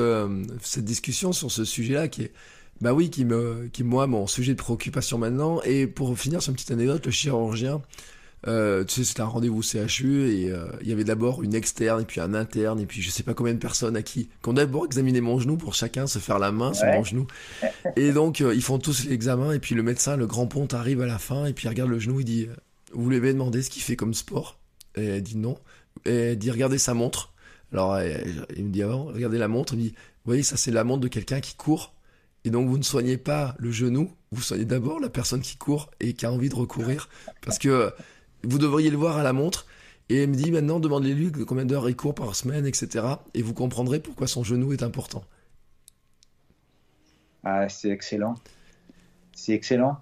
cette 0.61 0.85
discussion 0.85 1.34
sur 1.34 1.52
ce 1.52 1.65
sujet-là 1.65 2.07
qui 2.07 2.23
est, 2.23 2.31
bah 2.81 2.93
oui, 2.93 3.10
qui 3.10 3.26
me, 3.26 3.68
qui 3.72 3.84
moi 3.84 4.07
mon 4.07 4.27
sujet 4.27 4.53
de 4.53 4.57
préoccupation 4.57 5.18
maintenant. 5.18 5.61
Et 5.64 5.88
pour 5.88 6.18
finir 6.18 6.41
sur 6.41 6.52
une 6.52 6.56
petite 6.56 6.72
anecdote, 6.72 7.06
le 7.06 7.11
chirurgien 7.11 7.81
euh, 8.47 8.84
tu 8.84 8.95
sais, 8.95 9.03
c'était 9.03 9.22
un 9.22 9.26
rendez-vous 9.26 9.64
CHU 9.64 10.30
et 10.30 10.52
euh, 10.52 10.68
il 10.81 10.88
y 10.88 10.91
avait 10.91 11.03
d'abord 11.03 11.41
une 11.41 11.56
externe 11.56 12.02
et 12.02 12.06
puis 12.06 12.22
un 12.22 12.35
interne 12.35 12.80
et 12.80 12.85
puis 12.85 13.02
je 13.02 13.10
sais 13.10 13.23
pas 13.23 13.34
combien 13.34 13.53
de 13.53 13.60
personnes 13.60 13.95
à 13.95 14.03
qui 14.03 14.30
ont 14.45 14.53
d'abord 14.53 14.85
examiné 14.85 15.19
mon 15.19 15.39
genou 15.39 15.57
pour 15.57 15.73
chacun 15.73 16.06
se 16.06 16.19
faire 16.19 16.38
la 16.38 16.52
main 16.52 16.73
sur 16.73 16.85
mon 16.85 17.03
genou. 17.03 17.26
Et 17.95 18.11
donc 18.11 18.41
euh, 18.41 18.53
ils 18.53 18.61
font 18.61 18.77
tous 18.77 19.06
l'examen 19.06 19.52
et 19.52 19.60
puis 19.60 19.73
le 19.73 19.81
médecin, 19.81 20.15
le 20.15 20.27
grand 20.27 20.45
ponte 20.45 20.76
arrive 20.76 21.02
à 21.02 21.07
la 21.07 21.18
fin 21.18 21.45
et 21.45 21.53
puis 21.53 21.65
il 21.65 21.69
regarde 21.69 21.89
le 21.89 21.97
genou, 21.97 22.19
il 22.19 22.26
dit 22.26 22.47
vous 22.93 23.10
lui 23.10 23.18
avez 23.18 23.34
demandé 23.34 23.64
ce 23.64 23.69
qu'il 23.69 23.81
fait 23.81 23.95
comme 23.95 24.14
sport? 24.14 24.60
Et 24.95 25.06
elle 25.06 25.23
dit 25.23 25.38
non. 25.38 25.57
Et 26.06 26.14
elle 26.14 26.38
dit 26.38 26.52
regardez 26.52 26.77
sa 26.77 26.93
montre. 26.93 27.34
Alors 27.73 27.99
il 28.56 28.65
me 28.65 28.69
dit 28.69 28.84
avant, 28.84 29.06
regardez 29.06 29.39
la 29.39 29.47
montre, 29.47 29.73
il 29.73 29.77
me 29.77 29.81
dit 29.81 29.89
vous 29.89 30.30
voyez 30.30 30.43
ça 30.43 30.56
c'est 30.56 30.72
la 30.72 30.84
montre 30.84 31.02
de 31.02 31.07
quelqu'un 31.07 31.39
qui 31.39 31.56
court. 31.56 31.95
Et 32.46 32.52
donc 32.52 32.70
vous 32.70 32.78
ne 32.78 32.84
soignez 32.84 33.18
pas 33.18 33.56
le 33.58 33.72
genou, 33.72 34.12
vous 34.32 34.42
soignez 34.42 34.66
d'abord 34.66 35.00
la 35.00 35.10
personne 35.10 35.42
qui 35.42 35.58
court 35.58 35.92
et 36.00 36.14
qui 36.14 36.26
a 36.26 36.32
envie 36.32 36.48
de 36.48 36.56
recourir 36.56 37.10
parce 37.42 37.58
que 37.58 37.92
vous 38.44 38.60
devriez 38.60 38.92
le 38.92 38.98
voir 38.98 39.18
à 39.18 39.24
la 39.24 39.34
montre. 39.34 39.66
Et 40.10 40.22
il 40.24 40.30
me 40.30 40.36
dit 40.36 40.52
maintenant, 40.52 40.80
demandez-lui 40.80 41.32
combien 41.48 41.66
d'heures 41.66 41.90
il 41.90 41.96
court 41.96 42.14
par 42.14 42.36
semaine, 42.36 42.68
etc. 42.68 43.06
Et 43.34 43.42
vous 43.42 43.56
comprendrez 43.56 44.00
pourquoi 44.00 44.28
son 44.28 44.44
genou 44.44 44.72
est 44.72 44.84
important. 44.84 45.24
Ah, 47.44 47.68
c'est 47.70 47.90
excellent. 47.90 48.36
C'est 49.34 49.54
excellent. 49.54 49.98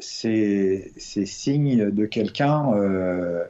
C'est 0.00 0.90
signe 0.96 1.90
de 1.90 2.06
quelqu'un 2.06 2.72
euh, 2.74 3.44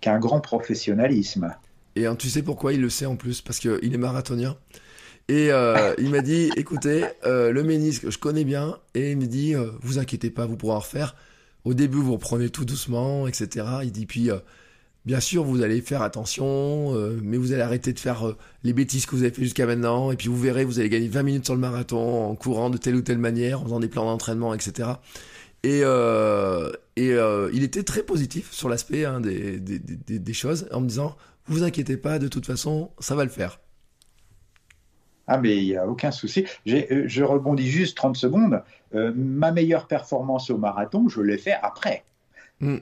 qui 0.00 0.08
a 0.08 0.14
un 0.14 0.18
grand 0.18 0.40
professionnalisme. 0.40 1.54
Et 1.96 2.06
hein, 2.06 2.16
tu 2.16 2.30
sais 2.30 2.42
pourquoi 2.42 2.72
il 2.72 2.80
le 2.80 2.88
sait 2.88 3.04
en 3.04 3.16
plus? 3.16 3.42
Parce 3.42 3.58
qu'il 3.58 3.94
est 3.94 3.98
marathonien. 3.98 4.56
Et 5.30 5.52
euh, 5.52 5.94
il 5.98 6.10
m'a 6.10 6.22
dit, 6.22 6.50
écoutez, 6.56 7.04
euh, 7.24 7.52
le 7.52 7.62
ménisque, 7.62 8.10
je 8.10 8.18
connais 8.18 8.42
bien. 8.42 8.76
Et 8.94 9.12
il 9.12 9.16
me 9.16 9.26
dit, 9.26 9.54
vous 9.80 10.00
inquiétez 10.00 10.28
pas, 10.28 10.44
vous 10.44 10.56
pourrez 10.56 10.74
en 10.74 10.80
refaire. 10.80 11.14
Au 11.64 11.72
début, 11.72 11.98
vous 11.98 12.14
reprenez 12.14 12.50
tout 12.50 12.64
doucement, 12.64 13.28
etc. 13.28 13.64
Il 13.84 13.92
dit 13.92 14.06
puis, 14.06 14.28
euh, 14.28 14.38
bien 15.04 15.20
sûr, 15.20 15.44
vous 15.44 15.62
allez 15.62 15.82
faire 15.82 16.02
attention, 16.02 16.96
euh, 16.96 17.16
mais 17.22 17.36
vous 17.36 17.52
allez 17.52 17.62
arrêter 17.62 17.92
de 17.92 18.00
faire 18.00 18.26
euh, 18.26 18.36
les 18.64 18.72
bêtises 18.72 19.06
que 19.06 19.14
vous 19.14 19.22
avez 19.22 19.30
fait 19.30 19.44
jusqu'à 19.44 19.66
maintenant. 19.66 20.10
Et 20.10 20.16
puis 20.16 20.26
vous 20.26 20.36
verrez, 20.36 20.64
vous 20.64 20.80
allez 20.80 20.88
gagner 20.88 21.06
20 21.06 21.22
minutes 21.22 21.44
sur 21.44 21.54
le 21.54 21.60
marathon 21.60 22.24
en 22.24 22.34
courant 22.34 22.68
de 22.68 22.78
telle 22.78 22.96
ou 22.96 23.02
telle 23.02 23.18
manière, 23.18 23.60
en 23.60 23.64
faisant 23.66 23.78
des 23.78 23.88
plans 23.88 24.06
d'entraînement, 24.06 24.52
etc. 24.52 24.88
Et, 25.62 25.82
il 26.96 27.62
était 27.62 27.84
très 27.84 28.02
positif 28.02 28.50
sur 28.52 28.68
l'aspect 28.68 29.04
hein, 29.04 29.20
des 29.20 30.32
choses, 30.32 30.66
en 30.72 30.80
me 30.80 30.88
disant, 30.88 31.16
vous 31.46 31.62
inquiétez 31.62 31.96
pas, 31.96 32.18
de 32.18 32.26
toute 32.26 32.46
façon, 32.46 32.90
ça 32.98 33.14
va 33.14 33.22
le 33.24 33.30
faire. 33.30 33.60
Ah, 35.32 35.38
mais 35.38 35.56
il 35.56 35.66
n'y 35.66 35.76
a 35.76 35.86
aucun 35.86 36.10
souci. 36.10 36.44
Euh, 36.66 37.04
je 37.06 37.22
rebondis 37.22 37.68
juste 37.68 37.96
30 37.96 38.16
secondes. 38.16 38.64
Euh, 38.96 39.12
ma 39.14 39.52
meilleure 39.52 39.86
performance 39.86 40.50
au 40.50 40.58
marathon, 40.58 41.08
je 41.08 41.20
l'ai 41.20 41.38
fait 41.38 41.54
après. 41.62 42.02
Hmm. 42.58 42.78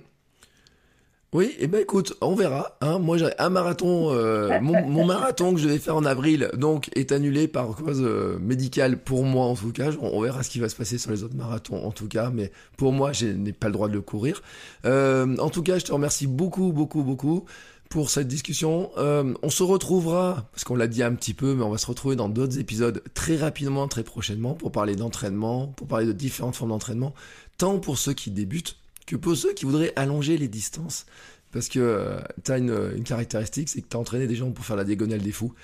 Oui, 1.35 1.55
et 1.59 1.65
eh 1.65 1.67
ben 1.67 1.83
écoute, 1.83 2.15
on 2.23 2.35
verra. 2.35 2.79
Hein. 2.81 3.01
Moi, 3.01 3.19
j'ai 3.19 3.39
un 3.39 3.51
marathon, 3.51 4.15
euh, 4.15 4.59
mon, 4.63 5.05
marathon 5.07 5.53
que 5.53 5.61
je 5.61 5.69
vais 5.69 5.77
faire 5.77 5.97
en 5.97 6.07
avril, 6.07 6.49
donc 6.55 6.89
est 6.97 7.13
annulé 7.13 7.49
par 7.49 7.67
cause 7.77 8.01
médicale 8.41 8.97
pour 8.97 9.25
moi 9.25 9.45
en 9.45 9.55
tout 9.55 9.73
cas. 9.73 9.91
On, 10.01 10.23
verra 10.23 10.43
ce 10.43 10.49
qui 10.49 10.59
va 10.59 10.71
se 10.71 10.77
passer 10.77 10.97
sur 10.97 11.11
les 11.11 11.23
autres 11.25 11.37
marathons 11.37 11.85
en 11.85 11.91
tout 11.91 12.09
cas, 12.09 12.31
mais 12.33 12.51
pour 12.79 12.95
moi, 12.95 13.13
je 13.13 13.27
n'ai 13.27 13.53
pas 13.53 13.67
le 13.67 13.75
droit 13.75 13.89
de 13.89 13.93
le 13.93 14.01
courir. 14.01 14.41
en 14.87 15.51
tout 15.51 15.63
cas, 15.63 15.79
je 15.79 15.85
te 15.85 15.93
remercie 15.93 16.27
beaucoup, 16.27 16.73
beaucoup, 16.73 17.03
beaucoup 17.03 17.45
pour 17.89 18.11
cette 18.11 18.29
discussion. 18.29 18.91
Euh, 18.99 19.35
on 19.43 19.51
se 19.51 19.63
retrouvera, 19.63 20.49
parce 20.53 20.65
qu'on 20.65 20.77
l'a 20.77 20.87
dit 20.87 21.03
un 21.03 21.15
petit 21.15 21.35
peu, 21.35 21.55
mais 21.55 21.63
on 21.63 21.71
va 21.71 21.79
se 21.79 21.87
retrouver 21.87 22.17
dans 22.17 22.29
d'autres 22.29 22.59
épisodes 22.59 23.03
très 23.15 23.37
rapidement, 23.37 23.89
très 23.89 24.03
prochainement, 24.03 24.55
pour 24.55 24.73
parler 24.73 24.97
d'entraînement, 24.97 25.69
pour 25.69 25.87
parler 25.87 26.07
de 26.07 26.13
différentes 26.13 26.57
formes 26.57 26.71
d'entraînement, 26.71 27.15
tant 27.57 27.79
pour 27.79 27.99
ceux 27.99 28.13
qui 28.13 28.31
débutent 28.31 28.77
que 29.07 29.17
pour 29.17 29.37
ceux 29.37 29.55
qui 29.55 29.65
voudraient 29.65 29.93
allonger 29.97 30.37
les 30.37 30.49
distances. 30.49 31.07
Parce 31.51 31.69
que 31.69 31.79
euh, 31.81 32.21
tu 32.45 32.53
une, 32.53 33.03
caractéristique, 33.05 33.71
c'est 33.71 33.81
que 33.81 33.89
tu 33.89 33.97
entraîné 33.97 34.27
des 34.27 34.37
gens 34.37 34.51
pour 34.51 34.65
faire 34.65 34.77
la 34.77 34.85
diagonale 34.85 35.21
des 35.21 35.33
fous. 35.33 35.55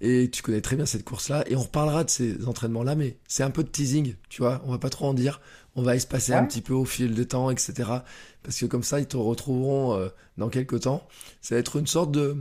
Et 0.00 0.30
tu 0.30 0.42
connais 0.42 0.62
très 0.62 0.76
bien 0.76 0.86
cette 0.86 1.04
course-là. 1.04 1.44
Et 1.48 1.56
on 1.56 1.62
reparlera 1.62 2.04
de 2.04 2.10
ces 2.10 2.46
entraînements-là, 2.46 2.94
mais 2.94 3.18
c'est 3.28 3.42
un 3.42 3.50
peu 3.50 3.62
de 3.62 3.68
teasing, 3.68 4.14
tu 4.30 4.40
vois. 4.40 4.62
On 4.64 4.70
va 4.70 4.78
pas 4.78 4.88
trop 4.88 5.06
en 5.06 5.14
dire. 5.14 5.40
On 5.76 5.82
va 5.82 5.94
espacer 5.94 6.32
un 6.32 6.44
petit 6.44 6.62
peu 6.62 6.72
au 6.72 6.84
fil 6.84 7.14
du 7.14 7.26
temps, 7.26 7.50
etc. 7.50 7.90
Parce 8.42 8.58
que 8.58 8.66
comme 8.66 8.82
ça, 8.82 8.98
ils 8.98 9.06
te 9.06 9.16
retrouveront 9.16 9.94
euh, 9.94 10.08
dans 10.38 10.48
quelques 10.48 10.80
temps. 10.80 11.06
Ça 11.42 11.54
va 11.54 11.60
être 11.60 11.76
une 11.76 11.86
sorte 11.86 12.10
de... 12.12 12.36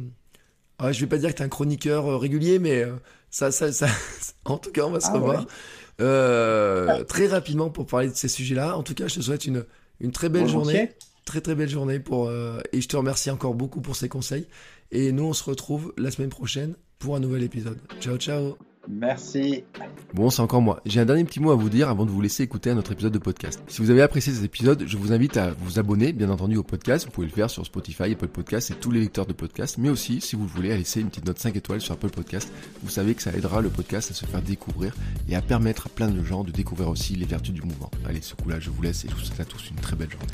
Ouais, 0.81 0.93
je 0.93 1.01
vais 1.01 1.07
pas 1.07 1.17
dire 1.17 1.29
que 1.29 1.35
tu 1.35 1.41
es 1.41 1.45
un 1.45 1.49
chroniqueur 1.49 2.07
euh, 2.07 2.17
régulier, 2.17 2.59
mais 2.59 2.83
euh, 2.83 2.95
ça, 3.29 3.51
ça, 3.51 3.71
ça... 3.73 3.87
en 4.45 4.57
tout 4.57 4.71
cas, 4.71 4.83
on 4.83 4.91
va 4.91 5.01
se 5.01 5.07
ah 5.07 5.13
revoir 5.13 5.45
très 7.07 7.27
rapidement 7.27 7.69
pour 7.69 7.85
parler 7.85 8.07
de 8.07 8.15
ces 8.15 8.29
sujets-là. 8.29 8.77
En 8.77 8.83
tout 8.83 8.93
cas, 8.93 9.07
je 9.09 9.15
te 9.15 9.21
souhaite 9.21 9.45
une, 9.45 9.65
une 9.99 10.11
très 10.11 10.29
belle 10.29 10.47
journée. 10.47 10.93
Très 11.25 11.41
très 11.41 11.53
belle 11.53 11.69
journée 11.69 11.99
pour 11.99 12.31
et 12.31 12.81
je 12.81 12.87
te 12.87 12.95
remercie 12.95 13.29
encore 13.29 13.53
beaucoup 13.53 13.81
pour 13.81 13.97
ces 13.97 14.07
conseils. 14.07 14.47
Et 14.91 15.11
nous, 15.11 15.25
on 15.25 15.33
se 15.33 15.43
retrouve 15.43 15.93
la 15.97 16.09
semaine 16.09 16.29
prochaine 16.29 16.73
pour 16.99 17.15
un 17.15 17.19
nouvel 17.19 17.43
épisode. 17.43 17.79
Ciao, 17.99 18.17
ciao. 18.17 18.57
Merci. 18.87 19.63
Bon, 20.13 20.29
c'est 20.29 20.41
encore 20.41 20.61
moi. 20.61 20.81
J'ai 20.85 20.99
un 20.99 21.05
dernier 21.05 21.23
petit 21.23 21.39
mot 21.39 21.51
à 21.51 21.55
vous 21.55 21.69
dire 21.69 21.89
avant 21.89 22.05
de 22.05 22.09
vous 22.09 22.21
laisser 22.21 22.43
écouter 22.43 22.71
un 22.71 22.77
autre 22.77 22.91
épisode 22.91 23.13
de 23.13 23.19
podcast. 23.19 23.61
Si 23.67 23.81
vous 23.81 23.91
avez 23.91 24.01
apprécié 24.01 24.33
cet 24.33 24.43
épisode, 24.43 24.83
je 24.87 24.97
vous 24.97 25.11
invite 25.11 25.37
à 25.37 25.51
vous 25.51 25.77
abonner, 25.77 26.11
bien 26.11 26.29
entendu, 26.29 26.57
au 26.57 26.63
podcast. 26.63 27.05
Vous 27.05 27.11
pouvez 27.11 27.27
le 27.27 27.33
faire 27.33 27.49
sur 27.49 27.63
Spotify, 27.65 28.11
Apple 28.11 28.27
Podcast 28.27 28.71
et 28.71 28.73
tous 28.73 28.89
les 28.89 28.99
lecteurs 29.01 29.27
de 29.27 29.33
podcast. 29.33 29.77
Mais 29.77 29.89
aussi, 29.89 30.21
si 30.21 30.35
vous 30.35 30.47
voulez, 30.47 30.71
à 30.71 30.77
laisser 30.77 31.01
une 31.01 31.09
petite 31.09 31.25
note 31.25 31.37
5 31.37 31.55
étoiles 31.55 31.81
sur 31.81 31.93
Apple 31.93 32.09
Podcast. 32.09 32.51
Vous 32.81 32.89
savez 32.89 33.13
que 33.13 33.21
ça 33.21 33.31
aidera 33.31 33.61
le 33.61 33.69
podcast 33.69 34.09
à 34.09 34.13
se 34.15 34.25
faire 34.25 34.41
découvrir 34.41 34.95
et 35.29 35.35
à 35.35 35.41
permettre 35.41 35.87
à 35.87 35.89
plein 35.89 36.09
de 36.09 36.23
gens 36.23 36.43
de 36.43 36.51
découvrir 36.51 36.89
aussi 36.89 37.15
les 37.15 37.25
vertus 37.25 37.53
du 37.53 37.61
mouvement. 37.61 37.91
Allez, 38.07 38.21
ce 38.21 38.33
coup-là, 38.33 38.59
je 38.59 38.71
vous 38.71 38.81
laisse 38.81 39.05
et 39.05 39.09
je 39.09 39.13
vous 39.13 39.21
souhaite 39.21 39.41
à 39.41 39.45
tous 39.45 39.69
une 39.69 39.77
très 39.77 39.95
belle 39.95 40.09
journée. 40.09 40.33